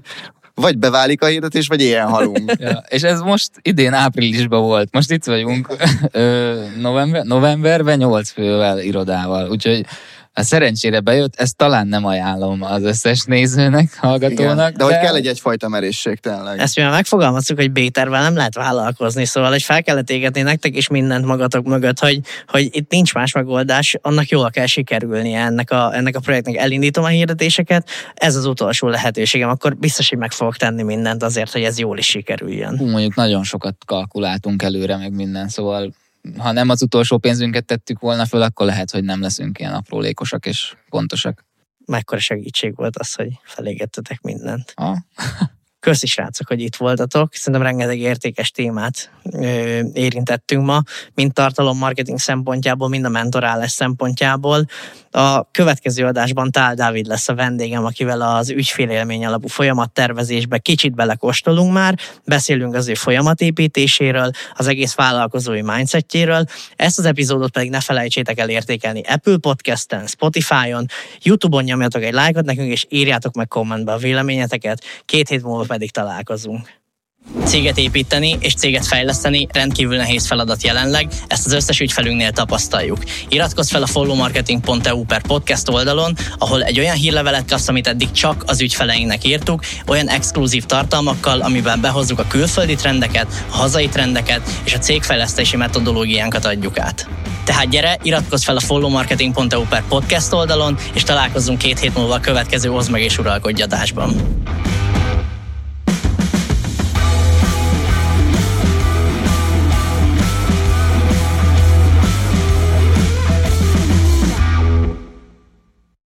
vagy 0.56 0.78
beválik 0.78 1.22
a 1.22 1.26
hirdetés, 1.26 1.68
vagy 1.68 1.82
ilyen 1.82 2.08
halunk. 2.08 2.52
ja, 2.58 2.84
és 2.88 3.04
ez 3.04 3.22
most 3.22 3.50
idén 3.62 3.94
áprilisban 3.94 4.62
volt. 4.62 4.90
Most 4.92 5.12
itt 5.12 5.24
vagyunk 5.24 5.76
november, 6.82 7.24
novemberben 7.24 7.98
8 7.98 8.32
fővel, 8.32 8.80
irodával. 8.80 9.50
Úgyhogy 9.50 9.86
A 10.36 10.42
szerencsére 10.42 11.00
bejött, 11.00 11.36
ezt 11.36 11.56
talán 11.56 11.88
nem 11.88 12.06
ajánlom 12.06 12.62
az 12.62 12.84
összes 12.84 13.24
nézőnek, 13.24 13.96
hallgatónak. 13.98 14.54
Igen. 14.54 14.74
De 14.78 14.84
hogy 14.84 15.00
kell 15.00 15.16
egy 15.16 15.28
egyfajta 15.28 15.68
merészség 15.68 16.20
tényleg. 16.20 16.60
Ezt 16.60 16.76
mi 16.76 16.82
már 16.82 16.92
megfogalmaztuk, 16.92 17.58
hogy 17.58 17.72
B-tervel 17.72 18.22
nem 18.22 18.36
lehet 18.36 18.56
vállalkozni, 18.56 19.26
szóval 19.26 19.50
hogy 19.50 19.64
fel 19.64 19.84
kellett 19.84 20.10
égetni 20.10 20.42
nektek 20.42 20.76
is 20.76 20.88
mindent 20.88 21.26
magatok 21.26 21.66
mögött, 21.66 22.00
hogy, 22.00 22.20
hogy 22.48 22.70
itt 22.72 22.92
nincs 22.92 23.14
más 23.14 23.32
megoldás, 23.32 23.98
annak 24.02 24.30
jól 24.30 24.50
kell 24.50 24.66
sikerülnie 24.66 25.40
ennek 25.40 25.72
a, 25.72 25.96
ennek 25.96 26.16
a 26.16 26.20
projektnek. 26.20 26.56
Elindítom 26.56 27.04
a 27.04 27.08
hirdetéseket, 27.08 27.90
ez 28.14 28.36
az 28.36 28.46
utolsó 28.46 28.88
lehetőségem, 28.88 29.50
akkor 29.50 29.76
biztos, 29.76 30.10
hogy 30.10 30.18
meg 30.18 30.32
fogok 30.32 30.58
tenni 30.58 30.84
mindent 30.84 31.24
azért, 31.24 31.52
hogy 31.52 31.64
ez 31.64 31.80
jól 31.80 31.98
is 31.98 32.06
sikerüljön. 32.08 32.78
Hú, 32.78 32.86
mondjuk 32.86 33.16
nagyon 33.16 33.44
sokat 33.44 33.76
kalkuláltunk 33.86 34.64
előre, 34.64 34.98
meg 34.98 35.12
minden, 35.12 35.48
szóval 35.48 35.94
ha 36.38 36.52
nem 36.52 36.70
az 36.70 36.82
utolsó 36.82 37.18
pénzünket 37.18 37.66
tettük 37.66 38.00
volna 38.00 38.26
föl, 38.26 38.42
akkor 38.42 38.66
lehet, 38.66 38.92
hogy 38.92 39.04
nem 39.04 39.22
leszünk 39.22 39.60
ilyen 39.60 39.74
aprólékosak 39.74 40.46
és 40.46 40.76
pontosak. 40.90 41.46
Mekkora 41.86 42.22
segítség 42.22 42.76
volt 42.76 42.98
az, 42.98 43.14
hogy 43.14 43.40
felégettetek 43.44 44.22
mindent. 44.22 44.74
Ah. 44.76 44.98
Köszi 45.84 46.08
srácok, 46.08 46.48
hogy 46.48 46.62
itt 46.62 46.76
voltatok. 46.76 47.34
Szerintem 47.34 47.62
rengeteg 47.62 48.00
értékes 48.00 48.52
témát 48.52 49.12
ö, 49.32 49.80
érintettünk 49.94 50.66
ma, 50.66 50.82
mind 51.16 51.34
tartalommarketing 51.34 52.20
szempontjából, 52.20 52.90
mind 52.90 53.06
a 53.06 53.10
mentorálás 53.10 53.72
szempontjából. 53.72 54.66
A 55.12 55.52
következő 55.52 56.06
adásban 56.06 56.52
Tál 56.52 56.76
Dávid 56.76 57.06
lesz 57.06 57.30
a 57.30 57.36
vendégem, 57.36 57.86
akivel 57.86 58.22
az 58.22 58.50
ügyfélélmény 58.50 59.26
alapú 59.26 59.48
folyamattervezésbe 59.48 60.58
kicsit 60.58 60.96
belekostolunk 60.96 61.74
már, 61.74 61.98
beszélünk 62.26 62.76
az 62.76 62.88
ő 62.88 62.94
folyamatépítéséről, 62.94 64.32
az 64.54 64.68
egész 64.68 64.96
vállalkozói 64.96 65.62
mindsetjéről. 65.62 66.46
Ezt 66.76 67.00
az 67.00 67.06
epizódot 67.06 67.52
pedig 67.52 67.70
ne 67.70 67.80
felejtsétek 67.80 68.40
el 68.40 68.50
értékelni 68.50 69.02
Apple 69.02 69.38
Podcast-en, 69.38 70.08
Spotify-on, 70.08 70.86
YouTube-on 71.22 71.64
nyomjatok 71.64 72.04
egy 72.04 72.14
lájkot 72.14 72.46
nekünk, 72.46 72.72
és 72.72 72.86
írjátok 72.90 73.34
meg 73.34 73.48
kommentbe 73.48 73.92
a 73.92 73.98
véleményeteket. 73.98 74.84
Két 75.06 75.30
hét 75.30 75.44
múlva 75.44 75.73
pedig 75.74 75.92
találkozunk. 75.92 76.70
Céget 77.46 77.78
építeni 77.78 78.38
és 78.40 78.54
céget 78.54 78.86
fejleszteni 78.86 79.48
rendkívül 79.52 79.96
nehéz 79.96 80.28
feladat 80.28 80.64
jelenleg, 80.64 81.08
ezt 81.28 81.46
az 81.46 81.52
összes 81.52 81.80
ügyfelünknél 81.80 82.32
tapasztaljuk. 82.32 82.98
Iratkozz 83.30 83.70
fel 83.70 83.82
a 83.82 83.88
followmarketing.eu 83.88 85.04
per 85.06 85.22
podcast 85.22 85.70
oldalon, 85.70 86.16
ahol 86.38 86.64
egy 86.64 86.80
olyan 86.80 86.96
hírlevelet 86.96 87.50
kapsz, 87.50 87.68
amit 87.68 87.88
eddig 87.88 88.12
csak 88.12 88.44
az 88.48 88.62
ügyfeleinknek 88.62 89.26
írtuk, 89.26 89.64
olyan 89.88 90.08
exkluzív 90.08 90.66
tartalmakkal, 90.66 91.42
amiben 91.42 91.82
behozzuk 91.82 92.20
a 92.20 92.28
külföldi 92.28 92.76
trendeket, 92.76 93.28
a 93.50 93.56
hazai 93.56 93.88
trendeket 93.88 94.42
és 94.64 94.74
a 94.74 94.80
cégfejlesztési 94.80 95.58
metodológiánkat 95.58 96.46
adjuk 96.46 96.80
át. 96.80 97.08
Tehát 97.44 97.70
gyere, 97.70 97.98
iratkozz 98.02 98.44
fel 98.44 98.56
a 98.56 98.60
followmarketing.eu 98.60 99.68
per 99.70 99.84
podcast 99.88 100.34
oldalon, 100.34 100.78
és 100.94 101.04
találkozzunk 101.04 101.58
két 101.58 101.80
hét 101.80 101.96
múlva 101.96 102.14
a 102.14 102.20
következő 102.20 102.72
Oz 102.72 102.88
meg 102.88 103.02
és 103.02 103.18
uralkodj 103.18 103.62
adásban. 103.62 104.16